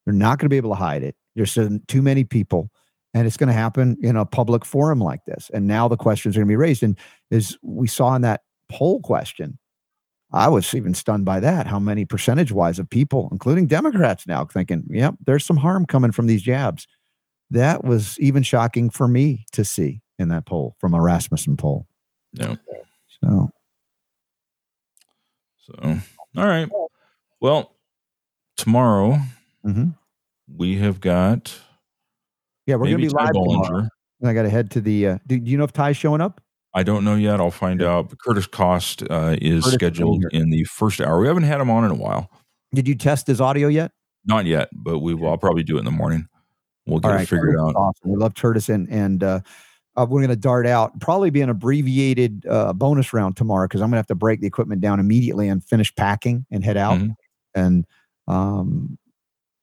They're 0.03 0.13
not 0.13 0.37
going 0.37 0.47
to 0.47 0.49
be 0.49 0.57
able 0.57 0.71
to 0.71 0.75
hide 0.75 1.01
it. 1.01 1.15
There's 1.35 1.53
too 1.87 2.01
many 2.01 2.25
people, 2.25 2.71
and 3.13 3.25
it's 3.25 3.37
going 3.37 3.47
to 3.47 3.53
happen 3.53 3.95
in 4.01 4.17
a 4.17 4.25
public 4.25 4.65
forum 4.65 4.99
like 4.99 5.23
this. 5.25 5.49
And 5.53 5.65
now 5.65 5.87
the 5.87 5.95
questions 5.95 6.35
are 6.35 6.39
going 6.41 6.47
to 6.49 6.51
be 6.51 6.57
raised. 6.57 6.83
And 6.83 6.97
as 7.31 7.55
we 7.61 7.87
saw 7.87 8.13
in 8.15 8.21
that 8.23 8.41
poll 8.69 8.99
question, 8.99 9.57
I 10.33 10.47
was 10.47 10.73
even 10.73 10.93
stunned 10.93 11.25
by 11.25 11.39
that. 11.41 11.67
How 11.67 11.79
many 11.79 12.05
percentage 12.05 12.51
wise 12.51 12.79
of 12.79 12.89
people, 12.89 13.27
including 13.31 13.67
Democrats, 13.67 14.25
now 14.27 14.45
thinking, 14.45 14.85
"Yep, 14.89 15.15
there's 15.25 15.45
some 15.45 15.57
harm 15.57 15.85
coming 15.85 16.11
from 16.11 16.27
these 16.27 16.41
jabs." 16.41 16.87
That 17.49 17.83
was 17.83 18.17
even 18.19 18.43
shocking 18.43 18.89
for 18.89 19.07
me 19.07 19.45
to 19.51 19.65
see 19.65 20.01
in 20.17 20.29
that 20.29 20.45
poll 20.45 20.75
from 20.79 20.93
a 20.93 21.01
Rasmussen 21.01 21.57
poll. 21.57 21.85
Yeah. 22.33 22.55
So 23.21 23.51
so, 25.79 25.97
all 26.37 26.47
right. 26.47 26.69
Well, 27.39 27.75
tomorrow 28.57 29.19
mm-hmm. 29.65 29.89
we 30.55 30.77
have 30.77 30.99
got. 30.99 31.53
Yeah, 32.65 32.75
we're 32.75 32.85
going 32.85 32.97
to 32.97 33.03
be 33.03 33.09
live 33.09 33.33
tomorrow. 33.33 33.87
I 34.23 34.33
got 34.33 34.43
to 34.43 34.49
head 34.49 34.71
to 34.71 34.81
the. 34.81 35.07
Uh, 35.07 35.17
do, 35.27 35.39
do, 35.39 35.51
you 35.51 35.57
know 35.57 35.63
if 35.63 35.73
Ty's 35.73 35.97
showing 35.97 36.21
up? 36.21 36.41
I 36.73 36.83
don't 36.83 37.03
know 37.03 37.15
yet. 37.15 37.39
I'll 37.39 37.51
find 37.51 37.81
out. 37.81 38.09
But 38.09 38.19
Curtis 38.19 38.47
Cost 38.47 39.03
uh, 39.09 39.35
is 39.41 39.63
Curtis 39.63 39.73
scheduled 39.75 40.25
in 40.31 40.49
the 40.49 40.63
first 40.65 41.01
hour. 41.01 41.19
We 41.19 41.27
haven't 41.27 41.43
had 41.43 41.59
him 41.59 41.69
on 41.69 41.83
in 41.83 41.91
a 41.91 41.95
while. 41.95 42.29
Did 42.73 42.87
you 42.87 42.95
test 42.95 43.27
his 43.27 43.41
audio 43.41 43.67
yet? 43.67 43.91
Not 44.25 44.45
yet, 44.45 44.69
but 44.73 44.99
we 44.99 45.13
will. 45.13 45.29
I'll 45.29 45.37
probably 45.37 45.63
do 45.63 45.75
it 45.75 45.79
in 45.79 45.85
the 45.85 45.91
morning. 45.91 46.27
We'll 46.85 46.99
get 46.99 47.09
right, 47.09 47.21
it 47.21 47.29
figured 47.29 47.55
Curtis 47.55 47.61
out. 47.61 47.75
Awesome. 47.75 48.11
We 48.11 48.17
love 48.17 48.35
Curtis 48.35 48.69
and 48.69 48.89
and 48.89 49.23
uh, 49.23 49.39
uh, 49.97 50.05
we're 50.09 50.19
going 50.21 50.29
to 50.29 50.35
dart 50.35 50.65
out, 50.65 50.99
probably 50.99 51.29
be 51.29 51.41
an 51.41 51.49
abbreviated 51.49 52.45
uh, 52.49 52.73
bonus 52.73 53.13
round 53.13 53.35
tomorrow 53.35 53.67
because 53.67 53.81
I'm 53.81 53.87
going 53.87 53.93
to 53.93 53.99
have 53.99 54.07
to 54.07 54.15
break 54.15 54.39
the 54.39 54.47
equipment 54.47 54.81
down 54.81 54.99
immediately 54.99 55.49
and 55.49 55.63
finish 55.63 55.93
packing 55.93 56.45
and 56.49 56.63
head 56.63 56.77
out. 56.77 56.99
Mm-hmm. 56.99 57.11
And, 57.55 57.85
um, 58.27 58.97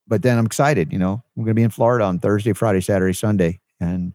but 0.07 0.23
then 0.23 0.37
I'm 0.39 0.47
excited. 0.47 0.93
You 0.93 0.99
know, 0.99 1.23
I'm 1.37 1.45
going 1.45 1.55
to 1.55 1.55
be 1.55 1.63
in 1.63 1.71
Florida 1.71 2.05
on 2.05 2.19
Thursday, 2.19 2.53
Friday, 2.53 2.83
Saturday, 2.83 3.15
Sunday, 3.15 3.61
and 3.81 4.13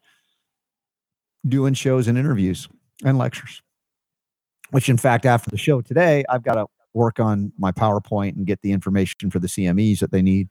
doing 1.48 1.74
shows 1.74 2.08
and 2.08 2.18
interviews 2.18 2.68
and 3.04 3.18
lectures. 3.18 3.62
Which, 4.72 4.90
in 4.90 4.98
fact, 4.98 5.26
after 5.26 5.50
the 5.50 5.58
show 5.58 5.82
today, 5.82 6.24
I've 6.30 6.44
got 6.44 6.56
to 6.56 6.66
work 6.94 7.20
on 7.20 7.52
my 7.58 7.72
PowerPoint 7.72 8.36
and 8.36 8.46
get 8.46 8.62
the 8.62 8.72
information 8.72 9.30
for 9.30 9.40
the 9.40 9.48
CMEs 9.48 10.00
that 10.00 10.12
they 10.12 10.22
need. 10.22 10.50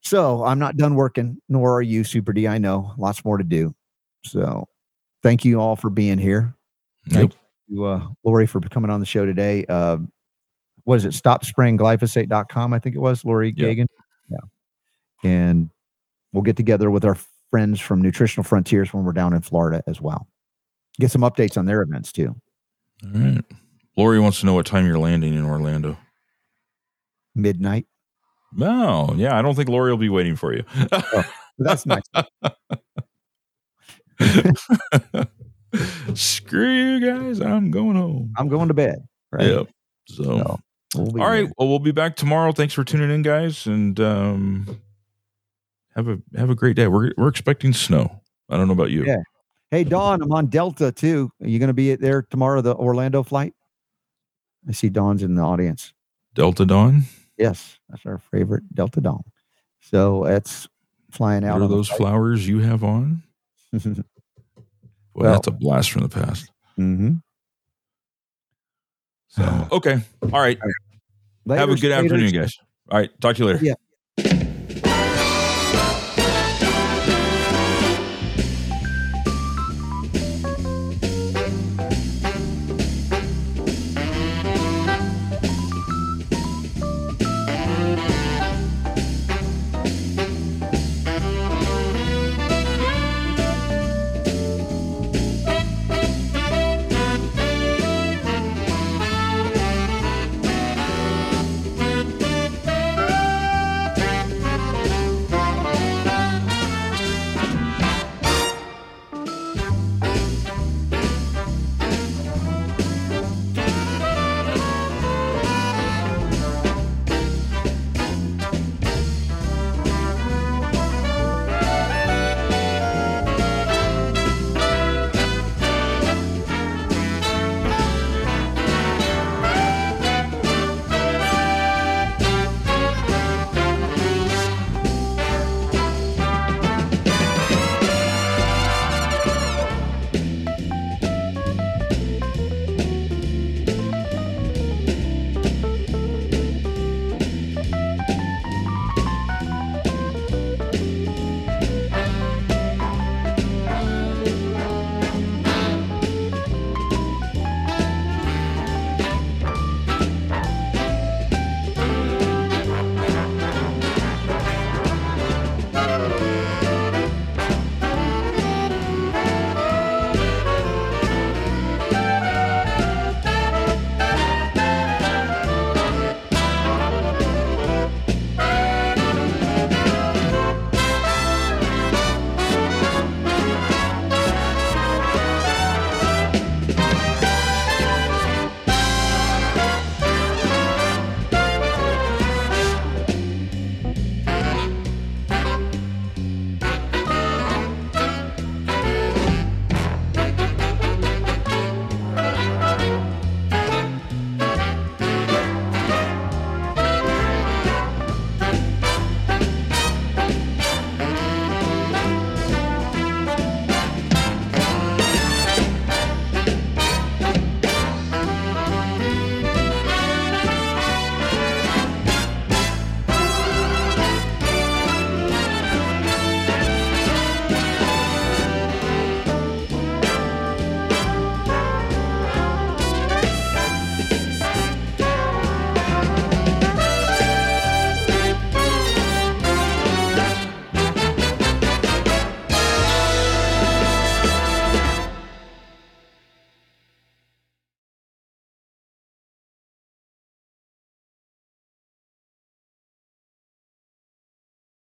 So 0.00 0.44
I'm 0.44 0.58
not 0.58 0.76
done 0.76 0.94
working, 0.94 1.38
nor 1.48 1.76
are 1.76 1.82
you, 1.82 2.04
Super 2.04 2.32
D. 2.32 2.46
I 2.46 2.58
know 2.58 2.92
lots 2.96 3.24
more 3.24 3.38
to 3.38 3.44
do. 3.44 3.74
So 4.24 4.68
thank 5.22 5.44
you 5.44 5.60
all 5.60 5.76
for 5.76 5.90
being 5.90 6.18
here. 6.18 6.54
Thank 7.08 7.32
yep. 7.32 7.40
you, 7.68 7.84
uh, 7.84 8.06
Laurie, 8.24 8.46
for 8.46 8.60
coming 8.60 8.90
on 8.90 9.00
the 9.00 9.06
show 9.06 9.26
today. 9.26 9.64
Uh, 9.68 9.98
what 10.84 10.96
is 10.96 11.04
it? 11.04 11.12
StopSprayingGlyphosate.com, 11.12 12.72
I 12.72 12.78
think 12.78 12.94
it 12.94 13.00
was, 13.00 13.24
Laurie 13.24 13.52
yep. 13.56 13.76
Gagan. 13.76 13.86
Yeah. 14.28 14.38
And 15.24 15.70
we'll 16.32 16.42
get 16.42 16.56
together 16.56 16.90
with 16.90 17.04
our 17.04 17.16
friends 17.50 17.80
from 17.80 18.00
Nutritional 18.00 18.44
Frontiers 18.44 18.92
when 18.92 19.04
we're 19.04 19.12
down 19.12 19.32
in 19.32 19.42
Florida 19.42 19.82
as 19.86 20.00
well. 20.00 20.28
Get 20.98 21.10
some 21.10 21.22
updates 21.22 21.58
on 21.58 21.66
their 21.66 21.82
events 21.82 22.12
too. 22.12 22.34
All 23.04 23.20
right. 23.20 23.44
Lori 23.96 24.20
wants 24.20 24.40
to 24.40 24.46
know 24.46 24.54
what 24.54 24.66
time 24.66 24.86
you're 24.86 24.98
landing 24.98 25.34
in 25.34 25.44
Orlando. 25.44 25.96
Midnight. 27.34 27.86
No, 28.52 29.12
yeah, 29.16 29.38
I 29.38 29.42
don't 29.42 29.54
think 29.54 29.68
Lori 29.68 29.90
will 29.90 29.98
be 29.98 30.08
waiting 30.08 30.36
for 30.36 30.54
you. 30.54 30.64
oh, 30.92 31.24
that's 31.58 31.84
nice. 31.84 32.02
Screw 36.14 36.70
you 36.70 37.00
guys. 37.00 37.40
I'm 37.40 37.70
going 37.70 37.96
home. 37.96 38.32
I'm 38.36 38.48
going 38.48 38.68
to 38.68 38.74
bed. 38.74 39.06
Right. 39.30 39.46
Yep. 39.48 39.68
So, 40.08 40.58
so 40.92 41.02
we'll 41.02 41.22
all 41.22 41.28
right. 41.28 41.48
Well, 41.58 41.68
we'll 41.68 41.78
be 41.78 41.92
back 41.92 42.16
tomorrow. 42.16 42.52
Thanks 42.52 42.72
for 42.72 42.84
tuning 42.84 43.10
in, 43.10 43.22
guys. 43.22 43.66
And 43.66 43.98
um, 44.00 44.80
have 45.94 46.08
a 46.08 46.18
have 46.36 46.48
a 46.50 46.54
great 46.54 46.76
day. 46.76 46.86
We're 46.86 47.12
we're 47.16 47.28
expecting 47.28 47.72
snow. 47.72 48.22
I 48.48 48.56
don't 48.56 48.68
know 48.68 48.74
about 48.74 48.90
you. 48.90 49.04
Yeah. 49.04 49.22
Hey, 49.70 49.82
Dawn, 49.82 50.22
I'm 50.22 50.32
on 50.32 50.46
Delta 50.46 50.92
too. 50.92 51.30
Are 51.42 51.48
you 51.48 51.58
going 51.58 51.68
to 51.68 51.74
be 51.74 51.94
there 51.96 52.22
tomorrow, 52.22 52.60
the 52.60 52.74
Orlando 52.74 53.22
flight? 53.22 53.52
I 54.68 54.72
see 54.72 54.88
Dawn's 54.88 55.22
in 55.22 55.34
the 55.34 55.42
audience. 55.42 55.92
Delta 56.34 56.64
Dawn? 56.64 57.02
Yes, 57.36 57.78
that's 57.88 58.06
our 58.06 58.18
favorite 58.18 58.62
Delta 58.74 59.00
Dawn. 59.00 59.22
So 59.80 60.24
it's 60.24 60.68
flying 61.10 61.44
out. 61.44 61.60
What 61.60 61.66
are 61.66 61.68
those 61.68 61.88
flowers 61.88 62.46
you 62.46 62.60
have 62.60 62.84
on? 62.84 63.22
Boy, 63.72 64.02
well, 65.14 65.32
that's 65.32 65.46
a 65.46 65.52
blast 65.52 65.90
from 65.90 66.02
the 66.02 66.08
past. 66.08 66.50
Mm-hmm. 66.78 67.14
So 69.28 69.68
okay, 69.72 70.00
all 70.22 70.40
right. 70.40 70.58
Later, 71.44 71.60
Have 71.60 71.70
a 71.70 71.76
good 71.76 71.92
afternoon, 71.92 72.32
guys. 72.32 72.56
All 72.90 72.98
right, 72.98 73.10
talk 73.20 73.36
to 73.36 73.42
you 73.42 73.46
later. 73.46 73.64
Yeah. 73.64 73.74